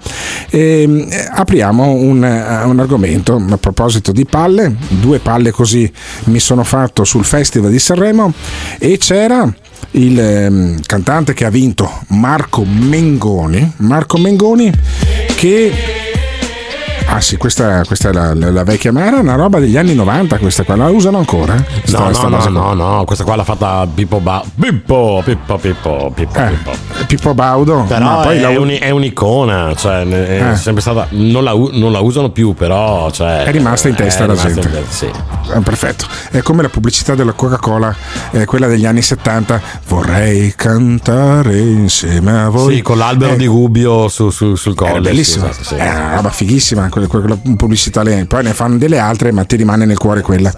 E, 0.50 1.06
eh, 1.10 1.28
apriamo 1.28 1.90
un, 1.90 2.24
eh, 2.24 2.64
un 2.64 2.78
argomento 2.78 3.44
a 3.50 3.56
proposito 3.56 4.12
di 4.12 4.24
palle. 4.24 4.72
Due 4.88 5.18
palle 5.18 5.50
così 5.50 5.90
mi 6.24 6.38
sono 6.38 6.62
fatto 6.62 7.02
sul 7.02 7.24
Festival 7.24 7.72
di 7.72 7.80
Sanremo 7.80 8.32
e 8.78 8.98
c'era 8.98 9.52
il 9.92 10.18
ehm, 10.18 10.80
cantante 10.82 11.34
che 11.34 11.44
ha 11.44 11.50
vinto 11.50 11.90
Marco 12.08 12.64
Mengoni. 12.64 13.72
Marco 13.78 14.18
Mengoni 14.18 14.72
che 15.36 16.11
Ah 17.14 17.20
sì, 17.20 17.36
questa, 17.36 17.84
questa 17.84 18.08
è 18.08 18.12
la, 18.12 18.32
la- 18.32 18.50
la 18.50 18.64
vecchia, 18.64 18.90
ma 18.90 19.04
era 19.04 19.18
una 19.18 19.34
roba 19.34 19.58
degli 19.58 19.76
anni 19.76 19.94
90 19.94 20.38
questa 20.38 20.62
qua, 20.62 20.76
la 20.76 20.88
usano 20.88 21.18
ancora? 21.18 21.54
Sta- 21.84 21.98
No, 21.98 22.12
sta 22.14 22.22
no, 22.28 22.36
base 22.36 22.48
no, 22.48 22.60
qua. 22.62 22.72
no, 22.72 22.96
no, 22.96 23.04
questa 23.04 23.22
qua 23.24 23.36
l'ha 23.36 23.44
fatta 23.44 23.86
Pippo 23.92 24.18
ba- 24.20 24.42
Pippo, 24.58 25.20
Pippo, 25.22 25.58
Pippo, 25.58 26.10
Pippo, 26.14 26.38
Eh, 26.38 26.46
Pippo. 26.48 26.70
Pippo 27.06 27.34
Baudo. 27.34 27.84
Però 27.86 28.22
è, 28.22 28.40
la- 28.40 28.48
un- 28.58 28.76
è 28.80 28.88
un'icona, 28.88 29.74
cioè 29.74 30.06
è 30.06 30.52
Eh. 30.52 30.56
sempre 30.56 30.80
stata. 30.80 31.06
Non 31.10 31.44
la, 31.44 31.52
non 31.52 31.92
la 31.92 32.00
usano 32.00 32.30
più, 32.30 32.54
però. 32.54 33.10
Cioè, 33.10 33.42
è 33.44 33.50
rimasta 33.50 33.88
in 33.88 33.94
testa 33.94 34.24
è 34.24 34.26
la 34.26 34.34
gente. 34.34 34.60
in- 34.68 34.84
sì. 34.88 35.04
Eh, 35.06 35.60
perfetto. 35.60 36.06
È 36.30 36.40
come 36.40 36.62
la 36.62 36.70
pubblicità 36.70 37.14
della 37.14 37.32
Coca-Cola, 37.32 37.94
eh, 38.30 38.46
quella 38.46 38.68
degli 38.68 38.86
anni 38.86 39.02
70. 39.02 39.60
Vorrei 39.86 40.54
cantare 40.56 41.58
insieme 41.58 42.40
a 42.40 42.48
voi. 42.48 42.76
Sì, 42.76 42.82
con 42.82 42.96
l'albero 42.96 43.32
Eh, 43.32 43.36
di 43.36 43.46
Gubbio 43.46 44.08
su- 44.08 44.30
su- 44.30 44.54
sul 44.54 44.74
Era 44.80 44.92
colle. 44.92 45.00
bellissima, 45.02 45.52
sì, 45.52 45.60
esatto, 45.60 45.74
sì. 45.74 45.80
è 45.80 45.90
una 45.94 46.14
roba 46.14 46.30
fighissima 46.30 46.88
quella, 46.88 47.01
quella 47.06 47.36
pubblicità 47.36 48.02
lì. 48.02 48.24
Poi 48.24 48.42
ne 48.42 48.52
fanno 48.52 48.78
delle 48.78 48.98
altre, 48.98 49.32
ma 49.32 49.44
ti 49.44 49.56
rimane 49.56 49.84
nel 49.84 49.98
cuore 49.98 50.20
quella. 50.20 50.52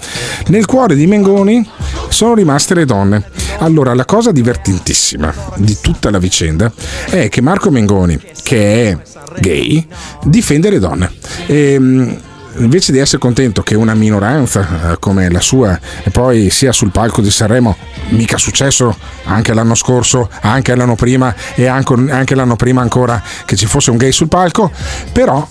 Nel 0.49 0.67
cuore 0.67 0.95
di 0.95 1.07
Mengoni 1.07 1.67
sono 2.09 2.35
rimaste 2.35 2.75
le 2.75 2.85
donne. 2.85 3.25
Allora, 3.59 3.95
la 3.95 4.05
cosa 4.05 4.33
divertentissima 4.33 5.33
di 5.57 5.77
tutta 5.81 6.11
la 6.11 6.19
vicenda 6.19 6.73
è 7.09 7.29
che 7.29 7.41
Marco 7.41 7.71
Mengoni, 7.71 8.21
che 8.43 8.91
è 8.91 8.99
gay, 9.41 9.87
difende 10.25 10.71
le 10.71 10.79
donne. 10.79 11.11
E, 11.47 12.21
invece 12.57 12.93
di 12.93 12.99
essere 12.99 13.19
contento 13.19 13.63
che 13.63 13.75
una 13.75 13.95
minoranza 13.95 14.93
eh, 14.93 14.99
come 14.99 15.31
la 15.31 15.41
sua 15.41 15.79
poi 16.13 16.51
sia 16.51 16.73
sul 16.73 16.91
palco 16.91 17.21
di 17.21 17.31
Sanremo 17.31 17.77
mica 18.11 18.37
successo 18.37 18.97
anche 19.25 19.55
l'anno 19.55 19.75
scorso 19.75 20.29
anche 20.41 20.75
l'anno 20.75 20.95
prima 20.95 21.35
e 21.55 21.67
anche 21.67 22.35
l'anno 22.35 22.57
prima 22.57 22.81
ancora 22.81 23.23
che 23.45 23.57
ci 23.57 23.67
fosse 23.67 23.91
un 23.91 23.97
gay 23.97 24.13
sul 24.13 24.29
palco 24.29 24.71
però 25.13 25.47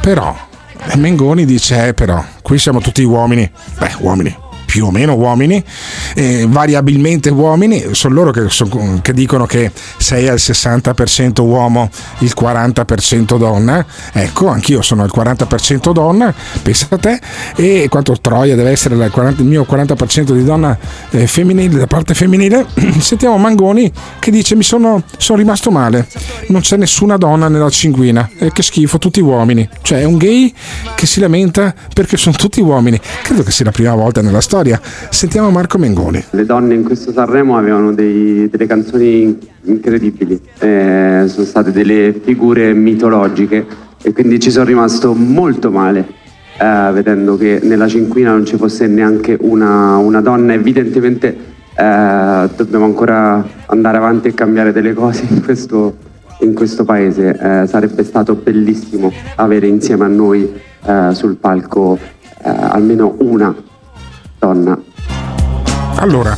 però 0.00 0.34
Mengoni 0.94 1.44
dice 1.44 1.88
eh, 1.88 1.94
però 1.94 2.22
qui 2.42 2.58
siamo 2.58 2.80
tutti 2.80 3.02
uomini. 3.02 3.50
Beh 3.78 3.96
uomini 3.98 4.45
più 4.66 4.86
o 4.86 4.90
meno 4.90 5.14
uomini, 5.14 5.62
eh, 6.14 6.46
variabilmente 6.48 7.30
uomini, 7.30 7.94
sono 7.94 8.14
loro 8.14 8.30
che, 8.32 8.48
son- 8.48 9.00
che 9.00 9.12
dicono 9.12 9.46
che 9.46 9.70
sei 9.96 10.28
al 10.28 10.36
60% 10.36 11.40
uomo, 11.40 11.88
il 12.18 12.34
40% 12.38 13.38
donna, 13.38 13.84
ecco, 14.12 14.48
anch'io 14.48 14.82
sono 14.82 15.02
al 15.02 15.10
40% 15.14 15.92
donna, 15.92 16.34
pensa 16.62 16.86
a 16.90 16.98
te, 16.98 17.20
e 17.54 17.86
quanto 17.88 18.14
troia 18.20 18.54
deve 18.56 18.70
essere 18.70 18.96
la 18.96 19.08
40 19.08 19.42
il 19.42 19.48
mio 19.48 19.66
40% 19.68 20.32
di 20.32 20.44
donna 20.44 20.76
eh, 21.10 21.26
femminile, 21.26 21.78
da 21.78 21.86
parte 21.86 22.14
femminile, 22.14 22.66
sentiamo 22.98 23.38
Mangoni 23.38 23.90
che 24.18 24.30
dice 24.30 24.56
mi 24.56 24.62
sono, 24.62 25.02
sono 25.16 25.38
rimasto 25.38 25.70
male, 25.70 26.06
non 26.48 26.60
c'è 26.60 26.76
nessuna 26.76 27.16
donna 27.16 27.48
nella 27.48 27.70
cinguina, 27.70 28.28
eh, 28.38 28.52
che 28.52 28.62
schifo, 28.62 28.98
tutti 28.98 29.20
uomini, 29.20 29.68
cioè 29.82 30.00
è 30.00 30.04
un 30.04 30.16
gay 30.16 30.52
che 30.96 31.06
si 31.06 31.20
lamenta 31.20 31.74
perché 31.92 32.16
sono 32.16 32.36
tutti 32.36 32.60
uomini, 32.60 33.00
credo 33.22 33.42
che 33.42 33.50
sia 33.50 33.64
la 33.64 33.70
prima 33.70 33.94
volta 33.94 34.20
nella 34.20 34.40
storia, 34.40 34.55
sentiamo 35.10 35.50
Marco 35.50 35.78
Mengoni. 35.78 36.22
Le 36.30 36.44
donne 36.44 36.74
in 36.74 36.84
questo 36.84 37.12
Sanremo 37.12 37.56
avevano 37.56 37.92
dei- 37.92 38.48
delle 38.48 38.66
canzoni 38.66 39.38
incredibili, 39.64 40.40
eh, 40.58 41.24
sono 41.26 41.46
state 41.46 41.72
delle 41.72 42.18
figure 42.22 42.72
mitologiche 42.72 43.66
e 44.02 44.12
quindi 44.12 44.38
ci 44.38 44.50
sono 44.50 44.64
rimasto 44.64 45.14
molto 45.14 45.70
male 45.70 46.24
eh, 46.58 46.90
vedendo 46.92 47.36
che 47.36 47.60
nella 47.62 47.88
cinquina 47.88 48.30
non 48.30 48.46
ci 48.46 48.56
fosse 48.56 48.86
neanche 48.86 49.36
una, 49.40 49.96
una 49.96 50.20
donna. 50.20 50.52
Evidentemente 50.54 51.36
eh, 51.74 52.48
dobbiamo 52.56 52.84
ancora 52.84 53.44
andare 53.66 53.96
avanti 53.96 54.28
e 54.28 54.34
cambiare 54.34 54.72
delle 54.72 54.94
cose 54.94 55.26
in 55.28 55.42
questo, 55.42 55.96
in 56.40 56.54
questo 56.54 56.84
paese. 56.84 57.36
Eh, 57.38 57.66
sarebbe 57.66 58.04
stato 58.04 58.34
bellissimo 58.34 59.12
avere 59.36 59.66
insieme 59.66 60.04
a 60.04 60.08
noi 60.08 60.50
eh, 60.84 61.10
sul 61.12 61.36
palco 61.36 61.98
eh, 61.98 62.48
almeno 62.48 63.16
una 63.18 63.54
donna. 64.38 64.78
Allora, 65.96 66.36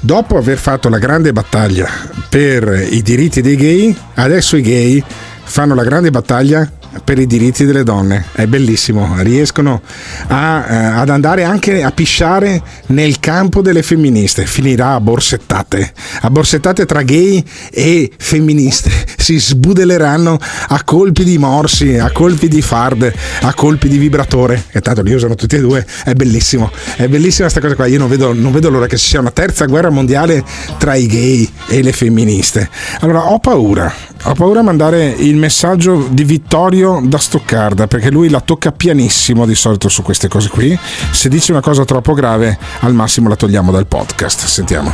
dopo 0.00 0.36
aver 0.36 0.58
fatto 0.58 0.88
la 0.88 0.98
grande 0.98 1.32
battaglia 1.32 1.88
per 2.28 2.86
i 2.90 3.02
diritti 3.02 3.40
dei 3.40 3.56
gay, 3.56 3.96
adesso 4.14 4.56
i 4.56 4.62
gay 4.62 5.02
fanno 5.42 5.74
la 5.74 5.84
grande 5.84 6.10
battaglia 6.10 6.70
per 7.04 7.18
i 7.18 7.26
diritti 7.26 7.64
delle 7.64 7.82
donne, 7.82 8.26
è 8.32 8.46
bellissimo, 8.46 9.14
riescono 9.18 9.80
a, 10.28 10.66
eh, 10.68 10.74
ad 11.00 11.08
andare 11.08 11.44
anche 11.44 11.82
a 11.82 11.90
pisciare 11.90 12.62
nel 12.86 13.18
campo 13.20 13.62
delle 13.62 13.82
femministe, 13.82 14.44
finirà 14.46 14.94
a 14.94 15.00
borsettate, 15.00 15.92
a 16.20 16.30
borsettate 16.30 16.86
tra 16.86 17.02
gay 17.02 17.42
e 17.70 18.10
femministe, 18.16 18.90
si 19.16 19.38
sbudeleranno 19.38 20.38
a 20.68 20.82
colpi 20.84 21.24
di 21.24 21.38
morsi, 21.38 21.98
a 21.98 22.10
colpi 22.10 22.48
di 22.48 22.62
fard, 22.62 23.12
a 23.40 23.54
colpi 23.54 23.88
di 23.88 23.98
vibratore, 23.98 24.62
che 24.70 24.80
tanto 24.80 25.02
li 25.02 25.14
usano 25.14 25.34
tutti 25.34 25.56
e 25.56 25.60
due, 25.60 25.86
è 26.04 26.12
bellissimo, 26.12 26.70
è 26.96 27.08
bellissima 27.08 27.48
questa 27.48 27.60
cosa 27.60 27.74
qua, 27.74 27.86
io 27.86 27.98
non 27.98 28.08
vedo, 28.08 28.32
non 28.32 28.52
vedo 28.52 28.70
l'ora 28.70 28.86
che 28.86 28.96
ci 28.96 29.08
sia 29.08 29.20
una 29.20 29.30
terza 29.30 29.64
guerra 29.66 29.90
mondiale 29.90 30.44
tra 30.78 30.94
i 30.94 31.06
gay 31.06 31.50
e 31.68 31.82
le 31.82 31.92
femministe. 31.92 32.68
Allora 33.00 33.30
ho 33.30 33.38
paura, 33.38 33.92
ho 34.24 34.34
paura 34.34 34.60
a 34.60 34.62
mandare 34.62 35.06
il 35.08 35.36
messaggio 35.36 36.06
di 36.08 36.22
Vittorio 36.22 37.00
da 37.02 37.18
Stoccarda 37.18 37.88
perché 37.88 38.10
lui 38.10 38.28
la 38.28 38.40
tocca 38.40 38.70
pianissimo 38.70 39.46
di 39.46 39.54
solito 39.54 39.88
su 39.88 40.02
queste 40.02 40.28
cose 40.28 40.48
qui. 40.48 40.78
Se 41.10 41.28
dice 41.28 41.50
una 41.50 41.60
cosa 41.60 41.84
troppo 41.84 42.12
grave, 42.12 42.56
al 42.80 42.94
massimo 42.94 43.28
la 43.28 43.36
togliamo 43.36 43.72
dal 43.72 43.86
podcast. 43.86 44.44
Sentiamo. 44.44 44.92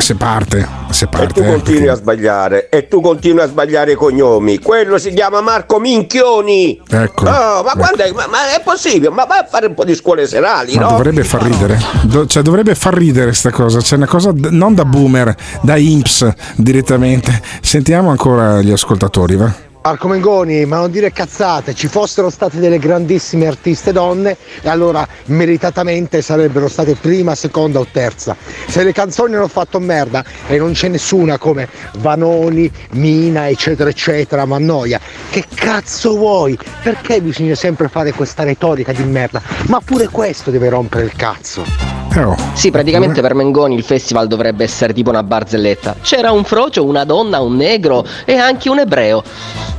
Se 0.00 0.14
parte, 0.14 0.66
se 0.90 1.04
E 1.04 1.08
parte. 1.08 1.34
tu 1.34 1.40
eh, 1.42 1.46
continui 1.52 1.88
a 1.88 1.94
sbagliare, 1.94 2.68
e 2.70 2.88
tu 2.88 3.00
continui 3.02 3.42
a 3.42 3.46
sbagliare 3.46 3.92
i 3.92 3.94
cognomi. 3.94 4.58
Quello 4.58 4.96
si 4.98 5.12
chiama 5.12 5.40
Marco 5.42 5.78
Minchioni. 5.78 6.80
Ecco. 6.88 7.24
Oh, 7.28 7.62
ma 7.62 7.72
quando 7.76 8.02
è, 8.02 8.10
ma, 8.12 8.26
ma 8.26 8.54
è 8.56 8.60
possibile? 8.64 9.10
Ma 9.10 9.24
vai 9.26 9.38
a 9.40 9.46
fare 9.48 9.66
un 9.66 9.74
po' 9.74 9.84
di 9.84 9.94
scuole 9.94 10.26
serali, 10.26 10.74
Ma 10.76 10.82
no? 10.82 10.88
dovrebbe 10.92 11.22
far 11.22 11.42
ridere, 11.42 11.78
Do- 12.04 12.26
cioè 12.26 12.42
dovrebbe 12.42 12.74
far 12.74 12.94
ridere 12.94 13.32
sta 13.34 13.50
cosa, 13.50 13.78
c'è 13.80 13.96
una 13.96 14.06
cosa 14.06 14.32
d- 14.32 14.48
non 14.50 14.74
da 14.74 14.84
boomer, 14.86 15.34
da 15.60 15.76
imps 15.76 16.26
direttamente. 16.56 17.40
Sentiamo 17.60 18.08
ancora 18.10 18.62
gli 18.62 18.70
ascoltatori, 18.72 19.36
va? 19.36 19.52
Marco 19.82 20.08
Mengoni, 20.08 20.66
ma 20.66 20.76
non 20.76 20.90
dire 20.90 21.10
cazzate, 21.10 21.74
ci 21.74 21.88
fossero 21.88 22.28
state 22.28 22.58
delle 22.58 22.78
grandissime 22.78 23.46
artiste 23.46 23.92
donne 23.92 24.36
e 24.60 24.68
allora 24.68 25.08
meritatamente 25.26 26.20
sarebbero 26.20 26.68
state 26.68 26.96
prima, 26.96 27.34
seconda 27.34 27.78
o 27.78 27.86
terza. 27.90 28.36
Se 28.68 28.84
le 28.84 28.92
canzoni 28.92 29.36
hanno 29.36 29.48
fatto 29.48 29.80
merda 29.80 30.22
e 30.46 30.58
non 30.58 30.72
c'è 30.72 30.88
nessuna 30.88 31.38
come 31.38 31.66
Vanoni, 31.96 32.70
Mina, 32.90 33.48
eccetera, 33.48 33.88
eccetera, 33.88 34.44
ma 34.44 34.58
noia, 34.58 35.00
che 35.30 35.46
cazzo 35.54 36.14
vuoi? 36.14 36.58
Perché 36.82 37.22
bisogna 37.22 37.54
sempre 37.54 37.88
fare 37.88 38.12
questa 38.12 38.42
retorica 38.42 38.92
di 38.92 39.02
merda? 39.04 39.40
Ma 39.68 39.80
pure 39.80 40.08
questo 40.08 40.50
deve 40.50 40.68
rompere 40.68 41.04
il 41.04 41.14
cazzo. 41.16 42.09
Sì, 42.54 42.70
praticamente 42.70 43.20
per 43.20 43.34
Mengoni 43.34 43.74
il 43.74 43.84
festival 43.84 44.26
dovrebbe 44.26 44.64
essere 44.64 44.92
tipo 44.92 45.10
una 45.10 45.22
barzelletta. 45.22 45.96
C'era 46.02 46.32
un 46.32 46.44
frocio, 46.44 46.84
una 46.84 47.04
donna, 47.04 47.40
un 47.40 47.56
negro 47.56 48.04
e 48.24 48.36
anche 48.36 48.68
un 48.68 48.80
ebreo. 48.80 49.22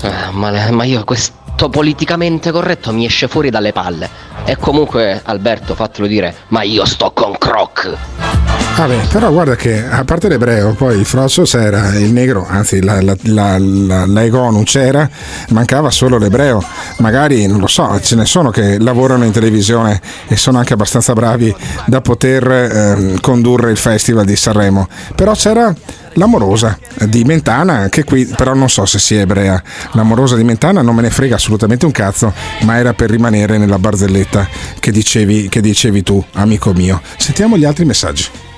Ah, 0.02 0.32
ma, 0.32 0.70
ma 0.72 0.84
io 0.84 1.04
questo 1.04 1.70
politicamente 1.70 2.52
corretto 2.52 2.92
mi 2.94 3.06
esce 3.06 3.28
fuori 3.28 3.50
dalle 3.50 3.72
palle. 3.72 4.10
E 4.46 4.56
comunque, 4.58 5.22
Alberto, 5.24 5.76
fatelo 5.76 6.08
dire, 6.08 6.34
ma 6.48 6.64
io 6.64 6.86
sto 6.86 7.12
con 7.12 7.38
Croc. 7.38 8.31
Vabbè, 8.76 9.08
però 9.12 9.32
guarda 9.32 9.56
che 9.56 9.86
a 9.86 10.04
parte 10.06 10.28
l'ebreo, 10.28 10.74
poi 10.74 10.98
il 10.98 11.06
frocio 11.06 11.44
c'era, 11.44 11.94
il 11.98 12.12
negro, 12.12 12.48
anzi 12.48 12.82
la, 12.82 13.00
la, 13.02 13.16
la, 13.24 13.58
la, 13.60 14.06
la 14.06 14.64
c'era, 14.64 15.08
mancava 15.50 15.92
solo 15.92 16.18
l'ebreo. 16.18 16.64
Magari, 16.98 17.46
non 17.46 17.60
lo 17.60 17.68
so, 17.68 18.00
ce 18.02 18.16
ne 18.16 18.26
sono 18.26 18.50
che 18.50 18.80
lavorano 18.80 19.26
in 19.26 19.32
televisione 19.32 20.02
e 20.28 20.36
sono 20.36 20.58
anche 20.58 20.74
abbastanza 20.74 21.14
bravi 21.14 21.54
da 21.86 22.02
poter 22.02 22.50
ehm, 22.50 23.20
condurre 23.20 23.70
il 23.72 23.78
festival 23.78 24.26
di 24.26 24.36
Sanremo. 24.36 24.88
Però 25.16 25.34
c'era 25.34 25.72
l'amorosa 26.14 26.78
di 27.06 27.24
Mentana, 27.24 27.90
che 27.90 28.04
qui 28.04 28.26
però 28.26 28.56
non 28.56 28.70
so 28.70 28.86
se 28.86 28.98
sia 28.98 29.20
ebrea. 29.20 29.62
L'amorosa 29.92 30.36
di 30.36 30.44
Mentana 30.44 30.82
non 30.82 30.96
me 30.96 31.04
ne 31.04 31.12
frega 31.12 31.36
assolutamente 31.36 31.86
un 31.86 31.92
cazzo, 31.92 32.34
ma 32.62 32.78
era 32.78 32.94
per 32.94 33.12
rimanere 33.12 33.60
nella 33.60 33.78
barzelletta 33.78 34.48
che 34.80 34.92
dicevi, 34.92 35.50
che 35.50 35.62
dicevi 35.62 36.02
tu, 36.02 36.24
amico 36.34 36.74
mio. 36.74 37.00
Sentiamo 37.18 37.58
gli 37.58 37.66
altri 37.66 37.86
messaggi. 37.86 38.50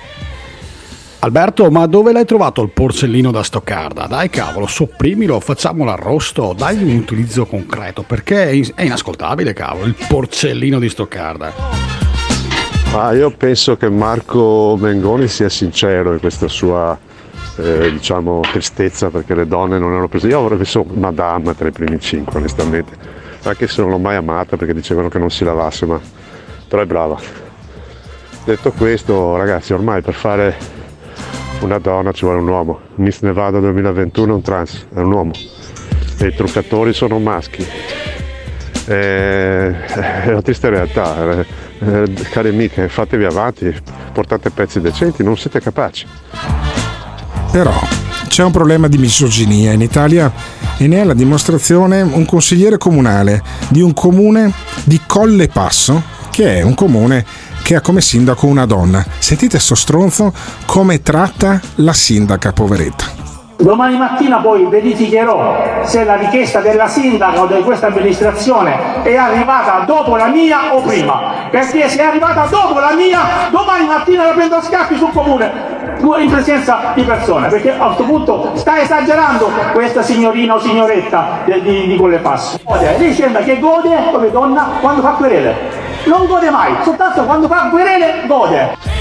Alberto, 1.23 1.71
ma 1.71 1.85
dove 1.85 2.11
l'hai 2.11 2.25
trovato 2.25 2.61
il 2.61 2.69
porcellino 2.71 3.31
da 3.31 3.43
stoccarda? 3.43 4.07
Dai 4.07 4.29
cavolo, 4.29 4.67
sopprimilo, 4.67 5.39
facciamolo 5.39 5.89
arrosto, 5.89 6.53
dagli 6.53 6.83
un 6.83 6.97
utilizzo 6.97 7.45
concreto, 7.45 8.03
perché 8.03 8.43
è 8.43 8.49
in- 8.49 8.69
è 8.75 8.83
inascoltabile, 8.83 9.53
cavolo, 9.53 9.85
il 9.85 9.95
porcellino 10.09 10.79
di 10.79 10.89
stoccarda. 10.89 11.53
Ma 12.91 13.13
io 13.13 13.31
penso 13.31 13.77
che 13.77 13.89
Marco 13.89 14.75
Mengoni 14.77 15.29
sia 15.29 15.47
sincero 15.47 16.11
in 16.11 16.19
questa 16.19 16.49
sua 16.49 16.99
eh, 17.55 17.89
diciamo 17.93 18.41
tristezza 18.41 19.09
perché 19.09 19.33
le 19.33 19.47
donne 19.47 19.79
non 19.79 19.91
erano 19.91 20.09
prese. 20.09 20.27
Io 20.27 20.41
avrei 20.41 20.57
messo 20.57 20.83
Madame 20.83 21.55
tra 21.55 21.69
i 21.69 21.71
primi 21.71 22.01
cinque, 22.01 22.37
onestamente, 22.39 22.97
anche 23.43 23.69
se 23.69 23.81
non 23.81 23.91
l'ho 23.91 23.97
mai 23.97 24.17
amata 24.17 24.57
perché 24.57 24.73
dicevano 24.73 25.07
che 25.07 25.19
non 25.19 25.31
si 25.31 25.45
lavasse, 25.45 25.85
ma 25.85 25.97
però 26.67 26.81
è 26.81 26.85
brava. 26.85 27.17
Detto 28.43 28.73
questo, 28.73 29.37
ragazzi, 29.37 29.71
ormai 29.71 30.01
per 30.01 30.15
fare 30.15 30.81
una 31.63 31.79
donna 31.79 32.11
ci 32.11 32.25
vuole 32.25 32.41
un 32.41 32.47
uomo. 32.47 32.79
Miss 32.95 33.21
Nevada 33.21 33.59
2021 33.59 34.31
è 34.31 34.35
un 34.35 34.41
trans, 34.41 34.85
è 34.93 34.99
un 34.99 35.11
uomo. 35.11 35.31
E 36.17 36.27
i 36.27 36.35
truccatori 36.35 36.93
sono 36.93 37.19
maschi. 37.19 37.65
Eh, 38.85 39.85
è 39.85 40.27
una 40.27 40.41
triste 40.41 40.69
realtà. 40.69 41.39
Eh, 41.39 42.13
cari 42.29 42.49
amiche, 42.49 42.89
fatevi 42.89 43.23
avanti, 43.23 43.73
portate 44.11 44.49
pezzi 44.49 44.81
decenti, 44.81 45.23
non 45.23 45.37
siete 45.37 45.59
capaci. 45.61 46.05
Però 47.51 47.73
c'è 48.27 48.43
un 48.43 48.51
problema 48.51 48.87
di 48.87 48.97
misoginia 48.97 49.71
in 49.71 49.81
Italia 49.81 50.31
e 50.77 50.87
ne 50.87 51.01
è 51.01 51.03
la 51.03 51.13
dimostrazione 51.13 52.01
un 52.01 52.25
consigliere 52.25 52.77
comunale 52.77 53.41
di 53.69 53.81
un 53.81 53.93
comune 53.93 54.51
di 54.83 54.99
Colle 55.05 55.47
Passo, 55.47 56.01
che 56.29 56.57
è 56.57 56.61
un 56.61 56.73
comune 56.73 57.25
che 57.63 57.75
ha 57.75 57.81
come 57.81 58.01
sindaco 58.01 58.45
una 58.45 58.65
donna. 58.65 59.03
Sentite 59.17 59.57
sto 59.57 59.73
stronzo 59.73 60.33
come 60.65 61.01
tratta 61.01 61.59
la 61.75 61.93
sindaca, 61.93 62.51
poveretta. 62.51 63.21
Domani 63.55 63.97
mattina 63.97 64.39
poi 64.39 64.65
verificherò 64.65 65.83
se 65.85 66.03
la 66.03 66.15
richiesta 66.15 66.59
della 66.59 66.87
sindaca 66.87 67.41
o 67.41 67.45
di 67.45 67.61
questa 67.61 67.87
amministrazione 67.87 69.03
è 69.03 69.15
arrivata 69.15 69.85
dopo 69.85 70.17
la 70.17 70.27
mia 70.27 70.75
o 70.75 70.81
prima. 70.81 71.47
Perché 71.49 71.87
se 71.87 71.99
è 71.99 72.03
arrivata 72.03 72.45
dopo 72.49 72.77
la 72.79 72.93
mia, 72.93 73.19
domani 73.51 73.85
mattina 73.85 74.25
la 74.25 74.31
prendo 74.31 74.55
a 74.55 74.61
scappi 74.61 74.97
sul 74.97 75.11
comune 75.13 75.71
in 76.19 76.29
presenza 76.29 76.91
di 76.93 77.03
persone. 77.03 77.47
Perché 77.47 77.71
a 77.71 77.85
questo 77.85 78.03
punto 78.03 78.51
sta 78.55 78.81
esagerando 78.81 79.49
questa 79.71 80.01
signorina 80.01 80.55
o 80.55 80.59
signoretta 80.59 81.39
di, 81.45 81.61
di, 81.61 81.87
di 81.87 81.95
quelle 81.95 82.17
passe. 82.17 82.59
Lei 82.97 83.13
sembra 83.13 83.41
che 83.43 83.59
gode 83.59 84.09
come 84.11 84.29
donna 84.29 84.79
quando 84.81 85.01
fa 85.01 85.11
querele. 85.11 85.82
Non 86.05 86.25
gode 86.25 86.49
mai, 86.49 86.75
soltanto 86.83 87.23
quando 87.23 87.47
fa 87.47 87.69
querele 87.69 88.25
gode. 88.27 88.92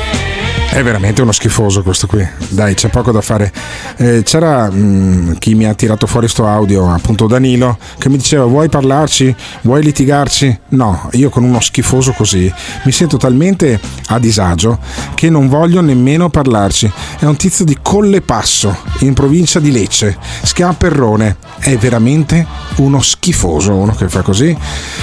È 0.72 0.82
veramente 0.82 1.20
uno 1.20 1.32
schifoso 1.32 1.82
questo 1.82 2.06
qui. 2.06 2.26
Dai, 2.48 2.72
c'è 2.72 2.88
poco 2.88 3.12
da 3.12 3.20
fare. 3.20 3.52
Eh, 3.98 4.22
c'era 4.24 4.70
mh, 4.70 5.36
chi 5.38 5.54
mi 5.54 5.66
ha 5.66 5.74
tirato 5.74 6.06
fuori 6.06 6.28
sto 6.28 6.46
audio, 6.46 6.90
appunto 6.90 7.26
Danilo, 7.26 7.76
che 7.98 8.08
mi 8.08 8.16
diceva 8.16 8.46
vuoi 8.46 8.70
parlarci? 8.70 9.36
Vuoi 9.60 9.82
litigarci? 9.82 10.60
No, 10.68 11.10
io 11.12 11.28
con 11.28 11.44
uno 11.44 11.60
schifoso 11.60 12.12
così 12.12 12.50
mi 12.84 12.90
sento 12.90 13.18
talmente 13.18 13.78
a 14.06 14.18
disagio 14.18 14.78
che 15.14 15.28
non 15.28 15.46
voglio 15.46 15.82
nemmeno 15.82 16.30
parlarci. 16.30 16.90
È 17.18 17.26
un 17.26 17.36
tizio 17.36 17.66
di 17.66 17.76
Collepasso, 17.82 18.74
in 19.00 19.12
provincia 19.12 19.60
di 19.60 19.72
Lecce, 19.72 20.16
Schiaperrone. 20.42 21.36
È 21.58 21.76
veramente 21.76 22.46
uno 22.76 23.02
schifoso, 23.02 23.74
uno 23.74 23.94
che 23.94 24.08
fa 24.08 24.22
così. 24.22 24.56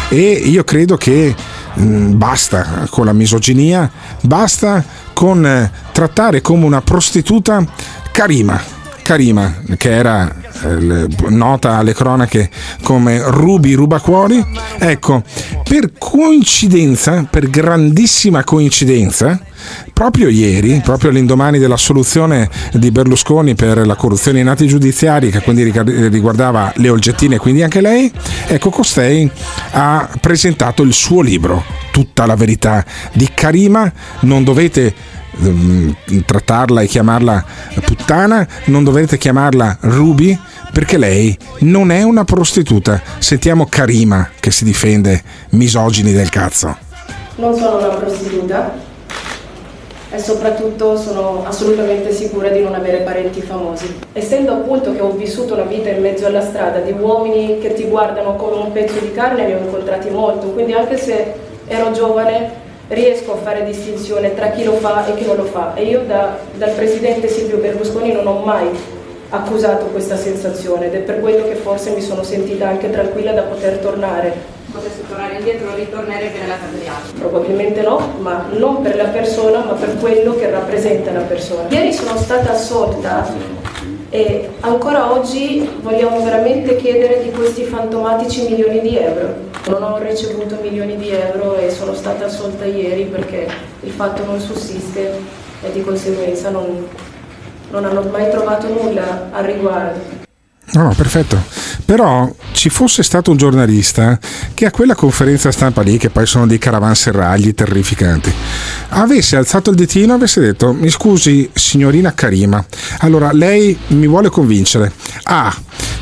E 0.09 0.31
io 0.31 0.63
credo 0.63 0.97
che 0.97 1.35
mh, 1.75 2.17
basta 2.17 2.87
con 2.89 3.05
la 3.05 3.13
misoginia, 3.13 3.89
basta 4.21 4.83
con 5.19 5.45
eh, 5.45 5.69
trattare 5.91 6.39
come 6.39 6.63
una 6.63 6.81
prostituta 6.81 7.61
Karima. 8.13 8.57
Karima, 9.03 9.53
che 9.75 9.91
era 9.91 10.33
eh, 10.63 11.07
nota 11.27 11.75
alle 11.75 11.93
cronache 11.93 12.49
come 12.83 13.21
Ruby 13.25 13.73
Rubacuori, 13.73 14.41
ecco, 14.77 15.21
per 15.67 15.91
coincidenza, 15.97 17.27
per 17.29 17.49
grandissima 17.49 18.45
coincidenza, 18.45 19.37
proprio 19.99 20.29
ieri, 20.29 20.79
proprio 20.81 21.09
all'indomani 21.09 21.59
della 21.59 21.75
soluzione 21.75 22.49
di 22.71 22.89
Berlusconi 22.89 23.53
per 23.53 23.85
la 23.85 23.95
corruzione 23.95 24.39
in 24.39 24.47
atti 24.47 24.65
giudiziari, 24.65 25.29
che 25.29 25.41
quindi 25.41 25.73
riguardava 26.07 26.71
le 26.77 26.87
Olgettine 26.87 27.35
e 27.35 27.37
quindi 27.37 27.63
anche 27.63 27.81
lei, 27.81 28.09
ecco, 28.47 28.69
costei 28.69 29.29
ha 29.71 30.09
presentato 30.21 30.83
il 30.83 30.93
suo 30.93 31.19
libro, 31.19 31.65
Tutta 31.91 32.25
la 32.25 32.35
verità 32.35 32.85
di 33.11 33.27
Karima, 33.33 33.91
non 34.21 34.45
dovete 34.45 34.93
ehm, 35.37 35.93
trattarla 36.25 36.79
e 36.79 36.87
chiamarla 36.87 37.43
puttana, 37.83 38.47
non 38.67 38.85
dovete 38.85 39.17
chiamarla 39.17 39.79
Ruby 39.81 40.39
perché 40.71 40.97
lei 40.97 41.37
non 41.59 41.91
è 41.91 42.03
una 42.03 42.23
prostituta. 42.23 43.01
Sentiamo 43.17 43.65
Karima 43.65 44.29
che 44.39 44.51
si 44.51 44.63
difende, 44.63 45.21
misogini 45.49 46.13
del 46.13 46.29
cazzo. 46.29 46.77
Non 47.35 47.53
sono 47.53 47.79
una 47.79 47.95
prostituta. 47.95 48.88
E 50.11 50.17
soprattutto 50.17 50.97
sono 50.97 51.43
assolutamente 51.45 52.11
sicura 52.11 52.49
di 52.49 52.61
non 52.61 52.73
avere 52.73 52.99
parenti 52.99 53.41
famosi. 53.41 53.99
Essendo 54.13 54.53
appunto 54.53 54.91
che 54.93 55.01
ho 55.01 55.11
vissuto 55.11 55.53
una 55.53 55.63
vita 55.63 55.89
in 55.89 56.01
mezzo 56.01 56.25
alla 56.25 56.41
strada 56.41 56.79
di 56.79 56.91
uomini 56.91 57.59
che 57.59 57.73
ti 57.73 57.83
guardano 57.83 58.35
come 58.35 58.55
un 58.55 58.71
pezzo 58.71 58.99
di 58.99 59.11
carne, 59.11 59.45
ne 59.45 59.55
ho 59.55 59.59
incontrati 59.59 60.09
molto, 60.09 60.47
quindi 60.47 60.73
anche 60.73 60.97
se 60.97 61.33
ero 61.67 61.91
giovane 61.91 62.67
riesco 62.87 63.33
a 63.33 63.37
fare 63.37 63.63
distinzione 63.65 64.33
tra 64.33 64.49
chi 64.49 64.63
lo 64.63 64.73
fa 64.73 65.05
e 65.05 65.13
chi 65.15 65.25
non 65.25 65.35
lo 65.35 65.43
fa. 65.43 65.75
E 65.75 65.83
io 65.83 66.01
da- 66.07 66.37
dal 66.55 66.71
presidente 66.71 67.27
Silvio 67.27 67.57
Berlusconi 67.57 68.11
non 68.11 68.25
ho 68.25 68.43
mai 68.43 68.67
accusato 69.29 69.85
questa 69.85 70.15
sensazione 70.15 70.87
ed 70.87 70.95
è 70.95 70.99
per 70.99 71.19
quello 71.19 71.47
che 71.47 71.53
forse 71.53 71.91
mi 71.91 72.01
sono 72.01 72.23
sentita 72.23 72.67
anche 72.67 72.89
tranquilla 72.89 73.31
da 73.31 73.43
poter 73.43 73.77
tornare 73.77 74.57
Potesse 74.71 75.01
tornare 75.07 75.37
indietro, 75.37 75.73
ritornerebbe 75.73 76.39
nella 76.39 76.57
casa 76.57 76.71
degli 76.71 76.87
altri. 76.87 77.19
Probabilmente 77.19 77.81
no, 77.81 78.13
ma 78.19 78.45
non 78.51 78.81
per 78.81 78.95
la 78.95 79.05
persona, 79.05 79.63
ma 79.65 79.73
per 79.73 79.97
quello 79.97 80.35
che 80.35 80.49
rappresenta 80.49 81.11
la 81.11 81.21
persona. 81.21 81.67
Ieri 81.69 81.91
sono 81.91 82.15
stata 82.17 82.51
assolta 82.51 83.27
e 84.11 84.49
ancora 84.59 85.11
oggi 85.11 85.67
vogliamo 85.81 86.21
veramente 86.23 86.75
chiedere 86.75 87.23
di 87.23 87.31
questi 87.31 87.63
fantomatici 87.63 88.43
milioni 88.43 88.81
di 88.81 88.97
euro. 88.97 89.47
Non 89.67 89.83
ho 89.83 89.97
ricevuto 89.97 90.57
milioni 90.61 90.97
di 90.97 91.09
euro 91.09 91.57
e 91.57 91.71
sono 91.71 91.93
stata 91.95 92.25
assolta 92.25 92.65
ieri 92.65 93.03
perché 93.05 93.47
il 93.81 93.91
fatto 93.91 94.23
non 94.23 94.39
sussiste 94.39 95.11
e 95.61 95.71
di 95.71 95.83
conseguenza 95.83 96.49
non, 96.49 96.87
non 97.71 97.85
hanno 97.85 98.01
mai 98.03 98.29
trovato 98.29 98.67
nulla 98.67 99.29
al 99.31 99.43
riguardo. 99.43 99.99
No, 100.73 100.83
no, 100.83 100.93
perfetto. 100.95 101.37
Però 101.89 102.31
ci 102.51 102.69
fosse 102.69 103.01
stato 103.01 103.31
un 103.31 103.37
giornalista 103.37 104.19
che 104.53 104.67
a 104.67 104.69
quella 104.69 104.93
conferenza 104.93 105.51
stampa 105.51 105.81
lì, 105.81 105.97
che 105.97 106.11
poi 106.11 106.27
sono 106.27 106.45
dei 106.45 106.59
caravanserragli 106.59 107.55
terrificanti, 107.55 108.31
avesse 108.89 109.35
alzato 109.35 109.71
il 109.71 109.75
ditino 109.75 110.13
e 110.13 110.15
avesse 110.17 110.39
detto: 110.39 110.71
Mi 110.71 110.89
scusi, 110.89 111.49
signorina 111.51 112.13
Karima, 112.13 112.63
allora 112.99 113.31
lei 113.31 113.75
mi 113.87 114.05
vuole 114.05 114.29
convincere 114.29 114.91
A. 115.23 115.51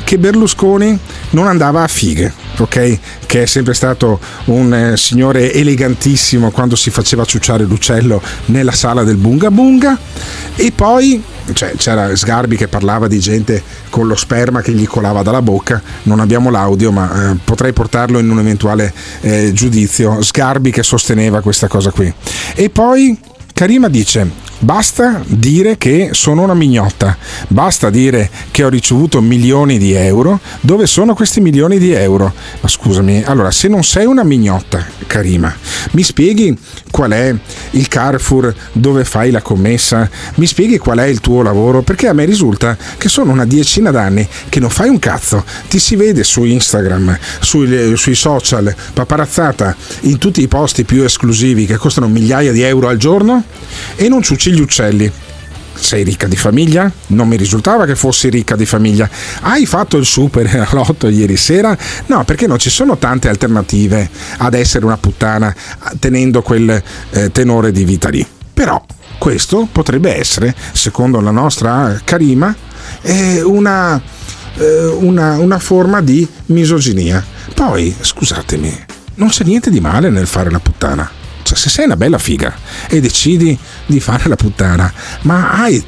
che 0.04 0.18
Berlusconi 0.18 0.98
non 1.30 1.46
andava 1.46 1.82
a 1.82 1.88
fighe, 1.88 2.34
ok? 2.58 2.98
Che 3.28 3.42
è 3.42 3.46
sempre 3.46 3.74
stato 3.74 4.18
un 4.46 4.72
eh, 4.72 4.96
signore 4.96 5.52
elegantissimo 5.52 6.50
quando 6.50 6.76
si 6.76 6.88
faceva 6.88 7.26
ciucciare 7.26 7.64
l'uccello 7.64 8.22
nella 8.46 8.72
sala 8.72 9.02
del 9.04 9.16
Bunga 9.16 9.50
Bunga. 9.50 9.98
E 10.56 10.72
poi 10.74 11.22
cioè, 11.52 11.74
c'era 11.76 12.16
Sgarbi 12.16 12.56
che 12.56 12.68
parlava 12.68 13.06
di 13.06 13.18
gente 13.18 13.62
con 13.90 14.06
lo 14.06 14.16
sperma 14.16 14.62
che 14.62 14.72
gli 14.72 14.86
colava 14.86 15.20
dalla 15.22 15.42
bocca. 15.42 15.80
Non 16.04 16.20
abbiamo 16.20 16.48
l'audio, 16.48 16.90
ma 16.90 17.32
eh, 17.32 17.36
potrei 17.44 17.74
portarlo 17.74 18.18
in 18.18 18.30
un 18.30 18.38
eventuale 18.38 18.94
eh, 19.20 19.52
giudizio. 19.52 20.22
Sgarbi 20.22 20.70
che 20.70 20.82
sosteneva 20.82 21.42
questa 21.42 21.68
cosa 21.68 21.90
qui. 21.90 22.10
E 22.54 22.70
poi 22.70 23.14
Karima 23.52 23.88
dice: 23.88 24.26
Basta 24.60 25.22
dire 25.24 25.78
che 25.78 26.10
sono 26.12 26.42
una 26.42 26.54
mignotta, 26.54 27.16
basta 27.46 27.90
dire 27.90 28.28
che 28.50 28.64
ho 28.64 28.68
ricevuto 28.68 29.20
milioni 29.20 29.78
di 29.78 29.92
euro. 29.92 30.40
Dove 30.60 30.88
sono 30.88 31.14
questi 31.14 31.40
milioni 31.40 31.78
di 31.78 31.92
euro? 31.92 32.32
Ma 32.60 32.68
scusami, 32.68 33.22
allora 33.24 33.52
se 33.52 33.68
non 33.68 33.84
sei 33.84 34.06
una 34.06 34.24
mignotta, 34.24 34.84
Karima, 35.06 35.54
mi 35.92 36.02
spieghi 36.02 36.58
qual 36.90 37.12
è 37.12 37.32
il 37.70 37.86
Carrefour 37.86 38.52
dove 38.72 39.04
fai 39.04 39.30
la 39.30 39.42
commessa? 39.42 40.10
Mi 40.34 40.46
spieghi 40.46 40.78
qual 40.78 40.98
è 40.98 41.06
il 41.06 41.20
tuo 41.20 41.42
lavoro? 41.42 41.82
Perché 41.82 42.08
a 42.08 42.12
me 42.12 42.24
risulta 42.24 42.76
che 42.96 43.08
sono 43.08 43.30
una 43.30 43.46
decina 43.46 43.92
d'anni 43.92 44.26
che 44.48 44.58
non 44.58 44.70
fai 44.70 44.88
un 44.88 44.98
cazzo. 44.98 45.44
Ti 45.68 45.78
si 45.78 45.94
vede 45.94 46.24
su 46.24 46.42
Instagram, 46.42 47.16
sui, 47.38 47.96
sui 47.96 48.16
social, 48.16 48.74
paparazzata 48.92 49.76
in 50.00 50.18
tutti 50.18 50.42
i 50.42 50.48
posti 50.48 50.82
più 50.82 51.04
esclusivi 51.04 51.64
che 51.64 51.76
costano 51.76 52.08
migliaia 52.08 52.50
di 52.50 52.62
euro 52.62 52.88
al 52.88 52.96
giorno 52.96 53.44
e 53.94 54.08
non 54.08 54.20
ciucci 54.20 54.46
gli 54.50 54.60
uccelli. 54.60 55.10
Sei 55.74 56.02
ricca 56.02 56.26
di 56.26 56.36
famiglia? 56.36 56.90
Non 57.08 57.28
mi 57.28 57.36
risultava 57.36 57.86
che 57.86 57.94
fossi 57.94 58.28
ricca 58.28 58.56
di 58.56 58.66
famiglia. 58.66 59.08
Hai 59.42 59.64
fatto 59.64 59.96
il 59.96 60.04
super 60.04 60.68
lotto 60.72 61.08
ieri 61.08 61.36
sera? 61.36 61.76
No, 62.06 62.24
perché 62.24 62.46
non 62.46 62.58
ci 62.58 62.68
sono 62.68 62.98
tante 62.98 63.28
alternative 63.28 64.10
ad 64.38 64.54
essere 64.54 64.84
una 64.84 64.98
puttana 64.98 65.54
tenendo 65.98 66.42
quel 66.42 66.82
eh, 67.10 67.30
tenore 67.30 67.70
di 67.70 67.84
vita 67.84 68.08
lì. 68.08 68.26
Però 68.52 68.84
questo 69.18 69.68
potrebbe 69.70 70.16
essere, 70.16 70.54
secondo 70.72 71.20
la 71.20 71.30
nostra 71.30 72.00
Karima, 72.04 72.54
eh, 73.02 73.42
una, 73.42 74.00
eh, 74.56 74.86
una, 74.86 75.38
una 75.38 75.58
forma 75.58 76.00
di 76.00 76.26
misoginia. 76.46 77.24
Poi, 77.54 77.94
scusatemi, 77.98 78.84
non 79.14 79.28
c'è 79.28 79.44
niente 79.44 79.70
di 79.70 79.80
male 79.80 80.10
nel 80.10 80.26
fare 80.26 80.50
la 80.50 80.60
puttana. 80.60 81.17
Cioè, 81.48 81.56
se 81.56 81.70
sei 81.70 81.86
una 81.86 81.96
bella 81.96 82.18
figa 82.18 82.54
e 82.90 83.00
decidi 83.00 83.58
di 83.86 84.00
fare 84.00 84.28
la 84.28 84.36
puttana, 84.36 84.92
ma 85.22 85.52
hai 85.52 85.82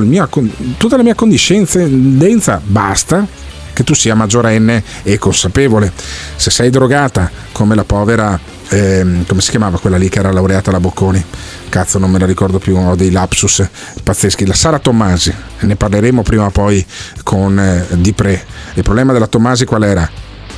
mio, 0.00 0.28
tutta 0.76 0.96
la 0.98 1.02
mia 1.02 1.14
condiscendenza, 1.14 2.60
basta 2.62 3.26
che 3.72 3.84
tu 3.84 3.94
sia 3.94 4.14
maggiorenne 4.14 4.84
e 5.04 5.16
consapevole. 5.16 5.90
Se 6.36 6.50
sei 6.50 6.68
drogata 6.68 7.30
come 7.52 7.74
la 7.74 7.84
povera, 7.84 8.38
ehm, 8.68 9.24
come 9.24 9.40
si 9.40 9.48
chiamava 9.48 9.78
quella 9.78 9.96
lì 9.96 10.10
che 10.10 10.18
era 10.18 10.30
laureata 10.30 10.68
alla 10.68 10.78
Bocconi? 10.78 11.24
Cazzo, 11.70 11.98
non 11.98 12.10
me 12.10 12.18
la 12.18 12.26
ricordo 12.26 12.58
più, 12.58 12.76
ho 12.76 12.94
dei 12.94 13.10
lapsus 13.10 13.66
pazzeschi. 14.02 14.44
La 14.44 14.52
Sara 14.52 14.78
Tommasi, 14.78 15.34
ne 15.60 15.74
parleremo 15.74 16.20
prima 16.20 16.44
o 16.44 16.50
poi 16.50 16.84
con 17.22 17.58
eh, 17.58 17.86
Dipre. 17.92 18.44
Il 18.74 18.82
problema 18.82 19.14
della 19.14 19.26
Tommasi 19.26 19.64
qual 19.64 19.84
era? 19.84 20.06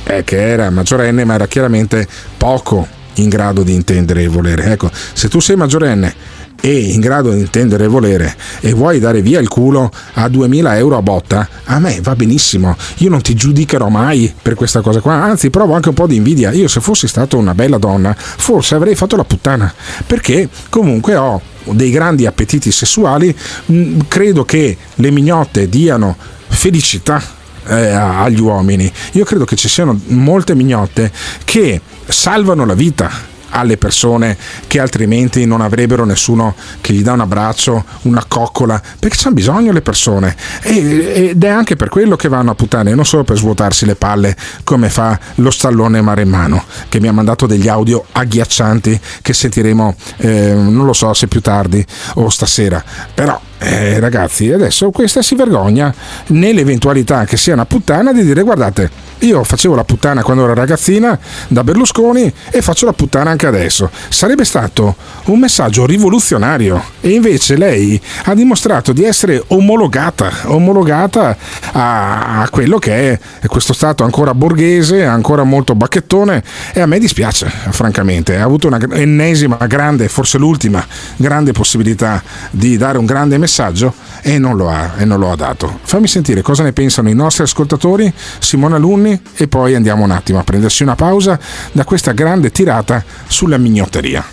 È 0.03 0.25
che 0.25 0.49
era 0.49 0.69
maggiorenne, 0.69 1.23
ma 1.23 1.35
era 1.35 1.47
chiaramente 1.47 2.05
poco 2.35 2.99
in 3.15 3.29
grado 3.29 3.63
di 3.63 3.73
intendere 3.73 4.23
e 4.23 4.27
volere. 4.27 4.71
Ecco, 4.71 4.89
se 4.91 5.27
tu 5.27 5.39
sei 5.39 5.55
maggiorenne 5.55 6.39
e 6.63 6.79
in 6.79 6.99
grado 6.99 7.31
di 7.31 7.39
intendere 7.39 7.85
e 7.85 7.87
volere 7.87 8.35
e 8.59 8.71
vuoi 8.73 8.99
dare 8.99 9.21
via 9.21 9.39
il 9.39 9.47
culo 9.47 9.91
a 10.13 10.29
2000 10.29 10.77
euro 10.77 10.97
a 10.97 11.01
botta, 11.01 11.47
a 11.65 11.79
me 11.79 11.99
va 12.01 12.15
benissimo. 12.15 12.75
Io 12.97 13.09
non 13.09 13.21
ti 13.21 13.33
giudicherò 13.33 13.89
mai 13.89 14.31
per 14.41 14.53
questa 14.53 14.81
cosa 14.81 15.01
qua, 15.01 15.13
anzi 15.13 15.49
provo 15.49 15.73
anche 15.73 15.89
un 15.89 15.95
po' 15.95 16.07
di 16.07 16.15
invidia. 16.15 16.51
Io 16.51 16.67
se 16.67 16.79
fossi 16.79 17.07
stata 17.07 17.35
una 17.35 17.55
bella 17.55 17.77
donna, 17.77 18.15
forse 18.15 18.75
avrei 18.75 18.95
fatto 18.95 19.15
la 19.15 19.23
puttana, 19.23 19.73
perché 20.05 20.47
comunque 20.69 21.15
ho 21.15 21.41
dei 21.63 21.91
grandi 21.91 22.25
appetiti 22.25 22.71
sessuali, 22.71 23.35
mh, 23.65 23.99
credo 24.07 24.45
che 24.45 24.77
le 24.95 25.11
mignotte 25.11 25.67
diano 25.67 26.15
felicità 26.47 27.21
eh, 27.67 27.89
agli 27.89 28.39
uomini. 28.39 28.91
Io 29.13 29.25
credo 29.25 29.45
che 29.45 29.55
ci 29.55 29.67
siano 29.67 29.99
molte 30.07 30.55
mignotte 30.55 31.11
che 31.43 31.81
salvano 32.11 32.65
la 32.65 32.73
vita 32.73 33.30
alle 33.51 33.77
persone 33.77 34.37
che 34.67 34.79
altrimenti 34.79 35.45
non 35.45 35.61
avrebbero 35.61 36.05
nessuno 36.05 36.55
che 36.81 36.93
gli 36.93 37.01
dà 37.01 37.13
un 37.13 37.21
abbraccio, 37.21 37.83
una 38.03 38.23
coccola, 38.27 38.81
perché 38.99 39.17
c'hanno 39.17 39.35
bisogno 39.35 39.71
le 39.71 39.81
persone. 39.81 40.35
E, 40.61 41.29
ed 41.29 41.43
è 41.43 41.49
anche 41.49 41.75
per 41.75 41.89
quello 41.89 42.15
che 42.15 42.27
vanno 42.27 42.51
a 42.51 42.55
puttane, 42.55 42.93
non 42.93 43.05
solo 43.05 43.23
per 43.23 43.37
svuotarsi 43.37 43.85
le 43.85 43.95
palle 43.95 44.35
come 44.63 44.89
fa 44.89 45.17
lo 45.35 45.51
stallone 45.51 46.01
mare 46.01 46.23
in 46.23 46.29
mano, 46.29 46.63
che 46.89 46.99
mi 46.99 47.07
ha 47.07 47.13
mandato 47.13 47.45
degli 47.45 47.67
audio 47.67 48.05
agghiaccianti 48.11 48.99
che 49.21 49.33
sentiremo, 49.33 49.95
eh, 50.17 50.53
non 50.53 50.85
lo 50.85 50.93
so 50.93 51.13
se 51.13 51.27
più 51.27 51.41
tardi 51.41 51.85
o 52.15 52.29
stasera, 52.29 52.83
però 53.13 53.39
eh, 53.63 53.99
ragazzi, 53.99 54.51
adesso 54.51 54.89
questa 54.89 55.21
si 55.21 55.35
vergogna 55.35 55.93
nell'eventualità 56.27 57.25
che 57.25 57.37
sia 57.37 57.53
una 57.53 57.67
puttana 57.67 58.11
di 58.11 58.23
dire 58.23 58.41
guardate, 58.41 58.89
io 59.19 59.43
facevo 59.43 59.75
la 59.75 59.83
puttana 59.83 60.23
quando 60.23 60.45
ero 60.45 60.55
ragazzina 60.55 61.17
da 61.47 61.63
Berlusconi 61.63 62.33
e 62.49 62.61
faccio 62.63 62.87
la 62.87 62.93
puttana 62.93 63.29
anche 63.29 63.40
adesso. 63.47 63.89
Sarebbe 64.09 64.45
stato 64.45 64.95
un 65.25 65.39
messaggio 65.39 65.85
rivoluzionario 65.85 66.83
e 67.01 67.11
invece 67.11 67.55
lei 67.55 67.99
ha 68.25 68.33
dimostrato 68.33 68.93
di 68.93 69.03
essere 69.03 69.43
omologata, 69.47 70.31
omologata 70.45 71.37
a, 71.71 72.41
a 72.41 72.49
quello 72.49 72.77
che 72.77 73.19
è 73.39 73.47
questo 73.47 73.73
stato 73.73 74.03
ancora 74.03 74.33
borghese, 74.33 75.05
ancora 75.05 75.43
molto 75.43 75.75
bacchettone 75.75 76.43
e 76.73 76.81
a 76.81 76.85
me 76.85 76.99
dispiace, 76.99 77.51
francamente. 77.69 78.37
Ha 78.37 78.43
avuto 78.43 78.67
una 78.67 78.79
ennesima 78.91 79.57
grande, 79.67 80.07
forse 80.07 80.37
l'ultima 80.37 80.85
grande 81.17 81.51
possibilità 81.51 82.21
di 82.51 82.77
dare 82.77 82.97
un 82.97 83.05
grande 83.05 83.37
messaggio 83.37 83.93
e 84.21 84.37
non 84.37 84.55
lo 84.55 84.69
ha, 84.69 84.93
e 84.97 85.05
non 85.05 85.19
lo 85.19 85.31
ha 85.31 85.35
dato. 85.35 85.79
Fammi 85.83 86.07
sentire 86.07 86.41
cosa 86.41 86.63
ne 86.63 86.73
pensano 86.73 87.09
i 87.09 87.15
nostri 87.15 87.43
ascoltatori, 87.43 88.11
Simona 88.39 88.77
Lunni 88.77 89.19
e 89.35 89.47
poi 89.47 89.75
andiamo 89.75 90.03
un 90.03 90.11
attimo 90.11 90.39
a 90.39 90.43
prendersi 90.43 90.83
una 90.83 90.95
pausa 90.95 91.39
da 91.71 91.83
questa 91.83 92.11
grande 92.11 92.51
tirata 92.51 93.03
sulla 93.31 93.57
mignotteria. 93.57 94.23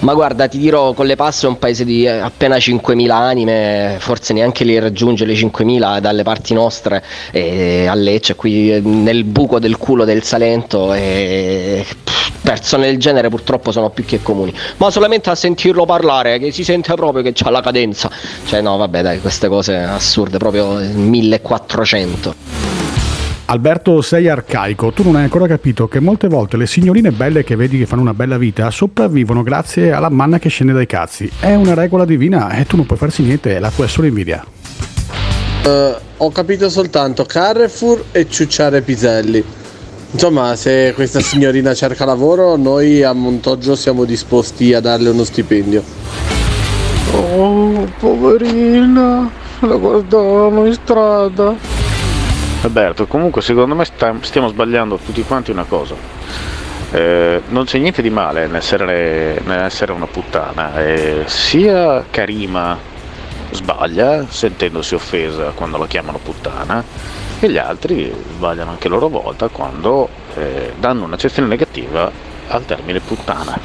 Ma 0.00 0.12
guarda, 0.12 0.46
ti 0.46 0.58
dirò, 0.58 0.92
con 0.92 1.06
le 1.06 1.16
passe 1.16 1.46
è 1.46 1.48
un 1.48 1.58
paese 1.58 1.84
di 1.84 2.04
eh, 2.04 2.10
appena 2.10 2.56
5.000 2.56 3.10
anime, 3.10 3.96
forse 3.98 4.34
neanche 4.34 4.62
li 4.62 4.78
raggiunge 4.78 5.24
le 5.24 5.32
5.000 5.32 6.00
dalle 6.00 6.22
parti 6.22 6.52
nostre, 6.52 7.02
e 7.30 7.86
a 7.86 7.94
Lecce, 7.94 8.34
qui 8.34 8.74
eh, 8.74 8.80
nel 8.80 9.24
buco 9.24 9.58
del 9.58 9.78
culo 9.78 10.04
del 10.04 10.22
Salento, 10.22 10.92
e 10.92 11.84
pff, 12.04 12.30
persone 12.42 12.86
del 12.86 12.98
genere 12.98 13.30
purtroppo 13.30 13.72
sono 13.72 13.88
più 13.88 14.04
che 14.04 14.20
comuni. 14.20 14.52
Ma 14.76 14.90
solamente 14.90 15.30
a 15.30 15.34
sentirlo 15.34 15.86
parlare, 15.86 16.38
che 16.38 16.52
si 16.52 16.62
sente 16.62 16.92
proprio 16.92 17.22
che 17.22 17.32
c'ha 17.34 17.48
la 17.48 17.62
cadenza. 17.62 18.10
Cioè 18.44 18.60
no, 18.60 18.76
vabbè 18.76 19.00
dai, 19.00 19.20
queste 19.22 19.48
cose 19.48 19.76
assurde, 19.76 20.36
proprio 20.36 20.74
1400. 20.74 22.75
Alberto, 23.48 24.02
sei 24.02 24.28
arcaico. 24.28 24.90
Tu 24.90 25.04
non 25.04 25.14
hai 25.14 25.22
ancora 25.22 25.46
capito 25.46 25.86
che 25.86 26.00
molte 26.00 26.26
volte 26.26 26.56
le 26.56 26.66
signorine 26.66 27.12
belle 27.12 27.44
che 27.44 27.54
vedi 27.54 27.78
che 27.78 27.86
fanno 27.86 28.02
una 28.02 28.14
bella 28.14 28.38
vita 28.38 28.70
sopravvivono 28.72 29.44
grazie 29.44 29.92
alla 29.92 30.08
manna 30.08 30.40
che 30.40 30.48
scende 30.48 30.72
dai 30.72 30.86
cazzi. 30.86 31.30
È 31.38 31.54
una 31.54 31.74
regola 31.74 32.04
divina 32.04 32.50
e 32.50 32.66
tu 32.66 32.74
non 32.74 32.86
puoi 32.86 32.98
farsi 32.98 33.22
niente, 33.22 33.58
la 33.60 33.70
tua 33.70 33.84
è 33.84 33.88
solo 33.88 34.08
invidia. 34.08 34.44
Eh, 35.64 35.96
ho 36.16 36.30
capito 36.32 36.68
soltanto 36.68 37.24
Carrefour 37.24 38.06
e 38.10 38.28
ciucciare 38.28 38.82
piselli. 38.82 39.44
Insomma, 40.10 40.56
se 40.56 40.92
questa 40.96 41.20
signorina 41.20 41.72
cerca 41.72 42.04
lavoro, 42.04 42.56
noi 42.56 43.04
a 43.04 43.12
Montoggio 43.12 43.76
siamo 43.76 44.04
disposti 44.04 44.74
a 44.74 44.80
darle 44.80 45.10
uno 45.10 45.22
stipendio. 45.22 45.84
Oh, 47.12 47.88
poverina, 48.00 49.30
la 49.60 49.76
guardavamo 49.76 50.66
in 50.66 50.72
strada. 50.72 51.75
Alberto, 52.66 53.06
comunque 53.06 53.42
secondo 53.42 53.74
me 53.74 53.84
stiamo 53.84 54.48
sbagliando 54.48 54.98
tutti 54.98 55.22
quanti 55.22 55.50
una 55.50 55.64
cosa. 55.64 55.94
Eh, 56.90 57.42
non 57.48 57.64
c'è 57.64 57.78
niente 57.78 58.02
di 58.02 58.10
male 58.10 58.46
nell'essere, 58.46 59.40
nell'essere 59.44 59.92
una 59.92 60.06
puttana. 60.06 60.76
Eh, 60.82 61.22
sia 61.26 62.04
Karima 62.10 62.76
sbaglia 63.50 64.26
sentendosi 64.28 64.94
offesa 64.94 65.52
quando 65.54 65.78
la 65.78 65.86
chiamano 65.86 66.18
puttana 66.18 66.82
e 67.38 67.48
gli 67.48 67.58
altri 67.58 68.12
sbagliano 68.34 68.72
anche 68.72 68.88
a 68.88 68.90
loro 68.90 69.08
volta 69.08 69.48
quando 69.48 70.08
eh, 70.34 70.72
danno 70.78 71.04
un'accezione 71.04 71.48
negativa 71.48 72.10
al 72.48 72.64
termine 72.64 73.00
puttana. 73.00 73.58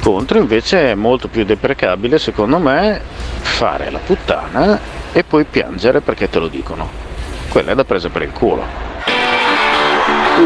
Contro 0.00 0.38
invece 0.38 0.92
è 0.92 0.94
molto 0.94 1.28
più 1.28 1.44
deprecabile 1.44 2.18
secondo 2.18 2.58
me 2.58 3.00
fare 3.40 3.90
la 3.90 3.98
puttana 3.98 4.78
e 5.12 5.24
poi 5.24 5.44
piangere 5.44 6.00
perché 6.00 6.28
te 6.28 6.38
lo 6.38 6.48
dicono. 6.48 7.07
Quella 7.48 7.72
è 7.72 7.74
da 7.74 7.84
presa 7.84 8.08
per 8.08 8.22
il 8.22 8.32
culo. 8.32 8.62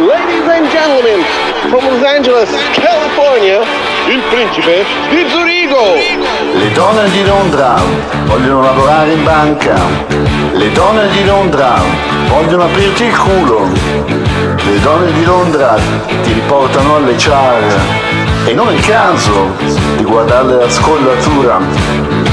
Ladies 0.06 0.48
and 0.48 0.70
gentlemen, 0.70 1.22
from 1.68 1.84
Los 1.84 2.02
Angeles, 2.02 2.48
California, 2.72 3.60
il 4.08 4.22
principe 4.30 4.84
di 5.10 5.28
Zurigo. 5.28 5.94
Le 6.54 6.72
donne 6.72 7.10
di 7.10 7.24
Londra 7.24 7.74
vogliono 8.24 8.62
lavorare 8.62 9.12
in 9.12 9.24
banca. 9.24 9.74
Le 10.52 10.72
donne 10.72 11.08
di 11.10 11.24
Londra 11.26 11.74
vogliono 12.28 12.64
aprirti 12.64 13.04
il 13.04 13.18
culo. 13.18 13.68
Le 14.64 14.80
donne 14.80 15.12
di 15.12 15.24
Londra 15.24 15.76
ti 16.22 16.32
riportano 16.32 16.96
alle 16.96 17.14
char. 17.16 17.62
E 18.46 18.54
non 18.54 18.68
è 18.68 18.72
il 18.72 18.80
caso 18.80 19.50
di 19.96 20.04
guardarle 20.04 20.56
la 20.56 20.70
scollatura. 20.70 21.58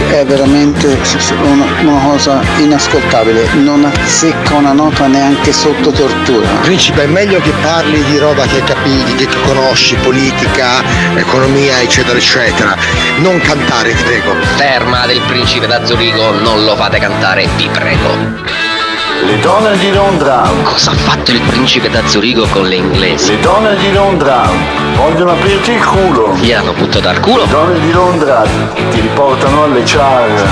È 0.10 0.26
veramente 0.26 0.98
una, 1.44 1.66
una 1.82 2.02
cosa 2.02 2.42
inascoltabile, 2.58 3.48
non 3.54 3.86
azzecca 3.86 4.56
una 4.56 4.74
nota 4.74 5.06
neanche 5.06 5.54
sotto 5.54 5.92
tortura. 5.92 6.48
Principe, 6.62 7.04
è 7.04 7.06
meglio 7.06 7.40
che 7.40 7.52
parli 7.62 8.04
di 8.04 8.18
roba 8.18 8.46
che 8.48 8.64
capisci, 8.64 9.16
che 9.16 9.28
conosci, 9.46 9.96
politica, 9.98 10.84
economia, 11.16 11.80
eccetera, 11.82 12.18
eccetera. 12.18 12.76
Non 13.18 13.40
cantare, 13.40 13.96
ti 13.96 14.04
prego. 14.04 14.34
Ferma 14.56 15.06
del 15.06 15.22
principe 15.28 15.68
da 15.68 15.86
Zurigo, 15.86 16.32
non 16.40 16.66
lo 16.66 16.76
fate 16.76 16.98
cantare, 16.98 17.48
vi 17.56 17.70
prego. 17.72 18.79
Le 19.22 19.38
donne 19.42 19.78
di 19.78 19.92
Londra. 19.92 20.50
Cosa 20.64 20.92
ha 20.92 20.96
fatto 20.96 21.32
il 21.32 21.42
principe 21.42 21.90
da 21.90 22.06
Zurigo 22.08 22.48
con 22.48 22.68
le 22.68 22.76
inglesi? 22.76 23.32
Le 23.32 23.40
donne 23.42 23.76
di 23.76 23.92
Londra 23.92 24.50
vogliono 24.96 25.32
aprirti 25.32 25.72
il 25.72 25.86
culo. 25.86 26.36
Gli 26.36 26.54
hanno 26.54 26.72
buttato 26.72 27.10
al 27.10 27.20
culo? 27.20 27.44
Le 27.44 27.50
donne 27.50 27.80
di 27.80 27.92
Londra 27.92 28.44
ti 28.92 29.00
riportano 29.02 29.64
alle 29.66 29.84
char. 29.84 30.48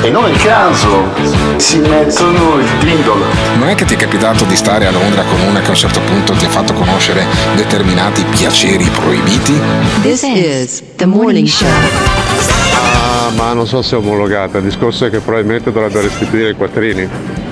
E 0.00 0.10
non 0.10 0.24
è 0.24 0.30
il 0.30 0.42
caso, 0.42 1.04
si 1.56 1.78
mettono 1.78 2.58
il 2.58 2.68
dindolo. 2.78 3.24
Non 3.58 3.68
è 3.68 3.74
che 3.74 3.84
ti 3.84 3.94
è 3.94 3.96
capitato 3.98 4.44
di 4.44 4.56
stare 4.56 4.86
a 4.86 4.90
Londra 4.90 5.22
con 5.24 5.40
una 5.40 5.60
che 5.60 5.66
a 5.66 5.70
un 5.70 5.76
certo 5.76 6.00
punto 6.00 6.32
ti 6.32 6.46
ha 6.46 6.48
fatto 6.48 6.72
conoscere 6.72 7.26
determinati 7.56 8.24
piaceri 8.24 8.88
proibiti? 8.88 9.60
This 10.00 10.22
is 10.22 10.82
the 10.96 11.06
morning 11.06 11.46
show. 11.46 11.68
Ah, 12.72 13.30
ma 13.36 13.52
non 13.52 13.66
so 13.66 13.82
se 13.82 13.96
è 13.96 13.98
omologata, 13.98 14.58
il 14.58 14.64
discorso 14.64 15.04
è 15.04 15.10
che 15.10 15.18
probabilmente 15.18 15.70
dovrebbe 15.70 16.00
restituire 16.00 16.50
i 16.50 16.54
quattrini. 16.54 17.46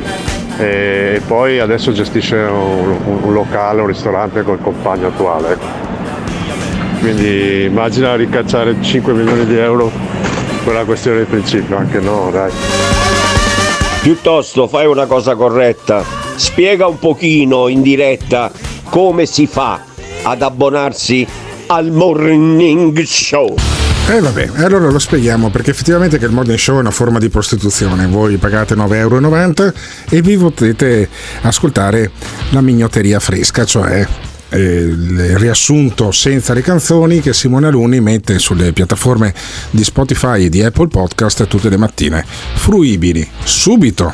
E 0.58 1.20
poi 1.26 1.58
adesso 1.58 1.92
gestisce 1.92 2.36
un, 2.36 2.96
un- 3.04 3.18
un 3.24 3.32
locale, 3.32 3.80
un 3.82 3.86
ristorante 3.88 4.42
col 4.42 4.60
compagno 4.60 5.08
attuale. 5.08 5.58
Quindi 7.00 7.64
immagina 7.64 8.14
ricacciare 8.16 8.76
5 8.80 9.12
milioni 9.12 9.44
di 9.46 9.56
euro 9.56 9.90
per 10.64 10.72
la 10.74 10.84
questione 10.84 11.18
di 11.20 11.24
principio, 11.24 11.76
anche 11.76 12.00
no, 12.00 12.30
dai. 12.32 12.50
Piuttosto 14.00 14.66
fai 14.66 14.86
una 14.86 15.06
cosa 15.06 15.34
corretta, 15.34 16.02
spiega 16.36 16.86
un 16.86 16.98
pochino 16.98 17.68
in 17.68 17.82
diretta 17.82 18.50
come 18.88 19.26
si 19.26 19.46
fa 19.46 19.80
ad 20.22 20.42
abbonarsi 20.42 21.26
al 21.66 21.90
morning 21.90 23.02
show. 23.02 23.54
Eh 24.08 24.20
vabbè, 24.20 24.50
e 24.54 24.62
allora 24.62 24.88
lo 24.88 25.00
spieghiamo 25.00 25.50
perché 25.50 25.70
effettivamente 25.72 26.16
che 26.16 26.26
il 26.26 26.30
morning 26.30 26.56
show 26.56 26.76
è 26.76 26.80
una 26.80 26.92
forma 26.92 27.18
di 27.18 27.28
prostituzione. 27.28 28.06
Voi 28.06 28.36
pagate 28.36 28.76
9,90 28.76 28.94
euro 28.94 29.72
e 30.08 30.22
vi 30.22 30.36
potete 30.36 31.08
ascoltare 31.42 32.12
la 32.50 32.60
mignotteria 32.60 33.18
fresca, 33.18 33.64
cioè 33.64 34.06
eh, 34.48 34.92
riassunto 35.36 36.12
senza 36.12 36.54
le 36.54 36.62
canzoni 36.62 37.20
che 37.20 37.32
Simone 37.32 37.66
Aluni 37.66 38.00
mette 38.00 38.38
sulle 38.38 38.72
piattaforme 38.72 39.34
di 39.70 39.84
Spotify 39.84 40.44
e 40.44 40.48
di 40.48 40.62
Apple 40.62 40.88
Podcast 40.88 41.46
tutte 41.46 41.68
le 41.68 41.76
mattine, 41.76 42.24
fruibili 42.54 43.28
subito 43.42 44.12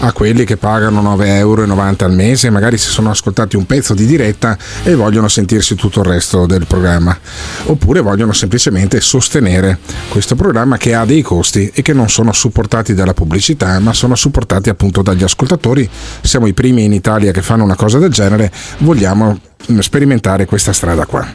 a 0.00 0.12
quelli 0.12 0.44
che 0.44 0.56
pagano 0.56 1.00
9,90 1.02 1.26
euro 1.36 1.64
al 2.04 2.12
mese, 2.12 2.50
magari 2.50 2.76
si 2.76 2.88
sono 2.88 3.10
ascoltati 3.10 3.56
un 3.56 3.66
pezzo 3.66 3.94
di 3.94 4.06
diretta 4.06 4.56
e 4.82 4.94
vogliono 4.94 5.28
sentirsi 5.28 5.74
tutto 5.74 6.00
il 6.00 6.06
resto 6.06 6.46
del 6.46 6.66
programma, 6.66 7.16
oppure 7.64 8.00
vogliono 8.00 8.32
semplicemente 8.32 9.00
sostenere 9.00 9.78
questo 10.08 10.34
programma 10.34 10.76
che 10.76 10.94
ha 10.94 11.04
dei 11.04 11.22
costi 11.22 11.70
e 11.72 11.82
che 11.82 11.92
non 11.92 12.08
sono 12.08 12.32
supportati 12.32 12.94
dalla 12.94 13.14
pubblicità, 13.14 13.78
ma 13.78 13.92
sono 13.92 14.14
supportati 14.14 14.68
appunto 14.68 15.02
dagli 15.02 15.22
ascoltatori. 15.22 15.88
Siamo 16.20 16.46
i 16.46 16.52
primi 16.52 16.84
in 16.84 16.92
Italia 16.92 17.32
che 17.32 17.42
fanno 17.42 17.64
una 17.64 17.76
cosa 17.76 17.98
del 17.98 18.10
genere, 18.10 18.50
vogliamo 18.78 19.38
sperimentare 19.80 20.44
questa 20.44 20.72
strada 20.72 21.06
qua. 21.06 21.26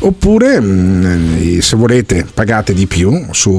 Oppure, 0.00 0.60
mm, 0.60 1.58
se 1.58 1.76
volete, 1.76 2.26
pagate 2.32 2.74
di 2.74 2.86
più 2.86 3.26
su 3.30 3.52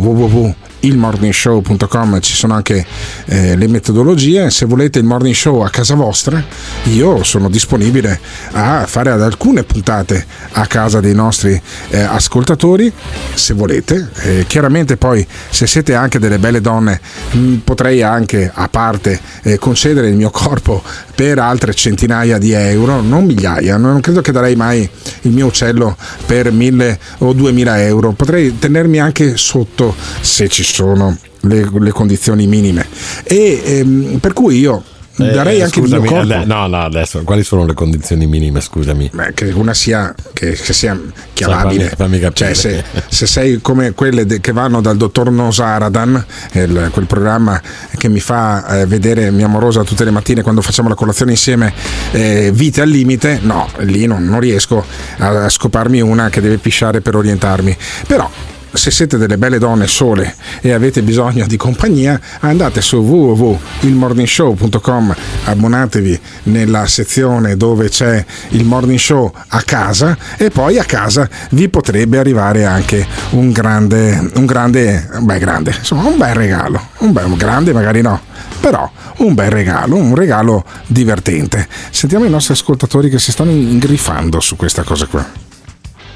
www.ilmorningshow.com 0.86 2.20
ci 2.20 2.34
sono 2.34 2.54
anche 2.54 2.86
eh, 3.26 3.56
le 3.56 3.68
metodologie. 3.68 4.50
Se 4.50 4.66
volete 4.66 5.00
il 5.00 5.06
morning 5.06 5.34
show 5.34 5.62
a 5.62 5.70
casa 5.70 5.96
vostra, 5.96 6.44
io 6.86 7.24
sono 7.24 7.50
disponibile 7.50 8.20
a 8.52 8.86
fare 8.88 9.12
ad 9.12 9.22
alcune 9.22 9.64
puntate 9.64 10.26
a 10.52 10.66
casa 10.68 11.00
dei 11.00 11.14
nostri 11.14 11.60
eh, 11.90 12.02
ascoltatori, 12.02 12.92
se 13.34 13.54
volete. 13.54 14.10
Eh, 14.22 14.46
chiaramente 14.48 14.98
poi, 14.98 15.26
se 15.50 15.68
siete 15.68 15.96
anche 15.96 16.20
delle 16.20 16.40
belle 16.40 16.62
donne, 16.62 17.00
mh, 17.32 17.56
potrei 17.64 18.02
anche, 18.02 18.52
a 18.54 18.68
parte, 18.70 19.20
eh, 19.44 19.58
concedere 19.58 20.10
il 20.10 20.16
mio 20.16 20.30
corpo 20.30 20.84
per 21.16 21.40
altre 21.40 21.74
centinaia 21.74 22.38
di 22.38 22.52
euro, 22.52 23.02
non 23.02 23.26
migliaia, 23.26 23.78
non 23.78 24.02
credo 24.02 24.22
che 24.22 24.32
darei 24.32 24.56
mai 24.56 24.88
il 25.22 25.32
mio 25.32 25.48
uccello 25.48 25.96
per 26.26 26.52
mille 26.52 27.00
o 27.20 27.34
duemila 27.34 27.82
euro, 27.82 28.12
potrei 28.12 28.60
tenermi 28.60 29.00
anche 29.00 29.38
sotto 29.38 29.96
se 30.20 30.48
ci 30.50 30.64
sono 30.64 30.75
le, 30.84 31.70
le 31.80 31.92
condizioni 31.92 32.48
minime. 32.48 32.86
E 33.24 33.62
ehm, 33.64 34.18
per 34.20 34.34
cui 34.34 34.58
io 34.60 34.84
Eh, 35.18 35.32
darei 35.32 35.62
anche 35.62 35.80
il 35.80 35.86
mio 35.88 36.00
scusami, 36.02 36.28
corpo. 36.28 36.46
No, 36.46 36.68
no, 36.68 36.82
adesso 36.84 37.22
quali 37.24 37.42
sono 37.44 37.66
le 37.66 37.74
condizioni 37.74 38.28
minime? 38.28 38.60
Scusami. 38.60 39.12
Beh, 39.14 39.32
che 39.34 39.46
una 39.56 39.74
sia, 39.74 40.14
che, 40.34 40.52
che 40.52 40.74
sia 40.74 41.00
chiamabile. 41.32 41.84
fammi- 41.86 41.96
fammi 41.96 42.20
capire. 42.20 42.54
Cioè, 42.54 42.54
se, 42.54 42.84
se 43.08 43.26
sei 43.26 43.62
come 43.62 43.94
quelle 43.94 44.26
de- 44.26 44.42
che 44.42 44.52
vanno 44.52 44.82
dal 44.82 44.98
dottor 44.98 45.32
Nosaradan, 45.32 46.26
il- 46.52 46.90
quel 46.92 47.06
programma 47.06 47.62
che 47.98 48.10
mi 48.10 48.20
fa 48.20 48.82
eh, 48.82 48.86
vedere 48.88 49.32
mia 49.32 49.46
amorosa 49.46 49.84
tutte 49.86 50.04
le 50.04 50.12
mattine 50.12 50.42
quando 50.42 50.62
facciamo 50.62 50.90
la 50.90 50.96
colazione 50.96 51.32
insieme, 51.32 51.72
eh, 52.12 52.52
vite 52.54 52.82
al 52.82 52.90
limite, 52.90 53.40
no, 53.42 53.70
lì 53.84 54.06
non, 54.08 54.26
non 54.26 54.42
riesco 54.42 54.84
a, 55.20 55.46
a 55.46 55.50
scoparmi 55.50 56.02
una 56.02 56.28
che 56.28 56.42
deve 56.42 56.58
pisciare 56.58 57.00
per 57.00 57.16
orientarmi. 57.16 57.74
Però 58.06 58.30
se 58.76 58.92
siete 58.92 59.18
delle 59.18 59.38
belle 59.38 59.60
donne 59.60 59.88
sole 59.88 60.36
e 60.62 60.72
avete 60.72 61.02
bisogno 61.02 61.46
di 61.46 61.58
compagnia, 61.58 62.18
andate 62.40 62.80
su 62.82 62.98
www.ilmorningshow.com, 62.98 65.16
abbonatevi 65.46 66.20
nella 66.44 66.86
sezione 66.88 67.58
dove 67.58 67.90
c'è 67.90 68.24
il 68.50 68.64
morning 68.64 69.00
show 69.00 69.32
a 69.50 69.62
casa 69.62 70.18
e 70.38 70.50
poi 70.50 70.80
a 70.80 70.84
casa 70.84 71.30
vi 71.52 71.70
potrebbe 71.70 72.18
arrivare 72.18 72.66
anche 72.66 73.06
un 73.32 73.52
grande, 73.52 74.32
un 74.36 74.46
grande, 74.46 75.10
beh 75.20 75.40
grande, 75.40 75.76
insomma 75.78 76.08
un 76.08 76.18
bel 76.18 76.34
regalo, 76.34 76.90
un 77.00 77.12
bel 77.12 77.26
un 77.26 77.38
grande 77.38 77.74
magari 77.74 78.02
no, 78.02 78.22
però 78.60 78.90
un 79.18 79.34
bel 79.34 79.50
regalo, 79.50 79.96
un 79.96 80.16
regalo 80.16 80.64
divertente. 80.88 81.68
Sentiamo 81.90 82.26
i 82.26 82.30
nostri 82.30 82.54
ascoltatori 82.54 83.10
che 83.10 83.20
si 83.20 83.32
stanno 83.32 83.52
ingrifando 83.52 84.40
su 84.40 84.56
questa 84.56 84.84
cosa 84.84 85.06
qua. 85.06 85.45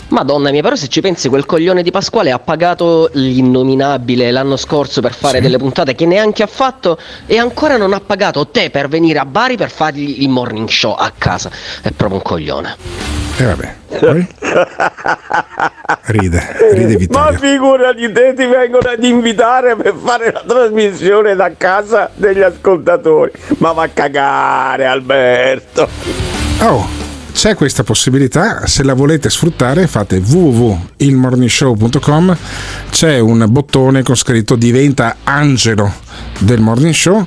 Madonna 0.09 0.49
mia, 0.51 0.61
però 0.61 0.75
se 0.75 0.87
ci 0.87 1.01
pensi 1.01 1.29
quel 1.29 1.45
coglione 1.45 1.83
di 1.83 1.91
Pasquale 1.91 2.31
ha 2.31 2.39
pagato 2.39 3.09
l'innominabile 3.13 4.31
l'anno 4.31 4.57
scorso 4.57 5.01
per 5.01 5.13
fare 5.13 5.37
Sì. 5.37 5.43
delle 5.43 5.57
puntate 5.57 5.93
che 5.93 6.05
neanche 6.05 6.41
ha 6.43 6.47
fatto 6.47 6.97
e 7.27 7.37
ancora 7.37 7.77
non 7.77 7.93
ha 7.93 7.99
pagato 7.99 8.47
te 8.47 8.69
per 8.71 8.87
venire 8.87 9.19
a 9.19 9.25
Bari 9.25 9.55
per 9.55 9.69
fargli 9.69 10.21
il 10.23 10.29
morning 10.29 10.67
show 10.67 10.93
a 10.93 11.11
casa. 11.15 11.51
È 11.81 11.91
proprio 11.91 12.17
un 12.17 12.23
coglione. 12.23 12.75
E 13.37 13.45
vabbè. 13.45 13.75
Poi? 13.99 14.27
Ride, 16.05 16.57
ride 16.73 16.91
Ma 16.93 16.97
Vittorio. 17.31 17.37
figurati 17.39 18.11
te 18.11 18.33
ti 18.35 18.45
vengono 18.45 18.89
ad 18.89 19.03
invitare 19.03 19.75
per 19.75 19.93
fare 20.03 20.31
la 20.31 20.43
trasmissione 20.45 21.35
da 21.35 21.51
casa 21.55 22.09
degli 22.15 22.41
ascoltatori. 22.41 23.31
Ma 23.59 23.71
va 23.73 23.83
a 23.83 23.89
cagare 23.93 24.85
Alberto. 24.85 25.87
Oh, 26.61 26.87
c'è 27.31 27.55
questa 27.55 27.83
possibilità, 27.83 28.67
se 28.67 28.83
la 28.83 28.93
volete 28.93 29.29
sfruttare 29.29 29.87
fate 29.87 30.17
www.ilmorningshow.com, 30.17 32.37
c'è 32.89 33.19
un 33.19 33.45
bottone 33.49 34.03
con 34.03 34.15
scritto 34.15 34.55
diventa 34.55 35.17
angelo 35.23 35.91
del 36.39 36.59
morning 36.59 36.93
show, 36.93 37.25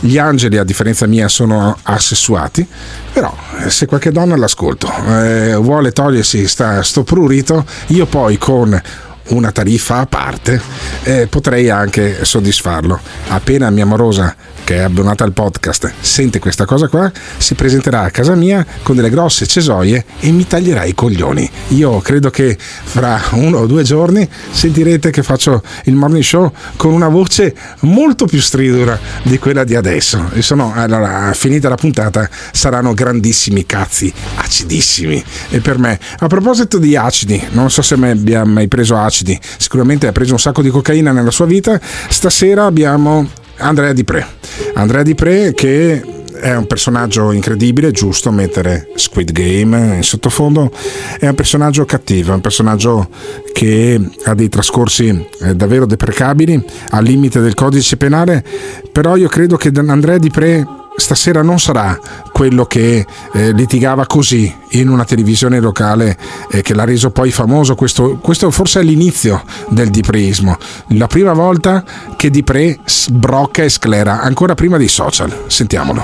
gli 0.00 0.18
angeli 0.18 0.58
a 0.58 0.64
differenza 0.64 1.06
mia 1.06 1.28
sono 1.28 1.78
assessuati, 1.82 2.66
però 3.12 3.34
eh, 3.64 3.70
se 3.70 3.86
qualche 3.86 4.12
donna 4.12 4.34
all'ascolto 4.34 4.92
eh, 5.08 5.54
vuole 5.56 5.92
togliersi 5.92 6.46
sta, 6.46 6.82
sto 6.82 7.02
prurito, 7.02 7.64
io 7.88 8.06
poi 8.06 8.38
con 8.38 8.80
una 9.26 9.52
tariffa 9.52 9.98
a 9.98 10.06
parte 10.06 10.60
eh, 11.04 11.26
potrei 11.28 11.70
anche 11.70 12.24
soddisfarlo. 12.24 12.98
Appena 13.28 13.70
mia 13.70 13.86
morosa 13.86 14.34
che 14.64 14.76
è 14.76 14.80
abbonata 14.80 15.24
al 15.24 15.32
podcast 15.32 15.92
sente 16.00 16.38
questa 16.38 16.64
cosa 16.64 16.88
qua, 16.88 17.10
si 17.36 17.54
presenterà 17.54 18.00
a 18.00 18.10
casa 18.10 18.34
mia 18.34 18.64
con 18.82 18.96
delle 18.96 19.10
grosse 19.10 19.46
cesoie 19.46 20.04
e 20.20 20.30
mi 20.30 20.46
taglierà 20.46 20.84
i 20.84 20.94
coglioni. 20.94 21.48
Io 21.68 22.00
credo 22.00 22.30
che 22.30 22.56
fra 22.58 23.20
uno 23.32 23.58
o 23.58 23.66
due 23.66 23.82
giorni 23.82 24.26
sentirete 24.50 25.10
che 25.10 25.22
faccio 25.22 25.62
il 25.84 25.94
morning 25.94 26.24
show 26.24 26.50
con 26.76 26.92
una 26.92 27.08
voce 27.08 27.54
molto 27.80 28.24
più 28.24 28.40
stridula 28.40 28.98
di 29.22 29.38
quella 29.38 29.64
di 29.64 29.74
adesso. 29.74 30.30
E 30.32 30.40
sono, 30.40 30.72
allora, 30.74 31.32
finita 31.34 31.68
la 31.68 31.76
puntata, 31.76 32.28
saranno 32.52 32.94
grandissimi 32.94 33.66
cazzi, 33.66 34.12
acidissimi. 34.36 35.22
E 35.50 35.60
per 35.60 35.78
me, 35.78 35.98
a 36.18 36.26
proposito 36.26 36.78
di 36.78 36.96
acidi, 36.96 37.42
non 37.50 37.70
so 37.70 37.82
se 37.82 37.94
abbia 37.94 38.44
mai 38.44 38.68
preso 38.68 38.96
acidi, 38.96 39.38
sicuramente 39.58 40.06
ha 40.06 40.12
preso 40.12 40.32
un 40.32 40.40
sacco 40.40 40.62
di 40.62 40.70
cocaina 40.70 41.12
nella 41.12 41.30
sua 41.30 41.46
vita. 41.46 41.78
Stasera 42.08 42.64
abbiamo 42.64 43.42
Andrea 43.58 43.92
Di 43.92 44.04
Pre. 44.04 44.26
Andrea 44.74 45.02
Di 45.02 45.14
Pre 45.14 45.52
che 45.54 46.02
è 46.44 46.54
un 46.54 46.66
personaggio 46.66 47.32
incredibile, 47.32 47.90
giusto 47.90 48.30
mettere 48.30 48.88
Squid 48.96 49.32
Game 49.32 49.96
in 49.96 50.02
sottofondo, 50.02 50.70
è 51.18 51.26
un 51.26 51.34
personaggio 51.34 51.84
cattivo, 51.86 52.32
è 52.32 52.34
un 52.34 52.42
personaggio 52.42 53.08
che 53.52 53.98
ha 54.24 54.34
dei 54.34 54.50
trascorsi 54.50 55.26
eh, 55.40 55.54
davvero 55.54 55.86
deprecabili, 55.86 56.62
al 56.90 57.04
limite 57.04 57.40
del 57.40 57.54
codice 57.54 57.96
penale, 57.96 58.44
però 58.92 59.16
io 59.16 59.28
credo 59.28 59.56
che 59.56 59.72
Andrea 59.74 60.18
Di 60.18 60.30
Pre 60.30 60.66
stasera 60.96 61.42
non 61.42 61.58
sarà 61.58 61.98
quello 62.32 62.64
che 62.66 63.06
eh, 63.32 63.52
litigava 63.52 64.06
così 64.06 64.54
in 64.70 64.88
una 64.88 65.04
televisione 65.04 65.60
locale 65.60 66.16
eh, 66.50 66.62
che 66.62 66.74
l'ha 66.74 66.84
reso 66.84 67.10
poi 67.10 67.30
famoso. 67.30 67.74
Questo, 67.74 68.18
questo 68.20 68.50
forse 68.50 68.80
è 68.80 68.82
l'inizio 68.82 69.42
del 69.68 69.90
dipreismo. 69.90 70.56
La 70.88 71.06
prima 71.06 71.32
volta 71.32 71.84
che 72.16 72.30
Dipre 72.30 72.78
sbrocca 72.84 73.62
e 73.62 73.68
sclera, 73.68 74.20
ancora 74.20 74.54
prima 74.54 74.76
dei 74.76 74.88
social. 74.88 75.44
Sentiamolo. 75.46 76.02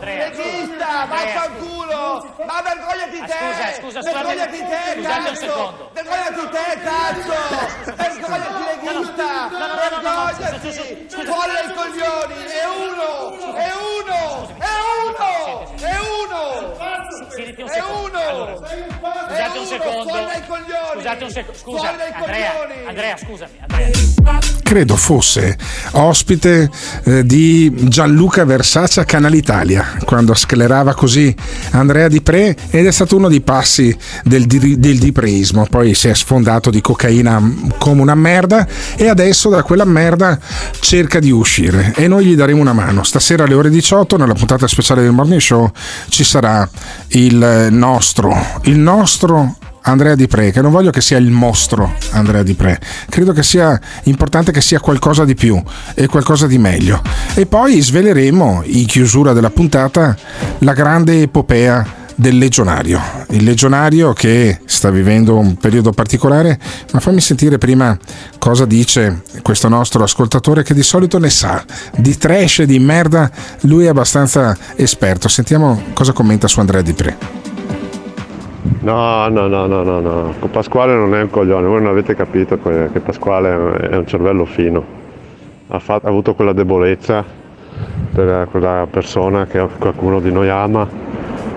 Regista, 0.00 1.06
vaffanculo! 1.08 2.34
Ma 2.46 2.62
vergognati 2.62 3.20
te! 3.26 3.38
Scusa, 3.80 4.00
scusa, 4.00 4.00
scusa, 4.02 4.12
vergognati 4.12 4.58
te, 4.58 4.80
scusate 4.96 4.98
un 4.98 5.04
cazzo! 5.04 5.34
secondo. 5.36 5.90
Vergognati 5.92 6.44
te, 6.50 6.66
cazzo! 6.82 7.38
Vergognati 7.96 8.62
regista! 8.70 9.30
Vergognati! 9.50 10.68
Fuori 11.10 11.52
dai 11.54 11.70
coglioni! 11.74 12.36
È 12.42 12.64
uno! 12.80 13.08
È 13.54 13.70
uno! 14.00 14.20
È 14.58 14.74
uno! 15.04 15.30
È 15.76 15.96
uno! 16.20 16.40
Siediti 17.30 17.62
un 17.62 17.68
È 17.68 17.80
secondo. 18.46 19.29
Scusate 19.40 19.58
un 19.58 19.66
secondo. 19.66 20.12
Scusate 20.92 21.24
un 21.24 21.30
secondo. 21.30 21.58
Scusa, 21.58 21.88
Andrea. 21.90 22.52
coglioni! 22.52 22.86
Andrea, 22.86 23.16
scusami. 23.16 23.50
Andrea. 23.60 23.90
Credo 24.62 24.96
fosse 24.96 25.56
ospite 25.92 26.70
eh, 27.04 27.24
di 27.24 27.72
Gianluca 27.88 28.44
Versace 28.44 29.00
a 29.00 29.04
Canale 29.04 29.36
Italia 29.36 29.96
quando 30.04 30.34
sclerava 30.34 30.94
così 30.94 31.34
Andrea 31.70 32.06
Di 32.06 32.22
Pre 32.22 32.54
ed 32.70 32.86
è 32.86 32.92
stato 32.92 33.16
uno 33.16 33.28
dei 33.28 33.40
passi 33.40 33.96
del, 34.22 34.46
di- 34.46 34.78
del 34.78 34.98
dipreismo. 34.98 35.66
Poi 35.68 35.94
si 35.94 36.08
è 36.08 36.14
sfondato 36.14 36.70
di 36.70 36.80
cocaina 36.80 37.42
come 37.78 38.02
una 38.02 38.14
merda 38.14 38.66
e 38.96 39.08
adesso 39.08 39.48
da 39.48 39.62
quella 39.62 39.84
merda 39.84 40.38
cerca 40.78 41.18
di 41.18 41.30
uscire 41.30 41.92
e 41.96 42.06
noi 42.06 42.26
gli 42.26 42.36
daremo 42.36 42.60
una 42.60 42.72
mano. 42.72 43.02
Stasera 43.02 43.44
alle 43.44 43.54
ore 43.54 43.70
18 43.70 44.16
nella 44.18 44.34
puntata 44.34 44.68
speciale 44.68 45.02
del 45.02 45.12
Morning 45.12 45.40
Show 45.40 45.70
ci 46.10 46.22
sarà 46.22 46.68
il 47.08 47.68
nostro, 47.70 48.60
il 48.64 48.78
nostro 48.78 49.29
Andrea 49.82 50.14
Di 50.14 50.26
Pre, 50.26 50.50
che 50.50 50.60
non 50.60 50.70
voglio 50.70 50.90
che 50.90 51.00
sia 51.00 51.16
il 51.16 51.30
mostro 51.30 51.94
Andrea 52.10 52.42
Di 52.42 52.54
Pre, 52.54 52.78
credo 53.08 53.32
che 53.32 53.42
sia 53.42 53.80
importante 54.04 54.52
che 54.52 54.60
sia 54.60 54.80
qualcosa 54.80 55.24
di 55.24 55.34
più 55.34 55.60
e 55.94 56.06
qualcosa 56.06 56.46
di 56.46 56.58
meglio. 56.58 57.00
E 57.34 57.46
poi 57.46 57.80
sveleremo 57.80 58.62
in 58.64 58.86
chiusura 58.86 59.32
della 59.32 59.50
puntata 59.50 60.16
la 60.58 60.72
grande 60.72 61.22
epopea 61.22 61.98
del 62.14 62.36
legionario, 62.36 63.00
il 63.30 63.44
legionario 63.44 64.12
che 64.12 64.60
sta 64.66 64.90
vivendo 64.90 65.38
un 65.38 65.56
periodo 65.56 65.90
particolare, 65.92 66.58
ma 66.92 67.00
fammi 67.00 67.20
sentire 67.20 67.56
prima 67.56 67.96
cosa 68.38 68.66
dice 68.66 69.22
questo 69.40 69.68
nostro 69.68 70.02
ascoltatore 70.02 70.62
che 70.62 70.74
di 70.74 70.82
solito 70.82 71.18
ne 71.18 71.30
sa, 71.30 71.64
di 71.96 72.18
trash 72.18 72.58
e 72.58 72.66
di 72.66 72.78
merda, 72.78 73.30
lui 73.62 73.86
è 73.86 73.88
abbastanza 73.88 74.54
esperto. 74.76 75.28
Sentiamo 75.28 75.84
cosa 75.94 76.12
commenta 76.12 76.46
su 76.46 76.60
Andrea 76.60 76.82
Di 76.82 76.92
Pre. 76.92 77.49
No, 78.62 79.28
no, 79.28 79.46
no, 79.46 79.66
no, 79.66 79.82
no, 79.82 80.00
no. 80.00 80.34
Pasquale 80.50 80.94
non 80.94 81.14
è 81.14 81.22
un 81.22 81.30
coglione, 81.30 81.66
voi 81.66 81.80
non 81.80 81.90
avete 81.90 82.14
capito 82.14 82.58
che 82.60 83.00
Pasquale 83.00 83.76
è 83.88 83.96
un 83.96 84.06
cervello 84.06 84.44
fino. 84.44 84.84
Ha, 85.68 85.78
fa- 85.78 86.00
ha 86.02 86.08
avuto 86.08 86.34
quella 86.34 86.52
debolezza 86.52 87.24
per 88.12 88.48
quella 88.50 88.86
persona 88.90 89.46
che 89.46 89.66
qualcuno 89.78 90.20
di 90.20 90.32
noi 90.32 90.48
ama, 90.48 90.86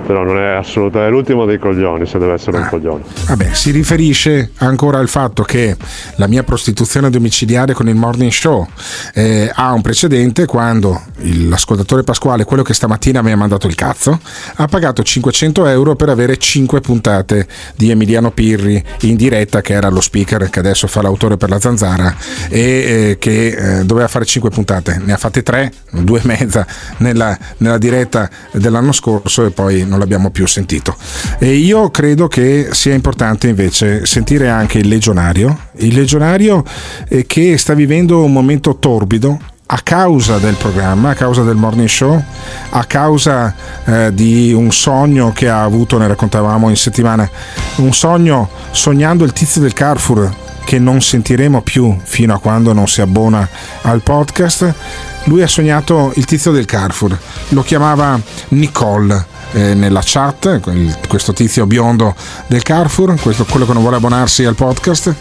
però 0.05 0.23
non 0.23 0.39
è 0.39 0.49
assolutamente 0.51 0.91
è 1.03 1.09
l'ultimo 1.09 1.45
dei 1.45 1.59
coglioni 1.59 2.05
se 2.05 2.17
deve 2.17 2.33
essere 2.33 2.57
un 2.57 2.67
coglione. 2.69 3.03
Vabbè, 3.27 3.53
si 3.53 3.71
riferisce 3.71 4.51
ancora 4.57 4.99
al 4.99 5.09
fatto 5.09 5.43
che 5.43 5.75
la 6.15 6.27
mia 6.27 6.43
prostituzione 6.43 7.09
domiciliare 7.09 7.73
con 7.73 7.87
il 7.87 7.95
morning 7.95 8.31
show 8.31 8.67
eh, 9.13 9.51
ha 9.53 9.71
un 9.73 9.81
precedente 9.81 10.45
quando 10.45 11.01
l'ascoltatore 11.17 12.03
Pasquale, 12.03 12.43
quello 12.45 12.63
che 12.63 12.73
stamattina 12.73 13.21
mi 13.21 13.31
ha 13.31 13.37
mandato 13.37 13.67
il 13.67 13.75
cazzo, 13.75 14.19
ha 14.55 14.67
pagato 14.67 15.03
500 15.03 15.67
euro 15.67 15.95
per 15.95 16.09
avere 16.09 16.37
5 16.37 16.81
puntate 16.81 17.47
di 17.75 17.89
Emiliano 17.89 18.31
Pirri 18.31 18.83
in 19.01 19.15
diretta, 19.15 19.61
che 19.61 19.73
era 19.73 19.89
lo 19.89 20.01
speaker 20.01 20.49
che 20.49 20.59
adesso 20.59 20.87
fa 20.87 21.01
l'autore 21.01 21.37
per 21.37 21.49
la 21.49 21.59
zanzara 21.59 22.15
e 22.49 22.59
eh, 22.59 23.17
che 23.19 23.47
eh, 23.79 23.85
doveva 23.85 24.07
fare 24.07 24.25
5 24.25 24.49
puntate. 24.49 25.01
Ne 25.03 25.13
ha 25.13 25.17
fatte 25.17 25.43
3, 25.43 25.71
2 25.91 26.19
e 26.19 26.21
mezza 26.25 26.65
nella, 26.97 27.37
nella 27.57 27.77
diretta 27.77 28.29
dell'anno 28.51 28.91
scorso 28.91 29.45
e 29.45 29.51
poi 29.51 29.85
non 29.93 29.99
l'abbiamo 29.99 30.31
più 30.31 30.47
sentito. 30.47 30.95
E 31.37 31.53
io 31.53 31.91
credo 31.91 32.27
che 32.27 32.69
sia 32.71 32.93
importante 32.93 33.47
invece 33.47 34.05
sentire 34.05 34.49
anche 34.49 34.79
il 34.79 34.87
legionario, 34.87 35.57
il 35.77 35.93
legionario 35.93 36.63
eh, 37.07 37.25
che 37.27 37.57
sta 37.57 37.75
vivendo 37.75 38.23
un 38.23 38.31
momento 38.31 38.77
torbido 38.77 39.39
a 39.65 39.79
causa 39.81 40.39
del 40.39 40.55
programma, 40.55 41.11
a 41.11 41.13
causa 41.13 41.43
del 41.43 41.55
morning 41.55 41.87
show, 41.87 42.21
a 42.71 42.83
causa 42.85 43.55
eh, 43.85 44.13
di 44.13 44.51
un 44.51 44.71
sogno 44.71 45.31
che 45.31 45.47
ha 45.47 45.63
avuto, 45.63 45.97
ne 45.97 46.07
raccontavamo 46.07 46.69
in 46.69 46.75
settimana, 46.75 47.29
un 47.77 47.93
sogno 47.93 48.49
sognando 48.71 49.23
il 49.23 49.31
tizio 49.31 49.61
del 49.61 49.73
Carrefour 49.73 50.41
che 50.65 50.79
non 50.79 51.01
sentiremo 51.01 51.61
più 51.61 51.95
fino 52.03 52.33
a 52.33 52.39
quando 52.39 52.73
non 52.73 52.87
si 52.87 53.01
abbona 53.01 53.47
al 53.81 54.01
podcast. 54.01 54.73
Lui 55.25 55.41
ha 55.41 55.47
sognato 55.47 56.11
il 56.15 56.25
tizio 56.25 56.51
del 56.51 56.65
Carrefour, 56.65 57.17
lo 57.49 57.61
chiamava 57.61 58.19
Nicole 58.49 59.32
eh, 59.53 59.73
nella 59.73 60.01
chat, 60.03 60.59
quel- 60.59 60.95
questo 61.07 61.33
tizio 61.33 61.65
biondo 61.65 62.15
del 62.47 62.61
Carrefour, 62.63 63.19
questo, 63.19 63.45
quello 63.45 63.65
che 63.65 63.73
non 63.73 63.81
vuole 63.81 63.97
abbonarsi 63.97 64.43
al 64.43 64.55
podcast, 64.55 65.13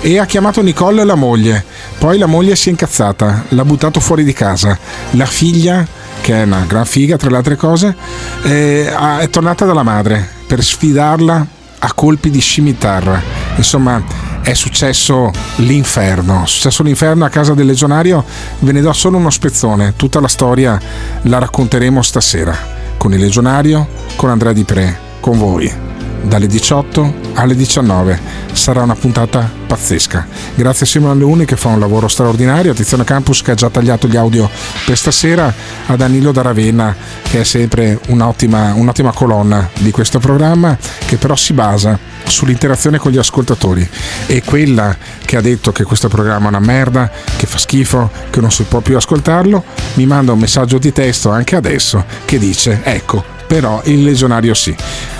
e 0.00 0.18
ha 0.18 0.26
chiamato 0.26 0.62
Nicole 0.62 1.04
la 1.04 1.14
moglie. 1.14 1.64
Poi 1.98 2.18
la 2.18 2.26
moglie 2.26 2.56
si 2.56 2.68
è 2.68 2.70
incazzata, 2.70 3.44
l'ha 3.48 3.64
buttato 3.64 4.00
fuori 4.00 4.24
di 4.24 4.32
casa. 4.32 4.78
La 5.12 5.26
figlia, 5.26 5.86
che 6.20 6.34
è 6.34 6.44
una 6.44 6.64
gran 6.66 6.86
figa 6.86 7.16
tra 7.16 7.30
le 7.30 7.36
altre 7.36 7.56
cose, 7.56 7.94
eh, 8.42 8.92
è 9.18 9.28
tornata 9.28 9.64
dalla 9.64 9.82
madre 9.82 10.26
per 10.46 10.62
sfidarla 10.62 11.46
a 11.82 11.92
colpi 11.94 12.30
di 12.30 12.40
scimitarra. 12.40 13.20
Insomma, 13.56 14.02
è 14.42 14.54
successo 14.54 15.30
l'inferno. 15.56 16.44
È 16.44 16.46
successo 16.46 16.82
l'inferno 16.82 17.24
a 17.24 17.28
casa 17.28 17.54
del 17.54 17.66
legionario. 17.66 18.24
Ve 18.60 18.72
ne 18.72 18.80
do 18.80 18.92
solo 18.92 19.16
uno 19.16 19.30
spezzone. 19.30 19.94
Tutta 19.96 20.20
la 20.20 20.28
storia 20.28 20.80
la 21.22 21.38
racconteremo 21.38 22.02
stasera 22.02 22.79
con 23.00 23.14
il 23.14 23.18
legionario, 23.18 23.88
con 24.14 24.28
Andrea 24.28 24.52
Di 24.52 24.64
Pre, 24.64 24.98
con 25.20 25.38
voi. 25.38 25.89
Dalle 26.22 26.46
18 26.46 27.14
alle 27.34 27.54
19. 27.54 28.18
Sarà 28.52 28.82
una 28.82 28.94
puntata 28.94 29.48
pazzesca. 29.66 30.26
Grazie 30.54 30.84
a 30.84 30.88
Simone 30.88 31.18
Leuni 31.18 31.44
che 31.44 31.56
fa 31.56 31.68
un 31.68 31.78
lavoro 31.78 32.08
straordinario, 32.08 32.72
a 32.72 32.74
Tiziano 32.74 33.04
Campus 33.04 33.42
che 33.42 33.52
ha 33.52 33.54
già 33.54 33.70
tagliato 33.70 34.08
gli 34.08 34.16
audio 34.16 34.48
per 34.84 34.96
stasera, 34.96 35.52
a 35.86 35.96
Danilo 35.96 36.32
da 36.32 36.42
Ravenna 36.42 36.94
che 37.22 37.40
è 37.40 37.44
sempre 37.44 37.98
un'ottima, 38.08 38.74
un'ottima 38.74 39.12
colonna 39.12 39.68
di 39.78 39.90
questo 39.90 40.18
programma 40.18 40.76
che 41.06 41.16
però 41.16 41.36
si 41.36 41.52
basa 41.52 41.98
sull'interazione 42.24 42.98
con 42.98 43.12
gli 43.12 43.18
ascoltatori 43.18 43.88
e 44.26 44.42
quella 44.42 44.96
che 45.24 45.36
ha 45.36 45.40
detto 45.40 45.72
che 45.72 45.84
questo 45.84 46.08
programma 46.08 46.46
è 46.46 46.48
una 46.48 46.60
merda, 46.60 47.10
che 47.36 47.46
fa 47.46 47.58
schifo, 47.58 48.10
che 48.30 48.40
non 48.40 48.50
si 48.50 48.64
può 48.64 48.80
più 48.80 48.96
ascoltarlo, 48.96 49.64
mi 49.94 50.06
manda 50.06 50.32
un 50.32 50.38
messaggio 50.38 50.78
di 50.78 50.92
testo 50.92 51.30
anche 51.30 51.56
adesso 51.56 52.04
che 52.24 52.38
dice 52.38 52.80
ecco 52.82 53.38
però 53.50 53.82
il 53.86 54.04
legionario 54.04 54.54
sì. 54.54 54.72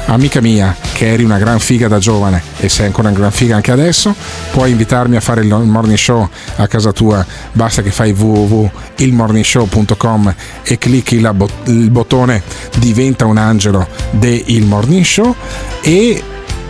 Amica 0.07 0.41
mia, 0.41 0.77
che 0.93 1.09
eri 1.09 1.25
una 1.25 1.39
gran 1.39 1.59
figa 1.59 1.89
da 1.89 1.99
giovane 1.99 2.41
e 2.59 2.69
sei 2.69 2.87
ancora 2.87 3.09
una 3.09 3.19
gran 3.19 3.33
figa 3.33 3.57
anche 3.57 3.73
adesso, 3.73 4.15
puoi 4.53 4.71
invitarmi 4.71 5.17
a 5.17 5.21
fare 5.21 5.41
il 5.41 5.49
morning 5.49 5.97
show 5.97 6.29
a 6.55 6.69
casa 6.69 6.93
tua, 6.93 7.27
basta 7.51 7.83
che 7.83 7.91
fai 7.91 8.13
www.ilmorningshow.com 8.13 10.35
e 10.63 10.79
clicchi 10.79 11.19
bot- 11.35 11.67
il 11.67 11.91
bottone 11.91 12.45
diventa 12.77 13.27
un 13.27 13.37
angelo 13.37 13.89
del 14.13 14.63
morning 14.63 15.05
show 15.05 15.35
e 15.83 16.23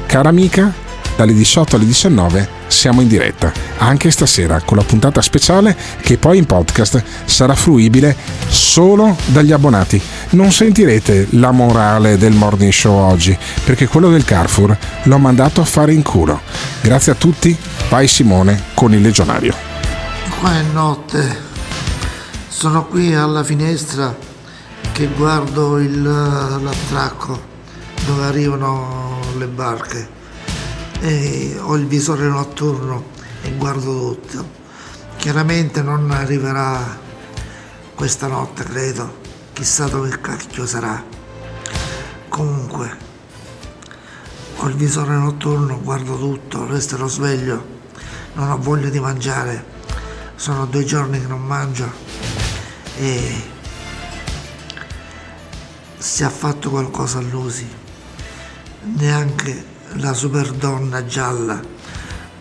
cara 0.07 0.31
amica, 0.31 0.73
dalle 1.21 1.35
18 1.35 1.77
alle 1.77 1.85
19 1.85 2.49
siamo 2.67 3.03
in 3.03 3.09
diretta, 3.09 3.53
anche 3.77 4.11
stasera 4.11 4.63
con 4.63 4.79
la 4.79 4.83
puntata 4.83 5.21
speciale 5.21 5.77
che 6.01 6.17
poi 6.17 6.39
in 6.39 6.47
podcast 6.47 7.05
sarà 7.27 7.55
fruibile 7.55 8.17
solo 8.49 9.15
dagli 9.27 9.53
abbonati. 9.53 10.01
Non 10.31 10.51
sentirete 10.51 11.27
la 11.33 11.51
morale 11.51 12.17
del 12.17 12.33
morning 12.33 12.73
show 12.73 12.95
oggi, 12.95 13.37
perché 13.67 13.87
quello 13.87 14.09
del 14.09 14.25
Carrefour 14.25 14.75
l'ho 15.03 15.19
mandato 15.19 15.61
a 15.61 15.67
fare 15.67 15.93
in 15.93 16.03
culo. 16.03 16.41
Grazie 16.81 17.13
a 17.13 17.17
tutti, 17.17 17.55
vai 17.91 18.09
Simone 18.09 18.63
con 18.73 18.95
il 18.95 19.03
legionario. 19.03 19.55
Qua 20.41 20.55
è 20.55 20.63
notte, 20.73 21.37
sono 22.49 22.87
qui 22.87 23.15
alla 23.15 23.45
finestra 23.45 24.17
che 24.93 25.07
guardo 25.15 25.79
il, 25.79 26.03
l'attracco 26.03 27.49
dove 28.07 28.25
arrivano 28.25 29.19
le 29.37 29.47
barche 29.47 30.19
e 31.01 31.57
ho 31.59 31.77
il 31.77 31.87
visore 31.87 32.29
notturno 32.29 33.05
e 33.43 33.53
guardo 33.57 34.15
tutto. 34.15 34.59
Chiaramente 35.17 35.83
non 35.83 36.11
arriverà 36.11 36.99
questa 37.95 38.27
notte, 38.27 38.65
credo, 38.65 39.19
chissà 39.53 39.87
dove 39.87 40.21
cacchio 40.21 40.67
sarà. 40.67 41.03
Comunque, 42.29 42.97
ho 44.57 44.69
il 44.69 44.75
visore 44.75 45.15
notturno, 45.15 45.81
guardo 45.81 46.19
tutto, 46.19 46.67
resterò 46.67 47.07
sveglio, 47.07 47.79
non 48.35 48.51
ho 48.51 48.59
voglia 48.59 48.91
di 48.91 49.01
mangiare, 49.01 49.65
sono 50.37 50.67
due 50.67 50.85
giorni 50.85 51.21
che 51.21 51.27
non 51.27 51.43
mangio. 51.43 51.91
E 52.97 53.43
si 55.97 56.23
è 56.23 56.29
fatto 56.29 56.71
qualcosa 56.71 57.19
a 57.19 57.23
Lusi, 57.23 57.69
neanche 58.83 59.70
la 59.95 60.13
superdonna 60.13 61.05
gialla 61.05 61.61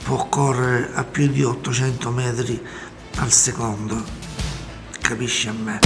può 0.03 0.27
correre 0.27 0.89
a 0.93 1.03
più 1.03 1.27
di 1.27 1.43
800 1.43 2.09
metri 2.11 2.61
al 3.17 3.31
secondo. 3.31 4.17
Capisci 5.01 5.47
a 5.47 5.53
me? 5.53 5.79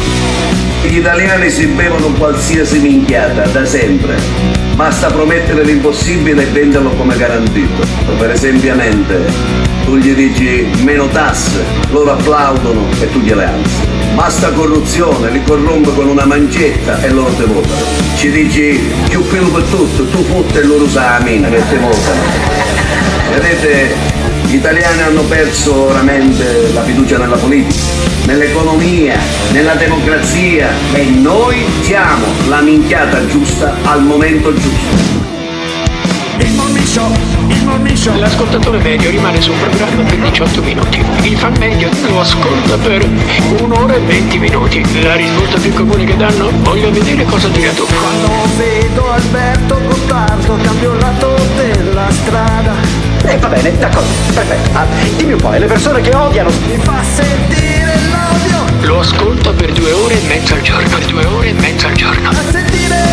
Gli 0.84 0.98
italiani 0.98 1.50
si 1.50 1.66
bevono 1.68 2.08
qualsiasi 2.18 2.80
minchiata, 2.80 3.46
da 3.48 3.66
sempre. 3.66 4.20
Basta 4.76 5.10
promettere 5.12 5.64
l'impossibile 5.64 6.44
e 6.44 6.52
venderlo 6.52 6.90
come 6.92 7.16
garantito. 7.16 7.86
Per 8.18 8.30
esempio, 8.30 8.76
tu 9.86 9.96
gli 9.96 10.14
dici 10.14 10.84
meno 10.84 11.08
tasse, 11.08 11.64
loro 11.92 12.12
applaudono 12.12 12.90
e 13.00 13.10
tu 13.12 13.20
gliele 13.20 13.46
alzi. 13.46 13.93
Basta 14.14 14.52
corruzione, 14.52 15.32
li 15.32 15.44
corrompe 15.44 15.92
con 15.94 16.08
una 16.08 16.26
mancetta 16.26 17.02
e 17.02 17.10
loro 17.10 17.32
te 17.34 17.46
votano. 17.46 17.84
Ci 18.16 18.30
dici 18.32 18.80
più 19.10 19.28
pelo 19.28 19.50
per 19.50 19.64
tutto, 19.64 20.06
tu 20.06 20.24
fotte 20.24 20.60
e 20.60 20.64
loro 20.64 20.84
usa 20.84 21.18
la 21.18 21.26
mina 21.26 21.48
e 21.48 21.62
te 21.68 21.78
votano. 21.78 22.22
Vedete, 23.32 23.96
gli 24.46 24.56
italiani 24.56 25.02
hanno 25.02 25.22
perso 25.24 25.88
veramente 25.88 26.72
la 26.74 26.84
fiducia 26.84 27.18
nella 27.18 27.38
politica, 27.38 27.82
nell'economia, 28.26 29.18
nella 29.52 29.74
democrazia 29.74 30.70
e 30.94 31.04
noi 31.06 31.66
siamo 31.82 32.26
la 32.48 32.62
minchiata 32.62 33.26
giusta 33.26 33.76
al 33.84 34.04
momento 34.04 34.54
giusto. 34.54 35.32
Il 37.48 37.66
morning 37.66 37.98
il. 37.98 38.20
L'ascoltatore 38.20 38.80
medio 38.80 39.10
rimane 39.10 39.42
sul 39.42 39.56
programma 39.56 40.04
per 40.04 40.18
18 40.18 40.62
minuti. 40.62 41.04
Il 41.24 41.38
fan 41.38 41.54
medio 41.58 41.90
lo 42.08 42.22
ascolta 42.22 42.78
per 42.78 43.08
un'ora 43.60 43.96
e 43.96 44.00
20 44.00 44.38
minuti. 44.40 45.02
La 45.02 45.16
risposta 45.16 45.58
più 45.60 45.74
comune 45.74 46.06
che 46.06 46.16
danno? 46.16 46.50
Voglio 46.62 46.92
vedere 46.92 47.24
cosa 47.26 47.48
dirà 47.50 47.72
tu. 47.72 47.86
Quando 47.86 48.30
vedo 48.58 49.12
Alberto 49.12 49.82
Gottardo 49.88 50.58
cambio 50.62 50.94
lato 50.96 51.36
della 51.56 52.10
strada. 52.12 52.74
E 53.26 53.38
va 53.38 53.48
bene, 53.48 53.78
d'accordo, 53.78 54.10
perfetto. 54.34 54.78
Ah, 54.78 54.86
dimmi 55.16 55.34
un 55.34 55.40
po', 55.40 55.54
e 55.54 55.60
le 55.60 55.66
persone 55.66 56.02
che 56.02 56.14
odiano. 56.14 56.50
Mi 56.68 56.78
fa 56.78 57.02
sentire 57.04 57.94
l'odio. 58.10 58.88
Lo 58.88 59.00
ascolta 59.00 59.52
per 59.52 59.72
due 59.72 59.92
ore 59.92 60.22
e 60.22 60.28
mezza 60.28 60.56
al 60.56 60.62
giorno. 60.62 60.88
Per 60.90 61.06
due 61.06 61.26
ore 61.26 61.50
e 61.50 61.54
mezza 61.54 61.88
al 61.88 61.94
giorno. 61.94 62.30
A 62.30 62.34
sentire 62.52 62.96
il. 62.96 63.13